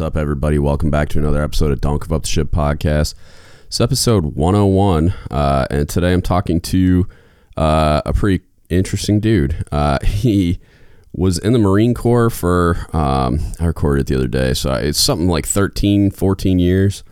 What's 0.00 0.16
up, 0.16 0.16
everybody? 0.16 0.58
Welcome 0.58 0.90
back 0.90 1.10
to 1.10 1.18
another 1.18 1.42
episode 1.42 1.72
of 1.72 1.82
Don't 1.82 2.00
Give 2.00 2.10
Up 2.10 2.22
the 2.22 2.28
Ship 2.28 2.50
podcast. 2.50 3.12
It's 3.66 3.82
episode 3.82 4.34
101, 4.34 5.12
uh, 5.30 5.66
and 5.68 5.90
today 5.90 6.14
I'm 6.14 6.22
talking 6.22 6.58
to 6.62 7.06
uh, 7.58 8.00
a 8.06 8.14
pretty 8.14 8.42
interesting 8.70 9.20
dude. 9.20 9.62
Uh, 9.70 9.98
he 10.06 10.58
was 11.12 11.36
in 11.36 11.52
the 11.52 11.58
Marine 11.58 11.92
Corps 11.92 12.30
for, 12.30 12.86
um, 12.96 13.40
I 13.60 13.66
recorded 13.66 14.00
it 14.00 14.06
the 14.06 14.16
other 14.16 14.26
day, 14.26 14.54
so 14.54 14.72
it's 14.72 14.98
something 14.98 15.28
like 15.28 15.44
13, 15.44 16.12
14 16.12 16.58
years. 16.58 17.04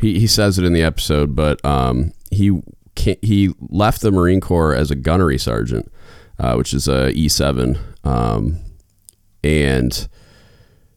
He, 0.00 0.18
he 0.18 0.26
says 0.26 0.58
it 0.58 0.64
in 0.64 0.72
the 0.72 0.82
episode, 0.82 1.36
but 1.36 1.64
um, 1.64 2.14
he 2.32 2.60
he 2.96 3.54
left 3.60 4.00
the 4.00 4.10
Marine 4.10 4.40
Corps 4.40 4.74
as 4.74 4.90
a 4.90 4.96
gunnery 4.96 5.38
sergeant, 5.38 5.88
uh, 6.40 6.54
which 6.54 6.74
is 6.74 6.88
a 6.88 7.12
E7, 7.12 7.78
um, 8.04 8.58
and 9.44 10.08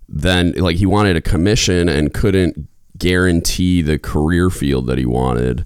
then 0.07 0.53
like 0.53 0.77
he 0.77 0.85
wanted 0.85 1.15
a 1.15 1.21
commission 1.21 1.89
and 1.89 2.13
couldn't 2.13 2.67
guarantee 2.97 3.81
the 3.81 3.99
career 3.99 4.49
field 4.49 4.87
that 4.87 4.97
he 4.97 5.05
wanted 5.05 5.65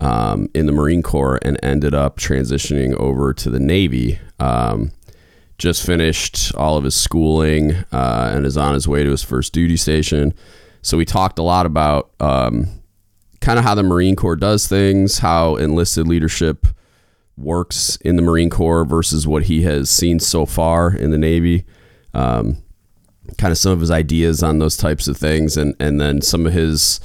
um, 0.00 0.48
in 0.54 0.66
the 0.66 0.72
Marine 0.72 1.02
Corps 1.02 1.38
and 1.42 1.58
ended 1.62 1.94
up 1.94 2.18
transitioning 2.18 2.94
over 2.94 3.34
to 3.34 3.50
the 3.50 3.60
Navy. 3.60 4.18
Um, 4.38 4.92
just 5.58 5.84
finished 5.84 6.54
all 6.54 6.78
of 6.78 6.84
his 6.84 6.94
schooling 6.94 7.72
uh, 7.92 8.32
and 8.34 8.46
is 8.46 8.56
on 8.56 8.72
his 8.72 8.88
way 8.88 9.04
to 9.04 9.10
his 9.10 9.22
first 9.22 9.52
duty 9.52 9.76
station. 9.76 10.32
So 10.80 10.96
we 10.96 11.04
talked 11.04 11.38
a 11.38 11.42
lot 11.42 11.66
about 11.66 12.10
um, 12.18 12.80
kind 13.40 13.58
of 13.58 13.64
how 13.64 13.74
the 13.74 13.82
Marine 13.82 14.16
Corps 14.16 14.36
does 14.36 14.66
things, 14.66 15.18
how 15.18 15.56
enlisted 15.56 16.08
leadership 16.08 16.66
works 17.36 17.96
in 17.96 18.16
the 18.16 18.22
Marine 18.22 18.48
Corps 18.48 18.84
versus 18.84 19.26
what 19.26 19.44
he 19.44 19.62
has 19.62 19.90
seen 19.90 20.18
so 20.18 20.46
far 20.46 20.94
in 20.94 21.10
the 21.10 21.18
Navy. 21.18 21.66
Um, 22.14 22.62
kind 23.38 23.52
of 23.52 23.58
some 23.58 23.72
of 23.72 23.80
his 23.80 23.90
ideas 23.90 24.42
on 24.42 24.58
those 24.58 24.76
types 24.76 25.08
of 25.08 25.16
things, 25.16 25.56
and 25.56 25.74
and 25.80 26.00
then 26.00 26.20
some 26.22 26.46
of 26.46 26.52
his 26.52 27.00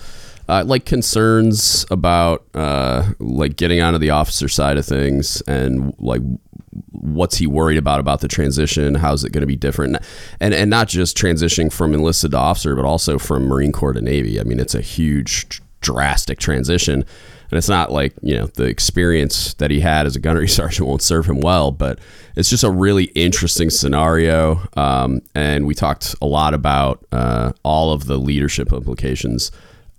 uh, 0.48 0.64
like 0.66 0.86
concerns 0.86 1.86
about 1.90 2.46
uh, 2.54 3.12
like 3.20 3.56
getting 3.56 3.82
onto 3.82 4.00
the 4.00 4.12
officer 4.12 4.48
side 4.48 4.78
of 4.78 4.86
things, 4.86 5.42
and 5.42 5.94
like 6.00 6.22
what's 6.92 7.38
he 7.38 7.48
worried 7.48 7.78
about 7.78 8.00
about 8.00 8.22
the 8.22 8.28
transition? 8.28 8.96
How's 8.96 9.24
it 9.24 9.32
going 9.32 9.42
to 9.42 9.48
be 9.48 9.56
different? 9.56 9.98
And 10.40 10.54
and 10.54 10.70
not 10.70 10.88
just 10.88 11.18
transitioning 11.18 11.72
from 11.72 11.94
enlisted 11.94 12.32
to 12.32 12.38
officer, 12.38 12.76
but 12.76 12.86
also 12.86 13.18
from 13.18 13.46
Marine 13.46 13.72
Corps 13.72 13.94
to 13.94 14.02
Navy. 14.02 14.40
I 14.40 14.44
mean, 14.44 14.60
it's 14.60 14.76
a 14.76 14.82
huge, 14.82 15.62
drastic 15.82 16.40
transition. 16.40 17.06
And 17.52 17.58
it's 17.58 17.70
not 17.70 17.92
like, 17.92 18.14
you 18.22 18.36
know, 18.36 18.48
the 18.48 18.66
experience 18.66 19.54
that 19.56 19.72
he 19.72 19.80
had 19.80 20.06
as 20.06 20.16
a 20.16 20.20
gunnery 20.20 20.48
sergeant 20.50 20.88
won't 20.88 21.02
serve 21.02 21.26
him 21.28 21.40
well, 21.42 21.72
but 21.72 22.00
it's 22.36 22.50
just 22.50 22.64
a 22.64 22.70
really 22.70 23.06
interesting 23.16 23.70
scenario. 23.70 24.62
Um, 24.76 25.22
and 25.34 25.66
we 25.66 25.76
talked 25.76 26.16
a 26.22 26.26
lot 26.26 26.54
about 26.54 27.06
uh, 27.12 27.54
all 27.64 27.92
of 27.92 28.06
the 28.06 28.18
leadership 28.18 28.74
implications 28.74 29.52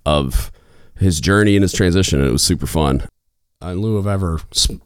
of 0.05 0.51
his 0.97 1.19
journey 1.19 1.55
and 1.55 1.63
his 1.63 1.73
transition. 1.73 2.19
And 2.19 2.27
it 2.27 2.31
was 2.31 2.43
super 2.43 2.67
fun. 2.67 3.03
In 3.59 3.81
lieu 3.81 3.97
of 3.97 4.05
ever 4.05 4.39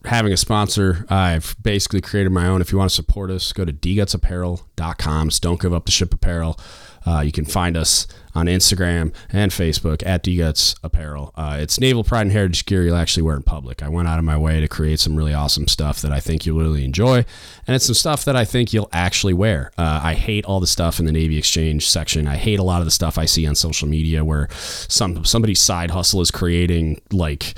having 0.05 0.31
a 0.31 0.37
sponsor, 0.37 1.05
I've 1.09 1.57
basically 1.61 1.99
created 1.99 2.31
my 2.31 2.47
own. 2.47 2.61
If 2.61 2.71
you 2.71 2.77
want 2.77 2.89
to 2.89 2.95
support 2.95 3.29
us, 3.29 3.51
go 3.51 3.65
to 3.65 3.73
dgutsapparel.com. 3.73 5.29
Don't 5.41 5.59
give 5.59 5.73
up 5.73 5.85
the 5.85 5.91
ship 5.91 6.13
apparel. 6.13 6.57
Uh, 7.05 7.21
you 7.21 7.31
can 7.31 7.45
find 7.45 7.75
us 7.75 8.07
on 8.33 8.45
Instagram 8.45 9.13
and 9.31 9.51
Facebook 9.51 10.05
at 10.05 10.23
DGuts 10.23 10.75
Apparel. 10.83 11.33
Uh, 11.35 11.57
it's 11.59 11.79
naval 11.79 12.03
pride 12.03 12.21
and 12.23 12.31
heritage 12.31 12.65
gear 12.65 12.83
you'll 12.83 12.95
actually 12.95 13.23
wear 13.23 13.35
in 13.35 13.43
public. 13.43 13.83
I 13.83 13.89
went 13.89 14.07
out 14.07 14.19
of 14.19 14.25
my 14.25 14.37
way 14.37 14.61
to 14.61 14.67
create 14.67 14.99
some 14.99 15.15
really 15.15 15.33
awesome 15.33 15.67
stuff 15.67 16.01
that 16.01 16.11
I 16.11 16.19
think 16.19 16.45
you'll 16.45 16.59
really 16.59 16.85
enjoy, 16.85 17.25
and 17.67 17.75
it's 17.75 17.85
some 17.85 17.95
stuff 17.95 18.23
that 18.25 18.35
I 18.35 18.45
think 18.45 18.73
you'll 18.73 18.89
actually 18.93 19.33
wear. 19.33 19.71
Uh, 19.77 20.01
I 20.03 20.13
hate 20.13 20.45
all 20.45 20.59
the 20.59 20.67
stuff 20.67 20.99
in 20.99 21.05
the 21.05 21.11
Navy 21.11 21.37
Exchange 21.37 21.89
section. 21.89 22.27
I 22.27 22.37
hate 22.37 22.59
a 22.59 22.63
lot 22.63 22.79
of 22.79 22.85
the 22.85 22.91
stuff 22.91 23.17
I 23.17 23.25
see 23.25 23.45
on 23.47 23.55
social 23.55 23.87
media 23.87 24.23
where 24.23 24.47
some 24.51 25.25
somebody's 25.25 25.61
side 25.61 25.91
hustle 25.91 26.21
is 26.21 26.31
creating 26.31 27.01
like 27.11 27.55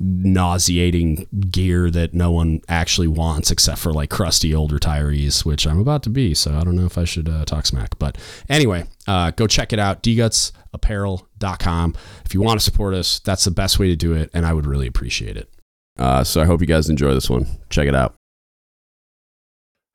nauseating 0.00 1.26
gear 1.50 1.90
that 1.90 2.14
no 2.14 2.32
one 2.32 2.62
actually 2.68 3.06
wants 3.06 3.50
except 3.50 3.78
for 3.78 3.92
like 3.92 4.08
crusty 4.08 4.54
old 4.54 4.72
retirees, 4.72 5.44
which 5.44 5.66
I'm 5.66 5.78
about 5.78 6.02
to 6.04 6.10
be. 6.10 6.34
So 6.34 6.56
I 6.56 6.64
don't 6.64 6.74
know 6.74 6.86
if 6.86 6.96
I 6.96 7.04
should 7.04 7.28
uh, 7.28 7.44
talk 7.44 7.66
smack. 7.66 7.98
But 7.98 8.16
anyway, 8.48 8.86
uh, 9.06 9.32
go 9.32 9.46
check 9.46 9.74
it 9.74 9.78
out. 9.78 10.02
dgutsapparel.com. 10.02 11.94
If 12.24 12.34
you 12.34 12.40
want 12.40 12.58
to 12.58 12.64
support 12.64 12.94
us, 12.94 13.20
that's 13.20 13.44
the 13.44 13.50
best 13.50 13.78
way 13.78 13.88
to 13.88 13.96
do 13.96 14.14
it. 14.14 14.30
And 14.32 14.46
I 14.46 14.54
would 14.54 14.66
really 14.66 14.86
appreciate 14.86 15.36
it. 15.36 15.50
Uh, 15.98 16.24
so 16.24 16.40
I 16.40 16.46
hope 16.46 16.62
you 16.62 16.66
guys 16.66 16.88
enjoy 16.88 17.12
this 17.12 17.28
one. 17.28 17.46
Check 17.68 17.86
it 17.86 17.94
out. 17.94 18.14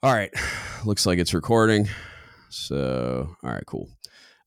All 0.04 0.14
right. 0.14 0.32
Looks 0.86 1.08
like 1.08 1.18
it's 1.18 1.34
recording. 1.34 1.90
So, 2.50 3.36
all 3.44 3.50
right, 3.50 3.66
cool. 3.66 3.90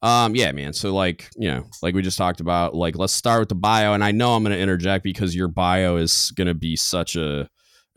Um, 0.01 0.37
yeah, 0.37 0.53
man. 0.53 0.73
So 0.73 0.95
like, 0.95 1.29
you 1.37 1.51
know, 1.51 1.67
like 1.83 1.95
we 1.95 2.03
just 2.03 2.19
talked 2.19 2.41
about, 2.41 2.75
like 2.75 2.97
let's 2.97 3.13
start 3.13 3.41
with 3.41 3.49
the 3.49 3.57
bio. 3.57 3.95
And 3.95 4.05
I 4.05 4.13
know 4.13 4.35
I'm 4.35 4.43
gonna 4.43 4.57
interject 4.57 5.03
because 5.03 5.35
your 5.35 5.49
bio 5.49 5.97
is 5.97 6.33
gonna 6.37 6.55
be 6.55 6.77
such 6.77 7.17
a 7.17 7.49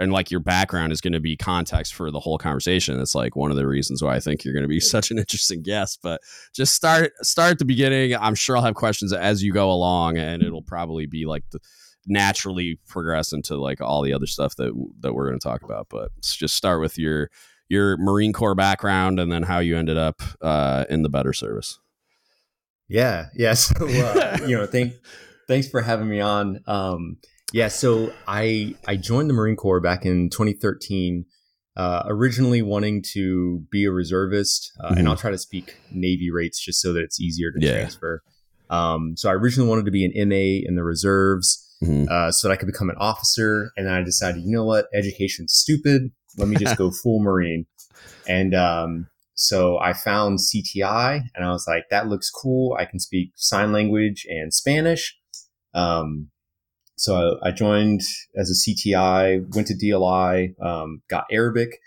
and 0.01 0.11
like 0.11 0.31
your 0.31 0.39
background 0.39 0.91
is 0.91 0.99
going 0.99 1.13
to 1.13 1.19
be 1.19 1.37
context 1.37 1.93
for 1.93 2.09
the 2.09 2.19
whole 2.19 2.39
conversation. 2.39 2.99
It's 2.99 3.13
like 3.13 3.35
one 3.35 3.51
of 3.51 3.57
the 3.57 3.67
reasons 3.67 4.01
why 4.01 4.15
I 4.15 4.19
think 4.19 4.43
you're 4.43 4.53
going 4.53 4.63
to 4.63 4.67
be 4.67 4.79
such 4.79 5.11
an 5.11 5.19
interesting 5.19 5.61
guest. 5.61 5.99
But 6.01 6.21
just 6.53 6.73
start 6.73 7.11
start 7.21 7.51
at 7.51 7.59
the 7.59 7.65
beginning. 7.65 8.15
I'm 8.15 8.33
sure 8.35 8.57
I'll 8.57 8.63
have 8.63 8.73
questions 8.73 9.13
as 9.13 9.43
you 9.43 9.53
go 9.53 9.71
along, 9.71 10.17
and 10.17 10.41
it'll 10.41 10.63
probably 10.63 11.05
be 11.05 11.25
like 11.25 11.43
the 11.51 11.59
naturally 12.07 12.79
progress 12.87 13.31
into 13.31 13.57
like 13.57 13.79
all 13.79 14.01
the 14.01 14.13
other 14.13 14.25
stuff 14.25 14.55
that 14.55 14.73
that 15.01 15.13
we're 15.13 15.27
going 15.27 15.39
to 15.39 15.47
talk 15.47 15.61
about. 15.61 15.87
But 15.89 16.09
just 16.23 16.55
start 16.55 16.81
with 16.81 16.97
your 16.97 17.29
your 17.69 17.95
Marine 17.97 18.33
Corps 18.33 18.55
background 18.55 19.19
and 19.19 19.31
then 19.31 19.43
how 19.43 19.59
you 19.59 19.77
ended 19.77 19.97
up 19.97 20.21
uh, 20.41 20.85
in 20.89 21.03
the 21.03 21.09
better 21.09 21.31
service. 21.31 21.79
Yeah, 22.91 23.27
yeah. 23.33 23.53
So 23.55 23.87
uh, 23.87 24.37
you 24.45 24.57
know, 24.57 24.67
thank 24.67 24.93
thanks 25.47 25.67
for 25.67 25.81
having 25.81 26.09
me 26.09 26.19
on. 26.19 26.61
Um, 26.67 27.17
yeah, 27.53 27.69
so 27.69 28.13
I 28.27 28.75
I 28.87 28.97
joined 28.97 29.29
the 29.29 29.33
Marine 29.33 29.55
Corps 29.55 29.79
back 29.79 30.05
in 30.05 30.29
2013. 30.29 31.25
Uh, 31.77 32.03
originally 32.07 32.61
wanting 32.61 33.01
to 33.13 33.63
be 33.71 33.85
a 33.85 33.91
reservist, 33.91 34.73
uh, 34.81 34.89
mm-hmm. 34.89 34.97
and 34.99 35.07
I'll 35.07 35.15
try 35.15 35.31
to 35.31 35.37
speak 35.37 35.77
Navy 35.89 36.29
rates 36.29 36.59
just 36.59 36.81
so 36.81 36.91
that 36.91 37.01
it's 37.01 37.19
easier 37.21 37.49
to 37.49 37.65
yeah. 37.65 37.71
transfer. 37.71 38.21
Um, 38.69 39.13
so 39.15 39.29
I 39.29 39.33
originally 39.33 39.69
wanted 39.69 39.85
to 39.85 39.91
be 39.91 40.03
an 40.03 40.11
MA 40.27 40.67
in 40.67 40.75
the 40.75 40.83
reserves 40.83 41.65
mm-hmm. 41.81 42.11
uh, 42.11 42.31
so 42.31 42.47
that 42.47 42.53
I 42.53 42.57
could 42.57 42.67
become 42.67 42.89
an 42.89 42.97
officer, 42.99 43.71
and 43.77 43.87
then 43.87 43.93
I 43.93 44.03
decided, 44.03 44.43
you 44.43 44.51
know 44.51 44.65
what, 44.65 44.87
education's 44.93 45.53
stupid. 45.53 46.11
Let 46.37 46.49
me 46.49 46.57
just 46.57 46.77
go 46.77 46.91
full 46.91 47.21
Marine. 47.21 47.67
And 48.27 48.53
um, 48.53 49.07
so 49.33 49.79
I 49.79 49.93
found 49.93 50.39
CTI 50.39 51.21
and 51.35 51.45
I 51.45 51.51
was 51.51 51.65
like, 51.67 51.85
that 51.89 52.07
looks 52.07 52.29
cool. 52.29 52.75
I 52.79 52.85
can 52.85 52.99
speak 52.99 53.31
sign 53.35 53.71
language 53.71 54.25
and 54.29 54.53
Spanish. 54.53 55.17
Um, 55.73 56.29
so 56.97 57.39
I, 57.41 57.47
I, 57.47 57.51
joined 57.51 58.01
as 58.37 58.51
a 58.51 58.69
CTI, 58.69 59.55
went 59.55 59.67
to 59.67 59.73
DLI, 59.73 60.61
um, 60.61 61.01
got 61.09 61.25
Arabic, 61.31 61.79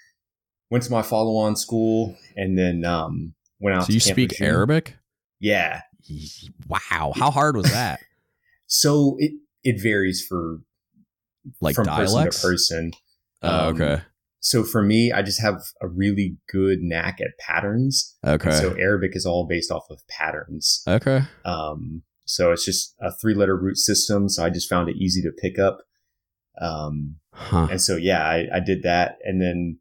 went 0.70 0.84
to 0.84 0.90
my 0.90 1.02
follow 1.02 1.36
on 1.36 1.54
school, 1.54 2.16
and 2.34 2.58
then 2.58 2.84
um, 2.84 3.34
went 3.60 3.76
out 3.76 3.86
so 3.86 3.92
you 3.92 4.00
speak 4.00 4.40
Arabic? 4.40 4.96
Yeah. 5.38 5.82
Wow. 6.66 7.12
How 7.14 7.30
hard 7.30 7.56
was 7.56 7.70
that? 7.70 8.00
so 8.66 9.16
it, 9.18 9.32
it 9.62 9.80
varies 9.82 10.24
for 10.26 10.60
like 11.60 11.74
from 11.74 11.86
dialects? 11.86 12.40
person 12.42 12.90
to 12.92 12.98
person. 12.98 13.00
Oh, 13.42 13.68
okay. 13.68 13.92
Um, 13.92 14.02
so 14.44 14.62
for 14.62 14.82
me, 14.82 15.10
I 15.10 15.22
just 15.22 15.40
have 15.40 15.62
a 15.80 15.88
really 15.88 16.36
good 16.52 16.80
knack 16.82 17.18
at 17.18 17.38
patterns. 17.40 18.14
Okay. 18.26 18.50
And 18.50 18.58
so 18.58 18.74
Arabic 18.74 19.12
is 19.16 19.24
all 19.24 19.46
based 19.46 19.70
off 19.70 19.84
of 19.88 20.06
patterns. 20.06 20.82
Okay. 20.86 21.22
Um, 21.46 22.02
so 22.26 22.52
it's 22.52 22.66
just 22.66 22.94
a 23.00 23.10
three 23.10 23.32
letter 23.32 23.56
root 23.56 23.78
system. 23.78 24.28
So 24.28 24.44
I 24.44 24.50
just 24.50 24.68
found 24.68 24.90
it 24.90 24.96
easy 24.96 25.22
to 25.22 25.32
pick 25.32 25.58
up. 25.58 25.78
Um, 26.60 27.16
huh. 27.32 27.68
and 27.70 27.80
so, 27.80 27.96
yeah, 27.96 28.22
I, 28.22 28.46
I 28.56 28.60
did 28.60 28.82
that. 28.82 29.16
And 29.24 29.40
then 29.40 29.78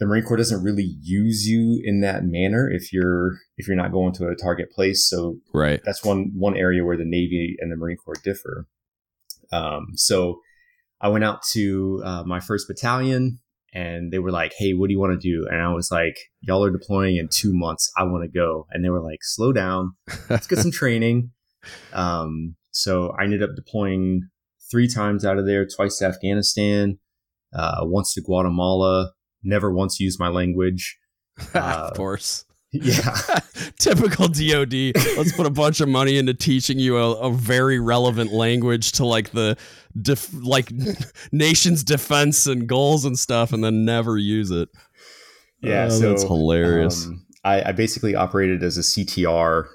the 0.00 0.06
Marine 0.06 0.24
Corps 0.24 0.36
doesn't 0.36 0.64
really 0.64 0.96
use 1.00 1.46
you 1.46 1.80
in 1.84 2.00
that 2.00 2.24
manner 2.24 2.68
if 2.68 2.92
you're, 2.92 3.36
if 3.58 3.68
you're 3.68 3.76
not 3.76 3.92
going 3.92 4.12
to 4.14 4.26
a 4.26 4.34
target 4.34 4.72
place. 4.72 5.08
So 5.08 5.36
right. 5.54 5.80
that's 5.84 6.04
one, 6.04 6.32
one 6.34 6.56
area 6.56 6.84
where 6.84 6.96
the 6.96 7.04
Navy 7.06 7.54
and 7.60 7.70
the 7.70 7.76
Marine 7.76 7.96
Corps 7.96 8.20
differ. 8.24 8.66
Um, 9.52 9.92
so 9.94 10.40
I 11.00 11.10
went 11.10 11.22
out 11.22 11.42
to 11.52 12.02
uh, 12.04 12.24
my 12.26 12.40
first 12.40 12.66
battalion 12.66 13.38
and 13.72 14.12
they 14.12 14.18
were 14.18 14.30
like, 14.30 14.52
"Hey, 14.56 14.72
what 14.72 14.88
do 14.88 14.92
you 14.92 15.00
want 15.00 15.20
to 15.20 15.28
do?" 15.28 15.46
And 15.50 15.60
I 15.60 15.72
was 15.72 15.90
like, 15.90 16.16
"Y'all 16.40 16.64
are 16.64 16.70
deploying 16.70 17.16
in 17.16 17.28
two 17.28 17.52
months. 17.52 17.90
I 17.96 18.04
want 18.04 18.24
to 18.24 18.28
go." 18.28 18.66
And 18.70 18.84
they 18.84 18.90
were 18.90 19.02
like, 19.02 19.20
"Slow 19.22 19.52
down. 19.52 19.92
Let's 20.28 20.46
get 20.46 20.58
some 20.58 20.70
training." 20.82 21.30
Um, 21.92 22.56
so 22.70 23.14
I 23.18 23.24
ended 23.24 23.42
up 23.42 23.50
deploying 23.56 24.28
three 24.70 24.88
times 24.88 25.24
out 25.24 25.38
of 25.38 25.46
there, 25.46 25.66
twice 25.66 25.98
to 25.98 26.06
Afghanistan, 26.06 26.98
uh, 27.54 27.80
once 27.82 28.14
to 28.14 28.22
Guatemala. 28.22 29.12
Never 29.42 29.72
once 29.72 30.00
used 30.00 30.18
my 30.18 30.28
language. 30.28 30.98
Uh, 31.54 31.88
of 31.90 31.96
course. 31.96 32.44
Yeah. 32.72 33.14
Typical 33.78 34.28
DOD. 34.28 34.92
Let's 35.16 35.32
put 35.32 35.46
a 35.46 35.50
bunch 35.50 35.80
of 35.80 35.88
money 35.88 36.16
into 36.16 36.34
teaching 36.34 36.78
you 36.78 36.96
a, 36.96 37.12
a 37.12 37.30
very 37.30 37.78
relevant 37.78 38.32
language 38.32 38.92
to 38.92 39.04
like 39.04 39.30
the 39.30 39.56
def- 40.00 40.32
like 40.42 40.72
nation's 41.32 41.84
defense 41.84 42.46
and 42.46 42.66
goals 42.66 43.04
and 43.04 43.18
stuff 43.18 43.52
and 43.52 43.62
then 43.62 43.84
never 43.84 44.16
use 44.16 44.50
it. 44.50 44.70
Yeah, 45.60 45.86
oh, 45.86 45.88
so 45.90 46.08
that's 46.08 46.22
hilarious. 46.22 47.06
Um, 47.06 47.26
I, 47.44 47.68
I, 47.68 47.72
basically 47.72 48.14
operated 48.14 48.62
as 48.62 48.78
a 48.78 48.80
CTR 48.80 49.66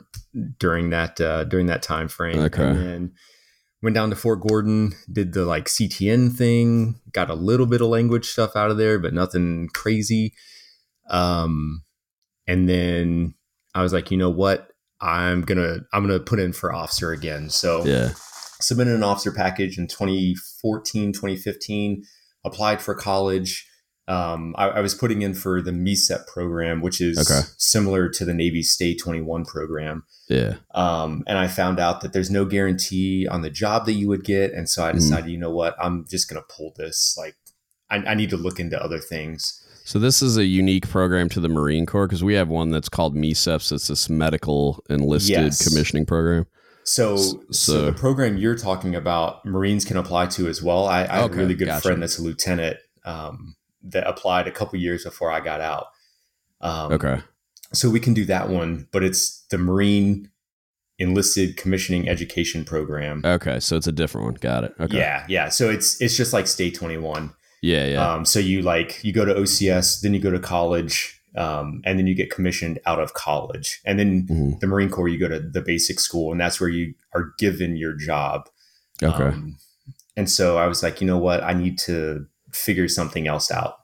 during 0.59 0.89
that 0.89 1.21
uh, 1.21 1.43
during 1.45 1.67
that 1.67 1.81
time 1.81 2.07
frame. 2.07 2.39
Okay. 2.39 2.63
And 2.63 2.77
then 2.77 3.11
went 3.81 3.93
down 3.93 4.09
to 4.09 4.15
Fort 4.15 4.41
Gordon, 4.41 4.93
did 5.11 5.33
the 5.33 5.45
like 5.45 5.65
CTN 5.65 6.35
thing, 6.35 6.99
got 7.11 7.29
a 7.29 7.35
little 7.35 7.65
bit 7.65 7.81
of 7.81 7.87
language 7.87 8.25
stuff 8.25 8.55
out 8.55 8.71
of 8.71 8.77
there, 8.77 8.99
but 8.99 9.13
nothing 9.13 9.69
crazy. 9.73 10.33
Um, 11.09 11.83
and 12.47 12.67
then 12.69 13.33
I 13.75 13.81
was 13.83 13.93
like, 13.93 14.11
you 14.11 14.17
know 14.17 14.29
what? 14.29 14.69
I'm 15.01 15.41
gonna 15.41 15.77
I'm 15.93 16.05
gonna 16.07 16.19
put 16.19 16.39
in 16.39 16.53
for 16.53 16.73
officer 16.73 17.11
again. 17.11 17.49
So 17.49 17.85
Yeah. 17.85 18.13
submitted 18.59 18.95
an 18.95 19.03
officer 19.03 19.31
package 19.31 19.77
in 19.77 19.87
2014, 19.87 21.13
2015, 21.13 22.03
applied 22.45 22.81
for 22.81 22.95
college. 22.95 23.67
Um, 24.09 24.55
I, 24.57 24.69
I 24.69 24.79
was 24.79 24.95
putting 24.95 25.21
in 25.21 25.33
for 25.33 25.61
the 25.61 25.71
MECEP 25.71 26.27
program, 26.27 26.81
which 26.81 27.01
is 27.01 27.19
Okay. 27.19 27.45
similar 27.57 28.07
to 28.09 28.23
the 28.23 28.33
Navy 28.33 28.61
STA 28.61 28.95
21 28.95 29.43
program. 29.43 30.03
Yeah. 30.29 30.55
Um, 30.73 31.23
and 31.27 31.37
I 31.37 31.47
found 31.47 31.77
out 31.79 31.99
that 32.01 32.13
there's 32.13 32.31
no 32.31 32.45
guarantee 32.45 33.27
on 33.27 33.41
the 33.41 33.49
job 33.49 33.85
that 33.85 33.93
you 33.93 34.07
would 34.07 34.23
get. 34.23 34.53
And 34.53 34.69
so 34.69 34.85
I 34.85 34.91
Mhm. 34.91 34.95
decided, 34.95 35.29
you 35.29 35.37
know 35.37 35.51
what, 35.51 35.75
I'm 35.77 36.05
just 36.09 36.29
going 36.29 36.41
to 36.41 36.47
pull 36.55 36.73
this. 36.77 37.15
Like, 37.17 37.35
I, 37.89 37.97
I 37.97 38.13
need 38.15 38.29
to 38.29 38.37
look 38.37 38.61
into 38.61 38.81
other 38.81 38.99
things. 38.99 39.61
So 39.87 39.99
this 39.99 40.21
is 40.21 40.35
a 40.35 40.43
unique 40.43 40.89
program 40.89 41.29
to 41.29 41.39
the 41.39 41.47
Marine 41.47 41.85
Corps 41.85 42.07
because 42.07 42.21
we 42.21 42.33
have 42.33 42.49
one 42.49 42.71
that's 42.71 42.89
called 42.89 43.15
MESEPS. 43.15 43.71
It's 43.71 43.87
this 43.87 44.09
medical 44.09 44.83
enlisted 44.89 45.29
Yes. 45.29 45.65
commissioning 45.65 46.05
program. 46.05 46.45
So, 46.83 47.15
so, 47.15 47.41
so- 47.51 47.85
the 47.85 47.93
program 47.93 48.35
you're 48.37 48.57
talking 48.57 48.95
about, 48.95 49.45
Marines 49.45 49.85
can 49.85 49.95
apply 49.95 50.25
to 50.25 50.49
as 50.49 50.61
well. 50.61 50.87
I, 50.87 51.03
I 51.05 51.19
have 51.21 51.31
a 51.31 51.35
really 51.35 51.55
good 51.55 51.67
gotcha. 51.67 51.87
friend 51.87 52.01
that's 52.01 52.19
a 52.19 52.21
lieutenant 52.21 52.75
um, 53.05 53.55
that 53.81 54.05
applied 54.05 54.45
a 54.45 54.51
couple 54.51 54.77
years 54.77 55.05
before 55.05 55.31
I 55.31 55.39
got 55.39 55.61
out. 55.61 55.87
Um, 56.59 56.91
Okay. 56.91 57.21
So 57.71 57.89
we 57.89 58.01
can 58.01 58.13
do 58.13 58.25
that 58.25 58.49
one, 58.49 58.89
but 58.91 59.03
it's 59.05 59.45
the 59.51 59.57
Marine 59.57 60.29
Enlisted 60.99 61.55
Commissioning 61.55 62.09
Education 62.09 62.65
Program. 62.65 63.21
Okay. 63.23 63.61
So 63.61 63.77
it's 63.77 63.87
a 63.87 63.93
different 63.93 64.25
one. 64.25 64.33
Got 64.33 64.65
it. 64.65 64.73
Okay. 64.81 64.97
Yeah, 64.97 65.25
yeah. 65.29 65.47
So 65.47 65.69
it's 65.69 66.01
it's 66.01 66.17
just 66.17 66.33
like 66.33 66.43
STA 66.45 66.71
21. 66.71 67.33
Yeah. 67.61 67.85
Yeah. 67.85 68.13
Um, 68.13 68.25
so 68.25 68.39
you 68.39 68.61
like 68.61 69.03
you 69.03 69.11
go 69.13 69.25
to 69.25 69.33
OCS, 69.33 70.01
then 70.01 70.13
you 70.13 70.19
go 70.19 70.31
to 70.31 70.39
college, 70.39 71.19
um, 71.35 71.81
and 71.85 71.97
then 71.99 72.07
you 72.07 72.15
get 72.15 72.31
commissioned 72.31 72.79
out 72.85 72.99
of 72.99 73.13
college, 73.13 73.81
and 73.85 73.99
then 73.99 74.27
Mhm. 74.27 74.59
the 74.59 74.67
Marine 74.67 74.89
Corps 74.89 75.07
you 75.07 75.19
go 75.19 75.27
to 75.27 75.39
the 75.39 75.61
basic 75.61 75.99
school, 75.99 76.31
and 76.31 76.39
that's 76.41 76.59
where 76.59 76.69
you 76.69 76.93
are 77.13 77.33
given 77.39 77.75
your 77.77 77.93
job. 77.93 78.49
Okay. 79.03 79.23
Um, 79.23 79.57
and 80.15 80.29
so 80.29 80.57
I 80.57 80.67
was 80.67 80.81
like, 80.81 80.99
you 81.01 81.07
know 81.07 81.17
what, 81.19 81.43
I 81.43 81.53
need 81.53 81.77
to 81.79 82.25
figure 82.51 82.87
something 82.87 83.27
else 83.27 83.51
out. 83.51 83.75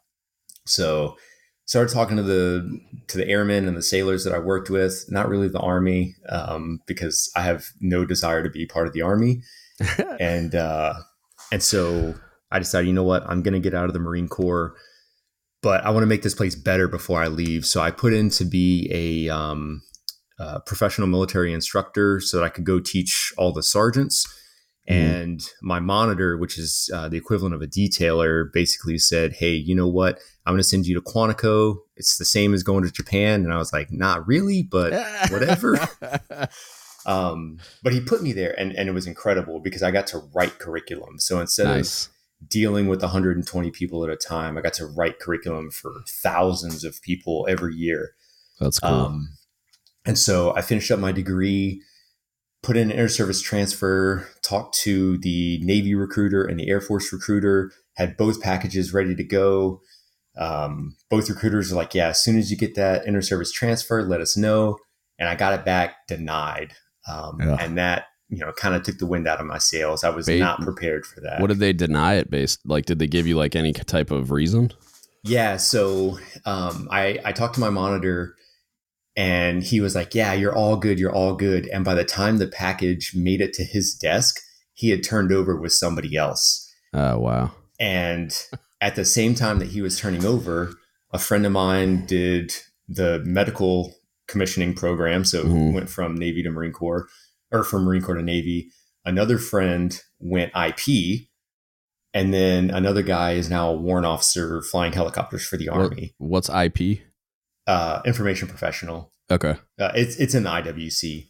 So 0.66 1.18
started 1.66 1.94
talking 1.94 2.18
to 2.18 2.24
the 2.24 2.80
to 3.08 3.18
the 3.18 3.28
airmen 3.28 3.68
and 3.68 3.78
the 3.78 3.84
sailors 3.84 4.24
that 4.24 4.34
I 4.34 4.40
worked 4.40 4.70
with. 4.70 5.06
Not 5.10 5.30
really 5.30 5.48
the 5.48 5.60
army, 5.60 6.16
um, 6.30 6.80
because 6.88 7.32
I 7.36 7.42
have 7.42 7.68
no 7.82 8.06
desire 8.06 8.42
to 8.44 8.50
be 8.50 8.66
part 8.66 8.88
of 8.88 8.94
the 8.94 9.02
army 9.02 9.42
and 10.20 10.56
uh, 10.56 10.94
and 11.52 11.62
so 11.62 12.16
I 12.54 12.60
decided, 12.60 12.88
you 12.88 12.94
know 12.94 13.04
what, 13.04 13.24
I'm 13.28 13.42
gonna 13.42 13.60
get 13.60 13.74
out 13.74 13.86
of 13.86 13.94
the 13.94 14.00
Marine 14.00 14.30
Corps, 14.30 14.76
but 15.64 15.84
I 15.84 15.90
want 15.90 16.04
to 16.04 16.08
make 16.08 16.22
this 16.22 16.36
place 16.36 16.56
better 16.56 16.88
before 16.88 17.24
I 17.24 17.28
leave. 17.28 17.66
So 17.66 17.82
I 17.82 17.90
put 17.90 18.14
in 18.14 18.30
to 18.32 18.46
be 18.46 18.88
a 18.92 19.34
um, 19.34 19.82
uh, 20.40 20.60
professional 20.60 21.08
military 21.08 21.54
instructor 21.54 22.20
so 22.20 22.38
that 22.38 22.44
I 22.44 22.50
could 22.50 22.66
go 22.66 22.80
teach 22.80 23.34
all 23.38 23.54
the 23.54 23.64
sergeants. 23.64 24.28
Mhm. 24.90 24.94
And 24.94 25.50
my 25.62 25.80
monitor, 25.80 26.38
which 26.38 26.58
is 26.58 26.90
uh, 26.94 27.08
the 27.08 27.16
equivalent 27.18 27.56
of 27.56 27.62
a 27.62 27.68
detailer, 27.68 28.52
basically 28.52 28.98
said, 28.98 29.34
"Hey, 29.40 29.54
you 29.54 29.74
know 29.74 29.88
what? 29.88 30.20
I'm 30.46 30.54
going 30.54 30.60
to 30.60 30.64
send 30.64 30.86
you 30.86 30.96
to 30.96 31.02
Quantico. 31.02 31.78
It's 31.96 32.18
the 32.18 32.26
same 32.26 32.54
as 32.54 32.64
going 32.64 32.84
to 32.84 32.92
Japan." 32.92 33.46
And 33.46 33.54
I 33.54 33.58
was 33.58 33.72
like, 33.72 33.90
"Not 33.92 34.28
really, 34.28 34.62
but 34.62 34.92
whatever." 35.32 35.80
Um, 37.06 37.60
but 37.82 37.94
he 37.94 38.00
put 38.00 38.24
me 38.24 38.34
there, 38.34 38.58
and, 38.60 38.72
and 38.74 38.88
it 38.88 38.94
was 38.94 39.08
incredible 39.08 39.60
because 39.60 39.84
I 39.84 39.92
got 39.92 40.08
to 40.08 40.22
write 40.34 40.60
curriculum. 40.60 41.20
So 41.20 41.40
instead 41.40 41.66
nice. 41.66 42.08
of 42.08 42.13
dealing 42.48 42.88
with 42.88 43.02
120 43.02 43.72
people 43.72 44.04
at 44.04 44.10
a 44.10 44.16
time, 44.16 44.58
I 44.58 44.62
got 44.62 44.74
to 44.74 44.86
write 44.86 45.20
curriculum 45.20 45.72
for 45.72 45.92
thousands 46.08 46.84
of 46.84 47.02
people 47.02 47.46
every 47.50 47.76
year. 47.76 48.12
That's 48.60 48.80
cool. 48.80 48.90
Um, 48.90 49.30
and 50.06 50.18
so 50.18 50.56
I 50.56 50.62
finished 50.62 50.92
up 50.92 51.00
my 51.00 51.12
degree, 51.12 51.82
put 52.62 52.78
in 52.78 52.90
an 52.90 52.92
inter-service 52.92 53.42
transfer, 53.42 54.28
talked 54.42 54.76
to 54.80 55.18
the 55.20 55.60
Navy 55.62 55.96
recruiter 55.96 56.44
and 56.44 56.60
the 56.60 56.70
Air 56.70 56.82
Force 56.82 57.12
recruiter, 57.14 57.72
had 57.96 58.18
both 58.18 58.42
packages 58.42 58.94
ready 58.94 59.16
to 59.16 59.24
go. 59.24 59.82
Um, 60.38 60.96
both 61.10 61.30
recruiters 61.30 61.72
are 61.72 61.76
like, 61.76 61.94
yeah, 61.94 62.10
as 62.10 62.24
soon 62.24 62.38
as 62.38 62.50
you 62.50 62.58
get 62.58 62.76
that 62.76 63.06
inter-service 63.06 63.52
transfer, 63.52 64.02
let 64.02 64.22
us 64.22 64.36
know. 64.36 64.78
And 65.20 65.30
I 65.30 65.36
got 65.36 65.54
it 65.54 65.64
back 65.64 66.08
denied. 66.08 66.74
Um, 67.08 67.38
Yeah. 67.40 67.58
And 67.60 67.78
that, 67.78 68.06
you 68.36 68.40
know, 68.46 68.52
kind 68.54 68.76
of 68.76 68.84
took 68.84 68.98
the 68.98 69.06
wind 69.06 69.28
out 69.28 69.40
of 69.40 69.46
my 69.46 69.58
sails. 69.58 70.04
I 70.04 70.10
was 70.10 70.28
not 70.28 70.62
prepared 70.62 71.06
for 71.06 71.22
that. 71.22 71.40
what 71.40 71.48
did 71.48 71.60
they 71.60 71.74
deny 71.74 72.16
it 72.16 72.30
based? 72.30 72.60
Like, 72.66 72.86
did 72.86 73.00
they 73.00 73.08
give 73.08 73.28
you 73.28 73.36
like 73.38 73.56
any 73.56 73.74
type 73.74 74.12
of 74.12 74.32
reason? 74.32 74.72
Yeah, 75.24 75.58
so 75.58 76.18
um, 76.46 76.88
I 76.92 77.20
I 77.24 77.32
talked 77.32 77.56
to 77.56 77.62
my 77.62 77.70
monitor, 77.70 78.36
and 79.16 79.64
he 79.64 79.80
was 79.80 79.96
like, 79.96 80.14
"Yeah, 80.16 80.34
you're 80.34 80.56
all 80.56 80.76
good. 80.76 81.00
You're 81.00 81.14
all 81.14 81.36
good." 81.36 81.68
And 81.68 81.86
by 81.86 81.94
the 81.94 82.04
time 82.06 82.38
the 82.38 82.48
package 82.48 83.14
made 83.16 83.42
it 83.42 83.54
to 83.54 83.64
his 83.64 83.94
desk, 83.94 84.40
he 84.74 84.90
had 84.90 85.04
turned 85.04 85.32
over 85.32 85.56
with 85.56 85.72
somebody 85.74 86.16
else. 86.18 86.70
Oh 86.94 87.20
wow. 87.20 87.52
And 87.80 88.38
at 88.82 88.96
the 88.96 89.06
same 89.06 89.34
time 89.36 89.60
that 89.60 89.70
he 89.70 89.82
was 89.82 89.98
turning 90.00 90.26
over, 90.26 90.74
a 91.12 91.20
friend 91.20 91.46
of 91.46 91.52
mine 91.52 92.06
did 92.06 92.54
the 92.88 93.22
medical 93.26 93.94
commissioning 94.28 94.74
program, 94.74 95.24
so 95.26 95.44
Mhm. 95.44 95.74
went 95.74 95.90
from 95.90 96.16
Navy 96.16 96.44
to 96.44 96.50
Marine 96.50 96.72
Corps, 96.74 97.08
or 97.54 97.64
from 97.64 97.84
Marine 97.86 98.02
Corps 98.02 98.16
to 98.16 98.22
Navy. 98.24 98.70
Another 99.06 99.38
friend 99.38 100.02
went 100.20 100.52
IP. 100.56 101.28
And 102.16 102.32
then 102.34 102.70
another 102.70 103.02
guy 103.02 103.32
is 103.32 103.50
now 103.50 103.70
a 103.70 103.76
warrant 103.76 104.06
officer 104.06 104.62
flying 104.62 104.94
helicopters 104.94 105.46
for 105.48 105.58
the 105.58 105.70
Army 105.70 106.14
What's 106.20 106.48
IP? 106.50 107.00
uh, 107.66 108.02
information 108.06 108.48
professional. 108.48 109.12
Okay. 109.32 109.56
Uh, 109.80 109.92
it's 109.96 110.18
it's 110.18 110.36
in 110.36 110.44
the 110.44 110.50
IWC, 110.52 111.26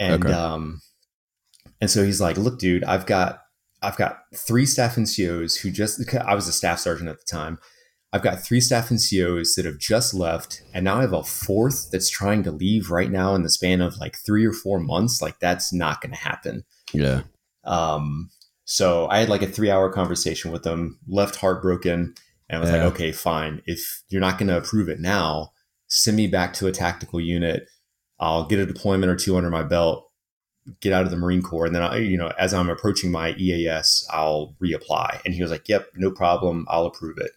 and 0.00 0.24
Okay. 0.24 0.32
um, 0.34 0.80
and 1.80 1.88
so 1.90 2.02
he's 2.04 2.20
like, 2.20 2.36
"Look, 2.36 2.58
dude, 2.58 2.82
I've 2.82 3.06
got 3.06 3.42
I've 3.80 3.96
got 3.96 4.22
three 4.34 4.66
staff 4.66 4.96
NCOs 4.96 5.60
who 5.60 5.70
just 5.70 6.02
I 6.16 6.34
was 6.34 6.48
a 6.48 6.52
staff 6.52 6.80
sergeant 6.80 7.08
at 7.10 7.18
the 7.18 7.26
time. 7.30 7.58
I've 8.16 8.22
got 8.22 8.40
three 8.42 8.60
staff 8.60 8.88
NCOs 8.88 9.54
that 9.56 9.66
have 9.66 9.78
just 9.78 10.14
left, 10.14 10.62
and 10.72 10.84
now 10.84 10.96
I 10.96 11.00
have 11.02 11.12
a 11.12 11.22
fourth 11.22 11.90
that's 11.90 12.08
trying 12.08 12.42
to 12.44 12.50
leave 12.50 12.90
right 12.90 13.10
now 13.10 13.34
in 13.34 13.42
the 13.42 13.50
span 13.50 13.82
of 13.82 13.98
like 13.98 14.16
three 14.24 14.46
or 14.46 14.52
four 14.54 14.80
months. 14.80 15.20
Like 15.20 15.38
that's 15.38 15.70
not 15.72 16.00
going 16.00 16.12
to 16.12 16.18
happen." 16.18 16.64
Yeah. 16.94 17.22
Um, 17.64 18.30
so 18.64 19.06
I 19.08 19.18
had 19.18 19.28
like 19.28 19.42
a 19.42 19.46
three 19.46 19.70
hour 19.70 19.92
conversation 19.92 20.50
with 20.50 20.62
them, 20.62 20.98
left 21.06 21.36
heartbroken, 21.36 22.14
and 22.48 22.56
I 22.56 22.58
was 22.58 22.70
Yeah. 22.70 22.84
like, 22.84 22.94
okay, 22.94 23.12
fine. 23.12 23.60
If 23.66 24.02
you're 24.08 24.20
not 24.20 24.38
going 24.38 24.48
to 24.48 24.56
approve 24.56 24.88
it 24.88 24.98
now, 25.00 25.52
send 25.88 26.16
me 26.16 26.26
back 26.26 26.54
to 26.54 26.66
a 26.66 26.72
tactical 26.72 27.20
unit. 27.20 27.68
I'll 28.18 28.46
get 28.46 28.58
a 28.58 28.66
deployment 28.66 29.12
or 29.12 29.16
two 29.16 29.36
under 29.36 29.50
my 29.50 29.62
belt, 29.62 30.10
get 30.80 30.92
out 30.92 31.04
of 31.04 31.10
the 31.10 31.16
Marine 31.18 31.42
Corps, 31.42 31.66
and 31.66 31.74
then 31.74 31.82
I, 31.82 31.98
you 31.98 32.16
know, 32.16 32.32
as 32.38 32.54
I'm 32.54 32.70
approaching 32.70 33.10
my 33.12 33.34
EAS, 33.36 34.06
I'll 34.10 34.56
reapply. 34.62 35.20
And 35.24 35.34
he 35.34 35.42
was 35.42 35.50
like, 35.50 35.68
"Yep, 35.68 35.88
no 35.96 36.10
problem. 36.10 36.66
I'll 36.70 36.86
approve 36.86 37.18
it." 37.18 37.32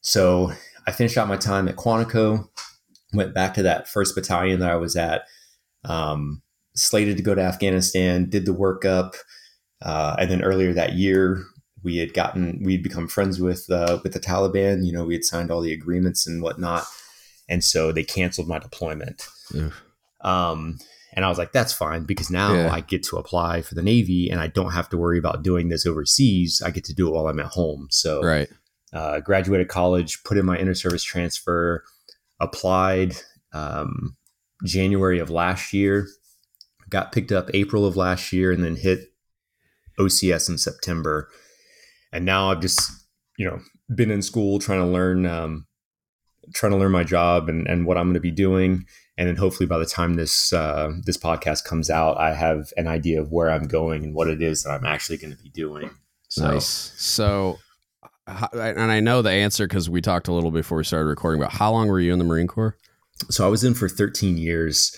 So 0.00 0.52
I 0.86 0.92
finished 0.92 1.16
out 1.18 1.28
my 1.28 1.36
time 1.36 1.68
at 1.68 1.76
Quantico, 1.76 2.48
went 3.12 3.34
back 3.34 3.54
to 3.54 3.62
that 3.62 3.88
first 3.88 4.14
battalion 4.14 4.60
that 4.60 4.70
I 4.70 4.76
was 4.76 4.96
at, 4.96 5.22
um, 5.84 6.42
slated 6.74 7.16
to 7.16 7.22
go 7.22 7.34
to 7.34 7.42
Afghanistan, 7.42 8.28
did 8.28 8.46
the 8.46 8.54
workup, 8.54 9.14
uh, 9.82 10.16
and 10.18 10.30
then 10.30 10.42
earlier 10.42 10.72
that 10.72 10.94
year 10.94 11.44
we 11.82 11.96
had 11.96 12.12
gotten 12.12 12.60
we'd 12.62 12.82
become 12.82 13.08
friends 13.08 13.40
with 13.40 13.70
uh, 13.70 13.98
with 14.02 14.12
the 14.12 14.20
Taliban. 14.20 14.84
You 14.84 14.92
know, 14.92 15.04
we 15.04 15.14
had 15.14 15.24
signed 15.24 15.50
all 15.50 15.60
the 15.62 15.72
agreements 15.72 16.26
and 16.26 16.42
whatnot, 16.42 16.84
and 17.48 17.64
so 17.64 17.90
they 17.92 18.04
canceled 18.04 18.48
my 18.48 18.58
deployment. 18.58 19.26
Um, 20.20 20.78
and 21.14 21.24
I 21.24 21.28
was 21.28 21.38
like, 21.38 21.52
that's 21.52 21.72
fine 21.72 22.04
because 22.04 22.30
now 22.30 22.54
Yeah. 22.54 22.72
I 22.72 22.80
get 22.82 23.02
to 23.04 23.16
apply 23.16 23.62
for 23.62 23.74
the 23.74 23.82
Navy 23.82 24.30
and 24.30 24.40
I 24.40 24.46
don't 24.46 24.72
have 24.72 24.88
to 24.90 24.98
worry 24.98 25.18
about 25.18 25.42
doing 25.42 25.68
this 25.68 25.86
overseas. 25.86 26.62
I 26.64 26.70
get 26.70 26.84
to 26.84 26.94
do 26.94 27.08
it 27.08 27.12
while 27.12 27.26
I'm 27.26 27.40
at 27.40 27.46
home. 27.46 27.88
So 27.90 28.22
Right. 28.22 28.48
Uh, 28.92 29.20
graduated 29.20 29.68
college, 29.68 30.22
put 30.24 30.36
in 30.36 30.46
my 30.46 30.58
inter 30.58 30.74
service 30.74 31.04
transfer, 31.04 31.84
applied 32.40 33.16
um, 33.52 34.16
January 34.64 35.18
of 35.18 35.30
last 35.30 35.72
year, 35.72 36.08
got 36.88 37.12
picked 37.12 37.32
up 37.32 37.50
April 37.54 37.86
of 37.86 37.96
last 37.96 38.32
year, 38.32 38.50
and 38.52 38.64
then 38.64 38.76
hit 38.76 39.12
OCS 39.98 40.48
in 40.48 40.58
September. 40.58 41.28
And 42.12 42.24
now 42.24 42.50
I've 42.50 42.60
just, 42.60 42.80
you 43.38 43.46
know, 43.46 43.60
been 43.94 44.10
in 44.10 44.22
school 44.22 44.58
trying 44.58 44.80
to 44.80 44.86
learn, 44.86 45.26
um, 45.26 45.66
trying 46.54 46.72
to 46.72 46.78
learn 46.78 46.92
my 46.92 47.04
job 47.04 47.48
and, 47.48 47.66
and 47.68 47.86
what 47.86 47.96
I'm 47.96 48.06
going 48.06 48.14
to 48.14 48.20
be 48.20 48.30
doing. 48.30 48.86
And 49.16 49.28
then 49.28 49.36
hopefully 49.36 49.66
by 49.66 49.78
the 49.78 49.86
time 49.86 50.14
this 50.14 50.52
uh, 50.52 50.92
this 51.04 51.18
podcast 51.18 51.64
comes 51.64 51.90
out, 51.90 52.16
I 52.16 52.34
have 52.34 52.72
an 52.78 52.86
idea 52.86 53.20
of 53.20 53.30
where 53.30 53.50
I'm 53.50 53.68
going 53.68 54.02
and 54.02 54.14
what 54.14 54.28
it 54.28 54.40
is 54.40 54.62
that 54.62 54.70
I'm 54.70 54.86
actually 54.86 55.18
going 55.18 55.36
to 55.36 55.42
be 55.42 55.50
doing. 55.50 55.90
So, 56.28 56.52
Nice. 56.52 56.94
So, 56.96 57.58
and 58.52 58.92
I 58.92 59.00
know 59.00 59.22
the 59.22 59.30
answer 59.30 59.66
because 59.66 59.88
we 59.90 60.00
talked 60.00 60.28
a 60.28 60.32
little 60.32 60.50
before 60.50 60.78
we 60.78 60.84
started 60.84 61.06
recording 61.06 61.40
about 61.40 61.52
how 61.52 61.72
long 61.72 61.88
were 61.88 62.00
you 62.00 62.12
in 62.12 62.18
the 62.18 62.24
Marine 62.24 62.46
Corps? 62.46 62.76
so 63.28 63.44
I 63.44 63.48
was 63.48 63.64
in 63.64 63.74
for 63.74 63.88
13 63.88 64.38
years. 64.38 64.96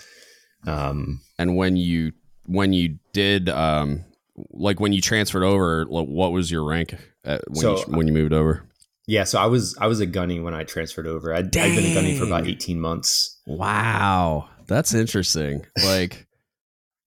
Um, 0.66 1.20
and 1.38 1.56
when 1.56 1.76
you 1.76 2.12
when 2.46 2.72
you 2.72 2.98
did 3.12 3.48
um 3.48 4.04
like 4.50 4.80
when 4.80 4.92
you 4.92 5.00
transferred 5.00 5.42
over, 5.42 5.84
what 5.84 6.32
was 6.32 6.50
your 6.50 6.64
rank 6.64 6.96
when 7.24 7.40
so, 7.54 7.78
you, 7.78 7.84
when 7.86 8.06
you 8.06 8.12
moved 8.12 8.32
over? 8.32 8.62
Yeah, 9.06 9.24
so 9.24 9.40
I 9.40 9.46
was 9.46 9.76
I 9.80 9.88
was 9.88 10.00
a 10.00 10.06
gunny 10.06 10.38
when 10.38 10.54
I 10.54 10.64
transferred 10.64 11.06
over. 11.06 11.34
I'd, 11.34 11.56
I'd 11.56 11.76
been 11.76 11.90
a 11.90 11.94
gunny 11.94 12.16
for 12.16 12.24
about 12.24 12.46
eighteen 12.46 12.80
months. 12.80 13.40
Wow, 13.46 14.48
that's 14.68 14.94
interesting. 14.94 15.66
Like, 15.84 16.26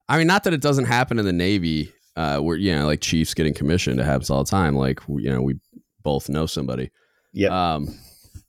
I 0.10 0.18
mean, 0.18 0.28
not 0.28 0.44
that 0.44 0.54
it 0.54 0.62
doesn't 0.62 0.86
happen 0.86 1.18
in 1.18 1.26
the 1.26 1.34
Navy, 1.34 1.94
uh, 2.18 2.40
where 2.40 2.58
you 2.58 2.76
know, 2.76 2.86
like 2.86 3.00
chiefs 3.00 3.34
getting 3.34 3.54
commissioned, 3.54 4.02
it 4.02 4.04
happens 4.04 4.30
all 4.30 4.44
the 4.44 4.50
time. 4.50 4.76
Like, 4.76 5.00
you 5.08 5.32
know, 5.32 5.42
we 5.42 5.56
both 6.06 6.30
know 6.30 6.46
somebody. 6.46 6.92
Yeah. 7.34 7.74
Um, 7.74 8.00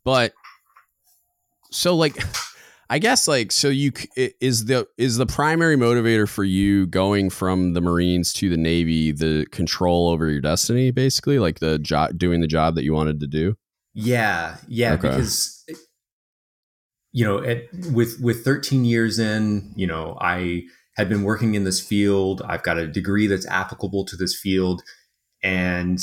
but 0.05 0.33
so 1.73 1.97
like 1.97 2.17
I 2.89 3.01
guess 3.01 3.27
like 3.27 3.51
so 3.51 3.69
you 3.69 3.91
is 4.17 4.67
the 4.67 4.87
is 4.97 5.17
the 5.17 5.27
primary 5.27 5.77
motivator 5.77 6.29
for 6.29 6.45
you 6.45 6.87
going 6.87 7.31
from 7.31 7.73
the 7.73 7.81
Marines 7.81 8.33
to 8.35 8.49
the 8.49 8.57
Navy 8.57 9.11
the 9.11 9.47
control 9.51 10.09
over 10.09 10.31
your 10.31 10.41
destiny 10.41 10.93
basically 10.93 11.41
like 11.41 11.59
the 11.59 11.81
job 11.81 12.17
doing 12.17 12.41
the 12.41 12.47
job 12.47 12.77
that 12.77 12.85
you 12.85 12.93
wanted 12.93 13.19
to 13.19 13.27
do? 13.27 13.57
Yeah, 13.93 14.59
yeah, 14.69 14.93
okay. 14.93 15.09
because 15.09 15.65
you 17.17 17.25
know, 17.25 17.43
at, 17.43 17.63
with 17.93 18.21
with 18.21 18.45
13 18.45 18.85
years 18.85 19.19
in, 19.19 19.73
you 19.75 19.87
know, 19.87 20.19
I 20.21 20.65
had 20.97 21.09
been 21.09 21.23
working 21.23 21.55
in 21.55 21.65
this 21.65 21.81
field. 21.81 22.43
I've 22.45 22.63
got 22.63 22.77
a 22.77 22.87
degree 22.87 23.27
that's 23.27 23.47
applicable 23.49 24.05
to 24.05 24.17
this 24.17 24.39
field 24.39 24.83
and 25.43 25.99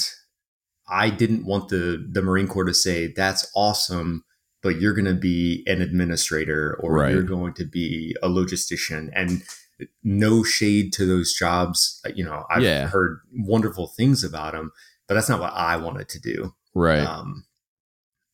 I 0.87 1.09
didn't 1.09 1.45
want 1.45 1.69
the 1.69 2.05
the 2.11 2.21
Marine 2.21 2.47
Corps 2.47 2.65
to 2.65 2.73
say 2.73 3.07
that's 3.07 3.49
awesome 3.55 4.23
but 4.63 4.79
you're 4.79 4.93
going 4.93 5.05
to 5.05 5.13
be 5.13 5.61
an 5.67 5.81
administrator 5.81 6.79
or 6.79 6.93
right. 6.93 7.11
you're 7.11 7.21
going 7.21 7.53
to 7.53 7.65
be 7.65 8.15
a 8.23 8.29
logistician. 8.29 9.09
And 9.13 9.43
no 10.03 10.41
shade 10.41 10.93
to 10.93 11.05
those 11.05 11.33
jobs. 11.33 12.01
You 12.15 12.23
know 12.23 12.45
i've 12.49 12.63
yeah. 12.63 12.87
heard 12.87 13.19
wonderful 13.33 13.87
things 13.87 14.23
about 14.23 14.53
them 14.53 14.71
but 15.07 15.15
that's 15.15 15.27
not 15.27 15.41
what 15.41 15.51
i 15.53 15.75
wanted 15.75 16.07
to 16.09 16.19
do. 16.19 16.55
Right. 16.73 17.01
Um, 17.01 17.45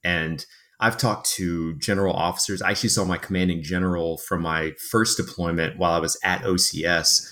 and 0.04 0.46
i've 0.80 0.98
talked 0.98 1.30
to 1.32 1.76
general 1.76 2.14
officers. 2.14 2.62
I 2.62 2.72
actually 2.72 2.90
saw 2.90 3.04
my 3.04 3.18
commanding 3.18 3.64
general 3.64 4.18
from 4.18 4.44
my 4.44 4.74
first 4.92 5.18
deployment 5.18 5.80
while 5.80 5.94
i 5.94 6.00
was 6.00 6.20
at 6.24 6.42
ocs 6.44 7.26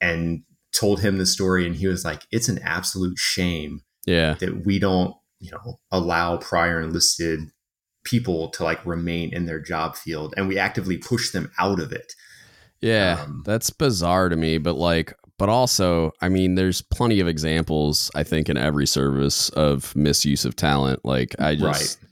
and 0.00 0.44
told 0.72 1.00
him 1.00 1.18
the 1.18 1.26
story 1.26 1.66
and 1.66 1.76
he 1.76 1.86
was 1.86 2.04
like 2.04 2.22
it's 2.30 2.48
an 2.48 2.60
absolute 2.62 3.18
shame 3.18 3.82
yeah 4.06 4.34
that 4.34 4.64
we 4.64 4.78
don't 4.78 5.14
you 5.40 5.50
know 5.50 5.78
allow 5.90 6.36
prior 6.36 6.80
enlisted 6.80 7.40
people 8.04 8.48
to 8.50 8.64
like 8.64 8.84
remain 8.84 9.32
in 9.32 9.46
their 9.46 9.60
job 9.60 9.96
field 9.96 10.34
and 10.36 10.48
we 10.48 10.58
actively 10.58 10.98
push 10.98 11.30
them 11.30 11.50
out 11.58 11.80
of 11.80 11.92
it. 11.92 12.14
Yeah, 12.80 13.20
um, 13.22 13.42
that's 13.44 13.70
bizarre 13.70 14.28
to 14.28 14.36
me, 14.36 14.58
but 14.58 14.74
like 14.74 15.14
but 15.38 15.48
also, 15.48 16.12
I 16.20 16.28
mean, 16.28 16.54
there's 16.54 16.82
plenty 16.82 17.20
of 17.20 17.28
examples 17.28 18.10
I 18.14 18.22
think 18.22 18.48
in 18.48 18.56
every 18.56 18.86
service 18.86 19.48
of 19.50 19.94
misuse 19.94 20.44
of 20.44 20.56
talent. 20.56 21.04
Like 21.04 21.34
I 21.40 21.54
just 21.54 21.98
right. 22.02 22.10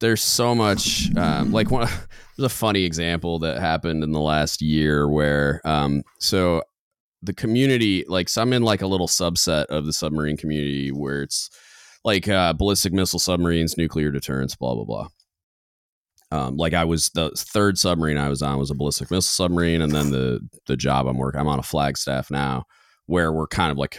there's 0.00 0.22
so 0.22 0.54
much 0.54 1.14
um, 1.16 1.52
like 1.52 1.70
one 1.70 1.86
there's 2.36 2.46
a 2.46 2.54
funny 2.54 2.84
example 2.84 3.38
that 3.40 3.60
happened 3.60 4.02
in 4.02 4.12
the 4.12 4.20
last 4.20 4.60
year 4.60 5.08
where 5.08 5.60
um 5.64 6.02
so 6.18 6.62
the 7.22 7.34
community 7.34 8.04
like 8.08 8.28
so 8.28 8.42
I'm 8.42 8.52
in 8.52 8.62
like 8.62 8.82
a 8.82 8.86
little 8.86 9.08
subset 9.08 9.66
of 9.66 9.86
the 9.86 9.92
submarine 9.92 10.36
community 10.36 10.90
where 10.90 11.22
it's 11.22 11.50
like 12.04 12.28
uh, 12.28 12.52
ballistic 12.52 12.92
missile 12.92 13.18
submarines, 13.18 13.76
nuclear 13.76 14.10
deterrence, 14.10 14.56
blah 14.56 14.74
blah 14.74 14.84
blah. 14.84 15.08
Um, 16.32 16.56
like 16.56 16.74
I 16.74 16.84
was 16.84 17.10
the 17.10 17.30
third 17.30 17.76
submarine 17.76 18.16
I 18.16 18.28
was 18.28 18.42
on 18.42 18.58
was 18.58 18.70
a 18.70 18.74
ballistic 18.74 19.10
missile 19.10 19.22
submarine, 19.44 19.82
and 19.82 19.92
then 19.92 20.10
the 20.10 20.40
the 20.66 20.76
job 20.76 21.06
I'm 21.06 21.18
working, 21.18 21.40
I'm 21.40 21.48
on 21.48 21.58
a 21.58 21.64
flag 21.64 21.98
staff 21.98 22.30
now, 22.30 22.64
where 23.06 23.32
we're 23.32 23.48
kind 23.48 23.72
of 23.72 23.78
like 23.78 23.98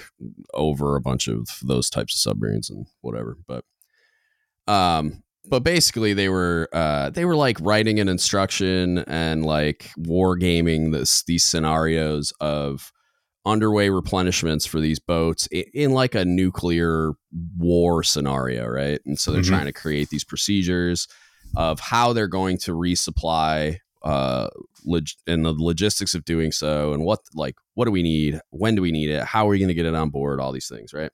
over 0.54 0.96
a 0.96 1.01
bunch 1.01 1.28
of 1.28 1.48
those 1.62 1.90
types 1.90 2.16
of 2.16 2.22
submarines 2.22 2.70
and 2.70 2.88
whatever. 3.01 3.38
But, 3.46 3.66
um, 4.68 5.24
but 5.46 5.63
basically 5.63 6.13
they 6.13 6.30
were 6.30 6.70
uh, 6.72 7.10
they 7.10 7.25
were 7.25 7.36
like 7.36 7.58
writing 7.60 8.00
an 8.00 8.08
instruction 8.08 9.00
and 9.00 9.46
like 9.46 9.92
war 9.98 10.38
gaming 10.38 10.92
this 10.92 11.24
these 11.24 11.44
scenarios 11.44 12.32
of 12.40 12.94
underway 13.45 13.88
replenishments 13.89 14.67
for 14.67 14.79
these 14.79 15.00
boats 15.00 15.48
in, 15.51 15.91
like 15.91 16.15
a 16.15 16.25
nuclear 16.25 17.13
war 17.57 18.03
scenario, 18.03 18.67
right? 18.67 19.00
And 19.05 19.19
so 19.19 19.31
they're 19.31 19.41
mm-hmm. 19.41 19.51
trying 19.51 19.65
to 19.65 19.74
create 19.74 20.10
these 20.10 20.24
procedures 20.24 21.07
of 21.55 21.79
how 21.79 22.13
they're 22.13 22.27
going 22.27 22.57
to 22.60 22.71
resupply 22.71 23.77
uh 24.03 24.48
log- 24.83 25.07
and 25.27 25.45
the 25.45 25.53
logistics 25.53 26.15
of 26.15 26.25
doing 26.25 26.51
so 26.51 26.91
and 26.91 27.03
what 27.03 27.19
like 27.36 27.55
what 27.75 27.86
do 27.86 27.91
we 27.91 28.01
need? 28.01 28.39
When 28.50 28.74
do 28.74 28.81
we 28.81 28.91
need 28.91 29.12
it? 29.12 29.24
How 29.24 29.45
are 29.45 29.50
we 29.50 29.60
going 29.60 29.67
to 29.67 29.75
get 29.75 29.86
it 29.86 29.93
on 29.93 30.10
board? 30.10 30.39
All 30.39 30.51
these 30.51 30.67
things 30.67 30.93
right? 30.93 31.12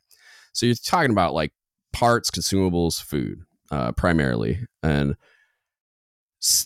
So 0.53 0.65
you're 0.65 0.75
talking 0.75 1.11
about 1.11 1.33
like 1.33 1.51
parts 1.91 2.31
consumables 2.31 3.01
food 3.01 3.39
uh 3.71 3.91
primarily. 3.93 4.59
And 4.83 5.15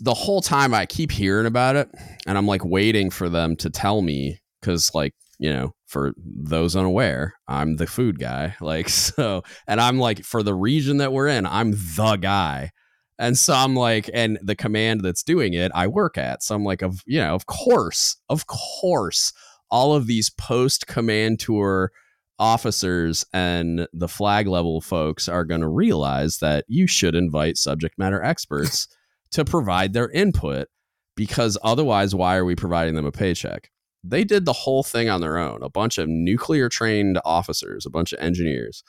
the 0.01 0.13
whole 0.13 0.41
time 0.41 0.73
i 0.73 0.85
keep 0.85 1.11
hearing 1.11 1.45
about 1.45 1.77
it 1.77 1.89
and 2.27 2.37
i'm 2.37 2.45
like 2.45 2.63
waiting 2.63 3.09
for 3.09 3.29
them 3.29 3.55
to 3.55 3.69
tell 3.69 4.01
me 4.01 4.41
because 4.59 4.93
like 4.93 5.13
you 5.41 5.51
know, 5.51 5.73
for 5.87 6.13
those 6.17 6.75
unaware, 6.75 7.33
I'm 7.47 7.77
the 7.77 7.87
food 7.87 8.19
guy. 8.19 8.55
Like, 8.61 8.89
so, 8.89 9.41
and 9.67 9.81
I'm 9.81 9.97
like, 9.97 10.23
for 10.23 10.43
the 10.43 10.53
region 10.53 10.97
that 10.97 11.11
we're 11.11 11.27
in, 11.27 11.47
I'm 11.47 11.71
the 11.71 12.15
guy. 12.21 12.71
And 13.17 13.35
so 13.35 13.53
I'm 13.53 13.75
like, 13.75 14.09
and 14.13 14.37
the 14.43 14.55
command 14.55 15.01
that's 15.01 15.23
doing 15.23 15.53
it, 15.53 15.71
I 15.73 15.87
work 15.87 16.17
at. 16.17 16.43
So 16.43 16.55
I'm 16.55 16.63
like, 16.63 16.83
of, 16.83 17.01
you 17.07 17.19
know, 17.19 17.33
of 17.33 17.47
course, 17.47 18.17
of 18.29 18.45
course, 18.45 19.33
all 19.71 19.95
of 19.95 20.05
these 20.05 20.29
post 20.29 20.85
command 20.85 21.39
tour 21.39 21.91
officers 22.37 23.25
and 23.33 23.87
the 23.93 24.07
flag 24.07 24.47
level 24.47 24.79
folks 24.79 25.27
are 25.27 25.43
going 25.43 25.61
to 25.61 25.67
realize 25.67 26.37
that 26.37 26.65
you 26.67 26.85
should 26.85 27.15
invite 27.15 27.57
subject 27.57 27.97
matter 27.97 28.23
experts 28.23 28.87
to 29.31 29.43
provide 29.43 29.93
their 29.93 30.09
input 30.11 30.67
because 31.15 31.57
otherwise, 31.63 32.13
why 32.13 32.37
are 32.37 32.45
we 32.45 32.55
providing 32.55 32.93
them 32.93 33.05
a 33.05 33.11
paycheck? 33.11 33.71
They 34.03 34.23
did 34.23 34.45
the 34.45 34.53
whole 34.53 34.83
thing 34.83 35.09
on 35.09 35.21
their 35.21 35.37
own. 35.37 35.61
A 35.61 35.69
bunch 35.69 35.97
of 35.97 36.07
nuclear 36.07 36.69
trained 36.69 37.19
officers, 37.23 37.85
a 37.85 37.89
bunch 37.89 38.13
of 38.13 38.19
engineers 38.19 38.83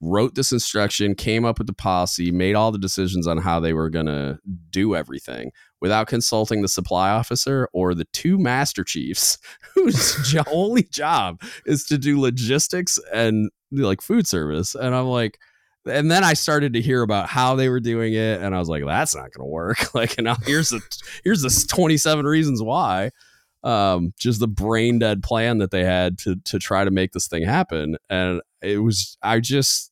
wrote 0.00 0.34
this 0.34 0.52
instruction, 0.52 1.14
came 1.14 1.44
up 1.44 1.58
with 1.58 1.66
the 1.66 1.72
policy, 1.72 2.30
made 2.30 2.54
all 2.54 2.70
the 2.70 2.78
decisions 2.78 3.26
on 3.26 3.38
how 3.38 3.60
they 3.60 3.72
were 3.72 3.88
going 3.88 4.06
to 4.06 4.38
do 4.70 4.94
everything 4.94 5.50
without 5.80 6.06
consulting 6.06 6.62
the 6.62 6.68
supply 6.68 7.10
officer 7.10 7.68
or 7.72 7.94
the 7.94 8.06
two 8.12 8.38
master 8.38 8.84
chiefs 8.84 9.38
whose 9.74 10.34
only 10.52 10.82
job 10.84 11.40
is 11.64 11.84
to 11.84 11.98
do 11.98 12.20
logistics 12.20 12.98
and 13.12 13.50
like 13.72 14.00
food 14.00 14.26
service. 14.26 14.74
And 14.74 14.94
I'm 14.94 15.06
like, 15.06 15.38
and 15.86 16.10
then 16.10 16.24
I 16.24 16.34
started 16.34 16.72
to 16.72 16.82
hear 16.82 17.02
about 17.02 17.28
how 17.28 17.54
they 17.54 17.68
were 17.68 17.78
doing 17.78 18.12
it, 18.12 18.40
and 18.40 18.56
I 18.56 18.58
was 18.58 18.68
like, 18.68 18.84
"That's 18.84 19.14
not 19.14 19.30
going 19.32 19.46
to 19.46 19.52
work." 19.52 19.78
Like, 19.94 20.18
and 20.18 20.24
now 20.24 20.34
here's 20.44 20.70
the 20.70 20.80
here's 21.22 21.42
the 21.42 21.66
27 21.68 22.26
reasons 22.26 22.60
why 22.60 23.12
um, 23.62 24.12
just 24.18 24.40
the 24.40 24.48
brain 24.48 24.98
dead 24.98 25.22
plan 25.22 25.58
that 25.58 25.70
they 25.70 25.84
had 25.84 26.18
to 26.18 26.36
to 26.44 26.58
try 26.58 26.84
to 26.84 26.90
make 26.90 27.12
this 27.12 27.28
thing 27.28 27.42
happen. 27.42 27.96
And 28.08 28.40
it 28.62 28.78
was 28.78 29.16
I 29.22 29.40
just 29.40 29.90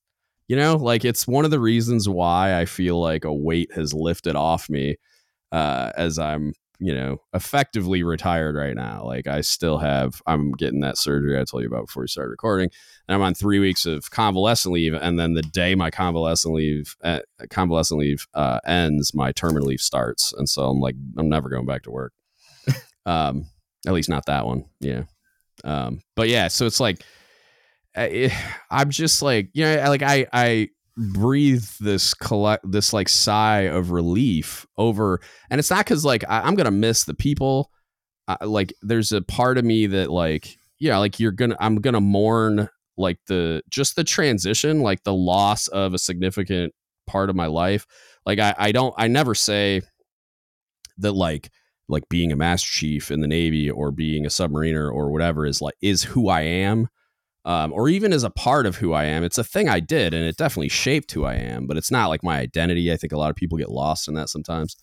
you 0.49 0.57
know 0.57 0.77
like 0.77 1.05
it's 1.05 1.27
one 1.27 1.45
of 1.45 1.51
the 1.51 1.61
reasons 1.61 2.09
why 2.09 2.59
I 2.59 2.65
feel 2.67 3.01
like 3.01 3.25
a 3.25 3.33
weight 3.33 3.73
has 3.75 3.95
lifted 3.95 4.37
off 4.37 4.69
me 4.69 4.97
uh, 5.53 5.93
as 5.97 6.19
I'm 6.19 6.53
you 6.81 6.95
know 6.95 7.19
effectively 7.33 8.03
retired 8.03 8.57
right 8.57 8.75
now. 8.75 9.05
Like 9.05 9.27
I 9.27 9.41
still 9.41 9.79
have 9.79 10.21
I'm 10.27 10.53
getting 10.53 10.81
that 10.81 10.99
surgery 10.99 11.39
I 11.41 11.45
told 11.45 11.63
you 11.63 11.69
about 11.69 11.87
before 11.87 12.03
we 12.03 12.09
started 12.09 12.31
recording, 12.31 12.71
and 13.09 13.15
I'm 13.15 13.23
on 13.23 13.35
three 13.35 13.59
weeks 13.59 13.87
of 13.87 14.11
convalescent 14.11 14.75
leave, 14.75 14.95
and 14.95 15.19
then 15.19 15.35
the 15.35 15.43
day 15.43 15.75
my 15.75 15.91
convalescent 15.91 16.55
leave 16.55 16.97
uh, 17.03 17.21
convalescent 17.51 18.01
leave 18.01 18.27
uh, 18.35 18.61
ends, 18.67 19.15
my 19.15 19.33
terminal 19.33 19.69
leave 19.69 19.81
starts, 19.81 20.33
and 20.33 20.49
so 20.49 20.69
I'm 20.69 20.81
like 20.81 20.97
I'm 21.17 21.29
never 21.29 21.49
going 21.49 21.67
back 21.67 21.83
to 21.85 21.91
work. 21.91 22.13
um, 23.07 23.47
at 23.87 23.93
least 23.93 24.09
not 24.09 24.27
that 24.27 24.47
one. 24.47 24.65
Yeah. 24.81 25.05
Um, 25.63 26.01
but 26.17 26.29
yeah, 26.29 26.49
so 26.49 26.67
it's 26.67 26.81
like 26.81 27.05
it, 27.95 28.33
I'm 28.71 28.91
just 28.91 29.23
like 29.23 29.51
you 29.55 29.65
know, 29.65 29.89
like 29.89 30.03
I 30.03 30.27
I 30.33 30.69
breathe 30.97 31.65
this 31.81 32.15
collect 32.15 32.71
this 32.71 32.93
like 32.93 33.09
sigh 33.09 33.63
of 33.63 33.91
relief 33.91 34.67
over, 34.77 35.21
and 35.51 35.59
it's 35.59 35.71
not 35.71 35.85
because 35.85 36.05
like 36.05 36.25
I, 36.29 36.47
am 36.47 36.55
gonna 36.55 36.71
miss 36.71 37.05
the 37.05 37.15
people. 37.15 37.71
Uh, 38.27 38.37
like 38.43 38.73
there's 38.83 39.13
a 39.13 39.23
part 39.23 39.59
of 39.59 39.65
me 39.65 39.87
that 39.87 40.11
like 40.11 40.57
yeah, 40.79 40.99
like 40.99 41.21
you're 41.21 41.33
gonna 41.33 41.57
I'm 41.61 41.77
gonna 41.77 42.01
mourn 42.01 42.69
like 42.97 43.19
the 43.27 43.63
just 43.71 43.97
the 43.97 44.05
transition, 44.05 44.81
like 44.81 45.03
the 45.05 45.15
loss 45.15 45.69
of 45.69 45.95
a 45.95 45.99
significant 45.99 46.73
part 47.07 47.31
of 47.31 47.37
my 47.37 47.47
life. 47.47 47.87
Like 48.27 48.39
I 48.39 48.55
I 48.59 48.73
don't 48.73 48.95
I 48.97 49.09
never 49.09 49.35
say 49.35 49.83
that 50.99 51.13
like 51.13 51.51
like 51.89 52.09
being 52.09 52.33
a 52.33 52.37
master 52.37 52.71
chief 52.71 53.11
in 53.11 53.21
the 53.21 53.27
navy 53.27 53.71
or 53.71 53.91
being 53.91 54.25
a 54.25 54.31
submariner 54.31 54.93
or 54.93 55.11
whatever 55.11 55.47
is 55.47 55.61
like 55.61 55.75
is 55.81 56.05
who 56.05 56.29
i 56.29 56.41
am 56.41 56.89
um, 57.47 57.75
or 57.75 57.91
even 57.91 58.13
as 58.13 58.25
a 58.25 58.31
part 58.31 58.65
of 58.65 58.77
who 58.77 58.95
i 58.95 59.05
am. 59.05 59.23
It's 59.23 59.39
a 59.39 59.45
thing 59.45 59.69
i 59.69 59.81
did 59.81 60.15
and 60.15 60.25
it 60.25 60.37
definitely 60.37 60.71
shaped 60.71 61.13
who 61.13 61.25
i 61.25 61.35
am 61.35 61.67
but 61.67 61.77
it's 61.77 61.91
not 61.91 62.09
like 62.09 62.25
my 62.25 62.39
identity. 62.39 62.93
I 62.93 62.97
think 62.97 63.13
a 63.13 63.19
lot 63.19 63.31
of 63.31 63.37
people 63.37 63.59
get 63.59 63.71
lost 63.71 64.09
in 64.09 64.15
that 64.15 64.29
sometimes. 64.29 64.77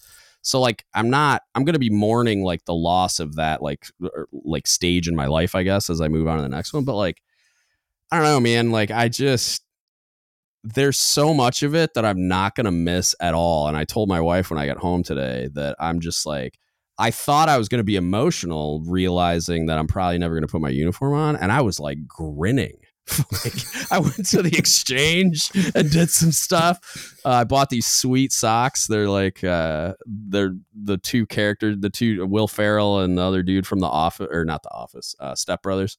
So 0.43 0.59
like 0.59 0.85
I'm 0.93 1.09
not 1.09 1.43
I'm 1.55 1.63
going 1.63 1.73
to 1.73 1.79
be 1.79 1.89
mourning 1.89 2.43
like 2.43 2.65
the 2.65 2.73
loss 2.73 3.19
of 3.19 3.35
that 3.35 3.61
like 3.61 3.87
er, 4.03 4.27
like 4.31 4.67
stage 4.67 5.07
in 5.07 5.15
my 5.15 5.27
life, 5.27 5.55
I 5.55 5.63
guess, 5.63 5.89
as 5.89 6.01
I 6.01 6.07
move 6.07 6.27
on 6.27 6.37
to 6.37 6.43
the 6.43 6.49
next 6.49 6.73
one, 6.73 6.83
but 6.83 6.95
like 6.95 7.21
I 8.11 8.17
don't 8.17 8.25
know, 8.25 8.39
man, 8.39 8.71
like 8.71 8.91
I 8.91 9.07
just 9.07 9.63
there's 10.63 10.97
so 10.97 11.33
much 11.33 11.63
of 11.63 11.73
it 11.73 11.93
that 11.95 12.05
I'm 12.05 12.27
not 12.27 12.55
going 12.55 12.65
to 12.65 12.71
miss 12.71 13.15
at 13.19 13.33
all. 13.33 13.67
And 13.67 13.75
I 13.75 13.83
told 13.83 14.09
my 14.09 14.19
wife 14.19 14.51
when 14.51 14.59
I 14.59 14.67
got 14.67 14.77
home 14.77 15.01
today 15.01 15.49
that 15.53 15.75
I'm 15.79 15.99
just 15.99 16.25
like 16.25 16.59
I 16.97 17.11
thought 17.11 17.49
I 17.49 17.57
was 17.57 17.67
going 17.67 17.79
to 17.79 17.83
be 17.83 17.95
emotional 17.95 18.83
realizing 18.85 19.65
that 19.67 19.77
I'm 19.77 19.87
probably 19.87 20.17
never 20.17 20.35
going 20.35 20.45
to 20.45 20.51
put 20.51 20.61
my 20.61 20.69
uniform 20.69 21.13
on 21.13 21.35
and 21.35 21.51
I 21.51 21.61
was 21.61 21.79
like 21.79 22.05
grinning 22.07 22.77
like 23.43 23.53
I 23.91 23.99
went 23.99 24.27
to 24.29 24.41
the 24.41 24.55
exchange 24.57 25.51
and 25.75 25.89
did 25.89 26.09
some 26.09 26.31
stuff. 26.31 27.15
Uh, 27.25 27.29
I 27.29 27.43
bought 27.43 27.69
these 27.69 27.87
sweet 27.87 28.31
socks. 28.31 28.87
They're 28.87 29.09
like 29.09 29.43
uh, 29.43 29.93
they're 30.05 30.55
the 30.73 30.97
two 30.97 31.25
characters, 31.25 31.77
the 31.79 31.89
two 31.89 32.25
Will 32.25 32.47
Ferrell 32.47 32.99
and 32.99 33.17
the 33.17 33.23
other 33.23 33.43
dude 33.43 33.67
from 33.67 33.79
the 33.79 33.87
office 33.87 34.27
or 34.31 34.45
not 34.45 34.63
the 34.63 34.71
office, 34.71 35.15
uh, 35.19 35.35
Step 35.35 35.61
Brothers. 35.61 35.97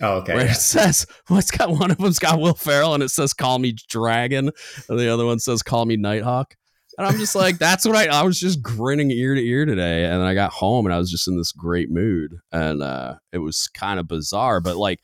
Oh, 0.00 0.18
okay. 0.18 0.34
Where 0.34 0.44
yeah. 0.44 0.52
it 0.52 0.56
says, 0.56 1.06
well, 1.28 1.38
it's 1.38 1.50
got 1.50 1.70
one 1.70 1.90
of 1.90 1.98
them's 1.98 2.18
got 2.18 2.40
Will 2.40 2.54
Ferrell 2.54 2.94
and 2.94 3.02
it 3.02 3.10
says 3.10 3.32
"Call 3.32 3.58
me 3.58 3.74
Dragon," 3.88 4.50
and 4.88 4.98
the 4.98 5.08
other 5.08 5.26
one 5.26 5.40
says 5.40 5.62
"Call 5.62 5.84
me 5.86 5.96
Nighthawk." 5.96 6.56
And 6.96 7.06
I'm 7.06 7.18
just 7.18 7.34
like, 7.34 7.58
that's 7.58 7.84
what 7.84 7.96
I. 7.96 8.06
I 8.06 8.22
was 8.22 8.38
just 8.38 8.62
grinning 8.62 9.10
ear 9.10 9.34
to 9.34 9.44
ear 9.44 9.64
today, 9.64 10.04
and 10.04 10.14
then 10.14 10.26
I 10.26 10.34
got 10.34 10.52
home 10.52 10.86
and 10.86 10.94
I 10.94 10.98
was 10.98 11.10
just 11.10 11.26
in 11.26 11.36
this 11.36 11.52
great 11.52 11.90
mood, 11.90 12.36
and 12.52 12.82
uh, 12.82 13.16
it 13.32 13.38
was 13.38 13.68
kind 13.68 13.98
of 13.98 14.06
bizarre, 14.06 14.60
but 14.60 14.76
like 14.76 15.00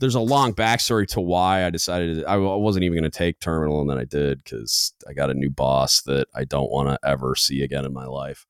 there's 0.00 0.14
a 0.14 0.20
long 0.20 0.54
backstory 0.54 1.06
to 1.08 1.20
why 1.20 1.66
I 1.66 1.70
decided 1.70 2.24
I 2.24 2.38
wasn't 2.38 2.84
even 2.84 2.98
going 2.98 3.10
to 3.10 3.16
take 3.16 3.38
terminal, 3.38 3.82
and 3.82 3.90
then 3.90 3.98
I 3.98 4.04
did 4.04 4.42
because 4.42 4.94
I 5.06 5.12
got 5.12 5.30
a 5.30 5.34
new 5.34 5.50
boss 5.50 6.00
that 6.02 6.26
I 6.34 6.44
don't 6.44 6.70
want 6.70 6.88
to 6.88 6.98
ever 7.06 7.34
see 7.36 7.62
again 7.62 7.84
in 7.84 7.92
my 7.92 8.06
life. 8.06 8.46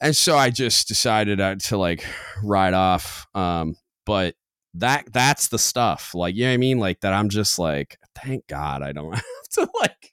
And 0.00 0.16
so 0.16 0.36
I 0.36 0.50
just 0.50 0.88
decided 0.88 1.40
uh, 1.40 1.54
to 1.56 1.76
like 1.76 2.04
ride 2.42 2.74
off. 2.74 3.28
Um, 3.34 3.76
but 4.04 4.34
that 4.74 5.12
that's 5.12 5.48
the 5.48 5.58
stuff, 5.58 6.14
like 6.14 6.34
you 6.34 6.44
know 6.44 6.50
what 6.50 6.54
I 6.54 6.58
mean, 6.58 6.78
like 6.78 7.00
that. 7.00 7.12
I'm 7.12 7.28
just 7.28 7.58
like, 7.58 7.98
thank 8.16 8.46
God 8.48 8.82
I 8.82 8.92
don't 8.92 9.12
have 9.14 9.24
to 9.52 9.68
like, 9.80 10.09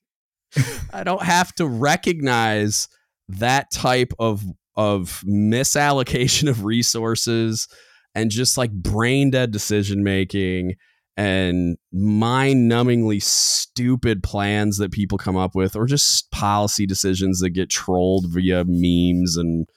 I 0.94 1.04
don't 1.04 1.24
have 1.24 1.54
to 1.56 1.68
recognize 1.68 2.88
that 3.30 3.72
type 3.72 4.14
of 4.20 4.44
of 4.76 5.24
misallocation 5.28 6.48
of 6.50 6.64
resources 6.64 7.68
and 8.14 8.30
just 8.30 8.58
like 8.58 8.72
brain 8.72 9.32
dead 9.32 9.52
decision 9.52 10.04
making 10.04 10.76
and 11.18 11.78
mind 11.92 12.72
numbingly 12.72 13.22
stupid 13.22 14.22
plans 14.22 14.78
that 14.78 14.92
people 14.92 15.18
come 15.18 15.36
up 15.36 15.56
with 15.56 15.76
or 15.76 15.88
just 15.88 16.30
policy 16.30 16.86
decisions 16.86 17.40
that 17.40 17.50
get 17.50 17.72
trolled 17.72 18.28
via 18.30 18.64
memes 18.68 19.36
and 19.36 19.68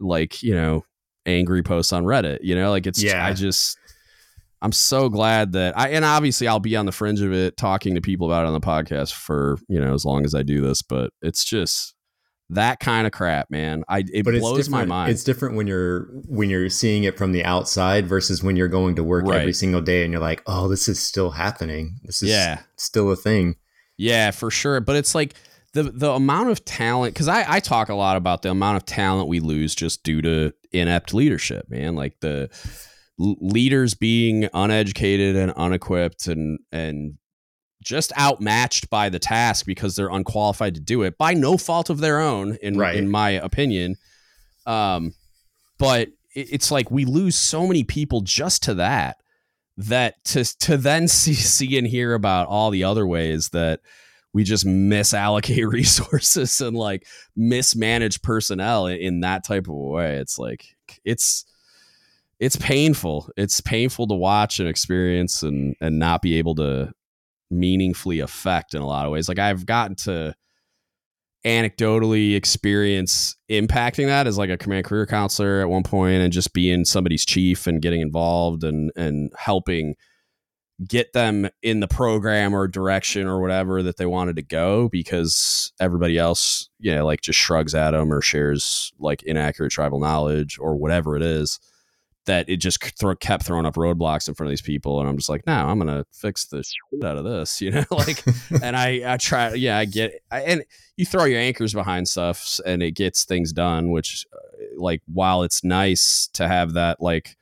like 0.00 0.42
you 0.42 0.54
know 0.54 0.82
angry 1.26 1.62
posts 1.62 1.92
on 1.92 2.04
reddit 2.04 2.38
you 2.40 2.54
know 2.54 2.70
like 2.70 2.86
it's 2.86 3.02
yeah. 3.02 3.26
i 3.26 3.32
just 3.32 3.78
i'm 4.62 4.72
so 4.72 5.08
glad 5.08 5.52
that 5.52 5.76
i 5.78 5.88
and 5.90 6.04
obviously 6.04 6.48
i'll 6.48 6.60
be 6.60 6.76
on 6.76 6.86
the 6.86 6.92
fringe 6.92 7.20
of 7.20 7.32
it 7.32 7.56
talking 7.56 7.94
to 7.94 8.00
people 8.00 8.26
about 8.26 8.44
it 8.44 8.48
on 8.48 8.52
the 8.52 8.60
podcast 8.60 9.12
for 9.12 9.58
you 9.68 9.80
know 9.80 9.94
as 9.94 10.04
long 10.04 10.24
as 10.24 10.34
i 10.34 10.42
do 10.42 10.60
this 10.60 10.82
but 10.82 11.10
it's 11.22 11.44
just 11.44 11.96
that 12.50 12.78
kind 12.78 13.06
of 13.06 13.12
crap, 13.12 13.50
man. 13.50 13.82
I 13.88 14.04
it 14.12 14.24
but 14.24 14.34
blows 14.34 14.68
my 14.68 14.84
mind. 14.84 15.10
It's 15.10 15.24
different 15.24 15.56
when 15.56 15.66
you're 15.66 16.04
when 16.28 16.48
you're 16.48 16.70
seeing 16.70 17.04
it 17.04 17.18
from 17.18 17.32
the 17.32 17.44
outside 17.44 18.06
versus 18.06 18.42
when 18.42 18.56
you're 18.56 18.68
going 18.68 18.94
to 18.96 19.04
work 19.04 19.26
right. 19.26 19.40
every 19.40 19.52
single 19.52 19.80
day 19.80 20.04
and 20.04 20.12
you're 20.12 20.22
like, 20.22 20.42
oh, 20.46 20.68
this 20.68 20.88
is 20.88 21.00
still 21.00 21.30
happening. 21.30 21.98
This 22.04 22.22
is 22.22 22.28
yeah. 22.28 22.60
still 22.76 23.10
a 23.10 23.16
thing. 23.16 23.56
Yeah, 23.96 24.30
for 24.30 24.50
sure. 24.50 24.80
But 24.80 24.96
it's 24.96 25.14
like 25.14 25.34
the 25.72 25.84
the 25.84 26.12
amount 26.12 26.50
of 26.50 26.64
talent 26.64 27.14
because 27.14 27.28
I, 27.28 27.44
I 27.48 27.60
talk 27.60 27.88
a 27.88 27.94
lot 27.94 28.16
about 28.16 28.42
the 28.42 28.50
amount 28.50 28.76
of 28.76 28.86
talent 28.86 29.28
we 29.28 29.40
lose 29.40 29.74
just 29.74 30.04
due 30.04 30.22
to 30.22 30.52
inept 30.72 31.14
leadership, 31.14 31.68
man. 31.68 31.96
Like 31.96 32.20
the 32.20 32.48
leaders 33.18 33.94
being 33.94 34.48
uneducated 34.52 35.36
and 35.36 35.52
unequipped 35.52 36.26
and 36.26 36.58
and 36.70 37.16
just 37.82 38.12
outmatched 38.18 38.90
by 38.90 39.08
the 39.08 39.18
task 39.18 39.64
because 39.64 39.94
they're 39.94 40.08
unqualified 40.08 40.74
to 40.74 40.80
do 40.80 41.02
it 41.02 41.16
by 41.16 41.32
no 41.32 41.56
fault 41.56 41.88
of 41.88 41.98
their 41.98 42.20
own 42.20 42.56
in 42.60 42.76
right. 42.76 42.96
in 42.96 43.08
my 43.08 43.30
opinion 43.30 43.96
um 44.66 45.14
but 45.78 46.08
it's 46.34 46.70
like 46.70 46.90
we 46.90 47.04
lose 47.04 47.36
so 47.36 47.66
many 47.66 47.84
people 47.84 48.20
just 48.20 48.62
to 48.64 48.74
that 48.74 49.16
that 49.78 50.22
to 50.24 50.44
to 50.58 50.76
then 50.76 51.08
see 51.08 51.34
see 51.34 51.78
and 51.78 51.86
hear 51.86 52.12
about 52.14 52.48
all 52.48 52.70
the 52.70 52.84
other 52.84 53.06
ways 53.06 53.50
that 53.50 53.80
we 54.32 54.44
just 54.44 54.66
misallocate 54.66 55.66
resources 55.72 56.60
and 56.60 56.76
like 56.76 57.06
mismanage 57.34 58.20
personnel 58.20 58.86
in 58.86 59.20
that 59.20 59.44
type 59.44 59.64
of 59.64 59.74
a 59.74 59.76
way 59.76 60.16
it's 60.16 60.38
like 60.38 60.76
it's 61.04 61.46
it's 62.38 62.56
painful 62.56 63.30
it's 63.36 63.60
painful 63.60 64.06
to 64.06 64.14
watch 64.14 64.60
and 64.60 64.68
experience 64.68 65.42
and 65.42 65.74
and 65.80 65.98
not 65.98 66.22
be 66.22 66.36
able 66.36 66.54
to 66.54 66.92
meaningfully 67.50 68.20
affect 68.20 68.74
in 68.74 68.82
a 68.82 68.86
lot 68.86 69.06
of 69.06 69.12
ways. 69.12 69.28
Like 69.28 69.38
I've 69.38 69.66
gotten 69.66 69.96
to 69.96 70.34
anecdotally 71.44 72.34
experience 72.34 73.36
impacting 73.50 74.06
that 74.06 74.26
as 74.26 74.36
like 74.36 74.50
a 74.50 74.58
command 74.58 74.84
career 74.84 75.06
counselor 75.06 75.60
at 75.60 75.68
one 75.68 75.84
point 75.84 76.20
and 76.20 76.32
just 76.32 76.52
being 76.52 76.84
somebody's 76.84 77.24
chief 77.24 77.68
and 77.68 77.80
getting 77.80 78.00
involved 78.00 78.64
and 78.64 78.90
and 78.96 79.32
helping 79.38 79.94
get 80.86 81.12
them 81.12 81.48
in 81.62 81.80
the 81.80 81.88
program 81.88 82.52
or 82.52 82.66
direction 82.66 83.28
or 83.28 83.40
whatever 83.40 83.82
that 83.82 83.96
they 83.96 84.06
wanted 84.06 84.36
to 84.36 84.42
go 84.42 84.88
because 84.88 85.72
everybody 85.78 86.18
else 86.18 86.68
you 86.80 86.92
know 86.92 87.06
like 87.06 87.20
just 87.20 87.38
shrugs 87.38 87.76
at 87.76 87.92
them 87.92 88.12
or 88.12 88.20
shares 88.20 88.92
like 88.98 89.22
inaccurate 89.22 89.70
tribal 89.70 90.00
knowledge 90.00 90.58
or 90.58 90.74
whatever 90.76 91.16
it 91.16 91.22
is 91.22 91.60
that 92.26 92.48
it 92.48 92.56
just 92.58 92.80
th- 92.98 93.18
kept 93.20 93.44
throwing 93.44 93.66
up 93.66 93.74
roadblocks 93.74 94.28
in 94.28 94.34
front 94.34 94.48
of 94.48 94.52
these 94.52 94.62
people 94.62 95.00
and 95.00 95.08
i'm 95.08 95.16
just 95.16 95.28
like 95.28 95.46
no 95.46 95.52
i'm 95.52 95.78
gonna 95.78 96.04
fix 96.12 96.44
the 96.46 96.62
shit 96.62 97.04
out 97.04 97.16
of 97.16 97.24
this 97.24 97.60
you 97.62 97.70
know 97.70 97.84
like 97.90 98.22
and 98.62 98.76
i 98.76 99.14
i 99.14 99.16
try 99.16 99.54
yeah 99.54 99.78
i 99.78 99.84
get 99.84 100.20
I, 100.30 100.40
and 100.42 100.64
you 100.96 101.06
throw 101.06 101.24
your 101.24 101.40
anchors 101.40 101.72
behind 101.72 102.08
stuff 102.08 102.60
and 102.66 102.82
it 102.82 102.92
gets 102.92 103.24
things 103.24 103.52
done 103.52 103.90
which 103.90 104.26
uh, 104.32 104.64
like 104.76 105.02
while 105.06 105.42
it's 105.42 105.64
nice 105.64 106.28
to 106.34 106.46
have 106.46 106.74
that 106.74 107.00
like 107.00 107.36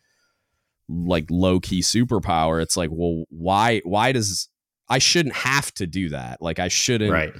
like 0.89 1.27
low 1.31 1.61
key 1.61 1.81
superpower 1.81 2.63
it's 2.63 2.77
like 2.77 2.91
well 2.93 3.25
why 3.31 3.81
why 3.85 4.13
does 4.13 4.49
i 4.89 4.99
shouldn't 4.99 5.35
have 5.35 5.73
to 5.75 5.87
do 5.87 6.11
that 6.11 6.41
like 6.43 6.59
i 6.59 6.69
shouldn't 6.69 7.11
right 7.13 7.35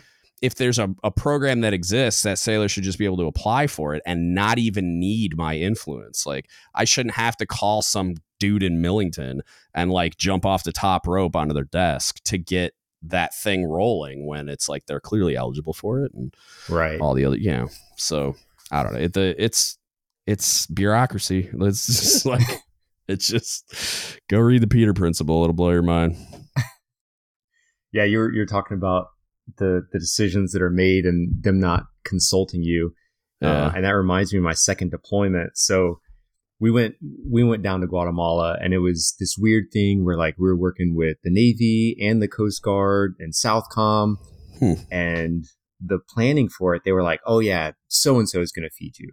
if 0.45 0.57
there's 0.57 0.79
a, 0.79 0.95
a 1.03 1.11
program 1.11 1.63
that 1.63 1.73
exists 1.73 2.23
that 2.23 2.39
sailors 2.39 2.71
should 2.71 2.85
just 2.85 2.99
be 2.99 3.07
able 3.07 3.17
to 3.17 3.25
apply 3.25 3.67
for 3.67 3.95
it 3.95 4.03
and 4.05 4.35
not 4.35 4.59
even 4.59 5.01
need 5.01 5.39
my 5.39 5.57
influence. 5.57 6.27
Like 6.27 6.51
i 6.75 6.85
shouldn't 6.85 7.15
have 7.15 7.37
to 7.39 7.47
call 7.47 7.81
some 7.81 8.17
dude 8.39 8.63
in 8.63 8.83
millington 8.83 9.41
and 9.75 9.91
like 9.91 10.19
jump 10.19 10.45
off 10.45 10.65
the 10.65 10.73
top 10.73 11.07
rope 11.07 11.35
onto 11.35 11.55
their 11.55 11.65
desk 11.65 12.23
to 12.25 12.37
get 12.37 12.75
that 13.01 13.35
thing 13.35 13.65
rolling 13.65 14.27
when 14.27 14.49
it's 14.49 14.69
like 14.69 14.85
they're 14.87 15.01
clearly 15.01 15.37
eligible 15.37 15.73
for 15.73 16.05
it 16.05 16.13
and 16.15 16.35
right. 16.69 17.01
all 17.01 17.15
the 17.15 17.25
other 17.25 17.37
you 17.37 17.51
know 17.51 17.69
so 17.97 18.35
i 18.71 18.83
don't 18.83 18.93
know. 18.93 19.01
It, 19.01 19.13
the, 19.15 19.35
it's 19.43 19.79
it's 20.27 20.67
bureaucracy. 20.67 21.51
It's 21.53 21.87
just 22.01 22.27
like 22.27 22.63
it's 23.09 23.29
just 23.29 24.21
go 24.29 24.39
read 24.39 24.63
the 24.63 24.67
peter 24.67 24.93
principle. 24.93 25.43
It'll 25.43 25.55
blow 25.55 25.71
your 25.71 25.83
mind. 25.83 26.17
Yeah 27.93 28.03
you're 28.03 28.35
you're 28.35 28.45
talking 28.45 28.77
about 28.77 29.11
the 29.59 29.87
the 29.93 29.99
decisions 29.99 30.53
that 30.53 30.63
are 30.63 30.71
made 30.71 31.05
and 31.05 31.43
them 31.43 31.61
not 31.61 31.85
consulting 32.05 32.63
you. 32.63 32.95
Uh, 33.43 33.47
yeah. 33.47 33.67
Uh, 33.67 33.73
and 33.77 33.85
that 33.85 33.91
reminds 33.91 34.33
me 34.33 34.39
of 34.39 34.45
my 34.45 34.55
second 34.55 34.91
deployment. 34.91 35.57
So 35.57 36.01
we 36.61 36.71
went 36.71 36.95
we 37.31 37.45
went 37.45 37.63
down 37.63 37.81
to 37.81 37.87
Guatemala 37.87 38.57
and 38.63 38.73
it 38.73 38.79
was 38.79 39.15
this 39.19 39.37
weird 39.39 39.65
thing 39.73 40.05
where 40.05 40.17
like 40.17 40.37
we 40.39 40.49
were 40.49 40.57
working 40.57 40.95
with 40.97 41.19
the 41.23 41.31
Navy 41.31 41.97
and 42.01 42.23
the 42.23 42.29
Coast 42.29 42.63
Guard 42.63 43.15
and 43.19 43.35
Southcom 43.35 44.17
hmm. 44.59 44.75
and 44.91 45.45
the 45.85 45.99
planning 45.99 46.49
for 46.49 46.75
it, 46.75 46.83
they 46.85 46.93
were 46.93 47.03
like, 47.03 47.21
Oh 47.27 47.41
yeah, 47.41 47.73
so 47.89 48.19
and 48.19 48.29
so 48.29 48.41
is 48.41 48.53
gonna 48.53 48.71
feed 48.71 48.99
you. 48.99 49.13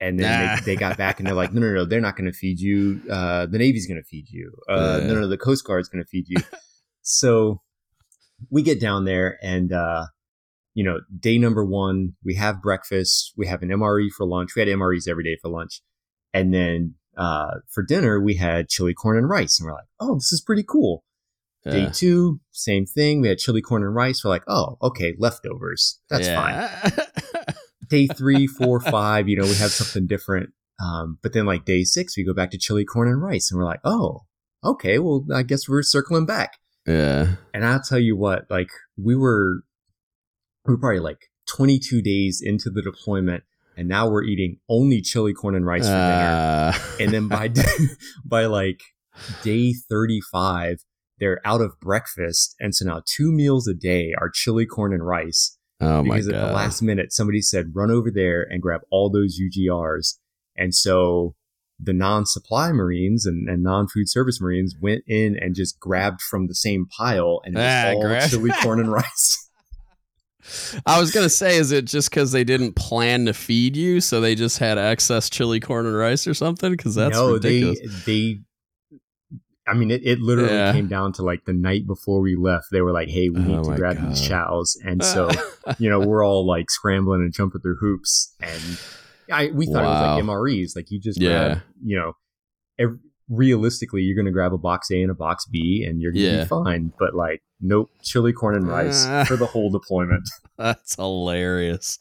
And 0.00 0.18
then 0.18 0.46
nah. 0.46 0.56
they, 0.56 0.62
they, 0.62 0.76
got 0.76 0.96
back 0.96 1.20
and 1.20 1.26
they're 1.26 1.34
like, 1.34 1.52
No, 1.52 1.60
no, 1.60 1.72
no, 1.72 1.84
they're 1.84 2.00
not 2.00 2.16
gonna 2.16 2.32
feed 2.32 2.60
you. 2.60 3.02
Uh, 3.10 3.46
the 3.46 3.58
Navy's 3.58 3.86
gonna 3.86 4.02
feed 4.02 4.28
you. 4.30 4.52
Uh, 4.68 4.98
yeah. 5.00 5.06
no, 5.08 5.20
no, 5.20 5.28
the 5.28 5.36
Coast 5.36 5.66
Guard's 5.66 5.88
gonna 5.88 6.04
feed 6.04 6.26
you. 6.28 6.38
so 7.02 7.60
we 8.50 8.62
get 8.62 8.80
down 8.80 9.04
there 9.04 9.38
and, 9.42 9.72
uh, 9.72 10.06
you 10.74 10.84
know, 10.84 11.00
day 11.18 11.38
number 11.38 11.64
one, 11.64 12.14
we 12.24 12.34
have 12.36 12.62
breakfast, 12.62 13.32
we 13.36 13.46
have 13.46 13.62
an 13.62 13.68
MRE 13.68 14.08
for 14.16 14.26
lunch. 14.26 14.54
We 14.54 14.60
had 14.60 14.68
MREs 14.68 15.08
every 15.08 15.24
day 15.24 15.36
for 15.40 15.50
lunch. 15.50 15.82
And 16.32 16.52
then, 16.52 16.94
uh, 17.16 17.56
for 17.70 17.82
dinner, 17.82 18.20
we 18.20 18.36
had 18.36 18.68
chili 18.68 18.94
corn 18.94 19.18
and 19.18 19.28
rice. 19.28 19.60
And 19.60 19.66
we're 19.66 19.74
like, 19.74 19.84
oh, 20.00 20.14
this 20.14 20.32
is 20.32 20.40
pretty 20.40 20.64
cool. 20.66 21.04
Yeah. 21.64 21.72
Day 21.72 21.88
two, 21.92 22.40
same 22.50 22.86
thing. 22.86 23.20
We 23.20 23.28
had 23.28 23.38
chili 23.38 23.60
corn 23.60 23.82
and 23.82 23.94
rice. 23.94 24.24
We're 24.24 24.30
like, 24.30 24.44
oh, 24.48 24.78
okay, 24.82 25.14
leftovers. 25.18 26.00
That's 26.08 26.26
yeah. 26.26 26.90
fine. 26.90 27.06
day 27.88 28.06
three, 28.06 28.46
four, 28.46 28.80
five, 28.80 29.28
you 29.28 29.36
know, 29.36 29.44
we 29.44 29.54
have 29.54 29.70
something 29.70 30.06
different. 30.06 30.50
Um, 30.82 31.18
but 31.22 31.34
then 31.34 31.46
like 31.46 31.64
day 31.64 31.84
six, 31.84 32.16
we 32.16 32.24
go 32.24 32.34
back 32.34 32.50
to 32.50 32.58
chili 32.58 32.84
corn 32.84 33.08
and 33.08 33.22
rice 33.22 33.50
and 33.50 33.58
we're 33.58 33.66
like, 33.66 33.80
oh, 33.84 34.22
okay, 34.64 34.98
well, 34.98 35.24
I 35.32 35.42
guess 35.42 35.68
we're 35.68 35.82
circling 35.82 36.26
back. 36.26 36.58
Yeah. 36.86 37.36
And 37.54 37.64
I'll 37.64 37.82
tell 37.82 37.98
you 37.98 38.16
what, 38.16 38.46
like 38.50 38.68
we 38.96 39.14
were 39.14 39.62
we 40.66 40.74
were 40.74 40.78
probably 40.78 41.00
like 41.00 41.18
22 41.46 42.02
days 42.02 42.40
into 42.44 42.70
the 42.70 42.82
deployment, 42.82 43.44
and 43.76 43.88
now 43.88 44.08
we're 44.08 44.24
eating 44.24 44.58
only 44.68 45.00
chili 45.00 45.32
corn 45.32 45.54
and 45.54 45.66
rice 45.66 45.86
for 45.86 45.92
Uh, 45.94 46.72
dinner. 46.72 46.84
And 47.00 47.12
then 47.12 47.28
by 47.28 47.50
by 48.24 48.46
like 48.46 48.80
day 49.42 49.72
35, 49.88 50.78
they're 51.18 51.40
out 51.44 51.60
of 51.60 51.78
breakfast, 51.80 52.54
and 52.58 52.74
so 52.74 52.84
now 52.86 53.02
two 53.06 53.30
meals 53.32 53.68
a 53.68 53.74
day 53.74 54.12
are 54.18 54.30
chili 54.30 54.66
corn 54.66 54.92
and 54.92 55.06
rice. 55.06 55.56
oh 55.80 56.02
my 56.02 56.16
because 56.16 56.28
at 56.28 56.34
the 56.34 56.52
last 56.52 56.82
minute, 56.82 57.12
somebody 57.12 57.40
said, 57.40 57.72
"Run 57.74 57.90
over 57.90 58.10
there 58.10 58.42
and 58.48 58.60
grab 58.62 58.80
all 58.90 59.10
those 59.10 59.38
UGRs," 59.40 60.18
and 60.56 60.74
so 60.74 61.34
the 61.82 61.92
non-supply 61.92 62.70
Marines 62.72 63.26
and, 63.26 63.48
and 63.48 63.62
non-food 63.62 64.08
service 64.08 64.40
Marines 64.40 64.76
went 64.80 65.02
in 65.08 65.36
and 65.40 65.54
just 65.54 65.80
grabbed 65.80 66.20
from 66.20 66.46
the 66.46 66.54
same 66.54 66.86
pile, 66.86 67.40
and 67.44 67.56
Ah, 67.58 67.92
all 67.94 68.02
grab- 68.02 68.30
chili 68.30 68.50
corn 68.62 68.78
and 68.80 68.92
rice. 69.02 69.48
I 70.86 70.98
was 70.98 71.12
gonna 71.12 71.28
say, 71.28 71.56
is 71.56 71.70
it 71.70 71.84
just 71.84 72.10
because 72.10 72.32
they 72.32 72.42
didn't 72.44 72.74
plan 72.74 73.26
to 73.26 73.32
feed 73.32 73.76
you, 73.76 74.00
so 74.00 74.20
they 74.20 74.34
just 74.34 74.58
had 74.58 74.76
excess 74.76 75.30
chili 75.30 75.60
corn 75.60 75.86
and 75.86 75.96
rice 75.96 76.26
or 76.26 76.34
something? 76.34 76.72
Because 76.72 76.94
that's 76.96 77.14
no, 77.16 77.34
ridiculous. 77.34 77.78
they 78.04 78.12
they. 78.34 78.40
I 79.68 79.74
mean, 79.74 79.92
it, 79.92 80.02
it 80.04 80.18
literally 80.18 80.50
Yeah. 80.52 80.72
came 80.72 80.88
down 80.88 81.12
to 81.14 81.22
like 81.22 81.44
the 81.44 81.52
night 81.52 81.86
before 81.86 82.20
we 82.20 82.34
left. 82.34 82.66
They 82.72 82.80
were 82.80 82.90
like, 82.90 83.08
"Hey, 83.08 83.28
we 83.28 83.40
need 83.40 83.58
Oh 83.58 83.62
to 83.70 83.76
grab 83.76 83.96
these 84.08 84.20
God. 84.20 84.28
chows," 84.28 84.76
and 84.84 85.04
so 85.04 85.30
you 85.78 85.88
know 85.88 86.00
we're 86.00 86.24
all 86.26 86.44
like 86.44 86.68
scrambling 86.70 87.20
and 87.20 87.32
jumping 87.32 87.60
through 87.60 87.76
hoops, 87.76 88.34
and 88.40 88.80
I 89.30 89.48
we 89.54 89.66
thought 89.66 89.84
it 89.84 89.88
was 89.88 90.16
like 90.16 90.24
MREs, 90.24 90.76
like 90.76 90.90
you 90.90 91.00
just 91.00 91.20
Yeah. 91.20 91.28
grab, 91.54 91.62
you 91.84 91.98
know, 91.98 92.12
ev- 92.78 92.98
realistically 93.28 94.02
you're 94.02 94.16
gonna 94.16 94.32
grab 94.32 94.52
a 94.52 94.58
box 94.58 94.90
A 94.90 95.00
and 95.00 95.10
a 95.10 95.14
box 95.14 95.46
B, 95.46 95.84
and 95.88 96.00
you're 96.00 96.12
gonna 96.12 96.24
Yeah. 96.24 96.42
be 96.44 96.48
fine. 96.48 96.92
But 96.98 97.14
like, 97.14 97.42
nope, 97.60 97.90
chili 98.02 98.32
corn 98.32 98.56
and 98.56 98.66
rice 98.68 99.04
Ah. 99.06 99.24
for 99.28 99.36
the 99.36 99.46
whole 99.46 99.70
deployment. 99.70 100.28
That's 100.58 100.96
hilarious. 100.96 101.98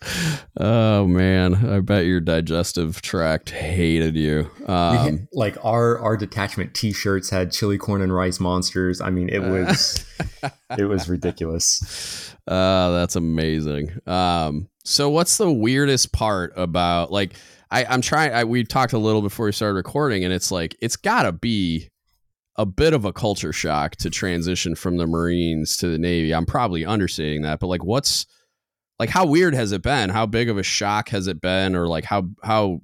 Oh 0.59 1.07
man, 1.07 1.55
I 1.55 1.79
bet 1.79 2.05
your 2.05 2.19
digestive 2.19 3.01
tract 3.01 3.51
hated 3.51 4.15
you. 4.15 4.49
Um, 4.67 4.97
had- 4.97 5.27
like 5.31 5.57
our 5.63 5.97
our 5.99 6.17
detachment 6.17 6.73
T-shirts 6.73 7.29
had 7.29 7.51
chili 7.51 7.77
corn 7.77 8.01
and 8.01 8.13
rice 8.13 8.39
monsters. 8.39 8.99
I 9.01 9.09
mean, 9.09 9.29
it 9.29 9.39
was 9.43 10.03
it 10.77 10.85
was 10.85 11.07
ridiculous. 11.07 12.35
Oh, 12.47 12.93
that's 12.93 13.15
amazing. 13.15 13.91
Um, 14.07 14.67
so 14.83 15.09
what's 15.09 15.37
the 15.37 15.51
weirdest 15.51 16.11
part 16.11 16.53
about 16.55 17.11
like 17.11 17.35
I, 17.69 17.85
I'm 17.85 18.01
trying 18.01 18.33
I, 18.33 18.43
we 18.43 18.63
talked 18.63 18.93
a 18.93 18.97
little 18.97 19.21
before 19.21 19.45
we 19.45 19.51
started 19.51 19.75
recording 19.75 20.23
and 20.23 20.33
it's 20.33 20.51
like 20.51 20.75
it's 20.81 20.95
gotta 20.95 21.31
be 21.31 21.89
a 22.57 22.65
bit 22.65 22.93
of 22.93 23.05
a 23.05 23.13
culture 23.13 23.53
shock 23.53 23.95
to 23.97 24.09
transition 24.09 24.75
from 24.75 24.97
the 24.97 25.07
Marines 25.07 25.77
to 25.77 25.87
the 25.87 25.97
Navy. 25.97 26.33
I'm 26.33 26.45
probably 26.45 26.85
understating 26.85 27.43
that, 27.43 27.59
but 27.59 27.67
like 27.67 27.83
what's 27.83 28.25
like 28.99 29.09
how 29.09 29.25
weird 29.25 29.55
has 29.55 29.71
it 29.71 29.81
been? 29.81 30.09
How 30.09 30.25
big 30.25 30.49
of 30.49 30.57
a 30.57 30.63
shock 30.63 31.09
has 31.09 31.27
it 31.27 31.41
been 31.41 31.75
or 31.75 31.87
like 31.87 32.03
how 32.03 32.29
how 32.43 32.81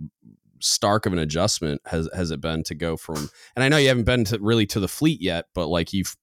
stark 0.59 1.05
of 1.05 1.13
an 1.13 1.19
adjustment 1.19 1.81
has 1.85 2.09
has 2.15 2.31
it 2.31 2.41
been 2.41 2.63
to 2.63 2.73
go 2.73 2.97
from 2.97 3.29
and 3.55 3.63
I 3.63 3.69
know 3.69 3.77
you 3.77 3.89
haven't 3.89 4.05
been 4.05 4.25
to 4.25 4.39
really 4.39 4.65
to 4.67 4.79
the 4.79 4.87
fleet 4.87 5.21
yet, 5.21 5.45
but 5.53 5.67
like 5.67 5.93
you've 5.93 6.15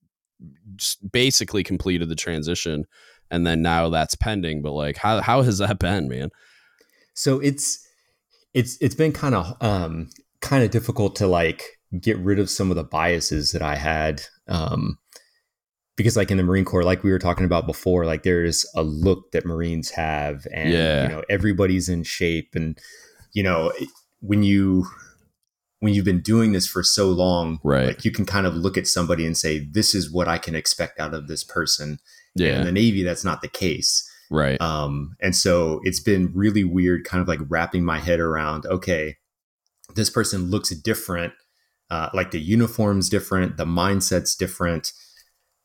basically 1.12 1.62
completed 1.62 2.08
the 2.08 2.16
transition 2.16 2.86
and 3.34 3.46
then 3.46 3.60
now 3.62 3.88
that's 3.88 4.14
pending 4.14 4.62
but 4.62 4.72
like 4.72 4.96
how 4.96 5.20
how 5.20 5.42
has 5.42 5.58
that 5.58 5.78
been 5.78 6.08
man 6.08 6.30
So 7.14 7.40
it's 7.40 7.66
it's 8.54 8.76
it's 8.80 8.94
been 8.94 9.12
kind 9.12 9.34
of 9.34 9.56
um 9.60 10.10
kind 10.40 10.62
of 10.64 10.70
difficult 10.70 11.16
to 11.16 11.26
like 11.26 11.62
get 12.00 12.16
rid 12.18 12.38
of 12.38 12.50
some 12.50 12.70
of 12.70 12.76
the 12.76 12.84
biases 12.84 13.52
that 13.52 13.62
I 13.62 13.76
had 13.76 14.22
um 14.48 14.98
because 15.96 16.16
like 16.16 16.30
in 16.32 16.36
the 16.38 16.42
Marine 16.42 16.64
Corps 16.64 16.84
like 16.84 17.02
we 17.04 17.10
were 17.12 17.18
talking 17.20 17.46
about 17.46 17.66
before 17.66 18.04
like 18.04 18.22
there's 18.24 18.66
a 18.74 18.82
look 18.82 19.30
that 19.32 19.46
Marines 19.46 19.90
have 19.90 20.46
and 20.52 20.70
Yeah. 20.72 21.02
you 21.04 21.08
know 21.08 21.22
everybody's 21.28 21.88
in 21.88 22.02
shape 22.04 22.50
and 22.54 22.78
you 23.32 23.42
know 23.42 23.72
when 24.20 24.42
you 24.42 24.86
when 25.80 25.92
you've 25.94 26.04
been 26.04 26.22
doing 26.22 26.52
this 26.52 26.66
for 26.66 26.82
so 26.82 27.08
long 27.10 27.58
Right. 27.62 27.86
like 27.88 28.04
you 28.04 28.10
can 28.10 28.24
kind 28.26 28.46
of 28.46 28.54
look 28.54 28.76
at 28.78 28.86
somebody 28.86 29.24
and 29.26 29.36
say 29.36 29.58
this 29.58 29.94
is 29.94 30.10
what 30.10 30.28
I 30.28 30.38
can 30.38 30.54
expect 30.54 30.98
out 30.98 31.14
of 31.14 31.28
this 31.28 31.44
person 31.44 31.98
And 32.50 32.60
in 32.60 32.64
the 32.64 32.72
Navy 32.72 33.02
that's 33.02 33.24
not 33.24 33.42
the 33.42 33.48
case 33.48 34.08
right 34.30 34.60
um, 34.60 35.16
and 35.20 35.36
so 35.36 35.80
it's 35.84 36.00
been 36.00 36.32
really 36.34 36.64
weird, 36.64 37.04
kind 37.04 37.20
of 37.20 37.28
like 37.28 37.40
wrapping 37.48 37.84
my 37.84 37.98
head 38.00 38.20
around, 38.20 38.64
okay, 38.66 39.16
this 39.94 40.10
person 40.10 40.50
looks 40.50 40.70
different. 40.70 41.34
Uh, 41.90 42.08
like 42.14 42.30
the 42.30 42.40
uniform's 42.40 43.08
different, 43.10 43.58
the 43.58 43.66
mindset's 43.66 44.34
different. 44.34 44.92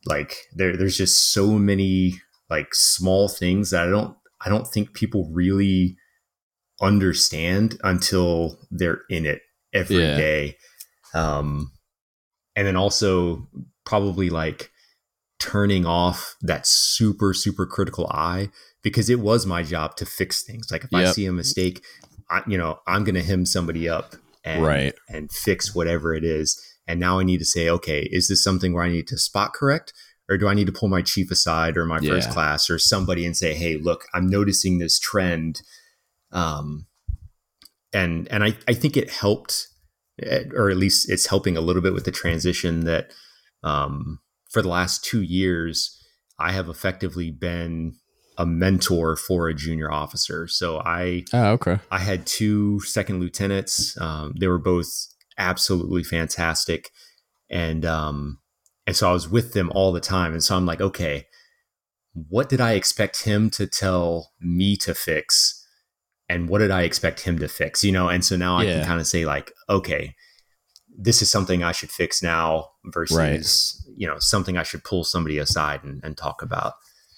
Like 0.05 0.35
there, 0.53 0.75
there's 0.75 0.97
just 0.97 1.33
so 1.33 1.47
many 1.57 2.21
like 2.49 2.75
small 2.75 3.29
things 3.29 3.71
that 3.71 3.87
I 3.87 3.89
don't, 3.89 4.15
I 4.45 4.49
don't 4.49 4.67
think 4.67 4.93
people 4.93 5.29
really 5.31 5.97
understand 6.81 7.79
until 7.83 8.59
they're 8.69 9.01
in 9.09 9.25
it 9.25 9.41
every 9.73 10.03
Yeah. 10.03 10.17
day. 10.17 10.57
Um, 11.13 11.71
and 12.55 12.67
then 12.67 12.75
also 12.75 13.47
probably 13.85 14.29
like 14.29 14.69
turning 15.39 15.85
off 15.85 16.35
that 16.41 16.67
super 16.67 17.33
super 17.33 17.65
critical 17.65 18.07
eye 18.11 18.49
because 18.83 19.09
it 19.09 19.19
was 19.19 19.45
my 19.45 19.63
job 19.63 19.95
to 19.95 20.05
fix 20.05 20.43
things. 20.43 20.69
Like 20.71 20.83
if 20.83 20.93
i 20.93 21.01
see 21.13 21.25
a 21.25 21.31
mistake 21.31 21.83
I, 22.29 22.43
you 22.45 22.57
know 22.57 22.79
i'm 22.85 23.03
gonna 23.03 23.23
hem 23.23 23.45
somebody 23.45 23.87
up 23.89 24.15
and 24.43 24.63
Right. 24.63 24.93
and 25.07 25.31
fix 25.31 25.73
whatever 25.73 26.13
it 26.13 26.23
is. 26.23 26.61
And 26.87 26.99
now 26.99 27.19
i 27.19 27.23
need 27.23 27.39
to 27.39 27.45
say 27.45 27.69
okay 27.69 28.01
is 28.11 28.27
this 28.27 28.43
something 28.43 28.73
where 28.73 28.83
i 28.83 28.89
need 28.89 29.07
to 29.07 29.17
spot 29.17 29.53
correct? 29.53 29.93
Or 30.29 30.37
do 30.37 30.47
i 30.47 30.53
need 30.53 30.67
to 30.67 30.71
pull 30.73 30.89
my 30.89 31.01
chief 31.01 31.31
aside 31.31 31.77
or 31.77 31.85
my 31.85 31.99
first 31.99 32.29
class 32.29 32.69
or 32.69 32.77
somebody 32.77 33.25
and 33.25 33.35
say 33.35 33.53
hey 33.53 33.77
look 33.77 34.05
i'm 34.13 34.27
noticing 34.27 34.77
this 34.77 34.99
trend 34.99 35.61
um 36.31 36.85
and 37.93 38.27
and 38.29 38.43
i 38.43 38.55
i 38.67 38.73
think 38.73 38.95
it 38.95 39.09
helped 39.09 39.67
eh, 40.21 40.43
or 40.53 40.69
at 40.69 40.77
least 40.77 41.09
it's 41.09 41.27
helping 41.27 41.57
a 41.57 41.61
little 41.61 41.81
bit 41.81 41.93
with 41.93 42.05
the 42.05 42.11
transition 42.11 42.85
that 42.85 43.11
um 43.63 44.19
for 44.49 44.61
the 44.61 44.67
last 44.69 45.03
two 45.03 45.21
years, 45.21 45.95
I 46.37 46.51
have 46.51 46.69
effectively 46.69 47.31
been 47.31 47.95
a 48.37 48.45
mentor 48.45 49.15
for 49.15 49.47
a 49.47 49.53
junior 49.53 49.91
officer. 49.91 50.47
So 50.47 50.79
I 50.79 51.25
oh 51.33 51.51
okay 51.51 51.79
I 51.91 51.99
had 51.99 52.25
two 52.25 52.79
second 52.81 53.19
lieutenants. 53.19 53.99
Um, 53.99 54.33
they 54.39 54.47
were 54.47 54.59
both 54.59 54.87
absolutely 55.37 56.03
fantastic, 56.03 56.89
and 57.49 57.85
um, 57.85 58.39
and 58.87 58.95
so 58.95 59.09
I 59.09 59.13
was 59.13 59.27
with 59.29 59.53
them 59.53 59.71
all 59.75 59.91
the 59.91 59.99
time. 59.99 60.33
And 60.33 60.43
so 60.43 60.55
I'm 60.55 60.65
like, 60.65 60.81
okay, 60.81 61.25
what 62.13 62.49
did 62.49 62.61
I 62.61 62.73
expect 62.73 63.23
him 63.23 63.49
to 63.51 63.67
tell 63.67 64.31
me 64.39 64.75
to 64.77 64.93
fix, 64.95 65.65
and 66.29 66.47
what 66.47 66.59
did 66.59 66.71
I 66.71 66.83
expect 66.83 67.21
him 67.21 67.39
to 67.39 67.47
fix? 67.47 67.83
You 67.83 67.91
know, 67.91 68.07
and 68.07 68.23
so 68.23 68.35
now 68.37 68.57
I 68.57 68.63
Yeah. 68.63 68.73
can 68.79 68.85
kind 68.85 68.99
of 69.01 69.07
say 69.07 69.25
like, 69.25 69.51
okay, 69.69 70.15
this 70.97 71.21
is 71.21 71.29
something 71.29 71.63
I 71.63 71.71
should 71.73 71.91
fix 71.91 72.23
now 72.23 72.69
versus 72.85 73.17
Right. 73.17 73.78
You 73.99 74.07
know 74.07 74.17
something 74.19 74.57
I 74.57 74.63
should 74.63 74.83
pull 74.83 75.03
somebody 75.03 75.37
aside 75.37 75.83
and, 75.83 76.01
and 76.03 76.17
talk 76.17 76.41
about. 76.41 76.73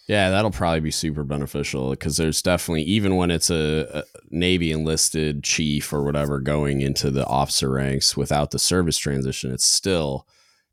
yeah 0.07 0.29
that'll 0.31 0.51
probably 0.51 0.79
be 0.81 0.91
super 0.91 1.23
beneficial 1.23 1.91
because 1.91 2.17
there's 2.17 2.41
definitely 2.41 2.81
even 2.83 3.15
when 3.15 3.29
it's 3.31 3.49
a, 3.51 3.87
a 3.99 4.03
navy 4.31 4.71
enlisted 4.71 5.43
chief 5.43 5.93
or 5.93 6.03
whatever 6.03 6.39
going 6.39 6.81
into 6.81 7.11
the 7.11 7.25
officer 7.27 7.69
ranks 7.71 8.17
without 8.17 8.51
the 8.51 8.59
service 8.59 8.97
transition 8.97 9.51
it's 9.51 9.67
still 9.67 10.25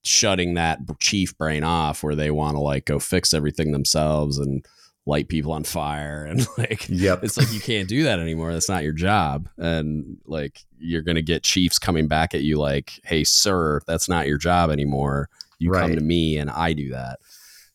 shutting 0.03 0.55
that 0.55 0.79
chief 0.99 1.37
brain 1.37 1.62
off 1.62 2.03
where 2.03 2.14
they 2.14 2.31
want 2.31 2.57
to 2.57 2.61
like 2.61 2.87
go 2.87 2.99
fix 2.99 3.35
everything 3.35 3.73
themselves 3.73 4.38
and 4.38 4.64
light 5.07 5.29
people 5.29 5.53
on 5.53 5.64
fire 5.64 6.25
and 6.25 6.47
like 6.59 6.87
Yep. 6.88 7.25
it's 7.25 7.37
like 7.37 7.53
you 7.53 7.61
can't 7.61 7.88
do 7.88 8.05
that 8.05 8.18
anymore 8.21 8.53
that's 8.53 8.68
not 8.68 8.83
your 8.85 8.92
job 8.92 9.49
and 9.59 10.18
like 10.27 10.64
you're 10.79 11.03
gonna 11.03 11.23
get 11.23 11.42
chiefs 11.42 11.79
coming 11.79 12.09
back 12.09 12.35
at 12.35 12.42
you 12.42 12.57
like 12.59 13.01
hey 13.05 13.25
sir 13.25 13.81
that's 13.87 14.09
not 14.09 14.27
your 14.27 14.38
job 14.38 14.71
anymore 14.71 15.29
you 15.59 15.71
come 15.71 15.94
to 15.94 16.01
me 16.01 16.38
and 16.38 16.51
i 16.51 16.73
do 16.73 16.90
that 16.90 17.18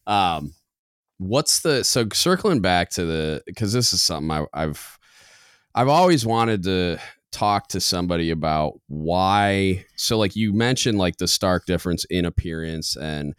um 0.08 0.54
what's 1.18 1.62
the 1.62 1.84
so 1.84 2.08
circling 2.14 2.62
back 2.62 2.90
to 2.90 3.06
the 3.06 3.44
because 3.46 3.74
this 3.74 3.94
is 3.94 4.02
something 4.02 4.32
I, 4.32 4.46
i've 4.54 5.00
i've 5.76 5.88
always 5.88 6.26
wanted 6.26 6.64
to 6.64 6.98
talk 7.32 7.68
to 7.70 7.82
somebody 7.82 8.30
about 8.30 8.80
why 8.88 9.86
so 9.96 10.18
like 10.18 10.36
you 10.36 10.54
mentioned 10.54 10.98
like 10.98 11.18
the 11.18 11.28
stark 11.28 11.66
difference 11.66 12.06
in 12.06 12.26
appearance 12.26 12.96
and 12.96 13.34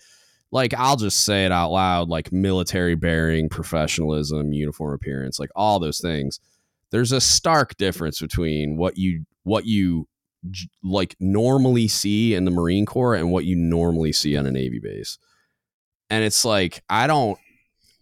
like 0.54 0.72
I'll 0.72 0.96
just 0.96 1.24
say 1.24 1.44
it 1.44 1.50
out 1.50 1.72
loud 1.72 2.08
like 2.08 2.32
military 2.32 2.94
bearing, 2.94 3.48
professionalism, 3.48 4.52
uniform 4.52 4.94
appearance, 4.94 5.40
like 5.40 5.50
all 5.56 5.80
those 5.80 5.98
things. 5.98 6.38
There's 6.90 7.10
a 7.10 7.20
stark 7.20 7.76
difference 7.76 8.20
between 8.20 8.76
what 8.76 8.96
you 8.96 9.24
what 9.42 9.66
you 9.66 10.06
like 10.82 11.16
normally 11.20 11.88
see 11.88 12.34
in 12.34 12.44
the 12.44 12.50
Marine 12.50 12.86
Corps 12.86 13.14
and 13.14 13.30
what 13.30 13.44
you 13.44 13.56
normally 13.56 14.12
see 14.12 14.36
on 14.36 14.46
a 14.46 14.52
Navy 14.52 14.78
base. 14.78 15.18
And 16.10 16.24
it's 16.24 16.44
like 16.44 16.82
I 16.88 17.06
don't 17.06 17.38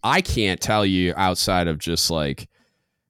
I 0.03 0.21
can't 0.21 0.59
tell 0.59 0.85
you 0.85 1.13
outside 1.15 1.67
of 1.67 1.79
just 1.79 2.11
like 2.11 2.49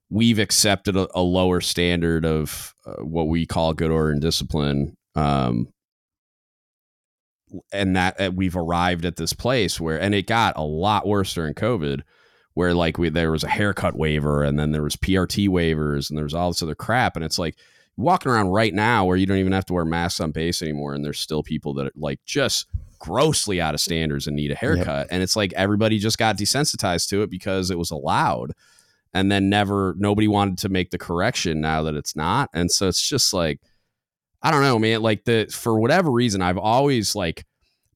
we've 0.09 0.39
accepted 0.39 0.95
a, 0.95 1.07
a 1.15 1.21
lower 1.21 1.59
standard 1.59 2.25
of 2.25 2.73
uh, 2.85 3.03
what 3.03 3.27
we 3.27 3.45
call 3.45 3.73
good 3.73 3.89
order 3.89 4.11
and 4.11 4.21
discipline 4.21 4.95
um 5.15 5.67
and 7.71 7.95
that 7.95 8.19
uh, 8.19 8.31
we've 8.33 8.55
arrived 8.55 9.05
at 9.05 9.15
this 9.15 9.33
place 9.33 9.79
where 9.79 9.99
and 9.99 10.13
it 10.13 10.27
got 10.27 10.55
a 10.55 10.63
lot 10.63 11.07
worse 11.07 11.33
during 11.33 11.53
covid 11.53 12.01
where 12.53 12.73
like 12.73 12.97
we 12.97 13.09
there 13.09 13.31
was 13.31 13.43
a 13.43 13.49
haircut 13.49 13.95
waiver 13.95 14.43
and 14.43 14.59
then 14.59 14.71
there 14.71 14.83
was 14.83 14.95
PRT 14.95 15.49
waivers 15.49 16.09
and 16.09 16.17
there 16.17 16.23
was 16.23 16.33
all 16.33 16.51
this 16.51 16.61
other 16.61 16.75
crap 16.75 17.15
and 17.15 17.25
it's 17.25 17.39
like 17.39 17.55
walking 17.97 18.31
around 18.31 18.49
right 18.49 18.73
now 18.73 19.05
where 19.05 19.17
you 19.17 19.25
don't 19.25 19.37
even 19.37 19.51
have 19.51 19.65
to 19.65 19.73
wear 19.73 19.85
masks 19.85 20.19
on 20.19 20.31
base 20.31 20.61
anymore 20.61 20.93
and 20.93 21.05
there's 21.05 21.19
still 21.19 21.43
people 21.43 21.73
that 21.73 21.87
are 21.87 21.91
like 21.95 22.19
just 22.25 22.67
grossly 22.99 23.61
out 23.61 23.73
of 23.73 23.81
standards 23.81 24.27
and 24.27 24.35
need 24.35 24.51
a 24.51 24.55
haircut. 24.55 24.85
Yep. 24.85 25.07
and 25.11 25.23
it's 25.23 25.35
like 25.35 25.53
everybody 25.53 25.99
just 25.99 26.17
got 26.17 26.37
desensitized 26.37 27.09
to 27.09 27.21
it 27.21 27.29
because 27.29 27.69
it 27.69 27.77
was 27.77 27.91
allowed. 27.91 28.53
And 29.13 29.31
then 29.31 29.47
never 29.47 29.93
nobody 29.97 30.27
wanted 30.27 30.57
to 30.59 30.69
make 30.69 30.89
the 30.89 30.97
correction 30.97 31.61
now 31.61 31.83
that 31.83 31.95
it's 31.95 32.15
not. 32.15 32.49
And 32.53 32.71
so 32.71 32.87
it's 32.87 33.07
just 33.07 33.33
like 33.33 33.59
i 34.45 34.51
don't 34.51 34.61
know 34.61 34.77
man 34.77 35.01
like 35.01 35.23
the 35.23 35.47
for 35.49 35.79
whatever 35.79 36.11
reason 36.11 36.41
i've 36.41 36.57
always 36.57 37.15
like 37.15 37.45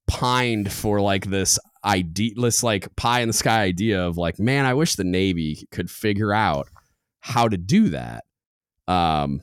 pined 0.08 0.72
for 0.72 1.02
like 1.02 1.26
this 1.26 1.60
idea 1.84 2.34
this 2.38 2.64
like 2.64 2.96
pie 2.96 3.20
in 3.20 3.28
the 3.28 3.34
sky 3.34 3.64
idea 3.64 4.02
of 4.02 4.18
like 4.18 4.40
man 4.40 4.66
i 4.66 4.74
wish 4.74 4.96
the 4.96 5.04
navy 5.04 5.68
could 5.72 5.92
figure 5.92 6.34
out 6.34 6.70
how 7.28 7.48
to 7.48 7.58
do 7.58 7.90
that. 7.90 8.24
Um 8.88 9.42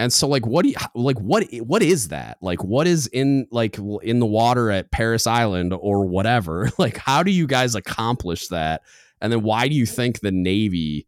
and 0.00 0.10
so 0.10 0.26
like 0.26 0.46
what 0.46 0.62
do 0.62 0.70
you 0.70 0.76
like 0.94 1.20
what 1.20 1.44
what 1.58 1.82
is 1.82 2.08
that? 2.08 2.38
Like 2.40 2.64
what 2.64 2.86
is 2.86 3.06
in 3.08 3.46
like 3.50 3.76
in 4.02 4.18
the 4.18 4.24
water 4.24 4.70
at 4.70 4.90
Parris 4.90 5.26
Island 5.26 5.74
or 5.78 6.06
whatever? 6.06 6.70
Like 6.78 6.96
how 6.96 7.22
do 7.22 7.30
you 7.30 7.46
guys 7.46 7.74
accomplish 7.74 8.48
that? 8.48 8.80
And 9.20 9.30
then 9.30 9.42
why 9.42 9.68
do 9.68 9.74
you 9.74 9.84
think 9.84 10.20
the 10.20 10.30
Navy 10.30 11.06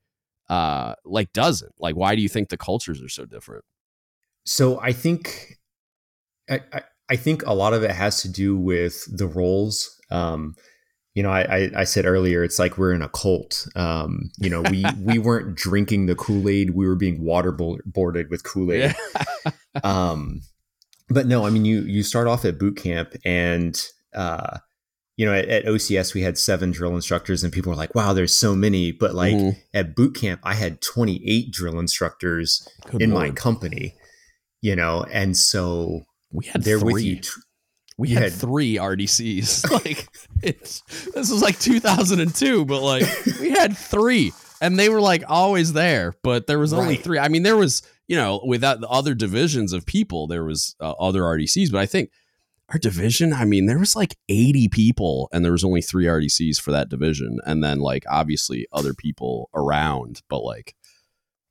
uh 0.50 0.94
like 1.06 1.32
doesn't? 1.32 1.72
Like 1.78 1.96
why 1.96 2.14
do 2.14 2.20
you 2.20 2.28
think 2.28 2.50
the 2.50 2.58
cultures 2.58 3.02
are 3.02 3.08
so 3.08 3.24
different? 3.24 3.64
So 4.44 4.78
I 4.78 4.92
think 4.92 5.58
I, 6.50 6.60
I, 6.70 6.82
I 7.08 7.16
think 7.16 7.46
a 7.46 7.54
lot 7.54 7.72
of 7.72 7.82
it 7.82 7.92
has 7.92 8.20
to 8.22 8.28
do 8.30 8.58
with 8.58 9.06
the 9.10 9.26
roles. 9.26 9.98
Um, 10.10 10.54
you 11.14 11.22
know, 11.22 11.30
I, 11.30 11.70
I, 11.76 11.84
said 11.84 12.06
earlier, 12.06 12.42
it's 12.42 12.58
like 12.58 12.78
we're 12.78 12.92
in 12.92 13.02
a 13.02 13.08
cult. 13.08 13.68
Um, 13.76 14.30
you 14.38 14.48
know, 14.48 14.62
we 14.62 14.84
we 15.00 15.18
weren't 15.18 15.54
drinking 15.54 16.06
the 16.06 16.14
Kool 16.14 16.48
Aid; 16.48 16.70
we 16.70 16.86
were 16.86 16.96
being 16.96 17.22
waterboarded 17.22 18.30
with 18.30 18.44
Kool 18.44 18.72
Aid. 18.72 18.94
Yeah. 19.44 19.52
um, 19.84 20.40
but 21.10 21.26
no, 21.26 21.44
I 21.44 21.50
mean, 21.50 21.64
you 21.64 21.82
you 21.82 22.02
start 22.02 22.28
off 22.28 22.44
at 22.44 22.58
boot 22.58 22.76
camp, 22.76 23.14
and 23.24 23.80
uh, 24.14 24.58
you 25.16 25.26
know, 25.26 25.34
at, 25.34 25.48
at, 25.48 25.64
OCS 25.66 26.14
we 26.14 26.22
had 26.22 26.38
seven 26.38 26.70
drill 26.70 26.94
instructors, 26.94 27.44
and 27.44 27.52
people 27.52 27.70
were 27.70 27.76
like, 27.76 27.94
"Wow, 27.94 28.14
there's 28.14 28.36
so 28.36 28.54
many." 28.54 28.90
But 28.90 29.14
like 29.14 29.34
mm-hmm. 29.34 29.58
at 29.74 29.94
boot 29.94 30.14
camp, 30.14 30.40
I 30.42 30.54
had 30.54 30.80
28 30.80 31.52
drill 31.52 31.78
instructors 31.78 32.66
Good 32.90 33.02
in 33.02 33.10
Lord. 33.10 33.28
my 33.28 33.30
company. 33.34 33.94
You 34.62 34.76
know, 34.76 35.04
and 35.10 35.36
so 35.36 36.04
we 36.30 36.46
had 36.46 36.62
they're 36.62 36.78
three. 36.78 36.92
with 36.92 37.02
you. 37.02 37.16
T- 37.16 37.28
we 37.98 38.10
had, 38.10 38.24
had, 38.24 38.32
three 38.32 38.76
RDCs. 38.76 39.70
like 39.84 40.08
it's 40.42 40.80
this 41.14 41.30
was 41.30 41.42
like 41.42 41.58
2002, 41.58 42.64
but 42.64 42.82
like 42.82 43.04
we 43.40 43.50
had 43.50 43.76
three, 43.76 44.32
and 44.60 44.78
they 44.78 44.88
were 44.88 45.00
like 45.00 45.24
always 45.28 45.72
there. 45.72 46.14
But 46.22 46.46
there 46.46 46.58
was 46.58 46.72
only 46.72 46.94
right. 46.94 47.04
three. 47.04 47.18
I 47.18 47.28
mean, 47.28 47.42
there 47.42 47.56
was 47.56 47.82
you 48.08 48.16
know 48.16 48.42
without 48.46 48.80
the 48.80 48.88
other 48.88 49.14
divisions 49.14 49.72
of 49.72 49.86
people, 49.86 50.26
there 50.26 50.44
was 50.44 50.74
uh, 50.80 50.92
other 50.92 51.22
RDCs, 51.22 51.70
but 51.70 51.80
I 51.80 51.86
think 51.86 52.10
our 52.72 52.78
division. 52.78 53.32
I 53.32 53.44
mean, 53.44 53.66
there 53.66 53.78
was 53.78 53.94
like 53.94 54.16
80 54.28 54.68
people, 54.68 55.28
and 55.32 55.44
there 55.44 55.52
was 55.52 55.64
only 55.64 55.82
three 55.82 56.06
RDCs 56.06 56.60
for 56.60 56.70
that 56.72 56.88
division, 56.88 57.38
and 57.44 57.62
then 57.62 57.78
like 57.78 58.04
obviously 58.08 58.66
other 58.72 58.94
people 58.94 59.50
around. 59.54 60.22
But 60.28 60.42
like, 60.42 60.74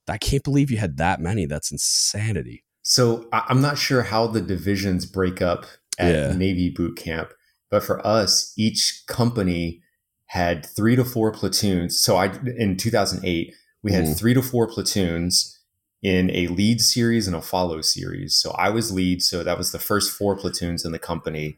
I 0.07 0.17
can't 0.17 0.43
believe 0.43 0.71
you 0.71 0.77
had 0.77 0.97
that 0.97 1.19
many. 1.19 1.45
That's 1.45 1.71
insanity. 1.71 2.63
So 2.83 3.27
I'm 3.31 3.61
not 3.61 3.77
sure 3.77 4.01
how 4.01 4.27
the 4.27 4.41
divisions 4.41 5.05
break 5.05 5.41
up 5.41 5.65
at 5.99 6.13
yeah. 6.13 6.33
Navy 6.35 6.69
boot 6.69 6.97
camp. 6.97 7.33
But 7.69 7.83
for 7.83 8.05
us, 8.05 8.53
each 8.57 9.03
company 9.07 9.81
had 10.25 10.65
three 10.65 10.95
to 10.95 11.03
four 11.03 11.31
platoons. 11.31 11.99
So 11.99 12.15
I 12.15 12.31
in 12.57 12.77
2008 12.77 13.53
we 13.83 13.91
had 13.91 14.05
mm. 14.05 14.17
three 14.17 14.33
to 14.33 14.41
four 14.41 14.67
platoons 14.67 15.59
in 16.01 16.31
a 16.31 16.47
lead 16.47 16.81
series 16.81 17.27
and 17.27 17.35
a 17.35 17.41
follow 17.41 17.81
series. 17.81 18.35
So 18.35 18.51
I 18.51 18.69
was 18.69 18.91
lead, 18.91 19.21
so 19.21 19.43
that 19.43 19.57
was 19.57 19.71
the 19.71 19.79
first 19.79 20.11
four 20.11 20.35
platoons 20.35 20.83
in 20.83 20.91
the 20.91 20.99
company, 20.99 21.57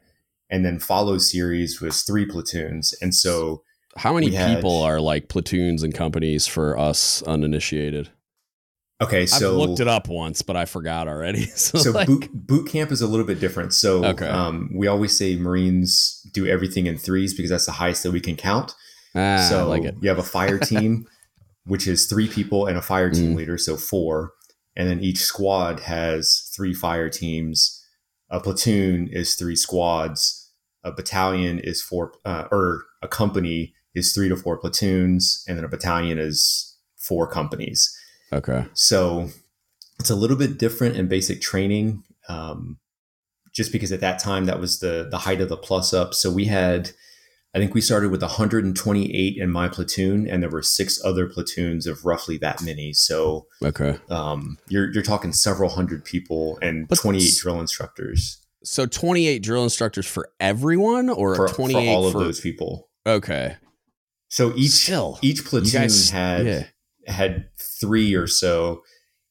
and 0.49 0.65
then 0.65 0.79
follow 0.79 1.17
series 1.17 1.81
was 1.81 2.01
three 2.03 2.25
platoons. 2.25 2.93
And 3.01 3.15
so, 3.15 3.63
how 3.95 4.13
many 4.13 4.31
people 4.31 4.83
had, 4.83 4.91
are 4.91 5.01
like 5.01 5.29
platoons 5.29 5.83
and 5.83 5.93
companies 5.93 6.47
for 6.47 6.77
us 6.77 7.21
uninitiated? 7.23 8.09
Okay, 9.03 9.25
so 9.25 9.51
I've 9.51 9.69
looked 9.69 9.79
it 9.79 9.87
up 9.87 10.07
once, 10.07 10.41
but 10.41 10.55
I 10.55 10.65
forgot 10.65 11.07
already. 11.07 11.45
So, 11.55 11.77
so 11.77 11.91
like, 11.91 12.07
boot, 12.07 12.29
boot 12.33 12.67
camp 12.67 12.91
is 12.91 13.01
a 13.01 13.07
little 13.07 13.25
bit 13.25 13.39
different. 13.39 13.73
So 13.73 14.03
okay. 14.03 14.27
um, 14.27 14.69
we 14.73 14.87
always 14.87 15.17
say 15.17 15.35
Marines 15.37 16.25
do 16.33 16.45
everything 16.45 16.87
in 16.87 16.97
threes 16.97 17.33
because 17.33 17.49
that's 17.49 17.65
the 17.65 17.71
highest 17.73 18.03
that 18.03 18.11
we 18.11 18.19
can 18.19 18.35
count. 18.35 18.73
Ah, 19.15 19.45
so 19.49 19.67
like 19.67 19.83
you 20.01 20.09
have 20.09 20.17
a 20.17 20.23
fire 20.23 20.57
team, 20.71 21.05
which 21.65 21.87
is 21.87 22.07
three 22.07 22.27
people 22.27 22.65
and 22.65 22.77
a 22.77 22.81
fire 22.81 23.09
team 23.09 23.33
mm. 23.33 23.35
leader, 23.37 23.57
so 23.57 23.77
four, 23.77 24.33
and 24.75 24.89
then 24.89 24.99
each 24.99 25.19
squad 25.19 25.81
has 25.81 26.51
three 26.55 26.73
fire 26.73 27.09
teams. 27.09 27.81
A 28.29 28.39
platoon 28.39 29.07
is 29.07 29.35
three 29.35 29.55
squads. 29.55 30.51
A 30.83 30.91
battalion 30.91 31.59
is 31.59 31.81
four, 31.81 32.13
uh, 32.25 32.47
or 32.51 32.83
a 33.01 33.07
company 33.07 33.73
is 33.95 34.13
three 34.13 34.27
to 34.29 34.35
four 34.35 34.57
platoons, 34.57 35.45
and 35.47 35.57
then 35.57 35.65
a 35.65 35.69
battalion 35.69 36.17
is 36.17 36.77
four 36.97 37.27
companies. 37.27 37.95
Okay. 38.33 38.65
So 38.73 39.29
it's 39.99 40.09
a 40.09 40.15
little 40.15 40.37
bit 40.37 40.57
different 40.57 40.97
in 40.97 41.07
basic 41.07 41.39
training, 41.39 42.03
um, 42.27 42.79
just 43.53 43.71
because 43.71 43.91
at 43.91 44.01
that 44.01 44.19
time 44.19 44.45
that 44.45 44.59
was 44.59 44.79
the 44.79 45.07
the 45.09 45.19
height 45.19 45.39
of 45.39 45.49
the 45.49 45.57
plus 45.57 45.93
up. 45.93 46.13
So 46.13 46.31
we 46.31 46.45
had, 46.45 46.91
I 47.53 47.59
think 47.59 47.75
we 47.75 47.81
started 47.81 48.09
with 48.09 48.21
128 48.21 49.37
in 49.37 49.49
my 49.51 49.67
platoon, 49.67 50.27
and 50.27 50.41
there 50.41 50.49
were 50.49 50.63
six 50.63 50.99
other 51.05 51.27
platoons 51.27 51.85
of 51.85 52.03
roughly 52.03 52.37
that 52.39 52.63
many. 52.63 52.91
So 52.93 53.45
okay, 53.63 53.97
um, 54.09 54.57
you're 54.67 54.91
you're 54.91 55.03
talking 55.03 55.31
several 55.31 55.69
hundred 55.69 56.03
people 56.03 56.57
and 56.61 56.87
but 56.87 56.97
28 56.97 57.35
drill 57.39 57.59
instructors. 57.59 58.39
So 58.65 58.85
28 58.85 59.39
drill 59.39 59.63
instructors 59.63 60.07
for 60.07 60.29
everyone, 60.39 61.09
or 61.09 61.35
for, 61.35 61.47
28 61.49 61.85
for 61.85 61.91
all 61.91 62.07
of 62.07 62.13
for, 62.13 62.19
those 62.19 62.39
people. 62.39 62.89
Okay. 63.05 63.57
So 64.29 64.53
each 64.55 64.71
Still, 64.71 65.19
each 65.21 65.45
platoon 65.45 65.81
guys, 65.81 66.09
had 66.09 66.45
yeah 66.47 66.63
had 67.07 67.45
three 67.57 68.13
or 68.13 68.27
so. 68.27 68.83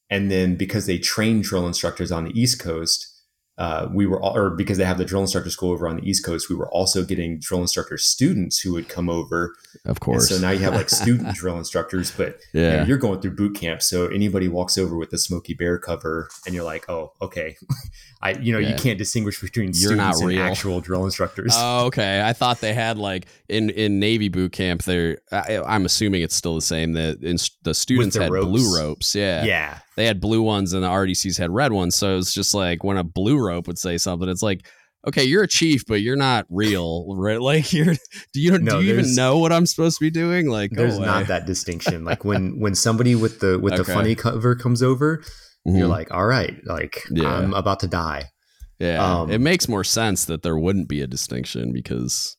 And 0.09 0.29
then 0.29 0.55
because 0.55 0.85
they 0.85 0.97
train 0.97 1.41
drill 1.41 1.67
instructors 1.67 2.11
on 2.11 2.25
the 2.25 2.39
East 2.39 2.59
Coast, 2.59 3.13
uh, 3.59 3.87
we 3.93 4.07
were, 4.07 4.23
or 4.23 4.49
because 4.49 4.79
they 4.79 4.83
have 4.83 4.97
the 4.97 5.05
drill 5.05 5.21
instructor 5.21 5.51
school 5.51 5.71
over 5.71 5.87
on 5.87 5.97
the 5.97 6.09
East 6.09 6.25
Coast, 6.25 6.49
we 6.49 6.55
were 6.55 6.69
also 6.71 7.03
getting 7.03 7.39
drill 7.39 7.61
instructor 7.61 7.99
students 7.99 8.59
who 8.59 8.73
would 8.73 8.89
come 8.89 9.09
over. 9.09 9.53
Of 9.85 9.99
course. 9.99 10.31
And 10.31 10.39
so 10.39 10.47
now 10.47 10.51
you 10.51 10.59
have 10.59 10.73
like 10.73 10.89
student 10.89 11.35
drill 11.35 11.57
instructors, 11.59 12.09
but 12.09 12.39
yeah. 12.51 12.61
You 12.61 12.77
know, 12.77 12.83
you're 12.85 12.97
going 12.97 13.21
through 13.21 13.35
boot 13.35 13.55
camp. 13.55 13.83
So 13.83 14.07
anybody 14.07 14.47
walks 14.47 14.75
over 14.77 14.97
with 14.97 15.13
a 15.13 15.19
Smokey 15.19 15.53
Bear 15.53 15.77
cover, 15.77 16.29
and 16.47 16.55
you're 16.55 16.63
like, 16.63 16.89
oh, 16.89 17.13
okay, 17.21 17.55
I, 18.23 18.31
you 18.31 18.53
know, 18.53 18.57
yeah. 18.57 18.69
you 18.69 18.75
can't 18.75 18.97
distinguish 18.97 19.39
between 19.39 19.67
you're 19.67 19.91
students 19.91 20.21
and 20.21 20.39
actual 20.39 20.81
drill 20.81 21.05
instructors. 21.05 21.53
Oh, 21.55 21.85
okay. 21.87 22.23
I 22.23 22.33
thought 22.33 22.59
they 22.59 22.73
had 22.73 22.97
like 22.97 23.27
in 23.53 23.69
in 23.69 23.99
Navy 23.99 24.29
boot 24.29 24.51
camp. 24.51 24.83
They're, 24.83 25.19
I, 25.31 25.61
am 25.65 25.85
assuming 25.85 26.21
it's 26.21 26.35
still 26.35 26.55
the 26.55 26.61
same. 26.61 26.93
That 26.93 27.21
the 27.63 27.73
students 27.73 28.15
the 28.15 28.23
had 28.23 28.31
ropes. 28.31 28.47
blue 28.47 28.77
ropes. 28.77 29.15
Yeah. 29.15 29.43
Yeah 29.43 29.79
they 29.95 30.05
had 30.05 30.19
blue 30.19 30.41
ones 30.41 30.73
and 30.73 30.83
the 30.83 30.87
RDCs 30.87 31.37
had 31.37 31.51
red 31.51 31.71
ones. 31.71 31.95
So 31.95 32.17
it's 32.17 32.33
just 32.33 32.53
like 32.53 32.83
when 32.83 32.97
a 32.97 33.03
blue 33.03 33.37
rope 33.37 33.67
would 33.67 33.77
say 33.77 33.97
something, 33.97 34.27
it's 34.27 34.41
like, 34.41 34.65
okay, 35.07 35.23
you're 35.23 35.43
a 35.43 35.47
chief, 35.47 35.83
but 35.87 36.01
you're 36.01 36.15
not 36.15 36.45
real, 36.49 37.05
right? 37.15 37.41
Like 37.41 37.73
you're, 37.73 37.95
do 38.33 38.41
you 38.41 38.57
no, 38.57 38.79
do 38.79 38.85
you 38.85 38.93
even 38.93 39.15
know 39.15 39.37
what 39.37 39.51
I'm 39.51 39.65
supposed 39.65 39.99
to 39.99 40.05
be 40.05 40.11
doing? 40.11 40.47
Like 40.47 40.71
there's 40.71 40.99
not 40.99 41.27
that 41.27 41.45
distinction. 41.45 42.03
Like 42.03 42.25
when 42.25 42.59
when 42.59 42.75
somebody 42.75 43.15
with 43.15 43.39
the 43.39 43.59
with 43.59 43.73
okay. 43.73 43.83
the 43.83 43.93
funny 43.93 44.15
cover 44.15 44.55
comes 44.55 44.81
over, 44.81 45.17
mm-hmm. 45.17 45.77
you're 45.77 45.87
like, 45.87 46.11
all 46.11 46.25
right, 46.25 46.55
like 46.65 47.03
yeah. 47.11 47.29
I'm 47.29 47.53
about 47.53 47.79
to 47.81 47.87
die. 47.87 48.29
Yeah, 48.79 49.21
um, 49.21 49.29
it 49.29 49.39
makes 49.39 49.69
more 49.69 49.83
sense 49.83 50.25
that 50.25 50.41
there 50.41 50.57
wouldn't 50.57 50.89
be 50.89 51.01
a 51.01 51.07
distinction 51.07 51.71
because 51.71 52.35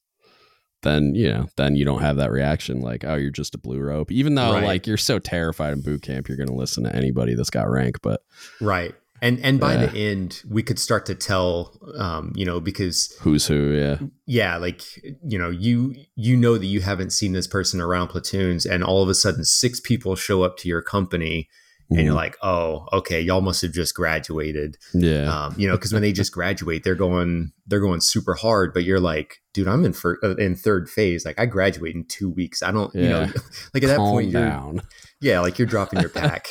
then 0.84 1.14
you 1.14 1.28
know 1.28 1.46
then 1.56 1.74
you 1.74 1.84
don't 1.84 2.00
have 2.00 2.16
that 2.16 2.30
reaction 2.30 2.80
like 2.80 3.04
oh 3.04 3.14
you're 3.14 3.30
just 3.30 3.54
a 3.54 3.58
blue 3.58 3.80
rope 3.80 4.12
even 4.12 4.36
though 4.36 4.52
right. 4.52 4.64
like 4.64 4.86
you're 4.86 4.96
so 4.96 5.18
terrified 5.18 5.72
in 5.72 5.80
boot 5.80 6.02
camp 6.02 6.28
you're 6.28 6.36
going 6.36 6.48
to 6.48 6.54
listen 6.54 6.84
to 6.84 6.94
anybody 6.94 7.34
that's 7.34 7.50
got 7.50 7.68
rank 7.68 8.00
but 8.02 8.22
right 8.60 8.94
and 9.20 9.40
and 9.40 9.58
by 9.58 9.74
yeah. 9.74 9.86
the 9.86 9.98
end 9.98 10.42
we 10.48 10.62
could 10.62 10.78
start 10.78 11.06
to 11.06 11.14
tell 11.14 11.76
um 11.98 12.32
you 12.36 12.44
know 12.44 12.60
because 12.60 13.16
who's 13.20 13.46
who 13.46 13.72
yeah 13.72 13.98
yeah 14.26 14.56
like 14.56 14.82
you 15.26 15.38
know 15.38 15.50
you 15.50 15.94
you 16.14 16.36
know 16.36 16.58
that 16.58 16.66
you 16.66 16.80
haven't 16.80 17.10
seen 17.10 17.32
this 17.32 17.46
person 17.46 17.80
around 17.80 18.08
platoons 18.08 18.66
and 18.66 18.84
all 18.84 19.02
of 19.02 19.08
a 19.08 19.14
sudden 19.14 19.44
six 19.44 19.80
people 19.80 20.14
show 20.14 20.42
up 20.42 20.56
to 20.56 20.68
your 20.68 20.82
company 20.82 21.48
and 21.90 21.98
you're 21.98 22.08
mm-hmm. 22.08 22.16
like, 22.16 22.36
oh, 22.42 22.86
okay, 22.92 23.20
y'all 23.20 23.40
must 23.40 23.62
have 23.62 23.72
just 23.72 23.94
graduated. 23.94 24.78
Yeah, 24.94 25.46
um, 25.46 25.54
you 25.58 25.68
know, 25.68 25.76
because 25.76 25.92
when 25.92 26.02
they 26.02 26.12
just 26.12 26.32
graduate, 26.32 26.82
they're 26.82 26.94
going 26.94 27.52
they're 27.66 27.80
going 27.80 28.00
super 28.00 28.34
hard, 28.34 28.72
but 28.72 28.84
you're 28.84 29.00
like, 29.00 29.42
dude, 29.52 29.68
I'm 29.68 29.84
in 29.84 29.92
fir- 29.92 30.18
uh, 30.22 30.36
in 30.36 30.56
third 30.56 30.88
phase. 30.88 31.24
Like 31.24 31.38
I 31.38 31.46
graduate 31.46 31.94
in 31.94 32.04
two 32.06 32.30
weeks. 32.30 32.62
I 32.62 32.72
don't, 32.72 32.94
yeah. 32.94 33.02
you 33.02 33.08
know, 33.08 33.20
like 33.74 33.82
at 33.82 33.88
that 33.88 33.98
point, 33.98 34.32
down. 34.32 34.80
yeah, 35.20 35.40
like 35.40 35.58
you're 35.58 35.66
dropping 35.66 36.00
your 36.00 36.08
pack. 36.10 36.48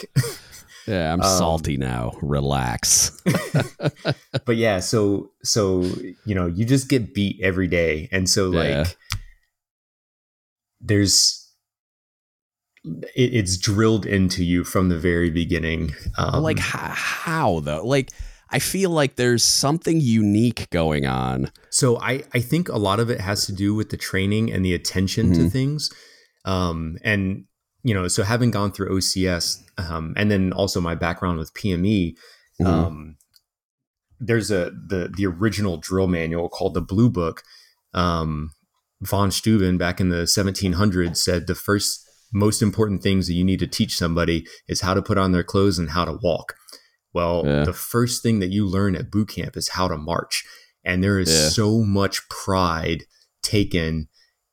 yeah, 0.88 1.12
I'm 1.12 1.22
um, 1.22 1.38
salty 1.38 1.78
now. 1.78 2.14
Relax. 2.22 3.20
but 4.46 4.56
yeah, 4.56 4.80
so 4.80 5.32
so 5.44 5.82
you 6.26 6.36
know, 6.36 6.46
you 6.46 6.66
just 6.66 6.90
get 6.90 7.14
beat 7.14 7.40
every 7.42 7.68
day, 7.68 8.08
and 8.12 8.30
so 8.30 8.50
like, 8.50 8.70
yeah. 8.70 8.86
there's 10.80 11.43
it, 12.84 13.34
it's 13.34 13.58
drilled 13.58 14.06
into 14.06 14.44
you 14.44 14.64
from 14.64 14.90
the 14.90 14.98
very 14.98 15.30
beginning. 15.30 15.94
Um, 16.18 16.44
like 16.44 16.60
how, 16.60 16.92
how 16.94 17.60
though? 17.62 17.86
Like 17.86 18.12
I 18.50 18.60
feel 18.60 18.90
like 18.90 19.16
there's 19.16 19.44
something 19.44 20.00
unique 20.00 20.70
going 20.70 21.06
on. 21.06 21.52
So 21.70 22.00
I 22.00 22.24
I 22.34 22.40
think 22.40 22.70
a 22.70 22.78
lot 22.78 23.00
of 23.00 23.10
it 23.10 23.22
has 23.22 23.46
to 23.48 23.54
do 23.54 23.74
with 23.74 23.90
the 23.90 23.98
training 23.98 24.52
and 24.52 24.64
the 24.64 24.74
attention 24.74 25.32
mm-hmm. 25.32 25.44
to 25.44 25.50
things. 25.50 25.90
Um, 26.46 26.98
and 27.04 27.46
you 27.84 27.94
know, 27.94 28.08
so 28.08 28.24
having 28.24 28.52
gone 28.52 28.72
through 28.72 28.98
OCS, 28.98 29.62
um, 29.78 30.14
and 30.16 30.32
then 30.32 30.54
also 30.54 30.80
my 30.80 30.96
background 30.96 31.38
with 31.38 31.54
PME, 31.54 32.16
mm-hmm. 32.62 32.66
um, 32.66 33.18
there's 34.20 34.52
a 34.52 34.72
the 34.72 35.12
the 35.16 35.26
original 35.26 35.78
drill 35.78 36.08
manual 36.08 36.50
called 36.50 36.74
the 36.74 36.82
Blue 36.82 37.10
Book. 37.10 37.44
Um, 37.94 38.52
von 39.02 39.32
Steuben 39.32 39.78
back 39.78 40.00
in 40.00 40.08
the 40.10 40.24
1700s 40.24 41.18
said 41.18 41.46
the 41.46 41.56
first 41.56 42.03
most 42.34 42.62
important 42.62 43.04
things 43.04 43.28
that 43.28 43.34
you 43.34 43.44
need 43.44 43.60
to 43.60 43.68
teach 43.68 43.96
somebody 43.96 44.46
is 44.68 44.82
how 44.82 44.94
to 44.94 45.02
put 45.02 45.18
on 45.18 45.32
their 45.32 45.44
clothes 45.44 45.80
and 45.80 45.92
how 45.92 46.04
to 46.04 46.18
walk. 46.22 46.56
Well, 47.14 47.44
yeah. 47.46 47.64
the 47.64 47.74
first 47.74 48.24
thing 48.24 48.40
that 48.40 48.50
you 48.50 48.66
learn 48.66 48.96
at 48.96 49.12
boot 49.12 49.30
camp 49.30 49.56
is 49.56 49.70
how 49.70 49.88
to 49.88 49.98
march. 49.98 50.44
And 50.84 51.04
there 51.04 51.20
is 51.20 51.32
yeah. 51.32 51.50
so 51.50 51.84
much 51.84 52.28
pride 52.30 53.04
taken 53.44 54.08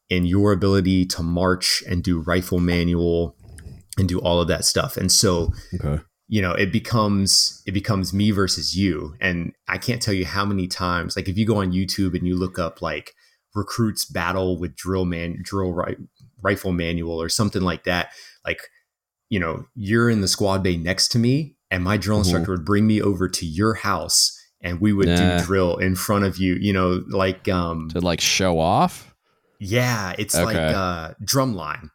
in 0.09 0.27
your 0.27 0.53
ability 0.53 1.07
to 1.07 1.23
march 1.23 1.83
and 1.88 2.03
do 2.03 2.21
rifle 2.21 2.61
manual 2.61 3.37
and 3.97 4.09
do 4.09 4.19
all 4.19 4.40
of 4.40 4.49
that 4.49 4.64
stuff. 4.64 4.97
And 4.97 5.11
so, 5.11 5.53
okay. 5.75 6.03
you 6.29 6.43
know, 6.43 6.53
it 6.53 6.73
becomes 6.73 7.62
it 7.66 7.73
becomes 7.73 8.12
me 8.12 8.31
versus 8.31 8.77
you. 8.77 9.14
And 9.21 9.53
I 9.69 9.79
can't 9.79 10.03
tell 10.03 10.14
you 10.14 10.27
how 10.27 10.45
many 10.45 10.66
times, 10.69 11.16
like 11.16 11.29
if 11.29 11.38
you 11.38 11.47
go 11.47 11.57
on 11.57 11.73
YouTube 11.73 12.14
and 12.14 12.27
you 12.27 12.37
look 12.37 12.59
up 12.59 12.83
like 12.83 13.12
recruits 13.55 14.05
battle 14.05 14.59
with 14.59 14.77
drill 14.77 15.05
man 15.05 15.38
drill 15.43 15.73
ri- 15.73 15.97
rifle 16.42 16.72
manual 16.72 17.20
or 17.20 17.29
something 17.29 17.62
like 17.62 17.85
that, 17.85 18.12
like 18.44 18.61
you 19.29 19.38
know, 19.38 19.64
you're 19.74 20.11
in 20.11 20.20
the 20.20 20.29
squad 20.29 20.62
bay 20.62 20.76
next 20.76 21.09
to 21.09 21.18
me, 21.18 21.57
and 21.70 21.85
my 21.85 21.96
drill 21.96 22.18
mm-hmm. 22.18 22.29
instructor 22.29 22.53
would 22.53 22.64
bring 22.64 22.87
me 22.87 23.00
over 23.00 23.29
to 23.29 23.46
your 23.46 23.74
house 23.74 24.37
and 24.61 24.81
we 24.81 24.92
would 24.92 25.09
nah. 25.09 25.38
do 25.38 25.44
drill 25.44 25.76
in 25.76 25.94
front 25.94 26.24
of 26.24 26.38
you, 26.38 26.55
you 26.55 26.72
know, 26.72 27.03
like 27.09 27.48
um 27.48 27.88
to 27.90 28.00
like 28.00 28.20
show 28.20 28.59
off. 28.59 29.14
Yeah, 29.59 30.14
it's 30.18 30.35
okay. 30.35 30.44
like 30.44 30.57
uh, 30.57 31.14
drumline. 31.22 31.90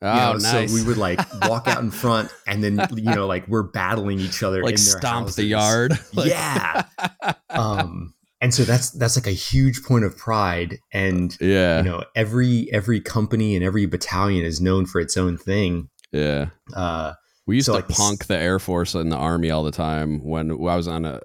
Oh, 0.00 0.14
you 0.14 0.20
know, 0.20 0.32
nice. 0.34 0.70
So 0.70 0.74
we 0.74 0.84
would 0.84 0.96
like 0.96 1.18
walk 1.42 1.66
out 1.66 1.80
in 1.80 1.90
front, 1.90 2.30
and 2.46 2.62
then 2.62 2.80
you 2.94 3.14
know, 3.14 3.26
like 3.26 3.46
we're 3.48 3.64
battling 3.64 4.20
each 4.20 4.42
other, 4.42 4.62
like 4.62 4.74
in 4.74 4.84
their 4.84 4.98
stomp 4.98 5.26
houses. 5.26 5.36
the 5.36 5.44
yard. 5.44 5.98
yeah. 6.12 6.84
um, 7.50 8.14
and 8.40 8.54
so 8.54 8.64
that's 8.64 8.90
that's 8.90 9.16
like 9.16 9.26
a 9.26 9.32
huge 9.32 9.82
point 9.82 10.04
of 10.04 10.16
pride, 10.16 10.78
and 10.92 11.36
yeah, 11.40 11.78
you 11.78 11.84
know, 11.84 12.04
every 12.14 12.68
every 12.72 13.00
company 13.00 13.56
and 13.56 13.64
every 13.64 13.86
battalion 13.86 14.44
is 14.44 14.60
known 14.60 14.86
for 14.86 15.00
its 15.00 15.16
own 15.16 15.36
thing. 15.36 15.88
Yeah. 16.12 16.50
Uh, 16.74 17.14
we 17.46 17.56
used 17.56 17.66
so 17.66 17.72
to 17.72 17.78
like 17.78 17.88
punk 17.88 18.26
the 18.26 18.36
Air 18.36 18.58
Force 18.58 18.94
and 18.94 19.10
the 19.10 19.16
Army 19.16 19.50
all 19.50 19.64
the 19.64 19.70
time 19.70 20.22
when 20.22 20.50
I 20.50 20.76
was 20.76 20.86
on 20.86 21.04
a. 21.04 21.20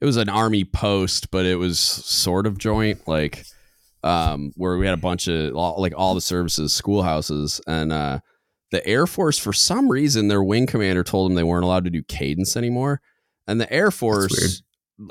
It 0.00 0.04
was 0.04 0.16
an 0.16 0.28
Army 0.28 0.64
post, 0.64 1.30
but 1.32 1.44
it 1.44 1.56
was 1.56 1.80
sort 1.80 2.46
of 2.46 2.58
joint, 2.58 3.08
like 3.08 3.44
um, 4.04 4.52
where 4.56 4.78
we 4.78 4.86
had 4.86 4.94
a 4.94 5.00
bunch 5.00 5.26
of 5.28 5.52
like 5.52 5.92
all 5.96 6.14
the 6.14 6.20
services, 6.20 6.72
schoolhouses, 6.72 7.60
and 7.66 7.92
uh, 7.92 8.20
the 8.70 8.86
Air 8.86 9.06
Force 9.08 9.38
for 9.38 9.52
some 9.52 9.90
reason 9.90 10.28
their 10.28 10.44
wing 10.44 10.66
commander 10.66 11.02
told 11.02 11.28
them 11.28 11.34
they 11.34 11.42
weren't 11.42 11.64
allowed 11.64 11.84
to 11.84 11.90
do 11.90 12.04
cadence 12.04 12.56
anymore, 12.56 13.00
and 13.48 13.60
the 13.60 13.72
Air 13.72 13.90
Force, 13.90 14.62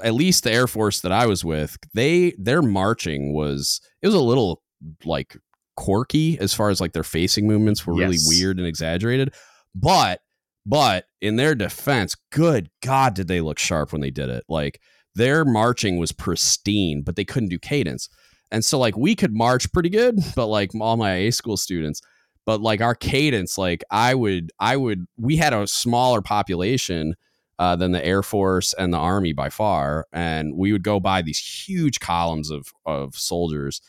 at 0.03 0.13
least 0.13 0.43
the 0.43 0.51
Air 0.51 0.67
Force 0.67 1.01
that 1.01 1.11
I 1.11 1.25
was 1.25 1.43
with, 1.43 1.77
they 1.93 2.33
their 2.37 2.61
marching 2.61 3.33
was 3.33 3.81
it 4.01 4.07
was 4.07 4.15
a 4.15 4.21
little 4.21 4.61
like 5.05 5.37
quirky 5.75 6.37
as 6.39 6.53
far 6.53 6.69
as 6.69 6.79
like 6.79 6.93
their 6.93 7.03
facing 7.03 7.47
movements 7.47 7.85
were 7.85 7.93
yes. 7.93 8.01
really 8.01 8.17
weird 8.27 8.57
and 8.57 8.67
exaggerated, 8.67 9.33
but 9.75 10.21
but 10.65 11.05
in 11.21 11.35
their 11.35 11.55
defense, 11.55 12.15
good 12.31 12.69
God, 12.81 13.13
did 13.13 13.27
they 13.27 13.41
look 13.41 13.59
sharp 13.59 13.91
when 13.91 14.01
they 14.01 14.11
did 14.11 14.29
it? 14.29 14.43
Like 14.47 14.79
their 15.15 15.45
marching 15.45 15.97
was 15.97 16.11
pristine, 16.11 17.01
but 17.03 17.15
they 17.15 17.25
couldn't 17.25 17.49
do 17.49 17.59
cadence. 17.59 18.09
And 18.51 18.63
so 18.63 18.79
like 18.79 18.95
we 18.95 19.15
could 19.15 19.33
march 19.33 19.71
pretty 19.73 19.89
good, 19.89 20.19
but 20.35 20.47
like 20.47 20.71
all 20.79 20.97
my 20.97 21.13
A 21.15 21.31
school 21.31 21.57
students, 21.57 22.01
but 22.45 22.61
like 22.61 22.81
our 22.81 22.95
cadence, 22.95 23.57
like 23.57 23.83
I 23.89 24.15
would, 24.15 24.51
I 24.59 24.77
would, 24.77 25.05
we 25.17 25.37
had 25.37 25.53
a 25.53 25.67
smaller 25.67 26.21
population 26.21 27.15
uh, 27.63 27.77
than 27.77 27.93
the 27.93 28.05
Air 28.05 28.21
Force 28.21 28.73
and 28.73 28.93
the 28.93 28.97
Army 28.97 29.31
by 29.31 29.47
far, 29.47 30.05
and 30.11 30.57
we 30.57 30.73
would 30.73 30.83
go 30.83 30.99
by 30.99 31.21
these 31.21 31.39
huge 31.39 32.01
columns 32.01 32.51
of 32.51 32.73
of 32.85 33.15
soldiers, 33.15 33.79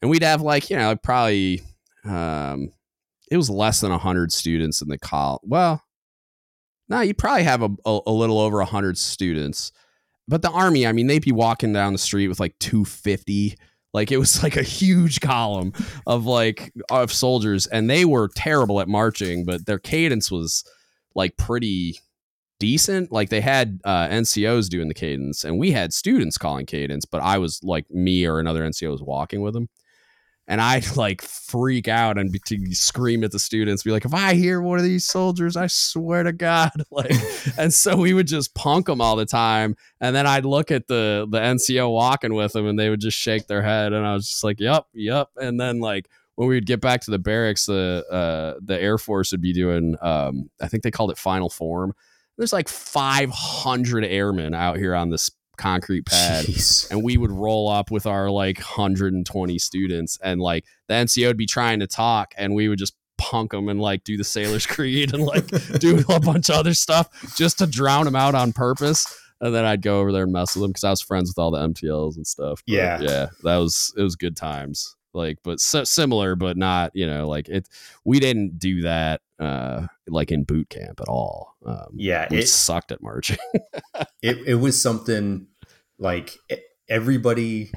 and 0.00 0.08
we'd 0.08 0.22
have 0.22 0.40
like 0.40 0.70
you 0.70 0.76
know 0.76 0.94
probably 0.94 1.60
um, 2.04 2.70
it 3.32 3.36
was 3.36 3.50
less 3.50 3.80
than 3.80 3.90
hundred 3.90 4.30
students 4.30 4.80
in 4.82 4.88
the 4.88 4.98
col. 4.98 5.40
Well, 5.42 5.82
no, 6.88 7.00
you 7.00 7.12
probably 7.12 7.42
have 7.42 7.62
a, 7.62 7.70
a, 7.84 8.00
a 8.06 8.12
little 8.12 8.38
over 8.38 8.62
hundred 8.62 8.98
students, 8.98 9.72
but 10.28 10.42
the 10.42 10.50
Army, 10.50 10.86
I 10.86 10.92
mean, 10.92 11.08
they'd 11.08 11.24
be 11.24 11.32
walking 11.32 11.72
down 11.72 11.92
the 11.92 11.98
street 11.98 12.28
with 12.28 12.38
like 12.38 12.56
two 12.60 12.84
fifty. 12.84 13.56
Like 13.92 14.12
it 14.12 14.18
was 14.18 14.42
like 14.44 14.56
a 14.56 14.62
huge 14.62 15.20
column 15.20 15.72
of 16.06 16.24
like 16.24 16.72
of 16.88 17.12
soldiers, 17.12 17.66
and 17.66 17.90
they 17.90 18.04
were 18.04 18.28
terrible 18.28 18.80
at 18.80 18.86
marching, 18.86 19.44
but 19.44 19.66
their 19.66 19.80
cadence 19.80 20.30
was 20.30 20.62
like 21.16 21.36
pretty 21.36 21.98
decent. 22.58 23.12
Like 23.12 23.30
they 23.30 23.40
had 23.40 23.80
uh, 23.84 24.08
NCOs 24.08 24.68
doing 24.68 24.88
the 24.88 24.94
cadence, 24.94 25.44
and 25.44 25.58
we 25.58 25.72
had 25.72 25.92
students 25.92 26.38
calling 26.38 26.66
cadence, 26.66 27.04
but 27.04 27.22
I 27.22 27.38
was 27.38 27.62
like 27.62 27.90
me 27.90 28.26
or 28.26 28.38
another 28.38 28.62
NCO 28.62 28.90
was 28.90 29.02
walking 29.02 29.40
with 29.42 29.54
them 29.54 29.68
and 30.46 30.60
I'd 30.60 30.84
like 30.96 31.22
freak 31.22 31.88
out 31.88 32.18
and 32.18 32.30
be, 32.30 32.40
scream 32.74 33.24
at 33.24 33.32
the 33.32 33.38
students, 33.38 33.82
be 33.82 33.90
like, 33.90 34.04
if 34.04 34.14
I 34.14 34.34
hear 34.34 34.60
one 34.60 34.78
of 34.78 34.84
these 34.84 35.06
soldiers, 35.06 35.56
I 35.56 35.66
swear 35.66 36.22
to 36.22 36.32
God, 36.32 36.72
like, 36.90 37.12
and 37.58 37.72
so 37.72 37.96
we 37.96 38.14
would 38.14 38.26
just 38.26 38.54
punk 38.54 38.86
them 38.86 39.00
all 39.00 39.16
the 39.16 39.26
time, 39.26 39.76
and 40.00 40.14
then 40.14 40.26
I'd 40.26 40.44
look 40.44 40.70
at 40.70 40.86
the 40.86 41.26
the 41.30 41.38
NCO 41.38 41.92
walking 41.92 42.34
with 42.34 42.52
them, 42.52 42.66
and 42.66 42.78
they 42.78 42.90
would 42.90 43.00
just 43.00 43.18
shake 43.18 43.46
their 43.46 43.62
head, 43.62 43.92
and 43.92 44.06
I 44.06 44.14
was 44.14 44.28
just 44.28 44.44
like, 44.44 44.60
yep, 44.60 44.86
yep, 44.92 45.28
and 45.36 45.58
then 45.58 45.80
like 45.80 46.08
when 46.36 46.48
we 46.48 46.56
would 46.56 46.66
get 46.66 46.80
back 46.80 47.00
to 47.02 47.10
the 47.10 47.18
barracks, 47.18 47.66
the 47.66 48.04
uh, 48.10 48.58
the 48.62 48.80
Air 48.80 48.98
Force 48.98 49.32
would 49.32 49.42
be 49.42 49.52
doing, 49.52 49.96
um, 50.02 50.50
I 50.60 50.68
think 50.68 50.82
they 50.82 50.90
called 50.90 51.10
it 51.10 51.18
final 51.18 51.48
form. 51.48 51.94
There's 52.36 52.52
like 52.52 52.68
500 52.68 54.04
airmen 54.04 54.54
out 54.54 54.76
here 54.76 54.94
on 54.94 55.10
this 55.10 55.30
concrete 55.56 56.06
pad 56.06 56.44
Jeez. 56.46 56.90
and 56.90 57.04
we 57.04 57.16
would 57.16 57.30
roll 57.30 57.68
up 57.68 57.90
with 57.90 58.06
our 58.06 58.28
like 58.28 58.58
120 58.58 59.58
students 59.58 60.18
and 60.20 60.40
like 60.40 60.64
the 60.88 60.94
NCO 60.94 61.28
would 61.28 61.36
be 61.36 61.46
trying 61.46 61.78
to 61.78 61.86
talk 61.86 62.34
and 62.36 62.54
we 62.54 62.68
would 62.68 62.78
just 62.78 62.94
punk 63.18 63.52
them 63.52 63.68
and 63.68 63.80
like 63.80 64.02
do 64.02 64.16
the 64.16 64.24
sailor's 64.24 64.66
creed 64.66 65.14
and 65.14 65.22
like 65.22 65.46
do 65.78 66.02
a 66.08 66.18
bunch 66.18 66.48
of 66.48 66.56
other 66.56 66.74
stuff 66.74 67.08
just 67.36 67.58
to 67.58 67.68
drown 67.68 68.04
them 68.04 68.16
out 68.16 68.34
on 68.34 68.52
purpose 68.52 69.06
and 69.40 69.54
then 69.54 69.64
I'd 69.64 69.82
go 69.82 70.00
over 70.00 70.10
there 70.10 70.24
and 70.24 70.32
mess 70.32 70.54
with 70.54 70.62
them 70.62 70.70
because 70.70 70.84
I 70.84 70.90
was 70.90 71.02
friends 71.02 71.30
with 71.30 71.38
all 71.38 71.50
the 71.50 71.58
MTLs 71.58 72.16
and 72.16 72.26
stuff. 72.26 72.62
But 72.66 72.72
yeah, 72.72 73.00
yeah, 73.00 73.26
that 73.42 73.56
was 73.56 73.92
it 73.96 74.02
was 74.02 74.16
good 74.16 74.36
times. 74.36 74.96
Like, 75.14 75.38
but 75.42 75.60
so, 75.60 75.84
similar, 75.84 76.36
but 76.36 76.56
not 76.56 76.92
you 76.94 77.06
know 77.06 77.28
like 77.28 77.48
it. 77.48 77.68
We 78.04 78.20
didn't 78.20 78.58
do 78.58 78.82
that 78.82 79.20
uh 79.40 79.86
like 80.06 80.30
in 80.30 80.44
boot 80.44 80.68
camp 80.68 81.00
at 81.00 81.08
all. 81.08 81.54
Um, 81.64 81.88
yeah, 81.94 82.28
we 82.30 82.38
it 82.38 82.48
sucked 82.48 82.92
at 82.92 83.02
marching. 83.02 83.38
it 84.22 84.38
it 84.46 84.54
was 84.56 84.80
something 84.80 85.46
like 85.98 86.36
everybody 86.88 87.70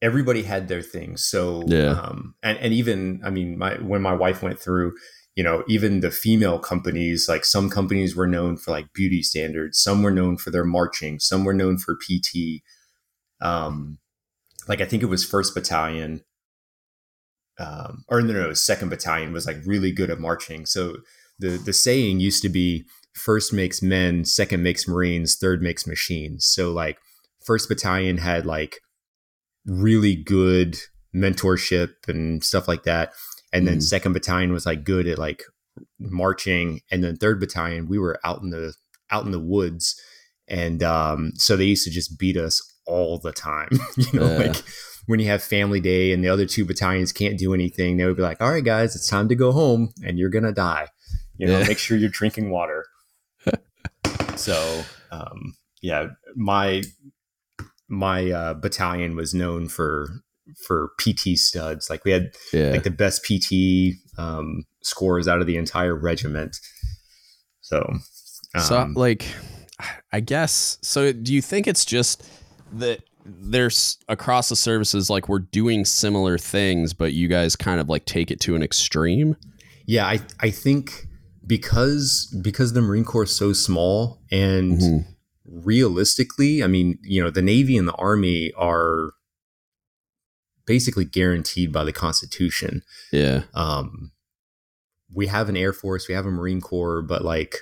everybody 0.00 0.42
had 0.42 0.68
their 0.68 0.82
thing 0.82 1.16
So 1.16 1.64
yeah, 1.66 2.00
um, 2.00 2.34
and 2.42 2.58
and 2.58 2.72
even 2.72 3.20
I 3.24 3.30
mean, 3.30 3.58
my 3.58 3.74
when 3.76 4.02
my 4.02 4.14
wife 4.14 4.42
went 4.42 4.58
through, 4.58 4.94
you 5.34 5.44
know, 5.44 5.64
even 5.68 6.00
the 6.00 6.10
female 6.10 6.58
companies, 6.58 7.28
like 7.28 7.44
some 7.44 7.70
companies 7.70 8.14
were 8.14 8.26
known 8.26 8.56
for 8.56 8.70
like 8.70 8.92
beauty 8.92 9.22
standards, 9.22 9.80
some 9.80 10.02
were 10.02 10.10
known 10.10 10.36
for 10.36 10.50
their 10.50 10.64
marching, 10.64 11.18
some 11.18 11.44
were 11.44 11.54
known 11.54 11.78
for 11.78 11.96
PT. 11.96 12.62
Um, 13.40 13.98
like 14.68 14.80
I 14.80 14.84
think 14.84 15.02
it 15.02 15.06
was 15.06 15.24
First 15.24 15.54
Battalion, 15.54 16.22
um, 17.58 18.04
or 18.08 18.20
no, 18.22 18.32
no, 18.32 18.52
Second 18.52 18.90
Battalion 18.90 19.32
was 19.32 19.46
like 19.46 19.56
really 19.64 19.92
good 19.92 20.10
at 20.10 20.20
marching. 20.20 20.66
So 20.66 20.98
the 21.38 21.50
the 21.50 21.72
saying 21.72 22.20
used 22.20 22.42
to 22.42 22.48
be 22.48 22.84
first 23.14 23.52
makes 23.52 23.82
men, 23.82 24.24
second 24.24 24.62
makes 24.62 24.86
Marines, 24.86 25.36
third 25.36 25.62
makes 25.62 25.86
machines. 25.86 26.46
So 26.46 26.72
like 26.72 26.98
first 27.44 27.68
battalion 27.68 28.18
had 28.18 28.46
like 28.46 28.80
really 29.66 30.16
good 30.16 30.78
mentorship 31.14 31.90
and 32.06 32.42
stuff 32.42 32.68
like 32.68 32.84
that. 32.84 33.12
And 33.52 33.66
then 33.66 33.78
mm. 33.78 33.82
second 33.82 34.12
battalion 34.12 34.52
was 34.52 34.66
like 34.66 34.84
good 34.84 35.06
at 35.06 35.18
like 35.18 35.42
marching. 35.98 36.80
And 36.90 37.02
then 37.02 37.16
third 37.16 37.40
battalion, 37.40 37.88
we 37.88 37.98
were 37.98 38.18
out 38.24 38.42
in 38.42 38.50
the 38.50 38.74
out 39.10 39.24
in 39.24 39.32
the 39.32 39.40
woods. 39.40 40.00
And 40.48 40.82
um, 40.82 41.32
so 41.34 41.56
they 41.56 41.64
used 41.64 41.84
to 41.84 41.90
just 41.90 42.18
beat 42.18 42.36
us 42.36 42.62
all 42.88 43.18
the 43.18 43.32
time. 43.32 43.68
you 43.96 44.18
know, 44.18 44.30
yeah. 44.32 44.48
like 44.48 44.56
when 45.06 45.20
you 45.20 45.26
have 45.26 45.42
family 45.42 45.80
day 45.80 46.12
and 46.12 46.24
the 46.24 46.28
other 46.28 46.46
two 46.46 46.64
battalions 46.64 47.12
can't 47.12 47.38
do 47.38 47.54
anything, 47.54 47.96
they 47.96 48.04
would 48.04 48.16
be 48.16 48.22
like, 48.22 48.40
All 48.40 48.50
right, 48.50 48.64
guys, 48.64 48.96
it's 48.96 49.08
time 49.08 49.28
to 49.28 49.34
go 49.34 49.52
home 49.52 49.92
and 50.04 50.18
you're 50.18 50.30
gonna 50.30 50.52
die. 50.52 50.88
You 51.36 51.46
know, 51.46 51.60
yeah. 51.60 51.68
make 51.68 51.78
sure 51.78 51.96
you're 51.96 52.08
drinking 52.08 52.50
water. 52.50 52.84
so 54.36 54.82
um, 55.12 55.54
yeah, 55.82 56.08
my 56.34 56.82
my 57.88 58.30
uh, 58.30 58.54
battalion 58.54 59.16
was 59.16 59.34
known 59.34 59.68
for 59.68 60.08
for 60.66 60.90
PT 60.98 61.36
studs. 61.36 61.88
Like 61.90 62.04
we 62.04 62.10
had 62.10 62.32
Yeah. 62.52 62.70
like 62.70 62.82
the 62.82 62.90
best 62.90 63.24
PT 63.24 63.96
um, 64.18 64.64
scores 64.82 65.28
out 65.28 65.40
of 65.40 65.46
the 65.46 65.56
entire 65.56 65.94
regiment. 65.94 66.56
So, 67.60 67.86
so 68.58 68.78
um, 68.78 68.94
like 68.94 69.26
I 70.12 70.20
guess 70.20 70.78
so 70.82 71.12
do 71.12 71.34
you 71.34 71.42
think 71.42 71.66
it's 71.66 71.84
just 71.84 72.26
that 72.72 73.00
there's 73.24 73.98
across 74.08 74.48
the 74.48 74.56
services 74.56 75.10
like 75.10 75.28
we're 75.28 75.38
doing 75.38 75.84
similar 75.84 76.38
things 76.38 76.94
but 76.94 77.12
you 77.12 77.28
guys 77.28 77.54
kind 77.56 77.78
of 77.80 77.88
like 77.88 78.04
take 78.06 78.30
it 78.30 78.40
to 78.40 78.54
an 78.56 78.62
extreme? 78.62 79.36
yeah, 79.86 80.06
I 80.06 80.20
I 80.40 80.50
think 80.50 81.06
because 81.46 82.34
because 82.42 82.72
the 82.74 82.80
Marine 82.82 83.04
Corps 83.04 83.24
is 83.24 83.34
so 83.36 83.52
small 83.52 84.20
and 84.30 84.78
Mhm. 84.80 85.06
realistically, 85.46 86.62
I 86.62 86.66
mean, 86.66 86.98
you 87.02 87.22
know, 87.22 87.30
the 87.30 87.40
Navy 87.42 87.76
and 87.76 87.88
the 87.88 87.94
Army 87.94 88.52
are 88.56 89.12
basically 90.66 91.04
guaranteed 91.06 91.72
by 91.72 91.84
the 91.84 91.92
Constitution. 91.92 92.82
Yeah. 93.10 93.44
Um, 93.54 94.12
we 95.10 95.26
have 95.28 95.48
an 95.48 95.56
Air 95.56 95.72
Force, 95.72 96.06
we 96.08 96.14
have 96.14 96.26
a 96.26 96.30
Marine 96.30 96.60
Corps, 96.60 97.00
but 97.00 97.24
like 97.24 97.56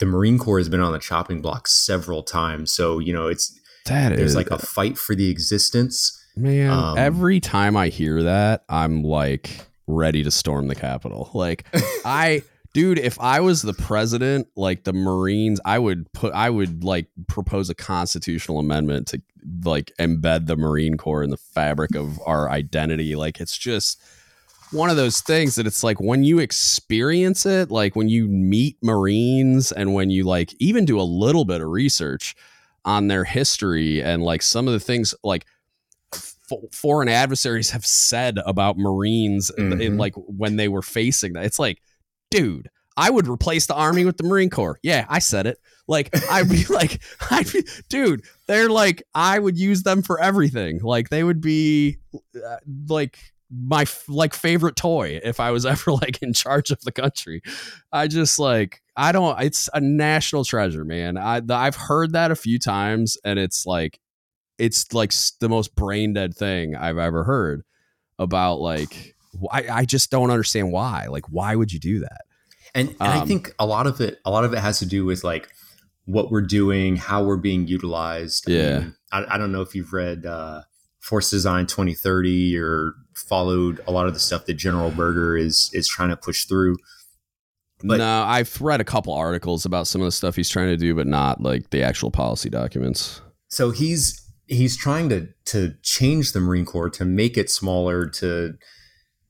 the 0.00 0.06
Marine 0.06 0.38
Corps 0.38 0.58
has 0.58 0.68
been 0.68 0.80
on 0.80 0.92
the 0.92 0.98
chopping 0.98 1.40
block 1.40 1.68
several 1.68 2.22
times. 2.24 2.72
So, 2.72 2.98
you 2.98 3.12
know, 3.12 3.28
it's 3.28 3.56
That 3.88 4.12
is 4.12 4.18
there's 4.18 4.36
like 4.36 4.50
a 4.50 4.58
fight 4.58 4.96
for 4.98 5.14
the 5.14 5.30
existence. 5.30 6.14
Man, 6.36 6.70
Um, 6.70 6.98
every 6.98 7.40
time 7.40 7.76
I 7.76 7.88
hear 7.88 8.22
that, 8.22 8.64
I'm 8.68 9.02
like 9.02 9.66
ready 9.86 10.22
to 10.22 10.30
storm 10.30 10.68
the 10.68 10.74
Capitol. 10.74 11.30
Like, 11.34 11.66
I, 12.04 12.42
dude, 12.74 12.98
if 12.98 13.18
I 13.20 13.40
was 13.40 13.62
the 13.62 13.72
president, 13.74 14.46
like 14.56 14.84
the 14.84 14.92
Marines, 14.92 15.60
I 15.64 15.78
would 15.78 16.12
put, 16.12 16.32
I 16.34 16.50
would 16.50 16.84
like 16.84 17.06
propose 17.26 17.70
a 17.70 17.74
constitutional 17.74 18.58
amendment 18.58 19.08
to 19.08 19.22
like 19.64 19.92
embed 19.98 20.46
the 20.46 20.56
Marine 20.56 20.96
Corps 20.96 21.22
in 21.22 21.30
the 21.30 21.36
fabric 21.36 21.94
of 21.96 22.20
our 22.26 22.48
identity. 22.50 23.16
Like, 23.16 23.40
it's 23.40 23.56
just 23.58 24.00
one 24.70 24.90
of 24.90 24.96
those 24.96 25.20
things 25.20 25.54
that 25.54 25.66
it's 25.66 25.82
like 25.82 25.98
when 25.98 26.22
you 26.24 26.38
experience 26.38 27.46
it, 27.46 27.70
like 27.70 27.96
when 27.96 28.08
you 28.08 28.28
meet 28.28 28.76
Marines 28.82 29.72
and 29.72 29.94
when 29.94 30.10
you 30.10 30.24
like 30.24 30.54
even 30.58 30.84
do 30.84 31.00
a 31.00 31.02
little 31.02 31.44
bit 31.44 31.60
of 31.62 31.68
research 31.68 32.36
on 32.88 33.06
their 33.08 33.24
history 33.24 34.02
and 34.02 34.22
like 34.22 34.40
some 34.40 34.66
of 34.66 34.72
the 34.72 34.80
things 34.80 35.14
like 35.22 35.44
f- 36.14 36.34
foreign 36.72 37.08
adversaries 37.08 37.68
have 37.70 37.84
said 37.84 38.38
about 38.46 38.78
Marines 38.78 39.50
in, 39.58 39.78
in 39.80 39.92
Mhm. 39.94 39.98
like 39.98 40.14
when 40.16 40.56
they 40.56 40.68
were 40.68 40.80
facing 40.80 41.34
that. 41.34 41.44
It's 41.44 41.58
like, 41.58 41.82
dude, 42.30 42.70
I 42.96 43.10
would 43.10 43.28
replace 43.28 43.66
the 43.66 43.74
army 43.74 44.06
with 44.06 44.16
the 44.16 44.24
Marine 44.24 44.48
Corps. 44.48 44.78
Yeah, 44.82 45.04
I 45.08 45.18
said 45.18 45.46
it. 45.46 45.58
Like 45.86 46.08
I'd 46.30 46.48
be 46.48 46.64
like, 46.70 47.02
I'd 47.30 47.52
be, 47.52 47.62
dude, 47.90 48.22
they're 48.46 48.70
like, 48.70 49.02
I 49.14 49.38
would 49.38 49.58
use 49.58 49.82
them 49.82 50.00
for 50.02 50.18
everything. 50.20 50.80
Like 50.82 51.10
they 51.10 51.22
would 51.22 51.42
be 51.42 51.98
uh, 52.14 52.56
like 52.88 53.18
my 53.50 53.82
f- 53.82 54.04
like 54.08 54.34
favorite 54.34 54.76
toy 54.76 55.20
if 55.24 55.40
I 55.40 55.50
was 55.50 55.64
ever 55.74 55.92
like 55.92 56.22
in 56.22 56.32
charge 56.32 56.70
of 56.70 56.80
the 56.82 56.92
country. 56.92 57.42
I 57.92 58.08
just 58.08 58.38
like 58.38 58.82
I 58.96 59.12
don't. 59.12 59.40
It's 59.40 59.68
a 59.74 59.80
national 59.80 60.44
treasure, 60.44 60.84
man. 60.84 61.16
I 61.16 61.40
the, 61.40 61.54
I've 61.54 61.76
heard 61.76 62.12
that 62.12 62.30
a 62.30 62.36
few 62.36 62.58
times, 62.58 63.16
and 63.24 63.38
it's 63.38 63.64
like 63.66 64.00
it's 64.58 64.92
like 64.92 65.12
the 65.40 65.48
most 65.48 65.74
brain 65.76 66.12
dead 66.14 66.34
thing 66.36 66.74
I've 66.74 66.98
ever 66.98 67.24
heard 67.24 67.62
about 68.18 68.56
like 68.60 69.14
I, 69.52 69.68
I 69.70 69.84
just 69.84 70.10
don't 70.10 70.30
understand 70.30 70.72
why. 70.72 71.06
Like 71.08 71.26
why 71.28 71.54
would 71.54 71.72
you 71.72 71.78
do 71.78 72.00
that? 72.00 72.22
And, 72.74 72.88
and 72.90 72.96
I 73.00 73.20
Um, 73.20 73.28
think 73.28 73.54
a 73.58 73.66
lot 73.66 73.86
of 73.86 74.00
it, 74.00 74.18
a 74.24 74.30
lot 74.30 74.44
of 74.44 74.52
it 74.52 74.58
has 74.58 74.78
to 74.80 74.86
do 74.86 75.04
with 75.04 75.22
like 75.24 75.48
what 76.06 76.30
we're 76.30 76.42
doing, 76.42 76.96
how 76.96 77.22
we're 77.24 77.36
being 77.36 77.66
utilized. 77.68 78.48
I 78.48 78.52
Yeah. 78.52 78.78
mean, 78.80 78.94
I, 79.12 79.24
I 79.30 79.38
don't 79.38 79.52
know 79.52 79.62
if 79.62 79.74
you've 79.74 79.92
read 79.92 80.26
uh, 80.26 80.62
Force 81.00 81.30
Design 81.30 81.66
2030 81.66 82.58
or 82.58 82.92
followed 83.28 83.80
a 83.86 83.92
lot 83.92 84.06
of 84.06 84.14
the 84.14 84.20
stuff 84.20 84.46
that 84.46 84.54
General 84.54 84.90
Berger 84.90 85.36
is 85.36 85.70
is 85.72 85.88
trying 85.88 86.08
to 86.10 86.16
push 86.16 86.44
through. 86.46 86.76
But- 87.82 87.98
no, 87.98 88.22
I've 88.22 88.60
read 88.60 88.80
a 88.80 88.84
couple 88.84 89.12
articles 89.12 89.64
about 89.64 89.86
some 89.86 90.00
of 90.00 90.06
the 90.06 90.12
stuff 90.12 90.34
he's 90.34 90.48
trying 90.48 90.68
to 90.68 90.76
do, 90.76 90.94
but 90.94 91.06
not 91.06 91.40
like 91.40 91.70
the 91.70 91.82
actual 91.82 92.10
policy 92.10 92.50
documents. 92.50 93.20
So 93.48 93.70
he's 93.70 94.20
he's 94.46 94.76
trying 94.76 95.08
to 95.10 95.28
to 95.46 95.74
change 95.82 96.32
the 96.32 96.40
Marine 96.40 96.64
Corps 96.64 96.90
to 96.90 97.04
make 97.04 97.36
it 97.36 97.50
smaller, 97.50 98.06
to 98.06 98.54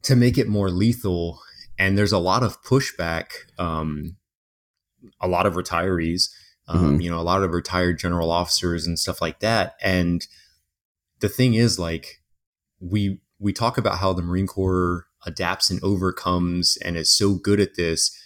to 0.02 0.16
make 0.16 0.38
it 0.38 0.48
more 0.48 0.70
lethal. 0.70 1.40
And 1.78 1.96
there's 1.96 2.12
a 2.12 2.18
lot 2.18 2.42
of 2.42 2.62
pushback. 2.62 3.26
Um, 3.58 4.16
a 5.20 5.28
lot 5.28 5.46
of 5.46 5.54
retirees, 5.54 6.28
um, 6.66 7.00
you 7.00 7.08
know, 7.10 7.20
a 7.20 7.22
lot 7.22 7.42
of 7.42 7.52
retired 7.52 7.98
general 7.98 8.30
officers 8.30 8.86
and 8.86 8.98
stuff 8.98 9.20
like 9.22 9.40
that. 9.40 9.76
And 9.80 10.26
the 11.20 11.28
thing 11.28 11.54
is, 11.54 11.78
like, 11.78 12.20
we 12.80 13.20
we 13.38 13.52
talk 13.52 13.78
about 13.78 13.98
how 13.98 14.12
the 14.12 14.22
Marine 14.22 14.46
Corps 14.46 15.06
adapts 15.26 15.70
and 15.70 15.82
overcomes 15.82 16.76
and 16.84 16.96
is 16.96 17.10
so 17.10 17.34
good 17.34 17.60
at 17.60 17.76
this, 17.76 18.16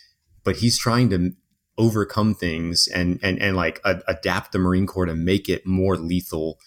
but 0.44 0.56
he's 0.56 0.78
trying 0.78 1.10
to 1.10 1.32
overcome 1.78 2.34
things 2.34 2.86
and 2.88 3.18
and 3.22 3.40
and 3.40 3.56
like 3.56 3.80
a, 3.84 4.00
adapt 4.08 4.52
the 4.52 4.58
Marine 4.58 4.86
Corps 4.86 5.06
to 5.06 5.14
make 5.14 5.48
it 5.48 5.66
more 5.66 5.96
lethal, 5.96 6.58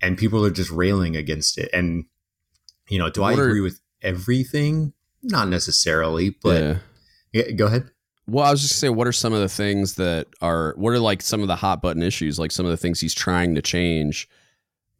and 0.00 0.18
people 0.18 0.44
are 0.44 0.50
just 0.50 0.70
railing 0.70 1.16
against 1.16 1.58
it. 1.58 1.70
And 1.72 2.04
you 2.88 2.98
know, 2.98 3.08
do 3.10 3.22
I 3.22 3.30
What 3.32 3.40
are- 3.40 3.48
agree 3.48 3.60
with 3.60 3.80
everything? 4.02 4.92
Not 5.22 5.48
necessarily, 5.48 6.30
but 6.42 6.60
yeah. 6.62 6.78
yeah, 7.32 7.50
go 7.52 7.66
ahead. 7.66 7.90
Well, 8.26 8.44
I 8.44 8.50
was 8.50 8.60
just 8.60 8.74
gonna 8.74 8.80
say, 8.80 8.88
what 8.96 9.06
are 9.06 9.12
some 9.12 9.32
of 9.32 9.40
the 9.40 9.48
things 9.48 9.94
that 9.94 10.26
are 10.40 10.74
what 10.76 10.90
are 10.90 10.98
like 10.98 11.22
some 11.22 11.42
of 11.42 11.48
the 11.48 11.56
hot 11.56 11.80
button 11.82 12.02
issues, 12.02 12.38
like 12.38 12.50
some 12.52 12.66
of 12.66 12.70
the 12.70 12.76
things 12.76 13.00
he's 13.00 13.14
trying 13.14 13.54
to 13.54 13.62
change 13.62 14.28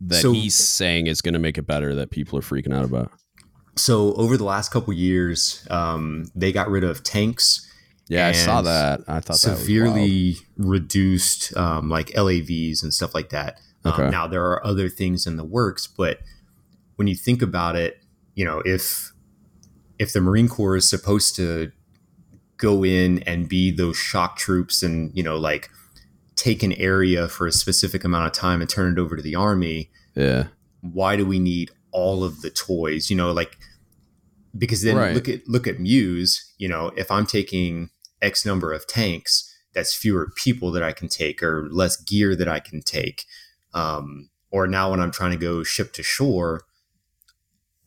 that 0.07 0.23
So- 0.23 0.33
he's 0.33 0.55
saying 0.55 1.07
is 1.07 1.21
going 1.21 1.35
to 1.35 1.39
make 1.41 1.59
it 1.59 1.67
better 1.67 1.95
that 1.95 2.11
people 2.11 2.39
are 2.39 2.43
freaking 2.43 2.75
out 2.75 2.85
about? 2.85 3.13
So 3.77 4.13
over 4.15 4.37
the 4.37 4.45
last 4.45 4.71
couple 4.71 4.93
years, 4.93 5.67
um, 5.71 6.27
they 6.35 6.53
got 6.53 6.69
rid 6.71 6.85
of 6.85 7.03
tanks, 7.03 7.67
Yeah, 8.09 8.27
I 8.29 8.33
saw 8.33 8.61
that. 8.63 9.01
I 9.09 9.21
thought 9.21 9.41
that 9.41 9.51
was 9.53 9.61
severely 9.61 10.37
reduced 10.59 11.57
um, 11.57 11.89
like 11.89 12.09
LAVs 12.11 12.83
and 12.83 12.93
stuff 12.93 13.15
like 13.15 13.31
that. 13.31 13.59
Um, 13.85 14.11
Now 14.11 14.27
there 14.27 14.45
are 14.45 14.65
other 14.67 14.89
things 14.91 15.27
in 15.27 15.37
the 15.37 15.45
works, 15.45 15.87
but 15.87 16.19
when 16.97 17.09
you 17.09 17.15
think 17.15 17.41
about 17.41 17.75
it, 17.75 17.99
you 18.35 18.45
know, 18.45 18.61
if 18.67 19.13
if 19.99 20.13
the 20.13 20.21
Marine 20.21 20.49
Corps 20.49 20.77
is 20.77 20.89
supposed 20.89 21.35
to 21.37 21.71
go 22.59 22.85
in 22.85 23.21
and 23.21 23.49
be 23.49 23.71
those 23.71 23.97
shock 23.97 24.37
troops 24.37 24.83
and 24.83 25.11
you 25.17 25.23
know 25.23 25.37
like 25.39 25.71
take 26.37 26.63
an 26.63 26.73
area 26.75 27.29
for 27.29 27.47
a 27.47 27.53
specific 27.53 28.05
amount 28.05 28.27
of 28.27 28.33
time 28.33 28.61
and 28.61 28.71
turn 28.71 28.93
it 28.93 28.99
over 28.99 29.17
to 29.17 29.23
the 29.23 29.35
army, 29.35 29.91
Yeah, 30.15 30.47
why 30.81 31.17
do 31.17 31.25
we 31.27 31.39
need 31.39 31.71
all 31.93 32.25
of 32.25 32.41
the 32.41 32.49
toys 32.51 33.11
you 33.11 33.17
know 33.17 33.31
like 33.33 33.59
because 34.57 34.81
then 34.83 34.97
Right. 34.97 35.15
look 35.15 35.29
at 35.29 35.47
look 35.47 35.67
at 35.67 35.79
muse 35.79 36.53
you 36.57 36.67
know 36.69 36.91
if 36.97 37.11
i'm 37.11 37.27
taking 37.27 37.91
x 38.23 38.47
number 38.47 38.73
of 38.73 38.87
tanks 38.87 39.55
that's 39.75 39.95
fewer 39.95 40.31
people 40.37 40.73
that 40.73 40.83
i 40.83 40.91
can 40.93 41.09
take 41.09 41.43
or 41.43 41.69
less 41.71 41.97
gear 42.03 42.35
that 42.35 42.49
i 42.49 42.61
can 42.61 42.81
take 42.81 43.25
um, 43.75 44.31
or 44.51 44.67
now 44.67 44.91
when 44.91 45.01
i'm 45.01 45.11
trying 45.11 45.33
to 45.33 45.37
go 45.37 45.63
ship 45.63 45.93
to 45.93 46.03
shore 46.03 46.63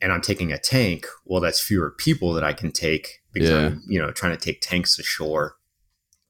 and 0.00 0.12
i'm 0.12 0.20
taking 0.20 0.52
a 0.52 0.58
tank 0.58 1.06
well 1.24 1.40
that's 1.40 1.60
fewer 1.60 1.90
people 1.90 2.32
that 2.32 2.44
i 2.44 2.52
can 2.52 2.70
take 2.70 3.22
because 3.32 3.50
Yeah. 3.50 3.56
i'm 3.66 3.82
you 3.88 3.98
know 3.98 4.12
trying 4.12 4.36
to 4.36 4.42
take 4.42 4.60
tanks 4.60 4.94
to 4.96 5.02
shore 5.02 5.56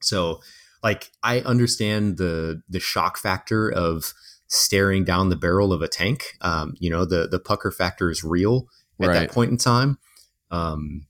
so 0.01 0.41
like 0.83 1.11
i 1.23 1.39
understand 1.41 2.17
the 2.17 2.61
the 2.69 2.79
shock 2.79 3.17
factor 3.17 3.69
of 3.69 4.13
staring 4.47 5.03
down 5.03 5.29
the 5.29 5.35
barrel 5.35 5.73
of 5.73 5.81
a 5.81 5.87
tank. 5.87 6.37
Um, 6.41 6.73
you 6.79 6.89
know 6.89 7.05
the 7.05 7.27
the 7.27 7.39
pucker 7.39 7.71
factor 7.71 8.09
is 8.09 8.23
real 8.23 8.67
at 8.99 9.07
Right. 9.09 9.13
that 9.13 9.31
point 9.31 9.51
in 9.51 9.57
time. 9.57 9.99
Um, 10.49 11.05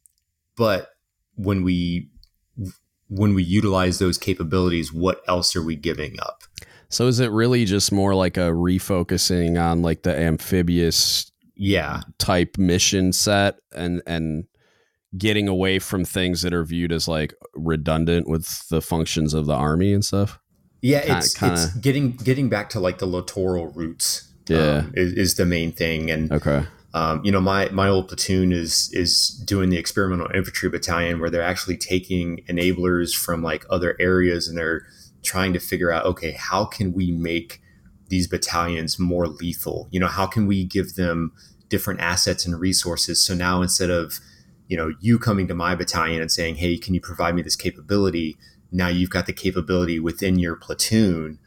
but 0.56 0.90
when 1.36 1.64
we 1.64 2.10
when 3.10 3.34
we 3.34 3.44
utilize 3.44 4.00
those 4.00 4.18
capabilities 4.18 4.92
what 4.92 5.22
else 5.28 5.56
are 5.56 5.64
we 5.64 5.76
giving 5.76 6.20
up? 6.20 6.44
So 6.90 7.08
is 7.08 7.20
it 7.20 7.32
really 7.32 7.66
just 7.66 7.92
more 7.92 8.16
like 8.16 8.38
a 8.38 8.52
refocusing 8.52 9.62
on 9.62 9.82
like 9.82 10.04
the 10.04 10.18
amphibious 10.18 11.32
yeah. 11.56 12.02
type 12.18 12.58
mission 12.58 13.14
set 13.14 13.60
and 13.74 14.02
and 14.08 14.46
getting 15.18 15.48
away 15.48 15.80
from 15.80 16.04
things 16.04 16.42
that 16.42 16.54
are 16.54 16.64
viewed 16.64 16.92
as 16.92 17.08
like 17.08 17.34
redundant 17.56 18.28
with 18.28 18.68
the 18.70 18.82
functions 18.82 19.34
of 19.34 19.46
the 19.46 19.54
army 19.54 19.94
and 19.94 20.04
stuff? 20.04 20.40
yeah 20.82 21.02
Kinda- 21.02 21.18
it's 21.18 21.34
kinda- 21.34 21.54
it's 21.56 21.74
getting 21.78 22.12
getting 22.12 22.50
back 22.50 22.70
to 22.72 22.80
like 22.80 23.00
the 23.00 23.08
littoral 23.08 23.68
roots 23.68 24.28
Yeah. 24.48 24.78
um, 24.86 24.92
is, 24.96 25.14
is 25.14 25.36
the 25.36 25.46
main 25.46 25.72
thing 25.72 26.12
and 26.12 26.32
Okay. 26.32 26.66
um, 26.94 27.22
you 27.26 27.32
know 27.32 27.42
my 27.42 27.70
my 27.70 27.88
old 27.88 28.08
platoon 28.10 28.52
is 28.52 28.90
is 28.94 29.30
doing 29.46 29.70
the 29.72 29.78
experimental 29.78 30.28
infantry 30.36 30.70
battalion 30.70 31.20
where 31.20 31.30
they're 31.32 31.42
actually 31.42 31.78
taking 31.78 32.44
enablers 32.48 33.16
from 33.16 33.42
like 33.42 33.66
other 33.72 33.96
areas 34.00 34.48
and 34.48 34.56
they're 34.58 34.86
trying 35.24 35.52
to 35.54 35.60
figure 35.60 35.92
out 35.92 36.06
okay 36.06 36.32
how 36.38 36.64
can 36.66 36.94
we 36.94 37.12
make 37.12 37.60
these 38.10 38.28
battalions 38.28 39.00
more 39.00 39.28
lethal 39.28 39.88
you 39.92 40.00
know 40.00 40.08
how 40.08 40.28
can 40.28 40.46
we 40.46 40.64
give 40.64 40.94
them 40.94 41.32
different 41.70 42.00
assets 42.00 42.46
and 42.46 42.60
resources 42.60 43.22
so 43.26 43.34
now 43.34 43.62
instead 43.64 43.90
of 43.90 44.20
you 44.68 44.78
know 44.78 44.94
you 45.00 45.18
coming 45.20 45.48
to 45.48 45.54
my 45.56 45.76
battalion 45.76 46.22
and 46.22 46.32
saying 46.32 46.56
hey 46.56 46.78
can 46.78 46.94
you 46.94 47.02
provide 47.02 47.36
me 47.36 47.42
this 47.42 47.56
capability? 47.56 48.38
Now 48.72 48.88
you've 48.90 49.10
got 49.10 49.26
the 49.26 49.34
capability 49.34 50.00
within 50.00 50.38
your 50.40 50.56
platoon 50.58 51.40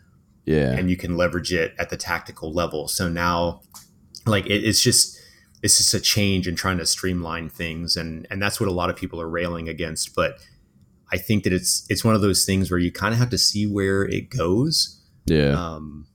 Yeah. 0.47 0.73
and 0.73 0.89
you 0.91 0.97
can 0.97 1.17
leverage 1.17 1.53
it 1.53 1.75
at 1.79 1.91
the 1.91 1.97
tactical 1.99 2.51
level. 2.53 2.89
So 2.89 3.09
now, 3.09 3.61
like 4.27 4.47
it, 4.47 4.65
it's 4.65 4.83
just 4.83 5.19
it's 5.63 5.77
just 5.77 5.93
a 5.93 6.01
change 6.01 6.49
in 6.49 6.55
trying 6.57 6.79
to 6.79 6.87
streamline 6.87 7.51
things 7.51 7.97
and 7.97 8.27
and 8.31 8.41
that's 8.41 8.59
what 8.59 8.69
a 8.69 8.73
lot 8.73 8.89
of 8.91 8.97
people 8.97 9.21
are 9.21 9.29
railing 9.29 9.69
against. 9.69 10.15
But 10.15 10.39
i 11.13 11.19
think 11.19 11.43
that 11.45 11.53
it's 11.53 11.85
it's 11.91 12.05
one 12.05 12.15
of 12.15 12.21
those 12.21 12.45
things 12.47 12.71
where 12.71 12.79
you 12.79 12.93
kind 12.93 13.13
of 13.13 13.19
have 13.19 13.31
to 13.31 13.39
see 13.39 13.67
where 13.67 14.05
it 14.05 14.31
goes. 14.31 15.03
Yeah. 15.27 15.53
Um 15.61 16.07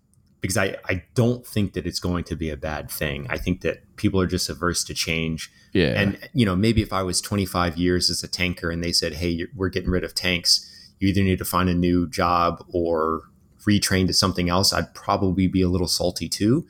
because 0.41 0.57
i 0.57 0.75
i 0.89 1.03
don't 1.13 1.45
think 1.45 1.73
that 1.73 1.85
it's 1.85 1.99
going 1.99 2.23
to 2.25 2.35
be 2.35 2.49
a 2.49 2.57
bad 2.57 2.89
thing. 2.89 3.27
I 3.29 3.37
think 3.37 3.61
that 3.61 3.83
people 3.97 4.19
are 4.19 4.27
just 4.27 4.49
averse 4.49 4.83
to 4.83 4.93
change 4.93 5.51
yeah 5.73 5.99
and 5.99 6.17
you 6.33 6.45
know 6.45 6.55
maybe 6.55 6.81
if 6.81 6.91
i 6.93 7.01
was 7.03 7.21
25 7.21 7.77
years 7.77 8.09
as 8.09 8.23
a 8.23 8.27
tanker 8.27 8.69
and 8.69 8.83
they 8.83 8.91
said 8.91 9.13
hey 9.13 9.45
we're 9.55 9.69
getting 9.69 9.89
rid 9.89 10.03
of 10.03 10.13
tanks 10.13 10.69
you 10.99 11.07
either 11.09 11.21
need 11.23 11.37
to 11.39 11.45
find 11.45 11.69
a 11.69 11.73
new 11.73 12.07
job 12.09 12.63
or 12.73 13.21
retrain 13.67 14.05
to 14.07 14.13
something 14.13 14.49
else 14.49 14.73
i'd 14.73 14.93
probably 14.93 15.47
be 15.47 15.61
a 15.61 15.69
little 15.69 15.87
salty 15.87 16.27
too 16.29 16.65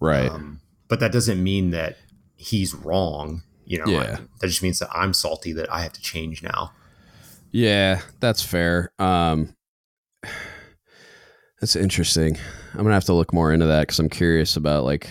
right 0.00 0.30
um, 0.30 0.60
but 0.88 0.98
that 1.00 1.12
doesn't 1.12 1.42
mean 1.42 1.70
that 1.70 1.96
he's 2.34 2.74
wrong. 2.74 3.42
You 3.64 3.78
know, 3.78 3.84
Yeah. 3.86 4.16
I- 4.18 4.26
that 4.40 4.46
just 4.48 4.62
means 4.62 4.80
that 4.80 4.88
I'm 4.92 5.12
salty 5.14 5.52
that 5.52 5.70
I 5.72 5.82
have 5.82 5.92
to 5.92 6.00
change 6.00 6.42
now. 6.42 6.72
Yeah, 7.52 8.00
that's 8.18 8.42
fair. 8.42 8.90
Um, 8.98 9.54
that's 11.60 11.76
interesting. 11.76 12.36
I'm 12.72 12.78
gonna 12.82 12.94
have 12.94 13.04
to 13.04 13.12
look 13.12 13.32
more 13.32 13.52
into 13.52 13.66
that 13.66 13.82
because 13.82 13.98
I'm 13.98 14.08
curious 14.08 14.56
about 14.56 14.84
like. 14.84 15.08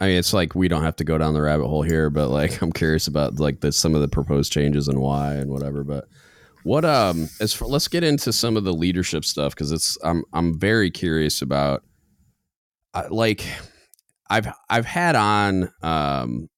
I 0.00 0.06
mean, 0.06 0.16
it's 0.16 0.32
like 0.32 0.54
we 0.54 0.68
don't 0.68 0.82
have 0.82 0.96
to 0.96 1.04
go 1.04 1.18
down 1.18 1.34
the 1.34 1.42
rabbit 1.42 1.68
hole 1.68 1.82
here, 1.82 2.08
but 2.08 2.28
like 2.28 2.62
I'm 2.62 2.72
curious 2.72 3.06
about 3.06 3.38
like 3.38 3.60
the 3.60 3.70
some 3.70 3.94
of 3.94 4.00
the 4.00 4.08
proposed 4.08 4.52
changes 4.52 4.88
and 4.88 4.98
why 4.98 5.34
and 5.34 5.50
whatever. 5.50 5.84
But 5.84 6.08
what 6.62 6.84
um 6.84 7.28
as 7.40 7.54
for 7.54 7.66
let's 7.66 7.88
get 7.88 8.04
into 8.04 8.32
some 8.32 8.56
of 8.56 8.64
the 8.64 8.72
leadership 8.72 9.24
stuff 9.24 9.54
because 9.54 9.72
it's 9.72 9.96
I'm 10.02 10.24
I'm 10.32 10.58
very 10.58 10.90
curious 10.90 11.42
about 11.42 11.84
uh, 12.94 13.08
like 13.10 13.44
I've 14.28 14.48
I've 14.68 14.86
had 14.86 15.16
on 15.16 15.70
um 15.82 16.48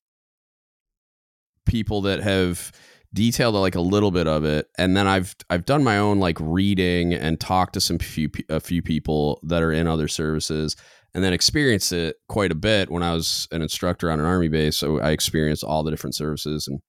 people 1.66 2.03
that 2.03 2.20
have 2.20 2.72
detailed 3.14 3.55
like 3.55 3.74
a 3.74 3.80
little 3.80 4.11
bit 4.11 4.26
of 4.26 4.45
it 4.45 4.68
and 4.78 4.97
then 4.97 5.07
I've 5.07 5.36
I've 5.51 5.66
done 5.66 5.84
my 5.84 5.99
own 5.99 6.18
like 6.18 6.38
reading 6.40 7.12
and 7.12 7.38
talked 7.38 7.74
to 7.74 7.80
some 7.80 7.99
few 7.99 8.30
a 8.49 8.59
few 8.59 8.82
people 8.82 9.40
that 9.45 9.62
are 9.62 9.72
in 9.72 9.86
other 9.86 10.09
services 10.09 10.76
and 11.14 11.22
then 11.22 11.32
experienced 11.32 11.92
it 11.92 12.16
quite 12.28 12.52
a 12.52 12.56
bit 12.56 12.90
when 12.90 13.02
I 13.02 13.12
was 13.14 13.46
an 13.50 13.62
instructor 13.62 14.10
on 14.10 14.20
an 14.20 14.26
army 14.26 14.48
base 14.48 14.76
so 14.76 15.00
I 15.00 15.10
experienced 15.10 15.64
all 15.64 15.82
the 15.82 15.90
different 15.90 16.14
services 16.14 16.68
and 16.68 16.80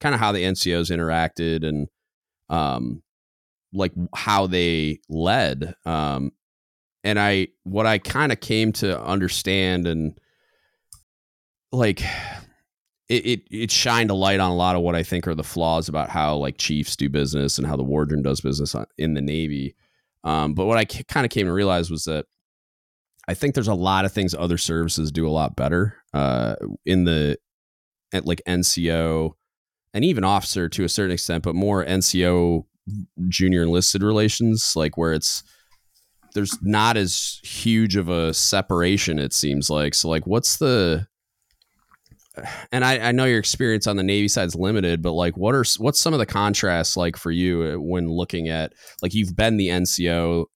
kind 0.00 0.14
of 0.14 0.20
how 0.20 0.32
the 0.32 0.42
NCOs 0.42 0.90
interacted 0.90 1.66
and 1.66 1.88
um 2.48 3.02
like 3.72 3.92
how 4.14 4.46
they 4.46 5.00
led 5.08 5.74
um 5.86 6.32
and 7.04 7.18
I 7.18 7.48
what 7.64 7.86
I 7.86 7.98
kind 7.98 8.32
of 8.32 8.40
came 8.40 8.72
to 8.74 9.00
understand 9.02 9.86
and 9.86 10.18
like 11.72 12.02
it, 13.08 13.26
it 13.26 13.42
it 13.50 13.70
shined 13.70 14.10
a 14.10 14.14
light 14.14 14.40
on 14.40 14.50
a 14.50 14.56
lot 14.56 14.76
of 14.76 14.82
what 14.82 14.94
I 14.94 15.02
think 15.02 15.26
are 15.26 15.34
the 15.34 15.42
flaws 15.42 15.88
about 15.88 16.10
how 16.10 16.36
like 16.36 16.58
chiefs 16.58 16.96
do 16.96 17.08
business 17.08 17.58
and 17.58 17.66
how 17.66 17.76
the 17.76 17.82
wardroom 17.82 18.22
does 18.22 18.40
business 18.40 18.74
in 18.98 19.14
the 19.14 19.20
Navy. 19.20 19.74
Um, 20.24 20.54
but 20.54 20.66
what 20.66 20.78
I 20.78 20.84
kind 20.84 21.26
of 21.26 21.30
came 21.30 21.46
to 21.46 21.52
realize 21.52 21.90
was 21.90 22.04
that 22.04 22.26
I 23.28 23.34
think 23.34 23.54
there's 23.54 23.68
a 23.68 23.74
lot 23.74 24.04
of 24.04 24.12
things 24.12 24.34
other 24.34 24.58
services 24.58 25.12
do 25.12 25.28
a 25.28 25.30
lot 25.30 25.56
better 25.56 25.96
uh, 26.12 26.56
in 26.84 27.04
the 27.04 27.38
at 28.12 28.26
like 28.26 28.42
NCO 28.46 29.32
and 29.94 30.04
even 30.04 30.24
officer 30.24 30.68
to 30.68 30.84
a 30.84 30.88
certain 30.88 31.12
extent, 31.12 31.44
but 31.44 31.54
more 31.54 31.84
NCO 31.84 32.64
junior 33.28 33.62
enlisted 33.62 34.02
relations, 34.02 34.74
like 34.74 34.96
where 34.96 35.12
it's 35.12 35.42
there's 36.34 36.56
not 36.62 36.96
as 36.96 37.40
huge 37.42 37.96
of 37.96 38.08
a 38.08 38.32
separation 38.32 39.18
it 39.18 39.32
seems 39.32 39.68
like. 39.70 39.94
So 39.94 40.08
like, 40.08 40.26
what's 40.26 40.56
the 40.56 41.06
and 42.70 42.82
I, 42.82 43.08
I 43.08 43.12
know 43.12 43.26
your 43.26 43.38
experience 43.38 43.86
on 43.86 43.96
the 43.96 44.02
Navy 44.02 44.28
side 44.28 44.46
is 44.46 44.54
limited, 44.54 45.02
but 45.02 45.12
like, 45.12 45.36
what 45.36 45.54
are 45.54 45.64
what's 45.78 46.00
some 46.00 46.14
of 46.14 46.18
the 46.18 46.26
contrasts 46.26 46.96
like 46.96 47.16
for 47.16 47.30
you 47.30 47.62
uh, 47.62 47.80
when 47.80 48.08
looking 48.08 48.48
at 48.48 48.72
like 49.02 49.12
you've 49.12 49.36
been 49.36 49.58
the 49.58 49.68
NCO 49.68 50.46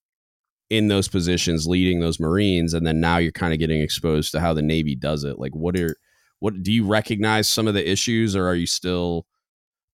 in 0.69 0.87
those 0.87 1.07
positions, 1.07 1.67
leading 1.67 1.99
those 1.99 2.19
Marines, 2.19 2.73
and 2.73 2.85
then 2.85 2.99
now 2.99 3.17
you're 3.17 3.31
kind 3.31 3.53
of 3.53 3.59
getting 3.59 3.81
exposed 3.81 4.31
to 4.31 4.39
how 4.39 4.53
the 4.53 4.61
Navy 4.61 4.95
does 4.95 5.23
it. 5.23 5.39
Like, 5.39 5.55
what 5.55 5.77
are 5.77 5.95
what 6.39 6.61
do 6.61 6.71
you 6.71 6.85
recognize 6.85 7.49
some 7.49 7.67
of 7.67 7.73
the 7.73 7.89
issues, 7.89 8.35
or 8.35 8.47
are 8.47 8.55
you 8.55 8.67
still 8.67 9.25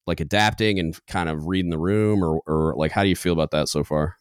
like 0.05 0.19
adapting 0.19 0.79
and 0.79 0.97
kind 1.07 1.29
of 1.29 1.47
reading 1.47 1.71
the 1.71 1.77
room, 1.77 2.23
or 2.23 2.41
or 2.47 2.73
like 2.75 2.91
how 2.91 3.03
do 3.03 3.09
you 3.09 3.15
feel 3.15 3.33
about 3.33 3.51
that 3.51 3.69
so 3.69 3.83
far? 3.83 4.17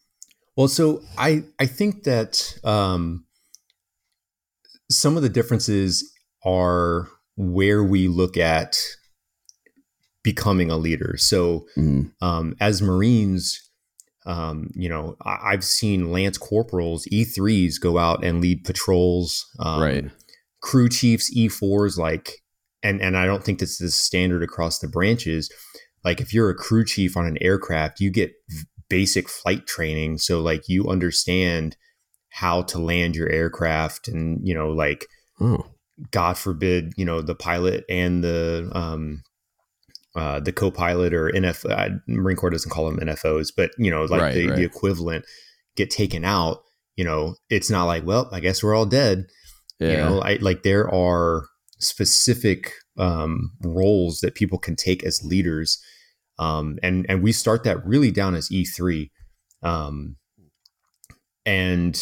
Well, 0.55 0.67
so 0.67 1.01
I 1.17 1.43
I 1.59 1.65
think 1.65 2.03
that 2.03 2.57
um, 2.63 3.25
some 4.89 5.17
of 5.17 5.23
the 5.23 5.29
differences 5.29 6.13
are 6.45 7.07
where 7.35 7.83
we 7.83 8.07
look 8.07 8.37
at 8.37 8.77
becoming 10.23 10.69
a 10.71 10.77
leader. 10.77 11.15
So 11.17 11.65
Mm, 11.75 12.11
um, 12.21 12.55
as 12.59 12.81
Marines, 12.81 13.62
um, 14.25 14.69
you 14.73 14.89
know, 14.89 15.15
I, 15.23 15.37
I've 15.51 15.63
seen 15.63 16.11
Lance 16.11 16.37
Corporals, 16.37 17.05
E3s 17.11 17.79
go 17.79 17.97
out 17.97 18.23
and 18.23 18.41
lead 18.41 18.63
patrols. 18.63 19.45
Um, 19.59 19.81
right. 19.81 20.05
Crew 20.61 20.87
chiefs, 20.89 21.35
E4s, 21.35 21.97
like, 21.97 22.41
and, 22.81 23.01
and 23.01 23.17
I 23.17 23.25
don't 23.25 23.43
think 23.43 23.59
this 23.59 23.81
is 23.81 23.95
standard 23.95 24.43
across 24.43 24.79
the 24.79 24.87
branches. 24.87 25.51
Like, 26.03 26.21
if 26.21 26.33
you're 26.33 26.49
a 26.49 26.55
crew 26.55 26.85
chief 26.85 27.17
on 27.17 27.25
an 27.25 27.37
aircraft, 27.41 27.99
you 27.99 28.09
get 28.11 28.31
v- 28.49 28.63
basic 28.89 29.27
flight 29.27 29.67
training. 29.67 30.19
So, 30.19 30.41
like, 30.41 30.63
you 30.67 30.87
understand 30.87 31.75
how 32.29 32.61
to 32.63 32.79
land 32.79 33.15
your 33.15 33.29
aircraft 33.29 34.07
and, 34.07 34.39
you 34.43 34.53
know, 34.53 34.69
like, 34.69 35.05
Oh. 35.39 35.65
God 36.11 36.37
forbid, 36.37 36.93
you 36.97 37.05
know, 37.05 37.21
the 37.21 37.35
pilot 37.35 37.85
and 37.87 38.23
the 38.23 38.69
um, 38.73 39.23
uh, 40.15 40.39
the 40.39 40.51
co-pilot 40.51 41.13
or 41.13 41.29
NF 41.29 41.69
uh, 41.69 41.97
Marine 42.07 42.37
Corps 42.37 42.51
doesn't 42.51 42.69
call 42.69 42.85
them 42.85 42.99
NFOs, 42.99 43.51
but 43.55 43.71
you 43.77 43.89
know, 43.89 44.03
like 44.05 44.21
Right, 44.21 44.33
the, 44.33 44.47
right. 44.47 44.55
the 44.57 44.63
equivalent 44.63 45.25
get 45.75 45.89
taken 45.89 46.23
out. 46.23 46.63
You 46.95 47.03
know, 47.03 47.35
it's 47.49 47.71
not 47.71 47.85
like, 47.85 48.05
well, 48.05 48.29
I 48.31 48.39
guess 48.39 48.61
we're 48.63 48.75
all 48.75 48.85
dead. 48.85 49.25
Yeah. 49.79 49.89
You 49.89 49.97
know, 49.97 50.21
I, 50.21 50.37
like 50.39 50.61
there 50.61 50.93
are 50.93 51.47
specific 51.79 52.73
um, 52.97 53.51
roles 53.61 54.19
that 54.19 54.35
people 54.35 54.59
can 54.59 54.75
take 54.75 55.03
as 55.03 55.23
leaders, 55.23 55.81
um, 56.37 56.77
and 56.83 57.05
and 57.09 57.23
we 57.23 57.31
start 57.31 57.63
that 57.63 57.83
really 57.85 58.11
down 58.11 58.35
as 58.35 58.51
E 58.51 58.65
three, 58.65 59.11
um, 59.63 60.17
and 61.45 61.99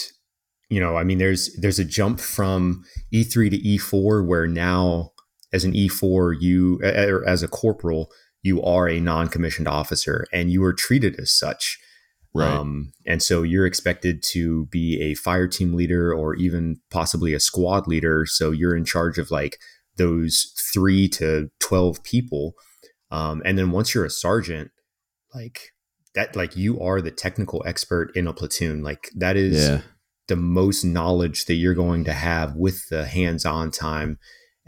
you 0.70 0.82
know, 0.82 0.98
I 0.98 1.06
mean, 1.06 1.18
there's 1.18 1.56
there's 1.56 1.80
a 1.80 1.86
jump 1.86 2.20
from 2.20 2.84
E 3.12 3.24
three 3.24 3.50
to 3.50 3.58
E 3.58 3.78
four 3.78 4.22
where 4.22 4.48
now 4.48 5.12
as 5.54 5.64
an 5.64 5.76
E 5.76 5.88
four 5.88 6.34
you 6.34 6.80
or 6.84 7.28
as 7.28 7.44
a 7.44 7.48
corporal 7.48 8.12
you 8.44 8.62
are 8.62 8.88
a 8.88 9.00
non 9.00 9.28
commissioned 9.28 9.68
officer 9.68 10.26
and 10.32 10.52
you 10.52 10.64
are 10.64 10.74
treated 10.74 11.20
as 11.20 11.32
such. 11.32 11.80
right. 12.34 12.50
Um, 12.50 12.94
and 13.06 13.22
so 13.22 13.44
you're 13.44 13.66
expected 13.66 14.24
to 14.32 14.66
be 14.68 15.00
a 15.02 15.16
fire 15.16 15.48
team 15.48 15.74
leader 15.74 16.14
or 16.14 16.36
even 16.36 16.80
possibly 16.90 17.34
a 17.34 17.40
squad 17.40 17.88
leader. 17.88 18.26
So 18.26 18.52
you're 18.52 18.76
in 18.76 18.86
charge 18.86 19.18
of 19.18 19.32
like 19.32 19.58
those 19.98 20.54
three 20.74 21.08
to 21.10 21.50
12 21.60 22.04
people. 22.04 22.54
Um, 23.12 23.42
and 23.46 23.58
then 23.58 23.72
once 23.72 23.94
you're 23.94 24.06
a 24.06 24.10
sergeant, 24.10 24.72
like 25.36 25.74
that, 26.16 26.36
like 26.36 26.56
you 26.56 26.80
are 26.80 27.02
the 27.02 27.12
technical 27.12 27.64
expert 27.66 28.12
in 28.16 28.28
a 28.28 28.34
platoon. 28.34 28.82
Like 28.84 29.10
that 29.16 29.38
is 29.38 29.68
yeah. 29.68 29.82
the 30.28 30.38
most 30.38 30.84
knowledge 30.84 31.46
that 31.46 31.56
you're 31.56 31.76
going 31.76 32.06
to 32.06 32.14
have 32.14 32.56
with 32.56 32.88
the 32.90 33.06
hands 33.06 33.46
on 33.46 33.72
time. 33.72 34.18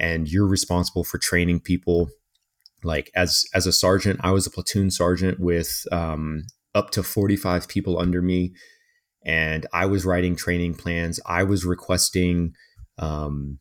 And 0.04 0.30
you're 0.32 0.48
responsible 0.58 1.04
for 1.04 1.18
training 1.18 1.60
people. 1.62 2.10
Like 2.84 3.08
as 3.16 3.32
as 3.54 3.66
a 3.68 3.72
sergeant, 3.72 4.20
I 4.24 4.32
was 4.32 4.46
a 4.48 4.52
platoon 4.52 4.90
sergeant 4.92 5.40
with 5.40 5.72
um, 5.92 6.44
up 6.76 6.90
to 6.92 7.04
45 7.04 7.68
people 7.68 7.96
under 8.00 8.22
me 8.22 8.54
and 9.26 9.66
i 9.72 9.86
was 9.86 10.04
writing 10.10 10.36
training 10.36 10.74
plans 10.74 11.20
i 11.40 11.44
was 11.44 11.64
requesting 11.64 12.54
um, 12.98 13.60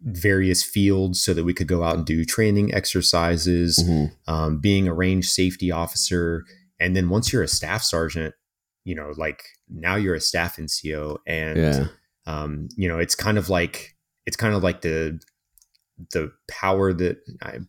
various 0.00 0.62
fields 0.62 1.22
so 1.22 1.34
that 1.34 1.44
we 1.44 1.52
could 1.52 1.66
go 1.68 1.84
out 1.84 1.96
and 1.96 2.06
do 2.06 2.24
training 2.24 2.72
exercises 2.74 3.78
Mhm. 3.86 4.12
um, 4.26 4.58
being 4.58 4.88
a 4.88 4.94
range 4.94 5.28
safety 5.28 5.70
officer 5.70 6.44
and 6.80 6.96
then 6.96 7.10
once 7.10 7.32
you're 7.32 7.42
a 7.42 7.48
staff 7.48 7.82
sergeant 7.82 8.34
you 8.84 8.94
know 8.94 9.12
like 9.16 9.42
now 9.68 9.94
you're 9.96 10.14
a 10.14 10.20
staff 10.20 10.56
nco 10.56 11.18
and 11.26 11.58
Yeah. 11.58 11.86
um, 12.26 12.68
you 12.76 12.88
know 12.88 12.98
it's 12.98 13.14
kind 13.14 13.36
of 13.38 13.50
like 13.50 13.94
it's 14.26 14.36
kind 14.36 14.54
of 14.54 14.62
like 14.62 14.80
the 14.82 15.20
the 16.14 16.32
power 16.48 16.94
that 16.94 17.18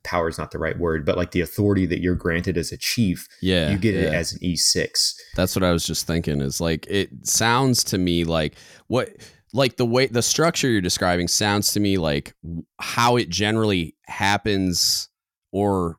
power 0.03 0.29
is 0.29 0.37
not 0.37 0.51
the 0.51 0.57
right 0.57 0.79
word 0.79 1.05
but 1.05 1.17
like 1.17 1.31
the 1.31 1.41
authority 1.41 1.85
that 1.85 1.99
you're 1.99 2.15
granted 2.15 2.57
as 2.57 2.71
a 2.71 2.77
chief 2.77 3.27
Yeah. 3.41 3.69
you 3.71 3.77
get 3.77 3.93
it 3.93 4.13
as 4.13 4.31
an 4.31 4.39
E 4.41 4.53
E6. 4.53 5.13
That's 5.35 5.53
what 5.53 5.63
I 5.63 5.71
was 5.73 5.85
just 5.85 6.07
thinking. 6.07 6.39
Is 6.39 6.61
like 6.61 6.87
it 6.87 7.09
sounds 7.27 7.83
to 7.85 7.97
me 7.97 8.23
like 8.23 8.55
what 8.87 9.09
like 9.53 9.75
the 9.75 9.85
way 9.85 10.05
the 10.07 10.21
structure 10.21 10.69
you're 10.69 10.79
describing 10.79 11.27
sounds 11.27 11.73
to 11.73 11.81
me 11.81 11.97
like 11.97 12.33
how 12.79 13.17
it 13.17 13.27
generally 13.27 13.95
happens 14.05 15.09
or 15.51 15.97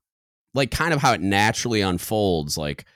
like 0.54 0.70
kind 0.70 0.94
of 0.94 1.02
how 1.02 1.12
it 1.12 1.20
naturally 1.20 1.82
unfolds 1.82 2.56
like 2.56 2.86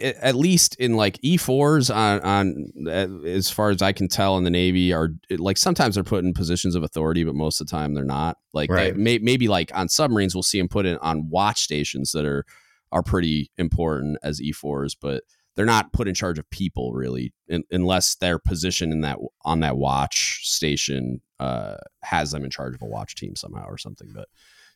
at 0.00 0.34
least 0.34 0.76
in 0.76 0.94
like 0.94 1.20
E4s 1.22 1.94
on 1.94 2.20
on 2.20 2.88
as 2.88 3.50
far 3.50 3.70
as 3.70 3.82
I 3.82 3.92
can 3.92 4.08
tell 4.08 4.36
in 4.38 4.44
the 4.44 4.50
Navy 4.50 4.92
are 4.92 5.10
like 5.30 5.56
sometimes 5.56 5.94
they're 5.94 6.04
put 6.04 6.24
in 6.24 6.32
positions 6.34 6.74
of 6.74 6.82
authority, 6.82 7.24
but 7.24 7.34
most 7.34 7.60
of 7.60 7.66
the 7.66 7.70
time 7.70 7.94
they're 7.94 8.04
not. 8.04 8.38
Like 8.52 8.70
right. 8.70 8.94
they, 8.94 9.00
may, 9.00 9.18
maybe 9.18 9.48
like 9.48 9.70
on 9.74 9.88
submarines, 9.88 10.34
we'll 10.34 10.42
see 10.42 10.58
them 10.58 10.68
put 10.68 10.86
in 10.86 10.98
on 10.98 11.28
watch 11.28 11.60
stations 11.60 12.12
that 12.12 12.24
are 12.24 12.44
are 12.92 13.02
pretty 13.02 13.50
important 13.58 14.18
as 14.22 14.40
E4s, 14.40 14.96
but 15.00 15.24
they're 15.54 15.66
not 15.66 15.92
put 15.92 16.06
in 16.06 16.14
charge 16.14 16.38
of 16.38 16.48
people 16.50 16.92
really, 16.92 17.32
in, 17.48 17.64
unless 17.70 18.14
their 18.16 18.38
position 18.38 18.92
in 18.92 19.00
that 19.00 19.18
on 19.44 19.60
that 19.60 19.76
watch 19.76 20.46
station 20.46 21.20
uh, 21.40 21.76
has 22.02 22.30
them 22.30 22.44
in 22.44 22.50
charge 22.50 22.74
of 22.74 22.82
a 22.82 22.86
watch 22.86 23.14
team 23.16 23.34
somehow 23.34 23.66
or 23.66 23.78
something. 23.78 24.10
But 24.14 24.28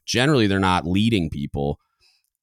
generally, 0.07 0.47
they're 0.47 0.59
not 0.59 0.87
leading 0.87 1.31
people, 1.31 1.79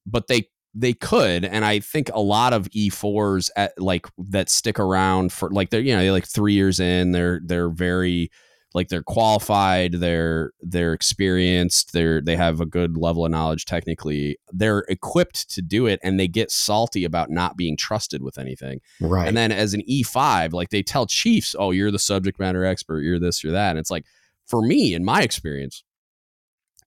but 0.06 0.28
they 0.28 0.48
they 0.74 0.92
could 0.92 1.44
and 1.44 1.64
i 1.64 1.78
think 1.78 2.10
a 2.12 2.20
lot 2.20 2.52
of 2.52 2.68
e4s 2.70 3.50
at 3.56 3.70
eh, 3.70 3.74
like 3.78 4.06
that 4.18 4.48
stick 4.50 4.78
around 4.78 5.32
for 5.32 5.50
like 5.50 5.70
they're 5.70 5.80
you 5.80 5.94
know 5.94 6.02
they're 6.02 6.12
like 6.12 6.26
three 6.26 6.52
years 6.52 6.78
in 6.78 7.12
they're 7.12 7.40
they're 7.44 7.70
very 7.70 8.30
like 8.74 8.88
they're 8.88 9.02
qualified 9.02 9.94
they're 9.94 10.52
they're 10.60 10.92
experienced 10.92 11.92
they're 11.92 12.20
they 12.20 12.36
have 12.36 12.60
a 12.60 12.66
good 12.66 12.96
level 12.96 13.24
of 13.24 13.30
knowledge 13.30 13.64
technically. 13.64 14.38
They're 14.52 14.84
equipped 14.88 15.50
to 15.50 15.62
do 15.62 15.86
it 15.86 15.98
and 16.02 16.20
they 16.20 16.28
get 16.28 16.50
salty 16.50 17.04
about 17.04 17.30
not 17.30 17.56
being 17.56 17.76
trusted 17.76 18.22
with 18.22 18.38
anything. 18.38 18.80
Right. 19.00 19.26
and 19.26 19.36
then 19.36 19.52
as 19.52 19.74
an 19.74 19.82
e5 19.88 20.52
like 20.52 20.68
they 20.70 20.82
tell 20.82 21.06
chiefs 21.06 21.56
oh 21.58 21.70
you're 21.70 21.90
the 21.90 21.98
subject 21.98 22.38
matter 22.38 22.64
expert 22.64 23.00
you're 23.00 23.18
this 23.18 23.42
you're 23.42 23.54
that. 23.54 23.70
And 23.70 23.78
it's 23.78 23.90
like 23.90 24.04
for 24.46 24.62
me 24.62 24.94
in 24.94 25.04
my 25.04 25.22
experience 25.22 25.82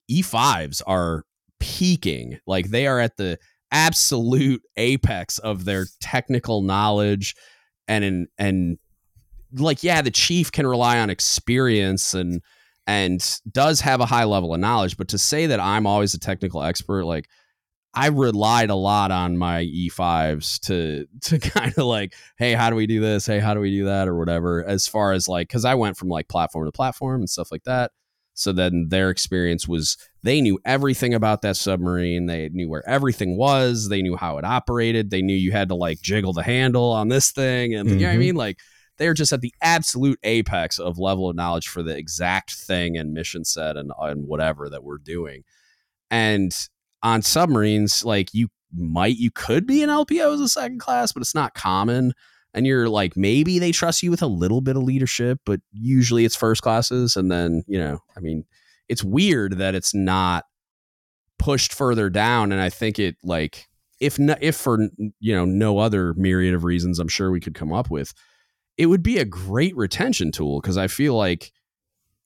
e5s 0.10 0.82
are 0.86 1.24
peaking. 1.60 2.40
Like 2.46 2.70
they 2.70 2.88
are 2.88 3.00
at 3.00 3.18
the 3.18 3.40
absolute 3.72 4.62
apex 4.78 5.38
of 5.40 5.66
their 5.66 5.86
technical 6.02 6.62
knowledge 6.62 7.36
and 7.88 8.04
in, 8.04 8.28
and 8.38 8.78
like 9.54 9.84
yeah 9.84 10.02
the 10.02 10.12
chief 10.12 10.52
can 10.52 10.68
rely 10.68 11.00
on 11.00 11.10
experience 11.10 12.14
and 12.14 12.42
and 12.88 13.40
does 13.52 13.82
have 13.82 14.02
a 14.02 14.06
high 14.06 14.24
level 14.24 14.54
of 14.54 14.60
knowledge 14.60 14.98
but 14.98 15.08
to 15.08 15.18
say 15.18 15.46
that 15.46 15.60
i'm 15.60 15.86
always 15.86 16.14
a 16.14 16.20
technical 16.20 16.64
expert 16.64 17.06
like 17.06 17.28
i 17.94 18.08
relied 18.08 18.70
a 18.70 18.76
lot 18.76 19.12
on 19.12 19.38
my 19.38 19.64
e5s 19.64 20.60
to 20.60 21.06
to 21.22 21.40
kind 21.50 21.74
of 21.78 21.86
like 21.86 22.14
hey 22.38 22.54
how 22.54 22.70
do 22.70 22.76
we 22.76 22.88
do 22.88 23.00
this? 23.00 23.26
Hey 23.26 23.40
how 23.40 23.54
do 23.54 23.60
we 23.60 23.72
do 23.72 23.86
that? 23.86 24.08
Or 24.08 24.18
whatever 24.18 24.64
as 24.66 24.88
far 24.88 25.12
as 25.12 25.28
like 25.28 25.48
because 25.48 25.66
i 25.66 25.76
went 25.76 25.98
from 25.98 26.10
like 26.10 26.28
platform 26.28 26.66
to 26.66 26.72
platform 26.72 27.22
and 27.22 27.30
stuff 27.30 27.52
like 27.52 27.64
that 27.64 27.92
so 28.42 28.52
then 28.52 28.88
their 28.90 29.12
experience 29.12 29.68
was 29.68 29.98
they 30.24 30.42
knew 30.42 30.60
everything 30.66 31.14
about 31.14 31.44
that 31.44 31.58
submarine. 31.58 32.26
They 32.26 32.50
knew 32.50 32.68
where 32.68 32.88
everything 32.90 33.38
was. 33.38 33.88
They 33.88 34.02
knew 34.02 34.16
how 34.16 34.40
it 34.40 34.46
operated. 34.46 35.12
They 35.12 35.22
knew 35.22 35.36
you 35.36 35.52
had 35.52 35.70
to 35.70 35.76
like 35.76 36.02
jiggle 36.02 36.34
the 36.34 36.42
handle 36.42 36.92
on 36.92 37.10
this 37.10 37.32
thing. 37.32 37.76
And 37.76 37.88
mm-hmm. 37.88 38.00
you 38.00 38.02
know 38.02 38.08
what 38.08 38.14
I 38.14 38.14
mm-hmm. 38.14 38.20
mean? 38.20 38.36
Like 38.36 38.58
they're 38.98 39.14
just 39.14 39.32
at 39.32 39.42
the 39.42 39.54
absolute 39.62 40.18
apex 40.24 40.80
of 40.80 40.98
level 40.98 41.30
of 41.30 41.36
knowledge 41.36 41.68
for 41.68 41.84
the 41.84 41.96
exact 41.96 42.56
thing 42.56 42.98
and 42.98 43.14
mission 43.14 43.46
set 43.46 43.78
and, 43.78 43.92
and 44.00 44.28
whatever 44.28 44.70
that 44.70 44.84
we're 44.84 44.98
doing. 44.98 45.44
And 46.10 46.52
on 47.04 47.22
submarines, 47.22 48.04
like 48.04 48.34
you 48.34 48.50
might, 48.76 49.18
you 49.18 49.30
could 49.30 49.68
be 49.68 49.84
an 49.84 49.90
LPO 49.90 50.34
as 50.34 50.40
a 50.40 50.50
second 50.50 50.80
class, 50.80 51.12
but 51.12 51.22
it's 51.22 51.36
not 51.36 51.54
common 51.54 52.14
and 52.54 52.68
you're 52.68 52.90
like 52.90 53.16
maybe 53.16 53.60
they 53.60 53.72
trust 53.72 54.04
you 54.04 54.12
with 54.12 54.22
a 54.22 54.28
little 54.28 54.62
bit 54.62 54.76
of 54.76 54.84
leadership 54.84 55.40
but 55.46 55.60
usually 55.72 56.26
it's 56.26 56.36
first 56.36 56.62
classes 56.62 57.16
and 57.16 57.32
then 57.32 57.64
you 57.68 57.78
know 57.78 58.00
i 58.16 58.20
mean 58.20 58.44
it's 58.90 59.04
weird 59.04 59.58
that 59.58 59.76
it's 59.76 59.94
not 59.94 60.46
pushed 61.40 61.74
further 61.74 62.10
down 62.10 62.52
and 62.52 62.62
i 62.62 62.70
think 62.70 63.00
it 63.00 63.16
like 63.24 63.68
if 64.00 64.18
no, 64.18 64.36
if 64.42 64.56
for 64.56 64.80
you 65.20 65.34
know 65.34 65.46
no 65.46 65.80
other 65.80 66.14
myriad 66.16 66.54
of 66.54 66.64
reasons 66.64 67.00
i'm 67.00 67.08
sure 67.08 67.32
we 67.32 67.40
could 67.40 67.56
come 67.56 67.74
up 67.74 67.90
with 67.90 68.14
it 68.78 68.88
would 68.88 69.04
be 69.04 69.18
a 69.18 69.26
great 69.26 69.76
retention 69.76 70.32
tool 70.32 70.60
because 70.62 70.78
i 70.78 70.88
feel 70.88 71.16
like 71.16 71.52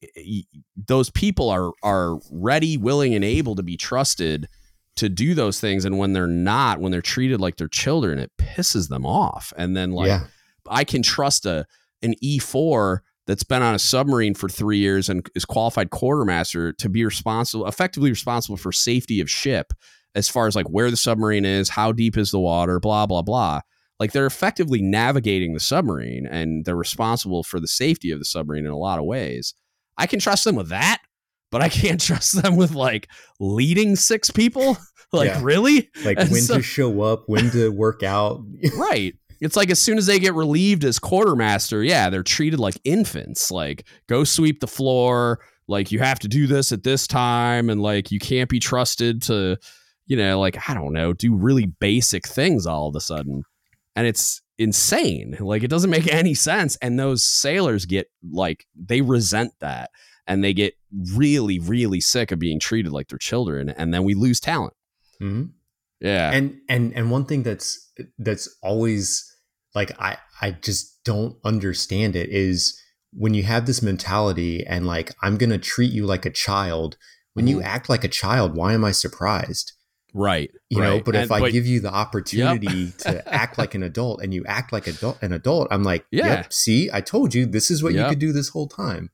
eh, 0.03 0.07
eh, 0.17 0.41
those 0.75 1.09
people 1.09 1.49
are 1.49 1.71
are 1.83 2.17
ready 2.31 2.77
willing 2.77 3.13
and 3.13 3.23
able 3.23 3.55
to 3.55 3.63
be 3.63 3.77
trusted 3.77 4.47
to 4.95 5.09
do 5.09 5.33
those 5.33 5.59
things 5.59 5.85
and 5.85 5.97
when 5.97 6.13
they're 6.13 6.27
not 6.27 6.79
when 6.79 6.91
they're 6.91 7.01
treated 7.01 7.41
like 7.41 7.57
they're 7.57 7.67
children 7.67 8.17
it 8.19 8.31
pisses 8.37 8.89
them 8.89 9.05
off. 9.05 9.53
And 9.57 9.75
then 9.75 9.91
like 9.91 10.07
yeah. 10.07 10.25
i 10.69 10.83
can 10.83 11.01
trust 11.01 11.45
a 11.45 11.65
an 12.01 12.13
e4 12.23 12.99
that's 13.27 13.43
been 13.43 13.63
on 13.63 13.73
a 13.73 13.79
submarine 13.79 14.35
for 14.35 14.47
three 14.47 14.77
years 14.77 15.09
and 15.09 15.27
is 15.35 15.45
qualified 15.45 15.89
quartermaster 15.89 16.73
to 16.73 16.89
be 16.89 17.03
responsible 17.03 17.67
effectively 17.67 18.09
responsible 18.09 18.57
for 18.57 18.71
safety 18.71 19.19
of 19.19 19.29
ship 19.29 19.73
as 20.13 20.29
far 20.29 20.47
as 20.47 20.55
like 20.55 20.67
where 20.67 20.89
the 20.89 20.97
submarine 20.97 21.45
is 21.45 21.69
how 21.69 21.91
deep 21.91 22.17
is 22.17 22.31
the 22.31 22.39
water 22.39 22.79
blah 22.79 23.05
blah 23.05 23.21
blah. 23.21 23.61
Like 23.99 24.11
they're 24.11 24.25
effectively 24.25 24.81
navigating 24.81 25.53
the 25.53 25.59
submarine 25.59 26.27
and 26.27 26.65
they're 26.65 26.75
responsible 26.75 27.43
for 27.43 27.61
the 27.61 27.67
safety 27.67 28.11
of 28.11 28.19
the 28.19 28.25
submarine 28.25 28.65
in 28.65 28.71
a 28.71 28.77
lot 28.77 28.99
of 28.99 29.05
ways. 29.05 29.53
I 29.97 30.05
can 30.05 30.19
trust 30.19 30.43
them 30.43 30.55
with 30.55 30.67
that 30.67 31.01
but 31.55 31.61
I 31.61 31.69
can't 31.69 32.01
trust 32.05 32.43
them 32.43 32.57
with 32.57 32.75
like 32.75 33.07
leading 33.39 33.95
six 33.95 34.29
people. 34.29 34.77
like 35.13 35.29
yeah. 35.29 35.39
really? 35.41 35.89
Like 36.03 36.19
and 36.19 36.29
when 36.29 36.41
so, 36.41 36.57
to 36.57 36.61
show 36.61 37.01
up, 37.01 37.23
when 37.27 37.49
to 37.51 37.69
work 37.69 38.03
out. 38.03 38.43
right. 38.77 39.15
It's 39.39 39.55
like 39.55 39.69
as 39.69 39.81
soon 39.81 39.97
as 39.97 40.05
they 40.05 40.19
get 40.19 40.33
relieved 40.33 40.83
as 40.83 40.99
quartermaster, 40.99 41.81
yeah, 41.81 42.09
they're 42.09 42.23
treated 42.23 42.59
like 42.59 42.75
infants. 42.83 43.51
Like 43.51 43.87
go 44.09 44.25
sweep 44.25 44.59
the 44.59 44.67
floor, 44.67 45.39
like 45.69 45.93
you 45.93 45.99
have 45.99 46.19
to 46.19 46.27
do 46.27 46.45
this 46.45 46.73
at 46.73 46.83
this 46.83 47.07
time 47.07 47.69
and 47.69 47.81
like 47.81 48.11
you 48.11 48.19
can't 48.19 48.49
be 48.49 48.59
trusted 48.59 49.21
to 49.23 49.57
you 50.07 50.17
know, 50.17 50.37
like 50.41 50.69
I 50.69 50.73
don't 50.73 50.91
know, 50.91 51.13
do 51.13 51.33
really 51.33 51.67
basic 51.67 52.27
things 52.27 52.67
all 52.67 52.89
of 52.89 52.97
a 52.97 53.01
sudden. 53.01 53.43
And 53.95 54.05
it's 54.05 54.41
insane. 54.57 55.37
Like 55.39 55.63
it 55.63 55.69
doesn't 55.69 55.89
make 55.89 56.11
any 56.11 56.33
sense 56.33 56.75
and 56.81 56.99
those 56.99 57.23
sailors 57.23 57.85
get 57.85 58.07
like 58.29 58.65
they 58.75 58.99
resent 58.99 59.53
that 59.61 59.89
and 60.27 60.43
they 60.43 60.53
get 60.53 60.73
really, 61.13 61.59
really 61.59 62.01
sick 62.01 62.31
of 62.31 62.39
being 62.39 62.59
treated 62.59 62.91
like 62.91 63.07
their 63.09 63.19
children, 63.19 63.69
and 63.69 63.93
then 63.93 64.03
we 64.03 64.13
lose 64.13 64.39
talent. 64.39 64.73
Mm-hmm. 65.21 65.45
Yeah, 66.01 66.31
and 66.31 66.57
and 66.69 66.93
and 66.93 67.11
one 67.11 67.25
thing 67.25 67.43
that's 67.43 67.91
that's 68.17 68.53
always 68.61 69.31
like 69.73 69.91
I 69.99 70.17
I 70.41 70.51
just 70.51 71.03
don't 71.03 71.37
understand 71.43 72.15
it 72.15 72.29
is 72.29 72.79
when 73.13 73.33
you 73.33 73.43
have 73.43 73.65
this 73.65 73.81
mentality 73.81 74.65
and 74.65 74.85
like 74.85 75.13
I'm 75.21 75.37
gonna 75.37 75.57
treat 75.57 75.91
you 75.91 76.05
like 76.05 76.25
a 76.25 76.31
child. 76.31 76.97
When 77.33 77.47
you 77.47 77.57
mm-hmm. 77.57 77.67
act 77.67 77.89
like 77.89 78.05
a 78.05 78.09
child, 78.09 78.55
why 78.55 78.73
am 78.73 78.85
I 78.85 78.91
surprised? 78.91 79.73
Right. 80.13 80.49
You 80.69 80.79
right. 80.79 80.87
know, 80.87 81.01
but 81.01 81.15
and, 81.15 81.25
if 81.25 81.31
I 81.31 81.41
but, 81.41 81.51
give 81.51 81.65
you 81.65 81.81
the 81.81 81.93
opportunity 81.93 82.73
yep. 82.73 82.97
to 82.99 83.33
act 83.33 83.57
like 83.57 83.75
an 83.75 83.83
adult 83.83 84.21
and 84.21 84.33
you 84.33 84.45
act 84.47 84.71
like 84.71 84.87
adult, 84.87 85.21
an 85.21 85.33
adult, 85.33 85.67
I'm 85.69 85.83
like, 85.83 86.05
yeah, 86.09 86.27
yep, 86.27 86.53
see, 86.53 86.89
I 86.93 87.01
told 87.01 87.35
you 87.35 87.45
this 87.45 87.69
is 87.69 87.83
what 87.83 87.93
yep. 87.93 88.05
you 88.05 88.09
could 88.11 88.19
do 88.19 88.31
this 88.31 88.47
whole 88.47 88.69
time. 88.69 89.09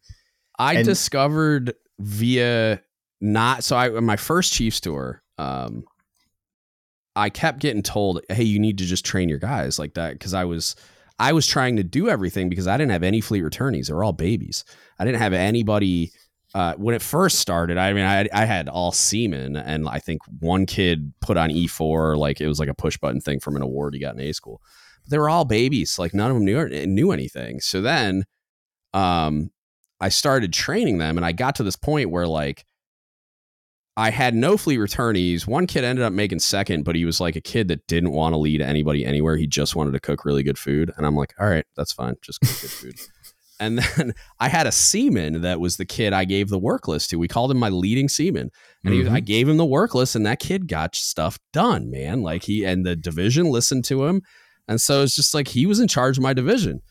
I 0.62 0.74
and, 0.76 0.86
discovered 0.86 1.74
via 2.00 2.82
not 3.20 3.64
so 3.64 3.76
I 3.76 3.90
my 3.90 4.16
first 4.16 4.54
Chiefs 4.54 4.80
tour, 4.80 5.24
um, 5.40 5.86
I 7.16 7.30
kept 7.30 7.60
getting 7.60 7.82
told, 7.82 8.22
"Hey, 8.30 8.44
you 8.44 8.60
need 8.60 8.78
to 8.78 8.86
just 8.86 9.04
train 9.04 9.28
your 9.28 9.40
guys 9.40 9.80
like 9.80 9.96
that." 9.96 10.14
Because 10.14 10.36
I 10.36 10.46
was 10.46 10.76
I 11.18 11.34
was 11.34 11.48
trying 11.48 11.78
to 11.78 11.84
do 11.84 12.10
everything 12.10 12.48
because 12.48 12.68
I 12.68 12.78
didn't 12.78 12.92
have 12.92 13.02
any 13.02 13.22
fleet 13.22 13.44
returnees; 13.44 13.88
they 13.88 13.94
were 13.94 14.04
all 14.04 14.14
babies. 14.14 14.64
I 15.00 15.06
didn't 15.06 15.20
have 15.20 15.34
anybody. 15.34 16.12
Uh, 16.54 16.76
when 16.76 16.94
it 16.94 17.02
first 17.02 17.40
started, 17.40 17.78
I 17.78 17.94
mean, 17.94 18.04
I, 18.04 18.28
I 18.34 18.44
had 18.44 18.68
all 18.68 18.92
seamen, 18.92 19.56
and 19.56 19.88
I 19.88 20.00
think 20.00 20.20
one 20.42 20.66
kid 20.66 21.14
put 21.22 21.38
on 21.38 21.50
E4, 21.50 22.18
like 22.18 22.42
it 22.42 22.48
was 22.48 22.60
like 22.60 22.68
a 22.68 22.74
push 22.74 22.98
button 22.98 23.22
thing 23.22 23.40
from 23.40 23.56
an 23.56 23.62
award 23.62 23.94
he 23.94 24.02
got 24.02 24.16
in 24.16 24.20
A 24.20 24.34
school. 24.34 24.62
But 25.04 25.12
they 25.12 25.18
were 25.18 25.30
all 25.30 25.46
babies, 25.46 25.98
like 25.98 26.14
none 26.14 26.30
of 26.30 26.36
them 26.36 26.46
knew 26.46 26.86
knew 26.88 27.12
anything. 27.14 27.62
So 27.62 27.82
then, 27.82 28.26
um, 28.94 29.52
I 30.02 30.10
started 30.10 30.52
training 30.52 30.98
them 30.98 31.18
and 31.18 31.26
I 31.26 31.32
got 31.32 31.56
to 31.56 31.64
this 31.64 31.76
point 31.76 32.10
where 32.10 32.28
like 32.28 32.66
I 33.96 34.10
had 34.10 34.34
no 34.34 34.58
fleet 34.58 34.80
returnees. 34.80 35.46
One 35.46 35.68
kid 35.68 35.84
ended 35.84 36.04
up 36.04 36.14
making 36.14 36.40
second, 36.40 36.84
but 36.84 36.96
he 36.96 37.06
was 37.06 37.20
like 37.20 37.36
a 37.36 37.42
kid 37.42 37.68
that 37.68 37.86
didn't 37.88 38.12
want 38.12 38.34
to 38.34 38.38
lead 38.38 38.62
anybody 38.62 39.06
anywhere. 39.06 39.38
He 39.38 39.48
just 39.48 39.76
wanted 39.76 39.92
to 39.92 40.00
cook 40.00 40.26
really 40.26 40.44
good 40.44 40.58
food. 40.58 40.92
And 40.98 41.06
I'm 41.06 41.16
like, 41.16 41.34
all 41.40 41.48
right, 41.48 41.66
that's 41.76 41.92
fine. 41.92 42.16
Just 42.22 42.42
cook 42.42 42.62
good 42.62 42.72
food. 42.72 42.96
And 43.62 43.78
then 43.78 44.16
I 44.40 44.50
had 44.50 44.66
a 44.66 44.72
seaman 44.72 45.42
that 45.42 45.60
was 45.60 45.78
the 45.78 45.86
kid 45.86 46.14
I 46.14 46.26
gave 46.26 46.50
the 46.50 46.58
work 46.58 46.88
list 46.88 47.12
to. 47.12 47.20
We 47.20 47.28
called 47.28 47.52
him 47.52 47.60
my 47.60 47.70
leading 47.70 48.10
seaman. 48.10 48.50
And 48.84 48.94
mm-hmm. 48.96 49.10
he, 49.10 49.16
I 49.16 49.20
gave 49.20 49.48
him 49.48 49.58
the 49.58 49.66
work 49.66 49.94
list, 49.94 50.16
and 50.16 50.26
that 50.26 50.40
kid 50.40 50.68
got 50.68 50.96
stuff 50.96 51.38
done, 51.54 51.92
man. 51.92 52.24
Like 52.24 52.42
he 52.42 52.66
and 52.66 52.84
the 52.84 52.96
division 52.96 53.46
listened 53.46 53.86
to 53.86 54.06
him. 54.06 54.24
And 54.68 54.82
so 54.82 55.04
it's 55.04 55.16
just 55.16 55.36
like 55.36 55.48
he 55.48 55.68
was 55.68 55.80
in 55.80 55.88
charge 55.88 56.18
of 56.18 56.24
my 56.24 56.34
division. 56.34 56.82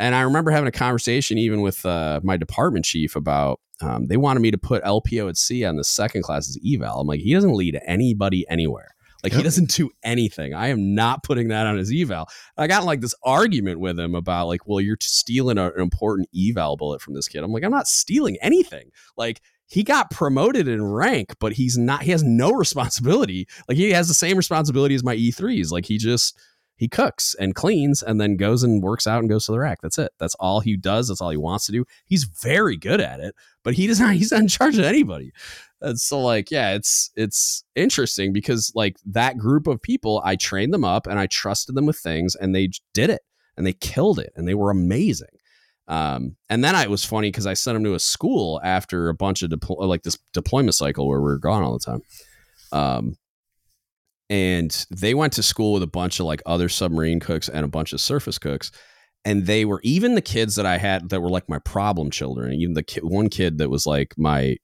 And 0.00 0.14
I 0.14 0.22
remember 0.22 0.50
having 0.50 0.66
a 0.66 0.72
conversation 0.72 1.36
even 1.36 1.60
with 1.60 1.84
uh, 1.84 2.20
my 2.24 2.38
department 2.38 2.86
chief 2.86 3.16
about 3.16 3.60
um, 3.82 4.06
they 4.06 4.16
wanted 4.16 4.40
me 4.40 4.50
to 4.50 4.56
put 4.56 4.82
LPO 4.82 5.28
at 5.28 5.36
sea 5.36 5.64
on 5.64 5.76
the 5.76 5.84
second 5.84 6.22
class's 6.22 6.58
eval. 6.66 7.00
I'm 7.00 7.06
like, 7.06 7.20
he 7.20 7.34
doesn't 7.34 7.52
lead 7.52 7.78
anybody 7.86 8.46
anywhere. 8.48 8.94
Like 9.22 9.34
he 9.34 9.42
doesn't 9.42 9.70
do 9.76 9.90
anything. 10.02 10.54
I 10.54 10.68
am 10.68 10.94
not 10.94 11.22
putting 11.22 11.48
that 11.48 11.66
on 11.66 11.76
his 11.76 11.92
eval. 11.92 12.28
I 12.56 12.66
got 12.66 12.84
like 12.84 13.02
this 13.02 13.14
argument 13.22 13.78
with 13.78 14.00
him 14.00 14.14
about 14.14 14.46
like, 14.46 14.66
well, 14.66 14.80
you're 14.80 14.96
stealing 15.02 15.58
a, 15.58 15.66
an 15.66 15.80
important 15.80 16.30
eval 16.34 16.78
bullet 16.78 17.02
from 17.02 17.12
this 17.12 17.28
kid. 17.28 17.44
I'm 17.44 17.52
like, 17.52 17.62
I'm 17.62 17.70
not 17.70 17.86
stealing 17.86 18.38
anything. 18.40 18.90
Like 19.18 19.42
he 19.66 19.82
got 19.82 20.10
promoted 20.10 20.66
in 20.66 20.82
rank, 20.82 21.34
but 21.38 21.52
he's 21.52 21.76
not. 21.76 22.02
He 22.02 22.10
has 22.12 22.22
no 22.22 22.52
responsibility. 22.52 23.46
Like 23.68 23.76
he 23.76 23.90
has 23.90 24.08
the 24.08 24.14
same 24.14 24.38
responsibility 24.38 24.94
as 24.94 25.04
my 25.04 25.14
E3s. 25.14 25.70
Like 25.70 25.84
he 25.84 25.98
just 25.98 26.38
he 26.80 26.88
cooks 26.88 27.36
and 27.38 27.54
cleans 27.54 28.02
and 28.02 28.18
then 28.18 28.38
goes 28.38 28.62
and 28.62 28.82
works 28.82 29.06
out 29.06 29.18
and 29.20 29.28
goes 29.28 29.44
to 29.44 29.52
the 29.52 29.58
rack. 29.58 29.82
That's 29.82 29.98
it. 29.98 30.12
That's 30.18 30.34
all 30.36 30.60
he 30.60 30.78
does. 30.78 31.08
That's 31.08 31.20
all 31.20 31.28
he 31.28 31.36
wants 31.36 31.66
to 31.66 31.72
do. 31.72 31.84
He's 32.06 32.24
very 32.24 32.78
good 32.78 33.02
at 33.02 33.20
it, 33.20 33.34
but 33.62 33.74
he 33.74 33.86
does 33.86 34.00
not. 34.00 34.14
He's 34.20 34.32
not 34.32 34.40
in 34.40 34.48
charge 34.48 34.78
of 34.78 34.86
anybody. 34.86 35.30
And 35.82 36.00
so 36.00 36.22
like, 36.22 36.50
yeah, 36.50 36.72
it's 36.72 37.10
it's 37.16 37.64
interesting 37.76 38.32
because 38.32 38.72
like 38.74 38.96
that 39.04 39.36
group 39.36 39.66
of 39.66 39.82
people, 39.82 40.22
I 40.24 40.36
trained 40.36 40.72
them 40.72 40.82
up 40.82 41.06
and 41.06 41.18
I 41.18 41.26
trusted 41.26 41.74
them 41.74 41.84
with 41.84 41.98
things, 41.98 42.34
and 42.34 42.54
they 42.54 42.70
did 42.94 43.10
it 43.10 43.20
and 43.58 43.66
they 43.66 43.74
killed 43.74 44.18
it 44.18 44.32
and 44.34 44.48
they 44.48 44.54
were 44.54 44.70
amazing. 44.70 45.36
Um, 45.86 46.36
and 46.48 46.64
then 46.64 46.74
I, 46.74 46.84
it 46.84 46.90
was 46.90 47.04
funny 47.04 47.28
because 47.28 47.46
I 47.46 47.52
sent 47.52 47.76
them 47.76 47.84
to 47.84 47.92
a 47.94 48.00
school 48.00 48.58
after 48.64 49.10
a 49.10 49.14
bunch 49.14 49.42
of 49.42 49.50
deplo- 49.50 49.86
like 49.86 50.02
this 50.02 50.16
deployment 50.32 50.74
cycle 50.76 51.06
where 51.06 51.20
we 51.20 51.24
were 51.24 51.38
gone 51.38 51.62
all 51.62 51.74
the 51.74 51.84
time. 51.84 52.00
Um, 52.72 53.16
and 54.30 54.86
they 54.90 55.12
went 55.12 55.32
to 55.34 55.42
school 55.42 55.72
with 55.74 55.82
a 55.82 55.88
bunch 55.88 56.20
of 56.20 56.26
like 56.26 56.40
other 56.46 56.68
submarine 56.68 57.18
cooks 57.18 57.48
and 57.48 57.64
a 57.64 57.68
bunch 57.68 57.92
of 57.92 58.00
surface 58.00 58.38
cooks. 58.38 58.70
And 59.24 59.46
they 59.46 59.64
were 59.64 59.80
even 59.82 60.14
the 60.14 60.22
kids 60.22 60.54
that 60.54 60.64
I 60.64 60.78
had 60.78 61.10
that 61.10 61.20
were 61.20 61.28
like 61.28 61.48
my 61.48 61.58
problem 61.58 62.10
children. 62.10 62.54
Even 62.54 62.74
the 62.74 62.84
kid, 62.84 63.02
one 63.02 63.28
kid 63.28 63.58
that 63.58 63.68
was 63.68 63.86
like 63.86 64.14
my 64.16 64.56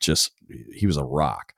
just 0.00 0.30
he 0.72 0.86
was 0.86 0.98
a 0.98 1.04
rock. 1.04 1.54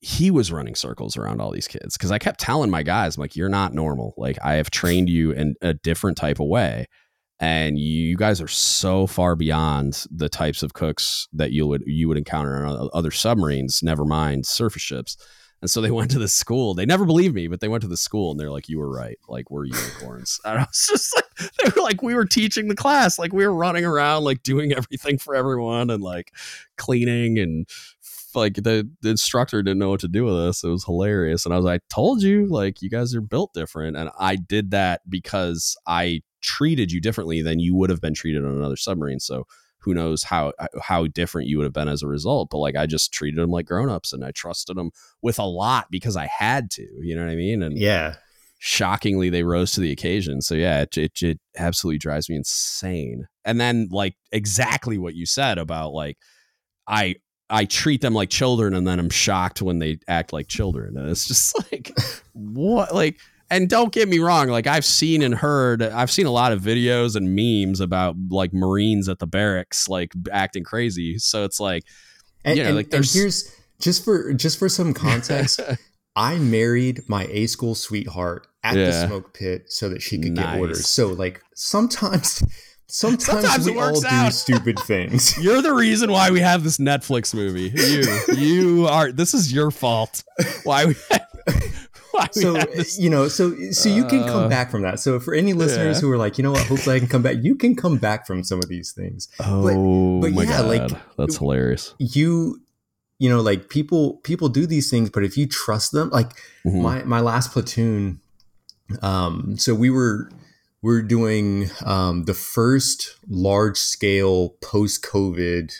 He 0.00 0.30
was 0.30 0.52
running 0.52 0.74
circles 0.74 1.16
around 1.16 1.40
all 1.40 1.52
these 1.52 1.68
kids 1.68 1.96
because 1.96 2.10
I 2.10 2.18
kept 2.18 2.40
telling 2.40 2.68
my 2.68 2.82
guys, 2.82 3.16
I'm 3.16 3.22
like, 3.22 3.36
you're 3.36 3.48
not 3.48 3.72
normal. 3.72 4.12
Like 4.16 4.36
I 4.44 4.54
have 4.54 4.70
trained 4.70 5.08
you 5.08 5.30
in 5.30 5.54
a 5.62 5.72
different 5.72 6.18
type 6.18 6.40
of 6.40 6.48
way 6.48 6.86
and 7.38 7.78
you 7.78 8.16
guys 8.16 8.40
are 8.40 8.48
so 8.48 9.06
far 9.06 9.36
beyond 9.36 10.04
the 10.10 10.28
types 10.28 10.62
of 10.62 10.74
cooks 10.74 11.28
that 11.32 11.52
you 11.52 11.66
would 11.66 11.82
you 11.86 12.08
would 12.08 12.16
encounter 12.16 12.64
on 12.64 12.88
other 12.92 13.10
submarines 13.10 13.82
never 13.82 14.04
mind 14.04 14.46
surface 14.46 14.82
ships 14.82 15.16
and 15.62 15.70
so 15.70 15.80
they 15.80 15.90
went 15.90 16.10
to 16.10 16.18
the 16.18 16.28
school. 16.28 16.74
They 16.74 16.86
never 16.86 17.04
believed 17.04 17.34
me 17.34 17.48
but 17.48 17.60
they 17.60 17.68
went 17.68 17.82
to 17.82 17.88
the 17.88 17.96
school 17.96 18.30
and 18.30 18.38
they're 18.38 18.50
like 18.50 18.68
you 18.68 18.78
were 18.78 18.90
right. 18.90 19.18
Like 19.28 19.50
we're 19.50 19.64
unicorns. 19.64 20.40
And 20.44 20.58
i 20.58 20.62
was 20.62 20.86
just 20.88 21.14
like 21.14 21.52
they 21.58 21.70
were 21.74 21.82
like 21.82 22.02
we 22.02 22.14
were 22.14 22.24
teaching 22.24 22.68
the 22.68 22.76
class. 22.76 23.18
Like 23.18 23.32
we 23.32 23.46
were 23.46 23.54
running 23.54 23.84
around 23.84 24.24
like 24.24 24.42
doing 24.42 24.72
everything 24.76 25.18
for 25.18 25.34
everyone 25.34 25.90
and 25.90 26.02
like 26.02 26.32
cleaning 26.76 27.38
and 27.38 27.68
like 28.34 28.54
the, 28.56 28.88
the 29.00 29.08
instructor 29.08 29.62
didn't 29.62 29.78
know 29.78 29.88
what 29.88 30.00
to 30.00 30.08
do 30.08 30.24
with 30.24 30.34
us. 30.34 30.62
It 30.62 30.68
was 30.68 30.84
hilarious. 30.84 31.46
And 31.46 31.54
i 31.54 31.56
was 31.56 31.64
like 31.64 31.80
i 31.80 31.94
told 31.94 32.22
you 32.22 32.46
like 32.46 32.82
you 32.82 32.90
guys 32.90 33.14
are 33.14 33.20
built 33.20 33.54
different. 33.54 33.96
And 33.96 34.10
i 34.18 34.36
did 34.36 34.70
that 34.72 35.08
because 35.08 35.76
i 35.86 36.22
treated 36.42 36.92
you 36.92 37.00
differently 37.00 37.42
than 37.42 37.58
you 37.58 37.74
would 37.74 37.90
have 37.90 38.00
been 38.00 38.14
treated 38.14 38.44
on 38.44 38.52
another 38.52 38.76
submarine. 38.76 39.20
So 39.20 39.46
who 39.86 39.94
knows 39.94 40.24
how 40.24 40.52
uh, 40.58 40.66
how 40.82 41.06
different 41.06 41.46
you 41.46 41.56
would 41.56 41.64
have 41.64 41.72
been 41.72 41.88
as 41.88 42.02
a 42.02 42.08
result. 42.08 42.50
But 42.50 42.58
like 42.58 42.74
I 42.74 42.86
just 42.86 43.14
treated 43.14 43.40
them 43.40 43.50
like 43.50 43.66
grown-ups 43.66 44.12
and 44.12 44.24
I 44.24 44.32
trusted 44.32 44.76
them 44.76 44.90
with 45.22 45.38
a 45.38 45.44
lot 45.44 45.86
because 45.90 46.16
I 46.16 46.26
had 46.26 46.70
to. 46.72 46.86
You 47.00 47.14
know 47.14 47.24
what 47.24 47.30
I 47.30 47.36
mean? 47.36 47.62
And 47.62 47.78
yeah. 47.78 48.16
Shockingly, 48.58 49.30
they 49.30 49.42
rose 49.42 49.72
to 49.72 49.80
the 49.80 49.92
occasion. 49.92 50.40
So 50.40 50.54
yeah, 50.54 50.80
it, 50.80 50.96
it, 50.96 51.22
it 51.22 51.40
absolutely 51.56 51.98
drives 51.98 52.28
me 52.28 52.36
insane. 52.36 53.28
And 53.44 53.60
then 53.60 53.88
like 53.92 54.16
exactly 54.32 54.98
what 54.98 55.14
you 55.14 55.24
said 55.24 55.58
about 55.58 55.92
like 55.92 56.16
I 56.88 57.16
I 57.48 57.66
treat 57.66 58.00
them 58.00 58.14
like 58.14 58.30
children 58.30 58.74
and 58.74 58.88
then 58.88 58.98
I'm 58.98 59.10
shocked 59.10 59.62
when 59.62 59.78
they 59.78 59.98
act 60.08 60.32
like 60.32 60.48
children. 60.48 60.96
And 60.96 61.08
it's 61.08 61.28
just 61.28 61.56
like 61.72 61.96
what 62.32 62.92
like 62.92 63.20
and 63.50 63.68
don't 63.68 63.92
get 63.92 64.08
me 64.08 64.18
wrong 64.18 64.48
like 64.48 64.66
i've 64.66 64.84
seen 64.84 65.22
and 65.22 65.34
heard 65.34 65.82
i've 65.82 66.10
seen 66.10 66.26
a 66.26 66.30
lot 66.30 66.52
of 66.52 66.60
videos 66.60 67.16
and 67.16 67.34
memes 67.34 67.80
about 67.80 68.16
like 68.30 68.52
marines 68.52 69.08
at 69.08 69.18
the 69.18 69.26
barracks 69.26 69.88
like 69.88 70.12
acting 70.32 70.64
crazy 70.64 71.18
so 71.18 71.44
it's 71.44 71.60
like 71.60 71.84
and, 72.44 72.56
you 72.56 72.62
know 72.62 72.70
and, 72.70 72.76
like 72.76 72.90
there's 72.90 73.12
here's 73.12 73.54
just 73.80 74.04
for 74.04 74.32
just 74.32 74.58
for 74.58 74.68
some 74.68 74.92
context 74.92 75.60
i 76.16 76.36
married 76.36 77.02
my 77.08 77.26
a 77.30 77.46
school 77.46 77.74
sweetheart 77.74 78.46
at 78.64 78.76
yeah. 78.76 78.86
the 78.86 79.06
smoke 79.06 79.34
pit 79.34 79.64
so 79.68 79.88
that 79.88 80.02
she 80.02 80.18
could 80.18 80.32
nice. 80.32 80.54
get 80.54 80.60
orders 80.60 80.88
so 80.88 81.08
like 81.08 81.42
sometimes 81.54 82.42
Sometimes, 82.88 83.24
Sometimes 83.24 83.66
we 83.66 83.78
all 83.80 84.06
out. 84.06 84.26
do 84.26 84.30
stupid 84.36 84.78
things. 84.78 85.36
You're 85.42 85.60
the 85.60 85.72
reason 85.72 86.12
why 86.12 86.30
we 86.30 86.38
have 86.38 86.62
this 86.62 86.78
Netflix 86.78 87.34
movie. 87.34 87.72
You, 87.74 88.36
you 88.36 88.86
are. 88.86 89.10
This 89.10 89.34
is 89.34 89.52
your 89.52 89.72
fault. 89.72 90.22
Why 90.62 90.86
we 90.86 90.94
so 92.32 92.58
you 92.98 93.10
know, 93.10 93.28
so 93.28 93.54
so 93.70 93.88
you 93.88 94.04
can 94.04 94.22
come 94.24 94.44
uh, 94.44 94.48
back 94.48 94.70
from 94.70 94.82
that. 94.82 95.00
So 95.00 95.18
for 95.20 95.34
any 95.34 95.52
listeners 95.52 95.96
yeah. 95.96 96.00
who 96.00 96.12
are 96.12 96.16
like, 96.16 96.38
you 96.38 96.44
know 96.44 96.52
what, 96.52 96.66
hopefully 96.66 96.96
I 96.96 96.98
can 96.98 97.08
come 97.08 97.22
back. 97.22 97.36
You 97.40 97.54
can 97.54 97.74
come 97.76 97.98
back 97.98 98.26
from 98.26 98.44
some 98.44 98.58
of 98.58 98.68
these 98.68 98.92
things. 98.92 99.28
Oh 99.40 100.20
but, 100.20 100.28
but 100.28 100.34
my 100.34 100.42
yeah, 100.42 100.62
god, 100.62 100.66
like 100.66 101.00
that's 101.16 101.38
hilarious. 101.38 101.94
You 101.98 102.60
you 103.18 103.30
know, 103.30 103.40
like 103.40 103.68
people 103.68 104.18
people 104.18 104.48
do 104.48 104.66
these 104.66 104.90
things, 104.90 105.10
but 105.10 105.24
if 105.24 105.36
you 105.36 105.46
trust 105.46 105.92
them, 105.92 106.10
like 106.10 106.30
mm-hmm. 106.64 106.82
my 106.82 107.02
my 107.04 107.20
last 107.20 107.52
platoon, 107.52 108.20
um, 109.02 109.56
so 109.56 109.74
we 109.74 109.90
were 109.90 110.30
we're 110.82 111.02
doing 111.02 111.70
um, 111.84 112.24
the 112.24 112.34
first 112.34 113.16
large 113.28 113.78
scale 113.78 114.50
post 114.62 115.02
COVID 115.04 115.72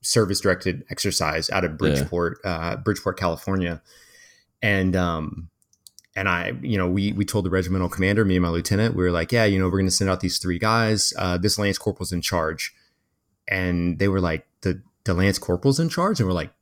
service 0.00 0.40
directed 0.40 0.84
exercise 0.90 1.50
out 1.50 1.64
of 1.64 1.76
Bridgeport, 1.76 2.38
yeah. 2.44 2.50
uh, 2.50 2.76
Bridgeport, 2.76 3.18
California, 3.18 3.82
and 4.62 4.94
um, 4.94 5.50
and 6.18 6.28
I, 6.28 6.52
you 6.62 6.76
know, 6.76 6.88
we 6.88 7.12
we 7.12 7.24
told 7.24 7.44
the 7.44 7.50
regimental 7.50 7.88
commander, 7.88 8.24
me 8.24 8.34
and 8.34 8.42
my 8.42 8.48
lieutenant, 8.48 8.96
we 8.96 9.04
were 9.04 9.12
like, 9.12 9.30
yeah, 9.30 9.44
you 9.44 9.56
know, 9.56 9.66
we're 9.66 9.78
going 9.78 9.86
to 9.86 9.90
send 9.92 10.10
out 10.10 10.18
these 10.18 10.38
three 10.38 10.58
guys. 10.58 11.14
Uh, 11.16 11.38
this 11.38 11.60
lance 11.60 11.78
corporal's 11.78 12.10
in 12.12 12.20
charge, 12.20 12.74
and 13.46 14.00
they 14.00 14.08
were 14.08 14.20
like, 14.20 14.44
the 14.62 14.82
the 15.04 15.14
lance 15.14 15.38
corporal's 15.38 15.78
in 15.78 15.88
charge, 15.88 16.18
and 16.18 16.28
we're 16.28 16.34
like, 16.34 16.52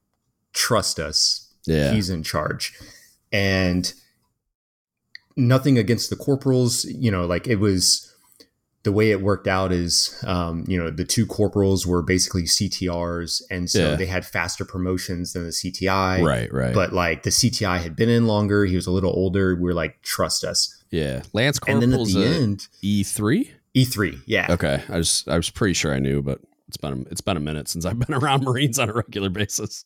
trust 0.52 1.00
us, 1.00 1.54
yeah, 1.64 1.90
he's 1.90 2.10
in 2.10 2.22
charge, 2.22 2.74
and 3.32 3.94
nothing 5.36 5.78
against 5.78 6.10
the 6.10 6.16
corporals, 6.16 6.84
you 6.84 7.10
know, 7.10 7.24
like 7.24 7.46
it 7.46 7.56
was 7.56 8.14
the 8.86 8.92
way 8.92 9.10
it 9.10 9.20
worked 9.20 9.48
out 9.48 9.72
is, 9.72 10.16
um, 10.28 10.64
you 10.68 10.78
know, 10.78 10.90
the 10.90 11.04
two 11.04 11.26
corporals 11.26 11.88
were 11.88 12.02
basically 12.02 12.44
CTRs, 12.44 13.42
and 13.50 13.68
so 13.68 13.90
yeah. 13.90 13.96
they 13.96 14.06
had 14.06 14.24
faster 14.24 14.64
promotions 14.64 15.32
than 15.32 15.42
the 15.42 15.50
CTI. 15.50 16.24
Right, 16.24 16.52
right. 16.52 16.72
But 16.72 16.92
like 16.92 17.24
the 17.24 17.30
CTI 17.30 17.82
had 17.82 17.96
been 17.96 18.08
in 18.08 18.28
longer, 18.28 18.64
he 18.64 18.76
was 18.76 18.86
a 18.86 18.92
little 18.92 19.10
older. 19.10 19.56
We 19.56 19.68
are 19.72 19.74
like, 19.74 20.00
trust 20.02 20.44
us. 20.44 20.84
Yeah, 20.92 21.24
Lance 21.32 21.58
Corporal's 21.58 21.82
and 21.82 21.92
then 21.92 22.00
at 22.00 22.06
the 22.06 22.40
end, 22.40 22.68
E 22.80 23.02
three. 23.02 23.50
E 23.74 23.84
three, 23.84 24.20
yeah. 24.24 24.46
Okay, 24.50 24.84
I 24.88 24.98
was 24.98 25.24
I 25.26 25.36
was 25.36 25.50
pretty 25.50 25.74
sure 25.74 25.92
I 25.92 25.98
knew, 25.98 26.22
but 26.22 26.40
it's 26.68 26.76
been 26.76 26.92
a, 26.92 27.10
it's 27.10 27.20
been 27.20 27.36
a 27.36 27.40
minute 27.40 27.66
since 27.66 27.84
I've 27.84 27.98
been 28.06 28.14
around 28.14 28.44
Marines 28.44 28.78
on 28.78 28.88
a 28.88 28.92
regular 28.92 29.30
basis. 29.30 29.84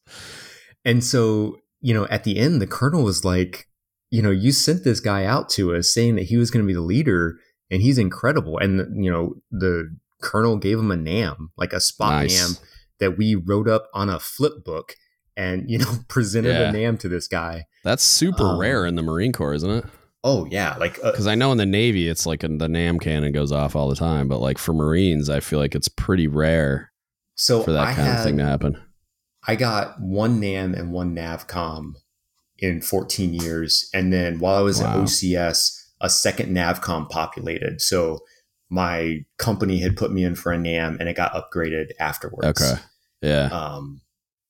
And 0.85 1.03
so 1.03 1.57
you 1.81 1.95
know, 1.95 2.07
at 2.09 2.25
the 2.25 2.39
end, 2.39 2.61
the 2.61 2.67
colonel 2.67 3.03
was 3.03 3.25
like, 3.25 3.67
you 4.11 4.21
know, 4.21 4.31
you 4.31 4.53
sent 4.53 4.85
this 4.85 5.01
guy 5.01 5.25
out 5.25 5.49
to 5.51 5.75
us 5.75 5.89
saying 5.89 6.17
that 6.17 6.25
he 6.25 6.37
was 6.37 6.51
going 6.51 6.63
to 6.63 6.67
be 6.67 6.75
the 6.75 6.83
leader 6.83 7.39
and 7.71 7.83
he's 7.83 7.99
incredible. 7.99 8.59
And 8.59 9.05
you 9.05 9.11
know, 9.11 9.37
the 9.51 9.97
colonel 10.21 10.57
gave 10.57 10.79
him 10.79 10.91
a 10.91 10.97
NAM, 10.97 11.51
like 11.57 11.73
a 11.73 11.81
spot 11.81 12.13
nice. 12.13 12.41
NAM 12.41 12.67
that 12.99 13.17
we 13.17 13.35
wrote 13.35 13.69
up 13.69 13.89
on 13.95 14.09
a 14.09 14.21
flip 14.21 14.65
book 14.65 14.97
and 15.37 15.69
you 15.69 15.79
know 15.79 15.93
presented 16.09 16.51
yeah. 16.53 16.69
a 16.69 16.73
NAM 16.73 16.99
to 16.99 17.09
this 17.09 17.27
guy. 17.27 17.67
That's 17.85 18.03
super 18.03 18.45
um, 18.45 18.59
rare 18.59 18.87
in 18.87 18.95
the 18.95 19.03
Marine 19.03 19.33
Corps, 19.33 19.55
isn't 19.55 19.71
it? 19.71 19.85
Oh 20.23 20.47
yeah, 20.51 20.77
like 20.77 20.97
because 20.97 21.27
uh, 21.27 21.31
I 21.31 21.35
know 21.35 21.51
in 21.53 21.59
the 21.59 21.67
Navy 21.67 22.09
it's 22.09 22.27
like 22.27 22.41
the 22.41 22.49
NAM 22.69 22.99
cannon 22.99 23.33
goes 23.33 23.53
off 23.53 23.75
all 23.75 23.89
the 23.89 23.97
time, 23.97 24.29
but 24.29 24.39
like 24.39 24.59
for 24.59 24.75
Marines, 24.75 25.31
I 25.31 25.41
feel 25.41 25.59
like 25.59 25.75
it's 25.75 25.89
pretty 25.89 26.29
rare. 26.29 26.93
So 27.37 27.63
for 27.63 27.73
that 27.73 27.89
I 27.89 27.95
kind 27.95 28.09
had, 28.09 28.19
of 28.19 28.25
thing 28.25 28.37
to 28.37 28.45
happen. 28.45 28.83
I 29.49 29.57
got 29.57 29.99
one 29.99 30.39
NAM 30.39 30.75
and 30.75 30.93
one 30.93 31.17
NAVCOM 31.17 31.95
in 32.59 32.83
14 32.83 33.33
years, 33.33 33.89
and 33.95 34.13
then 34.13 34.39
while 34.39 34.57
I 34.57 34.61
was 34.61 34.83
wow. 34.83 34.93
at 34.93 34.99
OCS, 34.99 35.80
a 36.01 36.09
second 36.09 36.55
navcom 36.55 37.09
populated. 37.09 37.81
So 37.81 38.21
my 38.71 39.25
company 39.39 39.81
had 39.81 39.97
put 39.97 40.13
me 40.13 40.25
in 40.25 40.35
for 40.35 40.53
a 40.53 40.59
nam 40.59 40.97
and 41.01 41.09
it 41.09 41.17
got 41.17 41.33
upgraded 41.33 41.91
afterwards. 41.99 42.63
Okay. 42.63 42.81
Yeah. 43.21 43.49
Um 43.53 44.01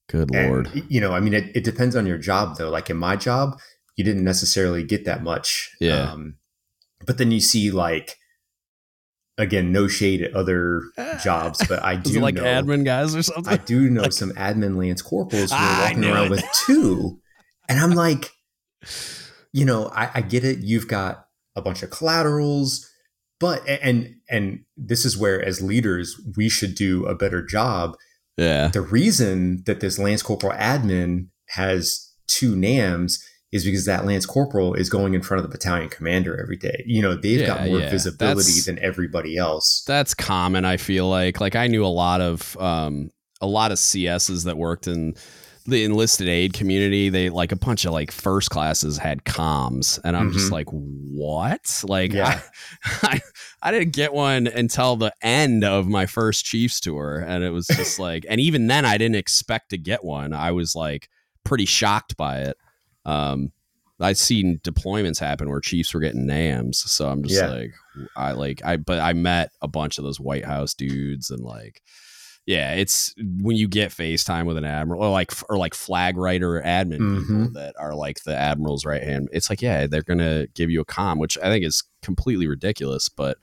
good 0.08 0.30
lord. 0.32 0.66
and, 0.74 0.84
you 0.88 1.00
know 1.00 1.12
i 1.12 1.20
mean 1.20 1.32
it, 1.32 1.54
it 1.54 1.62
depends 1.62 1.94
on 1.94 2.06
your 2.06 2.18
job 2.18 2.56
though. 2.56 2.70
Like 2.70 2.90
in 2.90 2.96
my 2.96 3.16
job 3.16 3.58
you 3.96 4.04
didn't 4.04 4.24
necessarily 4.24 4.84
get 4.84 5.04
that 5.04 5.22
much. 5.22 5.70
Yeah. 5.80 6.12
Um, 6.12 6.36
but 7.06 7.18
then 7.18 7.30
you 7.30 7.40
see 7.40 7.70
like 7.70 8.16
again 9.38 9.72
no 9.72 9.88
shade 9.88 10.22
at 10.22 10.34
other 10.34 10.82
jobs 11.22 11.66
but 11.66 11.82
i 11.82 11.96
do 11.96 12.20
like 12.20 12.34
know, 12.34 12.42
admin 12.42 12.84
guys 12.84 13.14
or 13.16 13.22
something? 13.22 13.50
I 13.50 13.56
do 13.56 13.88
know 13.90 14.02
like, 14.02 14.12
some 14.12 14.32
admin 14.32 14.76
lance 14.76 15.00
corporals 15.00 15.50
who 15.50 15.56
are 15.56 15.82
walking 15.82 16.04
around 16.04 16.26
it. 16.26 16.30
with 16.30 16.44
two. 16.66 17.20
And 17.68 17.80
i'm 17.80 17.92
like 17.92 18.30
you 19.52 19.64
know 19.64 19.86
I, 19.94 20.10
I 20.16 20.20
get 20.20 20.44
it. 20.44 20.58
You've 20.58 20.88
got 20.88 21.26
a 21.56 21.62
bunch 21.62 21.82
of 21.82 21.90
collaterals. 21.90 22.86
But 23.38 23.66
and 23.68 24.16
and 24.28 24.64
this 24.76 25.04
is 25.04 25.16
where 25.16 25.42
as 25.42 25.62
leaders 25.62 26.20
we 26.36 26.48
should 26.48 26.74
do 26.74 27.06
a 27.06 27.14
better 27.14 27.42
job. 27.44 27.96
Yeah. 28.36 28.68
The 28.68 28.82
reason 28.82 29.62
that 29.66 29.80
this 29.80 29.98
lance 29.98 30.22
corporal 30.22 30.52
admin 30.52 31.28
has 31.48 32.12
two 32.26 32.54
nams 32.54 33.14
is 33.52 33.64
because 33.64 33.84
that 33.84 34.04
lance 34.04 34.26
corporal 34.26 34.74
is 34.74 34.88
going 34.88 35.14
in 35.14 35.22
front 35.22 35.42
of 35.42 35.50
the 35.50 35.56
battalion 35.56 35.88
commander 35.88 36.40
every 36.40 36.56
day. 36.56 36.84
You 36.86 37.02
know 37.02 37.14
they've 37.14 37.40
yeah, 37.40 37.46
got 37.46 37.66
more 37.66 37.80
yeah. 37.80 37.90
visibility 37.90 38.52
that's, 38.52 38.66
than 38.66 38.78
everybody 38.78 39.36
else. 39.36 39.84
That's 39.86 40.14
common 40.14 40.64
i 40.64 40.76
feel 40.76 41.08
like. 41.08 41.40
Like 41.40 41.56
i 41.56 41.66
knew 41.66 41.84
a 41.84 41.88
lot 41.88 42.20
of 42.20 42.56
um 42.58 43.10
a 43.40 43.46
lot 43.46 43.72
of 43.72 43.78
cs's 43.78 44.44
that 44.44 44.58
worked 44.58 44.86
in 44.86 45.14
the 45.66 45.84
enlisted 45.84 46.28
aid 46.28 46.52
community, 46.52 47.08
they 47.10 47.30
like 47.30 47.52
a 47.52 47.56
bunch 47.56 47.84
of 47.84 47.92
like 47.92 48.10
first 48.10 48.50
classes 48.50 48.98
had 48.98 49.24
comms, 49.24 49.98
and 50.04 50.16
I'm 50.16 50.32
just 50.32 50.48
Mhm. 50.48 50.52
like, 50.52 50.66
what? 50.70 51.82
Like, 51.86 52.12
Yeah. 52.12 52.40
I, 52.84 52.90
I, 53.02 53.20
I 53.62 53.70
didn't 53.70 53.92
get 53.92 54.12
one 54.12 54.46
until 54.46 54.96
the 54.96 55.12
end 55.22 55.64
of 55.64 55.86
my 55.86 56.06
first 56.06 56.44
Chiefs 56.44 56.80
tour, 56.80 57.24
and 57.26 57.44
it 57.44 57.50
was 57.50 57.66
just 57.66 57.98
like, 58.00 58.24
and 58.28 58.40
even 58.40 58.66
then, 58.66 58.84
I 58.84 58.96
didn't 58.98 59.16
expect 59.16 59.70
to 59.70 59.78
get 59.78 60.02
one. 60.04 60.32
I 60.32 60.52
was 60.52 60.74
like 60.74 61.08
pretty 61.44 61.66
shocked 61.66 62.16
by 62.16 62.40
it. 62.40 62.56
Um, 63.04 63.52
I'd 64.02 64.16
seen 64.16 64.60
deployments 64.64 65.18
happen 65.20 65.50
where 65.50 65.60
Chiefs 65.60 65.92
were 65.92 66.00
getting 66.00 66.26
NAMs, 66.26 66.78
so 66.90 67.08
I'm 67.08 67.22
just 67.22 67.34
Yeah. 67.40 67.48
like, 67.48 67.72
I 68.16 68.32
like, 68.32 68.62
I 68.64 68.76
but 68.78 68.98
I 68.98 69.12
met 69.12 69.50
a 69.60 69.68
bunch 69.68 69.98
of 69.98 70.04
those 70.04 70.18
White 70.18 70.46
House 70.46 70.72
dudes, 70.74 71.30
and 71.30 71.44
like 71.44 71.82
yeah, 72.50 72.72
it's 72.74 73.14
when 73.40 73.56
you 73.56 73.68
get 73.68 73.90
FaceTime 73.92 74.44
with 74.44 74.56
an 74.56 74.64
admiral 74.64 75.04
or 75.04 75.10
like 75.10 75.32
or 75.48 75.56
like 75.56 75.72
flag 75.74 76.16
writer 76.16 76.56
or 76.56 76.62
admin 76.62 76.98
people 77.20 77.36
Mhm. 77.36 77.52
that 77.54 77.74
are 77.78 77.94
like 77.94 78.24
the 78.24 78.34
admiral's 78.34 78.84
right 78.84 79.02
hand. 79.02 79.28
It's 79.32 79.48
like 79.48 79.62
yeah, 79.62 79.86
they're 79.86 80.02
gonna 80.02 80.46
give 80.54 80.68
you 80.70 80.80
a 80.80 80.84
com, 80.84 81.18
which 81.18 81.38
I 81.38 81.44
think 81.48 81.64
is 81.64 81.84
completely 82.02 82.46
ridiculous. 82.48 83.08
But 83.08 83.38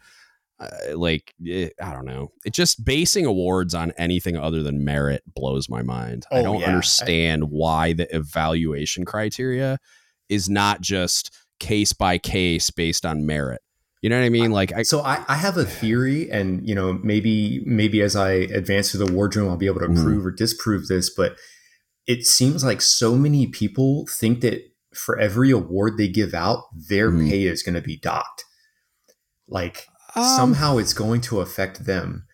uh, 0.59 0.97
like 0.97 1.33
eh, 1.47 1.69
I 1.81 1.93
don't 1.93 2.05
know, 2.05 2.31
it 2.43 2.51
just 2.53 2.83
basing 2.83 3.25
awards 3.25 3.73
on 3.75 3.93
anything 3.97 4.35
other 4.35 4.61
than 4.63 4.83
merit 4.83 5.21
blows 5.35 5.69
my 5.69 5.83
mind. 5.83 6.25
I 6.31 6.39
Oh, 6.39 6.43
don't 6.43 6.59
yeah. 6.61 6.67
understand 6.67 7.45
why 7.51 7.93
the 7.93 8.13
evaluation 8.15 9.05
criteria 9.05 9.77
is 10.29 10.49
not 10.49 10.81
just 10.81 11.31
case 11.59 11.93
by 11.93 12.17
case 12.17 12.69
based 12.71 13.05
on 13.05 13.25
merit. 13.25 13.61
You 14.01 14.09
know 14.11 14.19
what 14.19 14.25
I 14.25 14.29
mean? 14.29 14.51
Like 14.51 14.71
I, 14.73 14.83
So 14.83 15.01
I, 15.01 15.23
I 15.27 15.35
have 15.35 15.57
a 15.57 15.65
theory, 15.65 16.29
and 16.31 16.67
you 16.67 16.75
know, 16.75 16.93
maybe 17.03 17.61
maybe 17.65 18.01
as 18.01 18.15
I 18.15 18.31
advance 18.31 18.91
through 18.91 19.05
the 19.05 19.11
wardroom, 19.13 19.49
I'll 19.49 19.57
be 19.57 19.65
able 19.65 19.79
to 19.79 19.87
Mhm. 19.87 20.03
prove 20.03 20.25
or 20.25 20.31
disprove 20.31 20.87
this. 20.87 21.09
But 21.09 21.35
it 22.05 22.25
seems 22.25 22.63
like 22.63 22.81
so 22.81 23.15
many 23.15 23.47
people 23.47 24.05
think 24.09 24.41
that 24.41 24.61
for 24.93 25.17
every 25.19 25.51
award 25.51 25.97
they 25.97 26.07
give 26.07 26.33
out, 26.33 26.63
their 26.89 27.11
Mhm. 27.11 27.29
pay 27.29 27.43
is 27.45 27.63
going 27.63 27.75
to 27.75 27.81
be 27.81 27.97
docked. 27.97 28.45
Like 29.47 29.87
um, 30.15 30.23
somehow 30.23 30.77
it's 30.77 30.93
going 30.93 31.21
to 31.21 31.39
affect 31.41 31.85
them. 31.85 32.25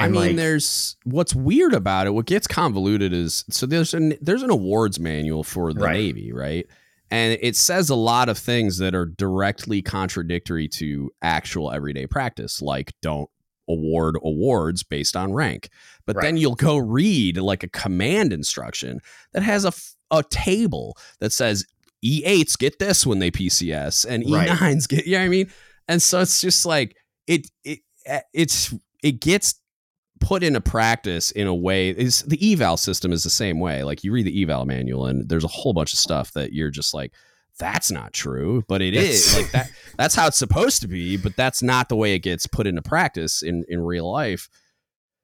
I 0.00 0.08
mean, 0.08 0.14
like- 0.20 0.36
there's 0.36 0.96
what's 1.04 1.34
weird 1.34 1.72
about 1.74 2.06
it. 2.08 2.10
What 2.10 2.26
gets 2.26 2.46
convoluted 2.48 3.12
is 3.12 3.44
so 3.50 3.66
there's 3.66 3.94
an 3.94 4.14
there's 4.20 4.42
an 4.42 4.50
awards 4.50 4.98
manual 4.98 5.44
for 5.44 5.72
the 5.72 5.80
Right. 5.80 5.92
Navy, 5.94 6.32
right? 6.32 6.66
And 7.14 7.38
it 7.40 7.54
says 7.54 7.90
a 7.90 7.94
lot 7.94 8.28
of 8.28 8.36
things 8.36 8.78
that 8.78 8.92
are 8.92 9.06
directly 9.06 9.82
contradictory 9.82 10.66
to 10.70 11.12
actual 11.22 11.70
everyday 11.70 12.08
practice, 12.08 12.60
like 12.60 12.92
don't 13.02 13.30
award 13.68 14.16
awards 14.24 14.82
based 14.82 15.14
on 15.14 15.32
rank. 15.32 15.68
But 16.06 16.20
then 16.20 16.36
you'll 16.36 16.56
go 16.56 16.76
read 16.76 17.36
like 17.36 17.62
a 17.62 17.68
command 17.68 18.32
instruction 18.32 18.98
that 19.32 19.44
has 19.44 19.64
a, 19.64 19.68
f- 19.68 19.94
a 20.10 20.24
table 20.24 20.98
that 21.20 21.32
says 21.32 21.64
E8s 22.04 22.58
get 22.58 22.80
this 22.80 23.06
when 23.06 23.20
they 23.20 23.30
PCS 23.30 24.04
and 24.06 24.28
Right. 24.28 24.48
E9s 24.48 24.88
get, 24.88 25.06
you 25.06 25.12
know 25.12 25.18
what 25.18 25.24
I 25.26 25.28
mean? 25.28 25.50
And 25.86 26.02
so 26.02 26.18
it's 26.18 26.40
just 26.40 26.66
like, 26.66 26.96
it, 27.28 27.48
it, 27.62 27.78
eh, 28.06 28.22
it's, 28.32 28.74
it 29.04 29.20
gets 29.20 29.60
put 30.20 30.42
into 30.42 30.60
practice 30.60 31.30
in 31.32 31.46
a 31.46 31.54
way 31.54 31.90
is 31.90 32.22
the 32.22 32.52
eval 32.52 32.76
system 32.76 33.12
is 33.12 33.24
the 33.24 33.30
same 33.30 33.60
way. 33.60 33.82
Like 33.82 34.04
you 34.04 34.12
read 34.12 34.26
the 34.26 34.42
eval 34.42 34.64
manual 34.64 35.06
and 35.06 35.28
there's 35.28 35.44
a 35.44 35.48
whole 35.48 35.72
bunch 35.72 35.92
of 35.92 35.98
stuff 35.98 36.32
that 36.32 36.52
you're 36.52 36.70
just 36.70 36.94
like 36.94 37.12
that's 37.58 37.90
not 37.90 38.12
true 38.12 38.64
but 38.66 38.82
it 38.82 38.94
is. 38.94 39.32
That's- 39.32 39.42
like 39.42 39.52
that 39.52 39.70
that's 39.96 40.14
how 40.14 40.26
it's 40.26 40.38
supposed 40.38 40.82
to 40.82 40.88
be 40.88 41.16
but 41.16 41.36
that's 41.36 41.62
not 41.62 41.88
the 41.88 41.96
way 41.96 42.14
it 42.14 42.20
gets 42.20 42.46
put 42.46 42.66
into 42.66 42.82
practice 42.82 43.42
in 43.42 43.64
in 43.68 43.80
real 43.80 44.10
life. 44.10 44.48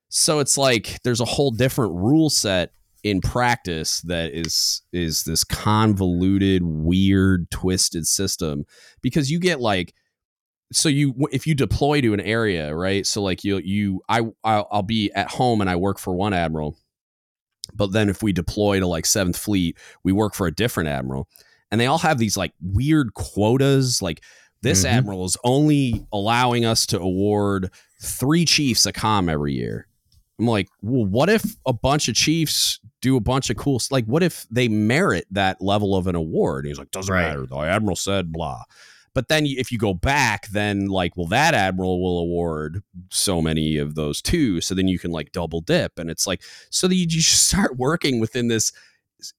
So 0.08 0.40
it's 0.40 0.58
like 0.58 1.00
there's 1.02 1.20
a 1.20 1.24
whole 1.24 1.50
different 1.52 1.94
rule 1.94 2.30
set 2.30 2.72
in 3.02 3.20
practice 3.20 4.02
that 4.02 4.32
is 4.32 4.82
is 4.92 5.24
this 5.24 5.44
convoluted 5.44 6.62
weird 6.64 7.50
twisted 7.50 8.06
system 8.06 8.64
because 9.00 9.30
you 9.30 9.38
get 9.38 9.60
like 9.60 9.94
so 10.72 10.88
you 10.88 11.14
if 11.32 11.46
you 11.46 11.54
deploy 11.54 12.00
to 12.00 12.14
an 12.14 12.20
area 12.20 12.74
right 12.74 13.06
so 13.06 13.22
like 13.22 13.42
you 13.44 13.58
you 13.58 14.00
i 14.08 14.20
I'll, 14.44 14.68
I'll 14.70 14.82
be 14.82 15.10
at 15.12 15.28
home 15.30 15.60
and 15.60 15.68
i 15.68 15.74
work 15.76 15.98
for 15.98 16.14
one 16.14 16.32
admiral 16.32 16.76
but 17.74 17.92
then 17.92 18.08
if 18.08 18.22
we 18.22 18.32
deploy 18.32 18.80
to 18.80 18.86
like 18.86 19.06
seventh 19.06 19.36
fleet 19.36 19.76
we 20.04 20.12
work 20.12 20.34
for 20.34 20.46
a 20.46 20.54
different 20.54 20.88
admiral 20.88 21.28
and 21.70 21.80
they 21.80 21.86
all 21.86 21.98
have 21.98 22.18
these 22.18 22.36
like 22.36 22.52
weird 22.62 23.14
quotas 23.14 24.00
like 24.02 24.22
this 24.62 24.84
Mhm. 24.84 24.90
admiral 24.90 25.24
is 25.24 25.36
only 25.44 26.06
allowing 26.12 26.64
us 26.64 26.86
to 26.86 27.00
award 27.00 27.70
three 28.02 28.44
chiefs 28.44 28.86
a 28.86 28.92
com 28.92 29.28
every 29.28 29.54
year 29.54 29.86
i'm 30.38 30.46
like 30.46 30.68
well 30.82 31.04
what 31.04 31.28
if 31.28 31.56
a 31.66 31.72
bunch 31.72 32.08
of 32.08 32.14
chiefs 32.14 32.78
do 33.00 33.16
a 33.16 33.20
bunch 33.20 33.50
of 33.50 33.56
cool 33.56 33.80
like 33.90 34.04
what 34.04 34.22
if 34.22 34.46
they 34.50 34.68
merit 34.68 35.26
that 35.30 35.60
level 35.60 35.96
of 35.96 36.06
an 36.06 36.14
award 36.14 36.64
and 36.64 36.70
he's 36.70 36.78
like 36.78 36.90
doesn't 36.90 37.12
Right. 37.12 37.22
matter 37.28 37.46
the 37.46 37.56
admiral 37.58 37.96
said 37.96 38.30
blah 38.32 38.62
but 39.14 39.28
then 39.28 39.44
if 39.46 39.72
you 39.72 39.78
go 39.78 39.92
back, 39.94 40.46
then 40.48 40.86
like, 40.86 41.16
well, 41.16 41.26
that 41.26 41.54
admiral 41.54 42.00
will 42.02 42.18
award 42.20 42.82
so 43.10 43.42
many 43.42 43.76
of 43.76 43.94
those 43.94 44.22
too. 44.22 44.60
So 44.60 44.74
then 44.74 44.86
you 44.88 44.98
can 44.98 45.10
like 45.10 45.32
double 45.32 45.60
dip. 45.60 45.98
And 45.98 46.08
it's 46.08 46.26
like, 46.26 46.42
so 46.70 46.86
that 46.86 46.94
you 46.94 47.06
just 47.06 47.46
start 47.48 47.76
working 47.76 48.20
within 48.20 48.48
this 48.48 48.72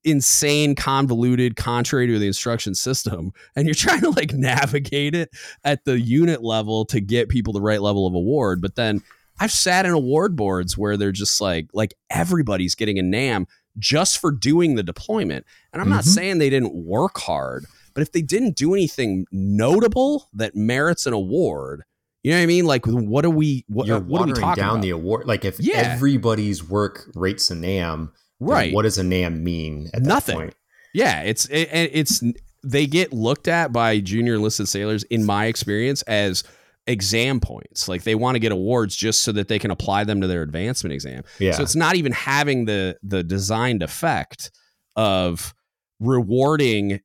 insane, 0.03 0.75
convoluted, 0.75 1.55
contrary 1.55 2.07
to 2.07 2.19
the 2.19 2.27
instruction 2.27 2.75
system. 2.75 3.31
And 3.55 3.65
you're 3.65 3.73
trying 3.87 4.01
to 4.01 4.09
like 4.11 4.33
navigate 4.33 5.15
it 5.15 5.29
at 5.63 5.85
the 5.85 5.99
unit 5.99 6.43
level 6.43 6.85
to 6.85 6.99
get 6.99 7.29
people 7.29 7.53
the 7.53 7.61
right 7.61 7.81
level 7.81 8.05
of 8.07 8.13
award. 8.13 8.61
But 8.61 8.75
then 8.75 9.01
I've 9.39 9.51
sat 9.51 9.85
in 9.85 9.91
award 9.91 10.35
boards 10.35 10.77
where 10.77 10.97
they're 10.97 11.11
just 11.11 11.41
like, 11.41 11.67
like 11.73 11.93
everybody's 12.09 12.75
getting 12.75 12.99
a 12.99 13.03
NAM 13.03 13.47
just 13.79 14.19
for 14.19 14.31
doing 14.31 14.75
the 14.75 14.83
deployment. 14.83 15.45
And 15.73 15.81
I'm 15.81 15.89
not 15.89 16.03
Mhm. 16.03 16.07
saying 16.13 16.37
they 16.37 16.49
didn't 16.49 16.75
work 16.75 17.17
hard, 17.17 17.65
but 17.93 18.01
if 18.01 18.11
they 18.11 18.21
didn't 18.21 18.55
do 18.55 18.73
anything 18.73 19.25
notable 19.31 20.29
that 20.33 20.55
merits 20.55 21.05
an 21.05 21.13
award, 21.13 21.83
you 22.23 22.31
know 22.31 22.37
what 22.37 22.43
I 22.43 22.47
mean? 22.47 22.65
Like, 22.65 22.85
what 22.85 23.25
are 23.25 23.29
we? 23.29 23.65
What, 23.67 23.87
You're 23.87 23.97
uh, 23.97 23.99
what 24.01 24.21
are 24.21 24.25
we 24.25 24.31
watering 24.31 24.35
talking 24.35 24.61
down 24.61 24.69
about? 24.73 24.81
the 24.83 24.89
award. 24.91 25.27
Like 25.27 25.43
if 25.45 25.59
Yeah. 25.59 25.77
everybody's 25.77 26.63
work 26.63 27.09
rates 27.15 27.49
a 27.49 27.55
NAM, 27.55 28.11
right? 28.39 28.73
What 28.73 28.83
does 28.83 28.97
a 28.97 29.03
NAM 29.03 29.43
mean? 29.43 29.89
At 29.93 30.03
Nothing. 30.03 30.35
That 30.37 30.41
point? 30.43 30.55
Yeah, 30.93 31.21
it's 31.21 31.45
it, 31.47 31.69
and 31.71 31.89
it's 31.91 32.21
they 32.63 32.85
get 32.85 33.11
looked 33.11 33.47
at 33.47 33.71
by 33.73 33.99
junior 33.99 34.35
enlisted 34.35 34.67
sailors, 34.67 35.03
in 35.05 35.25
my 35.25 35.45
experience, 35.47 36.01
as 36.03 36.43
exam 36.85 37.39
points. 37.39 37.87
Like 37.87 38.03
they 38.03 38.13
want 38.15 38.35
to 38.35 38.39
get 38.39 38.51
awards 38.51 38.95
just 38.95 39.23
so 39.23 39.31
that 39.31 39.47
they 39.47 39.57
can 39.57 39.71
apply 39.71 40.03
them 40.03 40.21
to 40.21 40.27
their 40.27 40.41
advancement 40.43 40.93
exam. 40.93 41.23
Yeah. 41.39 41.53
So 41.53 41.63
it's 41.63 41.75
not 41.75 41.95
even 41.95 42.11
having 42.11 42.65
the 42.65 42.97
the 43.01 43.23
designed 43.23 43.81
effect 43.81 44.51
of 44.95 45.53
rewarding 45.99 46.99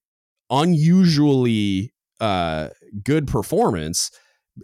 unusually 0.51 1.93
uh, 2.21 2.69
good 3.05 3.27
performance. 3.27 4.11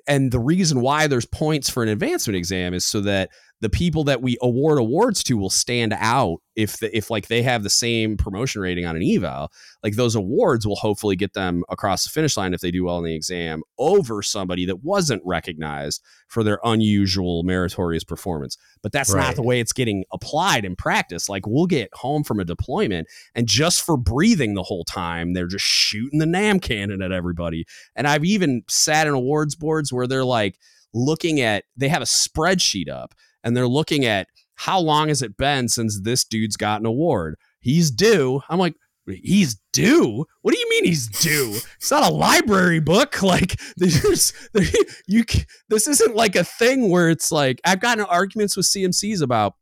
And 0.06 0.32
the 0.32 0.40
reason 0.40 0.80
why 0.80 1.06
there's 1.06 1.26
points 1.26 1.68
for 1.68 1.82
an 1.82 1.88
advancement 1.88 2.36
exam 2.36 2.72
is 2.72 2.86
so 2.86 3.00
that 3.02 3.30
the 3.62 3.70
people 3.70 4.02
that 4.04 4.20
we 4.20 4.36
award 4.42 4.78
awards 4.78 5.22
to 5.22 5.36
will 5.36 5.48
stand 5.48 5.94
out 5.96 6.38
if 6.56 6.80
the, 6.80 6.94
if 6.94 7.10
like 7.10 7.28
they 7.28 7.42
have 7.42 7.62
the 7.62 7.70
same 7.70 8.16
promotion 8.16 8.60
rating 8.60 8.84
on 8.84 8.96
an 8.96 9.02
eval 9.02 9.50
like 9.84 9.94
those 9.94 10.16
awards 10.16 10.66
will 10.66 10.76
hopefully 10.76 11.14
get 11.14 11.32
them 11.32 11.62
across 11.70 12.02
the 12.02 12.10
finish 12.10 12.36
line 12.36 12.52
if 12.52 12.60
they 12.60 12.72
do 12.72 12.84
well 12.84 12.98
in 12.98 13.04
the 13.04 13.14
exam 13.14 13.62
over 13.78 14.20
somebody 14.20 14.66
that 14.66 14.82
wasn't 14.82 15.22
recognized 15.24 16.02
for 16.26 16.42
their 16.42 16.58
unusual 16.64 17.44
meritorious 17.44 18.04
performance. 18.04 18.58
But 18.82 18.90
that's 18.90 19.14
not 19.14 19.36
the 19.36 19.42
way 19.42 19.60
it's 19.60 19.72
getting 19.72 20.04
applied 20.12 20.64
in 20.64 20.74
practice. 20.74 21.28
Like 21.28 21.46
we'll 21.46 21.66
get 21.66 21.88
home 21.94 22.24
from 22.24 22.40
a 22.40 22.44
deployment 22.44 23.06
and 23.34 23.46
just 23.46 23.82
for 23.82 23.96
breathing 23.96 24.54
the 24.54 24.62
whole 24.64 24.84
time 24.84 25.34
they're 25.34 25.46
just 25.46 25.64
shooting 25.64 26.18
the 26.18 26.26
nam 26.26 26.58
cannon 26.58 27.00
at 27.00 27.12
everybody. 27.12 27.64
And 27.94 28.08
i've 28.08 28.24
even 28.24 28.64
sat 28.68 29.06
in 29.06 29.14
awards 29.14 29.54
boards 29.54 29.92
where 29.92 30.08
they're 30.08 30.24
like 30.24 30.58
looking 30.92 31.40
at 31.40 31.64
they 31.76 31.88
have 31.88 32.02
a 32.02 32.06
spreadsheet 32.06 32.88
up 32.88 33.14
and 33.44 33.56
they're 33.56 33.68
looking 33.68 34.04
at 34.04 34.28
how 34.54 34.78
long 34.78 35.08
has 35.08 35.22
it 35.22 35.36
been 35.36 35.68
since 35.68 36.00
this 36.00 36.24
dude's 36.24 36.56
got 36.56 36.80
an 36.80 36.86
award? 36.86 37.36
He's 37.60 37.90
due. 37.90 38.40
I'm 38.48 38.58
like 38.58 38.74
he's 39.06 39.60
due? 39.72 40.24
What 40.42 40.54
do 40.54 40.60
you 40.60 40.70
mean 40.70 40.84
he's 40.84 41.08
due? 41.08 41.58
It's 41.76 41.90
not 41.90 42.08
a 42.08 42.14
library 42.14 42.80
book. 42.80 43.20
Like 43.22 43.58
there's 43.76 44.32
you 45.06 45.24
this 45.68 45.88
isn't 45.88 46.14
like 46.14 46.36
a 46.36 46.44
thing 46.44 46.90
where 46.90 47.08
it's 47.08 47.32
like 47.32 47.60
i've 47.64 47.80
gotten 47.80 48.04
arguments 48.04 48.56
with 48.56 48.66
cmcs 48.66 49.22
about 49.22 49.54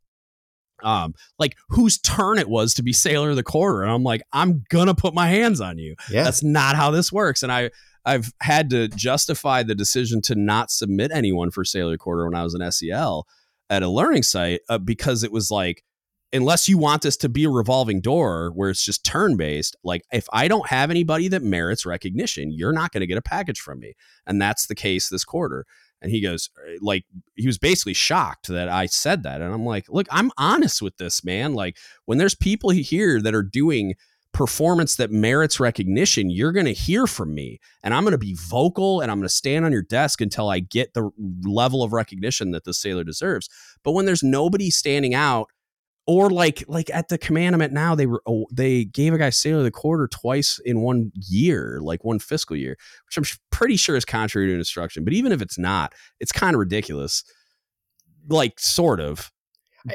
um 0.83 1.15
like 1.39 1.57
whose 1.69 1.99
turn 1.99 2.39
it 2.39 2.49
was 2.49 2.75
to 2.75 2.83
be 2.83 2.93
sailor 2.93 3.31
of 3.31 3.37
the 3.37 3.43
quarter 3.45 3.83
and 3.83 3.93
i'm 3.93 4.03
like 4.03 4.23
i'm 4.33 4.65
gonna 4.71 4.95
put 4.95 5.15
my 5.15 5.29
hands 5.29 5.61
on 5.61 5.79
you. 5.79 5.95
Yeah. 6.11 6.25
that's 6.25 6.43
not 6.43 6.75
how 6.75 6.91
this 6.91 7.13
works 7.13 7.43
and 7.45 7.53
i 7.53 7.71
i've 8.05 8.33
had 8.41 8.71
to 8.71 8.89
justify 8.89 9.63
the 9.63 9.75
decision 9.75 10.21
to 10.23 10.35
not 10.35 10.71
submit 10.71 11.13
anyone 11.13 11.51
for 11.51 11.65
sailor 11.65 11.97
quarter 11.97 12.25
when 12.25 12.35
i 12.35 12.43
was 12.43 12.55
an 12.55 12.73
sel 12.73 13.27
at 13.71 13.83
a 13.83 13.89
learning 13.89 14.23
site 14.23 14.61
uh, 14.69 14.79
because 14.79 15.23
it 15.23 15.33
was 15.33 15.51
like 15.51 15.83
unless 16.33 16.69
you 16.69 16.79
want 16.79 17.03
this 17.03 17.17
to 17.17 17.29
be 17.29 17.45
a 17.45 17.51
revolving 17.51 18.01
door 18.01 18.53
where 18.55 18.71
it's 18.71 18.85
just 18.85 19.05
turn 19.05 19.37
based 19.37 19.77
like 19.83 20.03
if 20.13 20.29
i 20.33 20.47
don't 20.47 20.69
have 20.69 20.91
anybody 20.91 21.29
that 21.29 21.43
merits 21.43 21.87
recognition 21.87 22.53
you're 22.53 22.73
not 22.73 22.93
going 22.93 23.01
to 23.01 23.07
get 23.07 23.19
a 23.19 23.23
package 23.23 23.61
from 23.61 23.81
me 23.81 23.95
and 24.27 24.41
that's 24.41 24.67
the 24.67 24.75
case 24.75 25.09
this 25.09 25.25
quarter 25.25 25.65
And 26.03 26.11
he 26.11 26.21
goes, 26.21 26.49
uh, 26.57 26.79
like, 26.81 27.05
he 27.35 27.47
was 27.47 27.59
basically 27.59 27.95
shocked 27.95 28.49
that 28.49 28.69
I 28.69 28.87
said 28.87 29.23
that. 29.25 29.41
And 29.43 29.53
I'm 29.53 29.67
like, 29.67 29.87
look, 29.89 30.07
I'm 30.11 30.31
honest 30.39 30.81
with 30.81 30.97
this, 30.97 31.23
man. 31.25 31.55
Like, 31.55 31.77
when 32.07 32.19
there's 32.19 32.35
people 32.35 32.71
here 32.71 33.21
that 33.21 33.35
are 33.35 33.43
doing 33.43 33.95
performance 34.33 34.97
that 34.97 35.11
merits 35.11 35.59
recognition, 35.61 36.31
you're 36.31 36.53
going 36.53 36.67
to 36.67 36.73
hear 36.73 37.07
from 37.07 37.35
me. 37.35 37.59
And 37.83 37.93
I'm 37.93 38.05
going 38.05 38.13
to 38.13 38.19
be 38.19 38.35
vocal 38.35 39.01
and 39.01 39.11
I'm 39.11 39.19
going 39.19 39.29
to 39.29 39.35
stand 39.35 39.65
on 39.65 39.73
your 39.73 39.83
desk 39.83 40.21
until 40.21 40.49
I 40.49 40.61
get 40.61 40.95
the 40.95 41.11
level 41.43 41.83
of 41.83 41.93
recognition 41.93 42.53
that 42.53 42.65
the 42.65 42.75
sailor 42.75 43.05
deserves. 43.05 43.49
But 43.83 43.93
when 43.93 44.07
there's 44.07 44.23
nobody 44.23 44.71
standing 44.71 45.15
out, 45.15 45.49
or 46.07 46.31
like 46.31 46.65
like 46.67 46.91
at 46.93 47.09
the 47.09 47.19
commandment 47.19 47.73
now 47.73 47.95
they 47.95 48.07
were 48.07 48.23
oh, 48.27 48.47
they 48.51 48.85
gave 48.85 49.13
a 49.13 49.19
guy 49.19 49.31
sailor 49.31 49.63
the 49.63 49.71
quarter 49.71 50.09
twice 50.09 50.59
in 50.65 50.81
one 50.81 51.13
year 51.15 51.79
like 51.83 52.03
one 52.05 52.19
fiscal 52.19 52.57
year 52.57 52.77
which 53.07 53.17
i'm 53.17 53.39
pretty 53.51 53.77
sure 53.77 53.95
is 53.95 54.05
contrary 54.05 54.49
to 54.49 54.55
instruction 54.55 55.05
but 55.05 55.13
even 55.13 55.31
if 55.31 55.43
it's 55.43 55.59
not 55.59 55.93
it's 56.19 56.33
kind 56.33 56.55
of 56.55 56.59
ridiculous 56.59 57.23
like 58.29 58.59
sort 58.59 58.99
of 58.99 59.31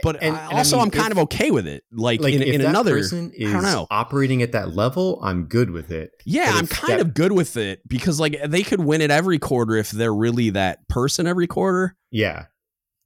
but 0.03 0.21
and, 0.21 0.35
I, 0.35 0.57
also 0.57 0.79
I 0.79 0.83
am 0.83 0.91
kind 0.91 1.11
of 1.11 1.17
okay 1.19 1.51
with 1.51 1.67
it. 1.67 1.83
Like, 1.91 2.21
like 2.21 2.33
in, 2.33 2.41
in 2.41 2.61
another, 2.61 2.95
person 2.95 3.31
is 3.35 3.49
I 3.49 3.53
don't 3.53 3.63
know, 3.63 3.87
operating 3.91 4.41
at 4.41 4.51
that 4.53 4.75
level, 4.75 5.19
I'm 5.23 5.45
good 5.45 5.71
with 5.71 5.91
it. 5.91 6.11
Yeah, 6.25 6.51
I'm 6.53 6.67
kind 6.67 6.99
that, 6.99 7.01
of 7.01 7.13
good 7.13 7.31
with 7.31 7.57
it 7.57 7.87
because 7.87 8.19
like 8.19 8.37
they 8.45 8.63
could 8.63 8.81
win 8.81 9.01
it 9.01 9.11
every 9.11 9.39
quarter 9.39 9.75
if 9.75 9.91
they're 9.91 10.13
really 10.13 10.51
that 10.51 10.87
person 10.89 11.27
every 11.27 11.47
quarter. 11.47 11.95
Yeah, 12.11 12.45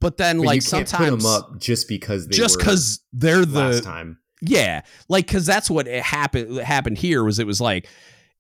but 0.01 0.17
then 0.17 0.37
but 0.37 0.45
like 0.45 0.61
sometimes 0.61 0.97
put 0.97 1.19
them 1.19 1.25
up 1.25 1.59
just 1.59 1.87
because 1.87 2.27
they 2.27 2.35
just 2.35 2.57
because 2.57 3.01
they're 3.11 3.45
the 3.45 3.81
time. 3.81 4.19
Yeah, 4.41 4.81
like 5.09 5.27
because 5.27 5.45
that's 5.45 5.69
what 5.69 5.87
happened. 5.87 6.57
Happened 6.59 6.97
here 6.97 7.23
was 7.23 7.39
it 7.39 7.47
was 7.47 7.59
like 7.59 7.87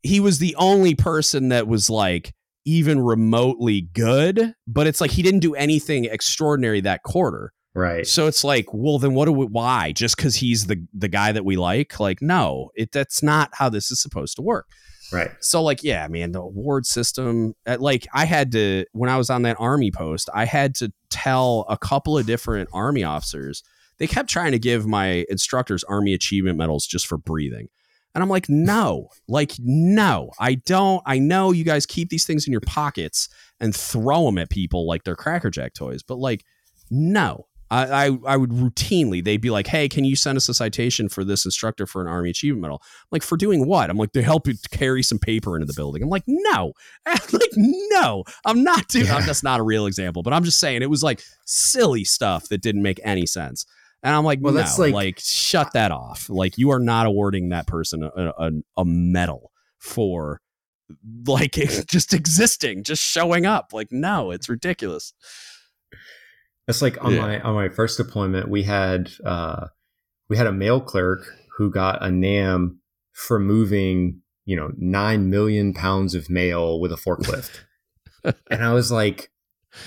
he 0.01 0.19
was 0.19 0.39
the 0.39 0.55
only 0.55 0.95
person 0.95 1.49
that 1.49 1.67
was 1.67 1.89
like 1.89 2.33
even 2.65 2.99
remotely 2.99 3.81
good, 3.81 4.53
but 4.67 4.87
it's 4.87 5.01
like 5.01 5.11
he 5.11 5.21
didn't 5.21 5.41
do 5.41 5.55
anything 5.55 6.05
extraordinary 6.05 6.81
that 6.81 7.03
quarter. 7.03 7.51
Right. 7.79 8.05
So 8.05 8.27
it's 8.27 8.43
like, 8.43 8.65
well, 8.73 8.99
then 8.99 9.13
what 9.13 9.25
do 9.25 9.31
we? 9.31 9.45
Why? 9.45 9.93
Just 9.93 10.17
because 10.17 10.35
he's 10.35 10.67
the 10.67 10.85
the 10.93 11.07
guy 11.07 11.31
that 11.31 11.45
we 11.45 11.55
like? 11.55 11.97
Like, 11.97 12.21
no, 12.21 12.71
it 12.75 12.91
that's 12.91 13.23
not 13.23 13.51
how 13.53 13.69
this 13.69 13.89
is 13.89 14.01
supposed 14.01 14.35
to 14.35 14.41
work. 14.41 14.67
Right. 15.13 15.31
So 15.39 15.63
like, 15.63 15.81
yeah, 15.81 16.05
man, 16.09 16.33
the 16.33 16.41
award 16.41 16.85
system. 16.85 17.55
Uh, 17.65 17.77
like, 17.79 18.05
I 18.13 18.25
had 18.25 18.51
to 18.51 18.85
when 18.91 19.09
I 19.09 19.17
was 19.17 19.29
on 19.29 19.43
that 19.43 19.55
army 19.59 19.91
post, 19.91 20.29
I 20.33 20.43
had 20.43 20.75
to 20.75 20.91
tell 21.09 21.65
a 21.69 21.77
couple 21.77 22.17
of 22.17 22.25
different 22.25 22.69
army 22.73 23.03
officers. 23.03 23.63
They 23.97 24.07
kept 24.07 24.29
trying 24.29 24.51
to 24.51 24.59
give 24.59 24.85
my 24.85 25.25
instructors 25.29 25.85
army 25.85 26.13
achievement 26.13 26.57
medals 26.57 26.85
just 26.85 27.07
for 27.07 27.17
breathing. 27.17 27.69
And 28.13 28.21
I'm 28.21 28.29
like, 28.29 28.49
no, 28.49 29.07
like, 29.29 29.53
no, 29.59 30.31
I 30.37 30.55
don't. 30.55 31.01
I 31.05 31.19
know 31.19 31.53
you 31.53 31.63
guys 31.63 31.85
keep 31.85 32.09
these 32.09 32.25
things 32.25 32.45
in 32.45 32.51
your 32.51 32.61
pockets 32.61 33.29
and 33.61 33.73
throw 33.73 34.25
them 34.25 34.37
at 34.37 34.49
people 34.49 34.85
like 34.85 35.05
they're 35.05 35.15
Cracker 35.15 35.49
Jack 35.49 35.73
toys, 35.75 36.03
but 36.03 36.17
like, 36.17 36.43
no, 36.89 37.45
I, 37.71 38.07
I, 38.07 38.17
I 38.25 38.37
would 38.37 38.49
routinely 38.49 39.23
they'd 39.23 39.41
be 39.41 39.49
like, 39.49 39.67
"Hey, 39.67 39.87
can 39.89 40.03
you 40.03 40.15
send 40.15 40.37
us 40.37 40.49
a 40.49 40.53
citation 40.53 41.09
for 41.09 41.23
this 41.23 41.45
instructor 41.45 41.85
for 41.85 42.01
an 42.01 42.07
Army 42.07 42.31
Achievement 42.31 42.61
Medal?" 42.61 42.81
I'm 42.83 43.07
like, 43.11 43.23
for 43.23 43.37
doing 43.37 43.67
what? 43.67 43.89
I'm 43.89 43.97
like, 43.97 44.13
they 44.13 44.21
help 44.21 44.47
you 44.47 44.55
carry 44.71 45.03
some 45.03 45.19
paper 45.19 45.55
into 45.55 45.65
the 45.65 45.73
building. 45.73 46.03
I'm 46.03 46.09
like, 46.09 46.23
no, 46.27 46.73
I'm 47.05 47.19
like 47.31 47.51
no, 47.55 48.23
I'm 48.45 48.63
not 48.63 48.87
doing. 48.87 49.05
Yeah. 49.05 49.21
That's 49.21 49.43
not 49.43 49.59
a 49.59 49.63
real 49.63 49.85
example, 49.85 50.23
but 50.23 50.33
I'm 50.33 50.43
just 50.43 50.59
saying 50.59 50.81
it 50.81 50.89
was 50.89 51.03
like 51.03 51.21
silly 51.45 52.03
stuff 52.03 52.49
that 52.49 52.61
didn't 52.61 52.81
make 52.81 52.99
any 53.03 53.25
sense. 53.25 53.65
And 54.01 54.15
I'm 54.15 54.23
like, 54.23 54.39
well, 54.41 54.53
no, 54.53 54.59
that's 54.59 54.79
like, 54.79 54.93
like 54.93 55.19
shut 55.19 55.73
that 55.73 55.91
off. 55.91 56.29
Like 56.29 56.57
you 56.57 56.71
are 56.71 56.79
not 56.79 57.05
awarding 57.05 57.49
that 57.49 57.67
person 57.67 58.03
a, 58.03 58.33
a, 58.37 58.51
a 58.77 58.85
medal 58.85 59.51
for 59.77 60.41
like 61.27 61.51
just 61.87 62.13
existing, 62.13 62.83
just 62.83 63.03
showing 63.03 63.45
up. 63.45 63.73
Like, 63.73 63.91
no, 63.91 64.31
it's 64.31 64.49
ridiculous. 64.49 65.13
It's 66.69 66.83
like 66.83 67.03
on 67.03 67.15
yeah. 67.15 67.21
my 67.21 67.41
on 67.41 67.55
my 67.55 67.69
first 67.69 67.97
deployment, 67.97 68.47
we 68.47 68.61
had 68.61 69.09
uh, 69.25 69.67
we 70.29 70.37
had 70.37 70.45
a 70.45 70.51
mail 70.51 70.79
clerk 70.79 71.21
who 71.57 71.71
got 71.71 72.03
a 72.03 72.11
NAM 72.11 72.79
for 73.11 73.39
moving, 73.39 74.21
you 74.45 74.55
know, 74.55 74.71
nine 74.77 75.31
million 75.31 75.73
pounds 75.73 76.13
of 76.13 76.29
mail 76.29 76.79
with 76.79 76.91
a 76.93 76.95
forklift. 76.95 77.61
and 78.51 78.63
I 78.63 78.73
was 78.73 78.91
like, 78.91 79.31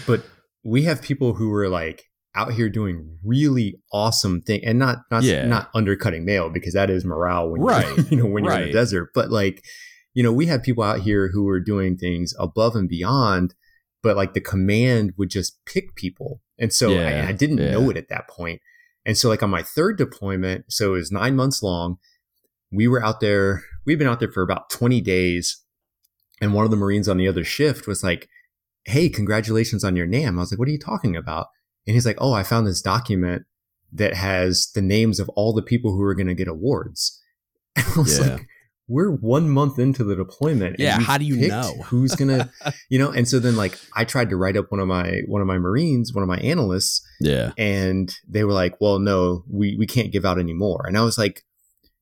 but 0.09 0.25
we 0.65 0.83
have 0.83 1.01
people 1.01 1.35
who 1.35 1.51
were 1.51 1.69
like 1.69 2.11
out 2.35 2.53
here 2.53 2.69
doing 2.69 3.19
really 3.23 3.81
awesome 3.93 4.41
thing 4.43 4.65
and 4.65 4.79
not 4.79 4.99
not 5.09 5.23
yeah. 5.23 5.47
not 5.47 5.71
undercutting 5.75 6.25
mail 6.25 6.51
because 6.51 6.75
that 6.75 6.91
is 6.91 7.05
morale 7.05 7.49
when 7.49 7.61
right. 7.61 7.87
you're 7.97 8.07
you 8.11 8.17
know 8.17 8.27
when 8.27 8.45
you're 8.45 8.55
in 8.55 8.67
the 8.67 8.73
desert. 8.73 9.11
But 9.15 9.31
like, 9.31 9.63
you 10.15 10.25
know, 10.25 10.33
we 10.33 10.47
have 10.47 10.65
people 10.65 10.83
out 10.83 11.03
here 11.03 11.31
who 11.33 11.49
are 11.49 11.61
doing 11.61 11.97
things 11.97 12.35
above 12.41 12.75
and 12.75 12.89
beyond, 12.89 13.55
but 14.03 14.17
like 14.17 14.35
the 14.35 14.41
command 14.41 15.13
would 15.17 15.31
just 15.31 15.65
pick 15.65 15.95
people 15.95 16.41
and 16.63 16.73
so 16.73 16.91
yeah, 16.91 17.25
I, 17.27 17.31
I, 17.31 17.33
didn't 17.33 17.59
yeah. 17.59 17.73
know 17.73 17.91
it 17.91 17.97
at 17.97 18.09
that 18.09 18.29
point. 18.29 18.63
And 19.05 19.19
so 19.19 19.29
like 19.29 19.43
on 19.43 19.51
my 19.51 19.65
third 19.65 19.99
deployment, 19.99 20.73
so 20.73 20.95
it 20.95 20.99
was 20.99 21.11
nine 21.11 21.35
months 21.35 21.61
long. 21.61 21.99
We 22.71 22.87
were 22.87 23.05
out 23.05 23.19
there, 23.19 23.65
we've 23.85 23.99
been 23.99 24.07
out 24.07 24.21
there 24.21 24.31
for 24.31 24.43
about 24.43 24.71
20 24.71 25.01
days. 25.01 25.61
And 26.41 26.55
one 26.55 26.65
of 26.65 26.71
the 26.71 26.77
Marines 26.77 27.09
on 27.09 27.17
the 27.17 27.27
other 27.27 27.43
shift 27.43 27.89
was 27.89 28.05
like, 28.05 28.29
Hey, 28.85 29.09
congratulations 29.09 29.83
on 29.83 29.97
your 29.97 30.07
NAM. 30.07 30.39
I 30.39 30.43
was 30.43 30.53
like, 30.53 30.59
what 30.61 30.69
are 30.69 30.73
you 30.73 30.79
talking 30.79 31.17
about? 31.17 31.49
And 31.85 31.95
he's 31.95 32.07
like, 32.07 32.19
Oh, 32.21 32.33
I 32.33 32.45
found 32.45 32.69
this 32.69 32.81
document 32.81 33.43
that 33.93 34.15
has 34.15 34.71
the 34.73 34.83
names 34.83 35.19
of 35.19 35.29
all 35.31 35.53
the 35.53 35.63
people 35.63 35.91
who 35.97 36.03
are 36.03 36.15
going 36.15 36.29
to 36.29 36.35
get 36.35 36.49
awards. 36.49 37.21
And 37.75 37.87
I 37.97 37.99
was 37.99 38.21
yeah. 38.21 38.35
like, 38.35 38.47
we're 38.93 39.11
one 39.11 39.49
month 39.49 39.79
into 39.79 40.05
the 40.05 40.15
deployment. 40.15 40.79
Yeah, 40.79 41.01
how 41.01 41.17
do 41.17 41.25
you 41.25 41.49
know 41.49 41.75
who's 41.87 42.15
gonna, 42.15 42.51
you 42.91 42.99
know? 42.99 43.11
And 43.11 43.27
so 43.27 43.39
then, 43.39 43.57
like, 43.57 43.79
I 43.97 44.05
tried 44.05 44.29
to 44.31 44.37
write 44.37 44.57
up 44.57 44.71
one 44.71 44.81
of 44.81 44.87
my 44.87 45.23
one 45.27 45.41
of 45.41 45.47
my 45.47 45.59
Marines, 45.59 46.13
one 46.13 46.23
of 46.23 46.29
my 46.29 46.37
analysts. 46.39 47.01
Yeah, 47.19 47.53
and 47.57 48.15
they 48.29 48.45
were 48.45 48.53
like, 48.53 48.81
"Well, 48.81 48.99
no, 48.99 49.45
we 49.51 49.77
we 49.79 49.87
can't 49.87 50.13
give 50.13 50.27
out 50.27 50.39
anymore." 50.39 50.85
And 50.87 50.99
I 50.99 51.03
was 51.03 51.17
like, 51.17 51.43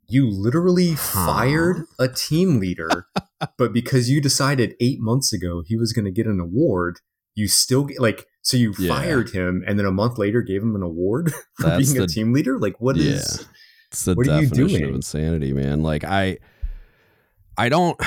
"You 0.09 0.29
literally 0.29 0.93
huh? 0.93 1.27
fired 1.27 1.87
a 1.99 2.09
team 2.09 2.59
leader, 2.59 3.07
but 3.57 3.73
because 3.73 4.11
you 4.11 4.21
decided 4.21 4.75
eight 4.81 4.99
months 5.01 5.33
ago 5.33 5.63
he 5.65 5.77
was 5.77 5.93
going 5.93 6.07
to 6.07 6.11
get 6.11 6.27
an 6.27 6.41
award, 6.41 6.99
you 7.35 7.47
still 7.47 7.85
get 7.85 8.01
like." 8.01 8.27
So 8.43 8.57
you 8.57 8.75
yeah. 8.79 8.89
fired 8.89 9.31
him, 9.31 9.63
and 9.67 9.79
then 9.79 9.85
a 9.85 9.93
month 9.93 10.17
later 10.17 10.41
gave 10.41 10.63
him 10.63 10.75
an 10.75 10.83
award 10.83 11.31
for 11.59 11.67
That's 11.67 11.93
being 11.93 11.99
the, 11.99 12.05
a 12.05 12.09
team 12.09 12.33
leader. 12.33 12.59
Like, 12.59 12.81
what 12.81 12.97
yeah. 12.97 13.13
is? 13.13 13.47
It's 13.91 14.05
the 14.07 14.15
what 14.15 14.27
definition 14.27 14.57
are 14.57 14.63
you 14.63 14.79
doing? 14.79 14.89
of 14.89 14.95
insanity, 14.95 15.53
man. 15.53 15.83
Like 15.83 16.05
I, 16.05 16.39
I 17.57 17.69
don't 17.69 18.01